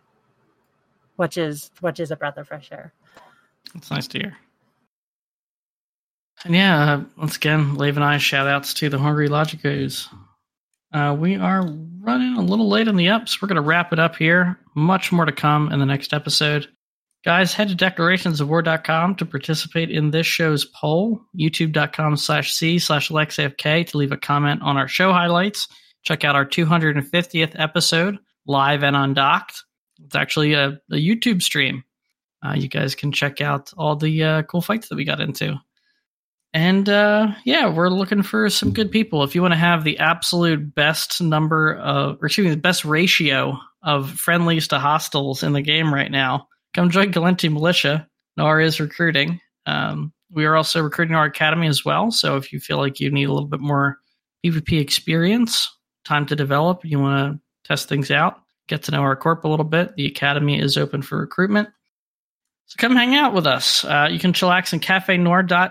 which 1.16 1.38
is 1.38 1.72
which 1.82 2.00
is 2.00 2.12
a 2.12 2.16
breath 2.16 2.38
of 2.38 2.48
fresh 2.48 2.72
air. 2.72 2.94
It's 3.76 3.92
nice 3.92 4.08
to 4.08 4.20
hear. 4.20 4.38
And 6.46 6.54
yeah, 6.54 7.02
once 7.18 7.36
again, 7.36 7.76
Lave 7.76 7.98
and 7.98 8.06
I 8.06 8.18
shout 8.20 8.48
outs 8.48 8.74
to 8.76 8.90
the 8.90 9.00
Hungry 9.00 9.28
Logicos. 9.28 10.08
Uh, 10.94 11.16
we 11.20 11.36
are 11.36 11.66
running 12.00 12.38
a 12.38 12.42
little 12.42 12.70
late 12.70 12.88
on 12.88 12.96
the 12.96 13.10
ups. 13.10 13.42
We're 13.42 13.48
going 13.48 13.56
to 13.56 13.62
wrap 13.62 13.92
it 13.92 14.00
up 14.00 14.16
here. 14.16 14.58
Much 14.76 15.12
more 15.12 15.26
to 15.26 15.32
come 15.32 15.72
in 15.72 15.80
the 15.80 15.86
next 15.86 16.14
episode. 16.14 16.68
Guys, 17.28 17.54
head 17.54 17.68
to 17.68 17.76
declarationsofwar.com 17.76 19.16
to 19.16 19.26
participate 19.26 19.92
in 19.92 20.12
this 20.12 20.26
show's 20.26 20.64
poll, 20.64 21.20
youtube.com 21.38 22.16
slash 22.16 22.54
C 22.54 22.80
slash 22.80 23.10
LexAFK 23.10 23.86
to 23.88 23.98
leave 23.98 24.14
a 24.14 24.18
comment 24.18 24.62
on 24.62 24.78
our 24.78 24.88
show 24.88 25.12
highlights. 25.12 25.68
Check 26.04 26.24
out 26.24 26.38
our 26.38 26.46
250th 26.46 27.52
episode, 27.56 28.18
live 28.46 28.82
and 28.82 28.96
undocked. 28.96 29.62
It's 30.06 30.16
actually 30.16 30.54
a, 30.54 30.80
a 30.90 30.96
YouTube 30.96 31.42
stream. 31.42 31.84
Uh, 32.42 32.54
you 32.54 32.70
guys 32.70 32.96
can 32.96 33.12
check 33.12 33.42
out 33.42 33.74
all 33.78 33.98
the 33.98 34.24
uh, 34.24 34.42
cool 34.44 34.62
fights 34.62 34.88
that 34.88 34.96
we 34.96 35.04
got 35.04 35.20
into. 35.20 35.56
And 36.54 36.88
uh, 36.88 37.34
yeah, 37.44 37.68
we're 37.68 37.90
looking 37.90 38.24
for 38.24 38.50
some 38.50 38.72
good 38.72 38.90
people. 38.90 39.24
If 39.24 39.36
you 39.36 39.42
want 39.42 39.54
to 39.54 39.60
have 39.60 39.84
the 39.84 40.00
absolute 40.00 40.74
best 40.74 41.20
number 41.20 41.76
of, 41.76 42.20
or 42.22 42.28
excuse 42.28 42.46
me, 42.46 42.52
the 42.52 42.62
best 42.62 42.86
ratio 42.86 43.60
of 43.84 44.12
friendlies 44.12 44.70
to 44.70 44.80
hostiles 44.80 45.44
in 45.44 45.52
the 45.52 45.62
game 45.62 45.94
right 45.94 46.10
now, 46.10 46.48
come 46.78 46.92
join 46.92 47.12
Gallente 47.12 47.52
Militia. 47.52 48.08
Noir 48.38 48.62
is 48.62 48.80
recruiting. 48.80 49.42
Um, 49.66 50.14
we 50.30 50.46
are 50.46 50.56
also 50.56 50.80
recruiting 50.80 51.16
our 51.16 51.26
academy 51.26 51.68
as 51.68 51.84
well. 51.84 52.12
So 52.12 52.38
if 52.38 52.54
you 52.54 52.60
feel 52.60 52.78
like 52.78 53.00
you 53.00 53.10
need 53.10 53.28
a 53.28 53.34
little 53.34 53.50
bit 53.50 53.60
more 53.60 53.98
PvP 54.46 54.80
experience, 54.80 55.76
time 56.06 56.28
to 56.28 56.36
develop, 56.36 56.86
you 56.86 57.00
want 57.00 57.34
to 57.34 57.68
test 57.68 57.90
things 57.90 58.12
out, 58.12 58.40
get 58.68 58.84
to 58.84 58.92
know 58.92 59.02
our 59.02 59.16
corp 59.16 59.44
a 59.44 59.48
little 59.48 59.66
bit, 59.66 59.96
the 59.96 60.06
academy 60.06 60.60
is 60.60 60.78
open 60.78 61.02
for 61.02 61.18
recruitment. 61.18 61.68
So 62.68 62.76
come 62.78 62.96
hang 62.96 63.16
out 63.16 63.34
with 63.34 63.48
us. 63.48 63.84
Uh, 63.84 64.10
you 64.12 64.20
can 64.20 64.34
chillax 64.34 64.72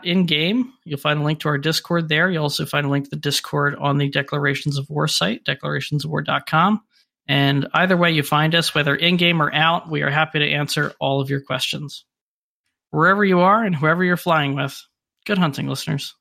in 0.04 0.26
game. 0.26 0.72
You'll 0.84 0.98
find 0.98 1.20
a 1.20 1.22
link 1.22 1.38
to 1.40 1.48
our 1.48 1.58
Discord 1.58 2.08
there. 2.08 2.30
You'll 2.30 2.44
also 2.44 2.66
find 2.66 2.84
a 2.84 2.90
link 2.90 3.04
to 3.04 3.10
the 3.10 3.16
Discord 3.16 3.76
on 3.76 3.98
the 3.98 4.08
Declarations 4.08 4.76
of 4.76 4.90
War 4.90 5.06
site, 5.06 5.44
declarationsofwar.com. 5.44 6.80
And 7.28 7.66
either 7.74 7.96
way 7.96 8.12
you 8.12 8.22
find 8.22 8.54
us, 8.54 8.74
whether 8.74 8.94
in 8.94 9.16
game 9.16 9.42
or 9.42 9.52
out, 9.52 9.90
we 9.90 10.02
are 10.02 10.10
happy 10.10 10.38
to 10.38 10.50
answer 10.50 10.94
all 11.00 11.20
of 11.20 11.30
your 11.30 11.40
questions. 11.40 12.04
Wherever 12.90 13.24
you 13.24 13.40
are 13.40 13.64
and 13.64 13.74
whoever 13.74 14.04
you're 14.04 14.16
flying 14.16 14.54
with, 14.54 14.80
good 15.24 15.38
hunting, 15.38 15.66
listeners. 15.66 16.14